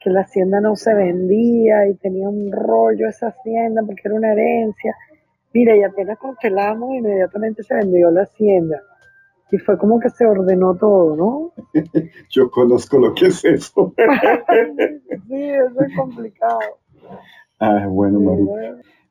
que 0.00 0.10
la 0.10 0.22
hacienda 0.22 0.60
no 0.60 0.74
se 0.74 0.94
vendía 0.94 1.86
y 1.86 1.94
tenía 1.94 2.28
un 2.28 2.50
rollo 2.50 3.08
esa 3.08 3.28
hacienda 3.28 3.82
porque 3.84 4.02
era 4.04 4.14
una 4.14 4.32
herencia. 4.32 4.96
Mira, 5.54 5.76
y 5.76 5.82
apenas 5.82 6.18
constelamos, 6.18 6.94
inmediatamente 6.94 7.62
se 7.62 7.74
vendió 7.74 8.10
la 8.10 8.22
hacienda. 8.22 8.82
Y 9.50 9.58
fue 9.58 9.76
como 9.76 10.00
que 10.00 10.08
se 10.08 10.24
ordenó 10.24 10.74
todo, 10.76 11.14
¿no? 11.14 11.52
Yo 12.30 12.50
conozco 12.50 12.98
lo 12.98 13.14
que 13.14 13.26
es 13.26 13.44
eso. 13.44 13.92
sí, 15.28 15.34
eso 15.34 15.80
es 15.80 15.96
complicado. 15.96 16.58
Ah, 17.58 17.86
bueno, 17.86 18.18
Maru. 18.20 18.48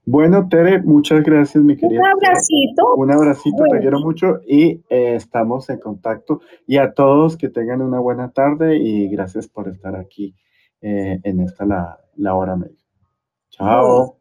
Bueno, 0.03 0.49
Tere, 0.49 0.81
muchas 0.81 1.23
gracias, 1.23 1.63
mi 1.63 1.77
querida. 1.77 2.01
Un 2.01 2.07
abracito. 2.07 2.95
Un 2.95 3.11
abracito, 3.11 3.63
te 3.71 3.79
quiero 3.79 3.99
mucho 3.99 4.39
y 4.47 4.83
eh, 4.89 5.15
estamos 5.15 5.69
en 5.69 5.79
contacto. 5.79 6.41
Y 6.65 6.77
a 6.77 6.93
todos 6.93 7.37
que 7.37 7.49
tengan 7.49 7.83
una 7.83 7.99
buena 7.99 8.31
tarde 8.31 8.77
y 8.77 9.07
gracias 9.09 9.47
por 9.47 9.69
estar 9.69 9.95
aquí 9.95 10.35
eh, 10.81 11.19
en 11.23 11.41
esta 11.41 11.65
la, 11.65 11.99
la 12.15 12.33
hora 12.33 12.55
media. 12.55 12.81
Chao. 13.51 14.20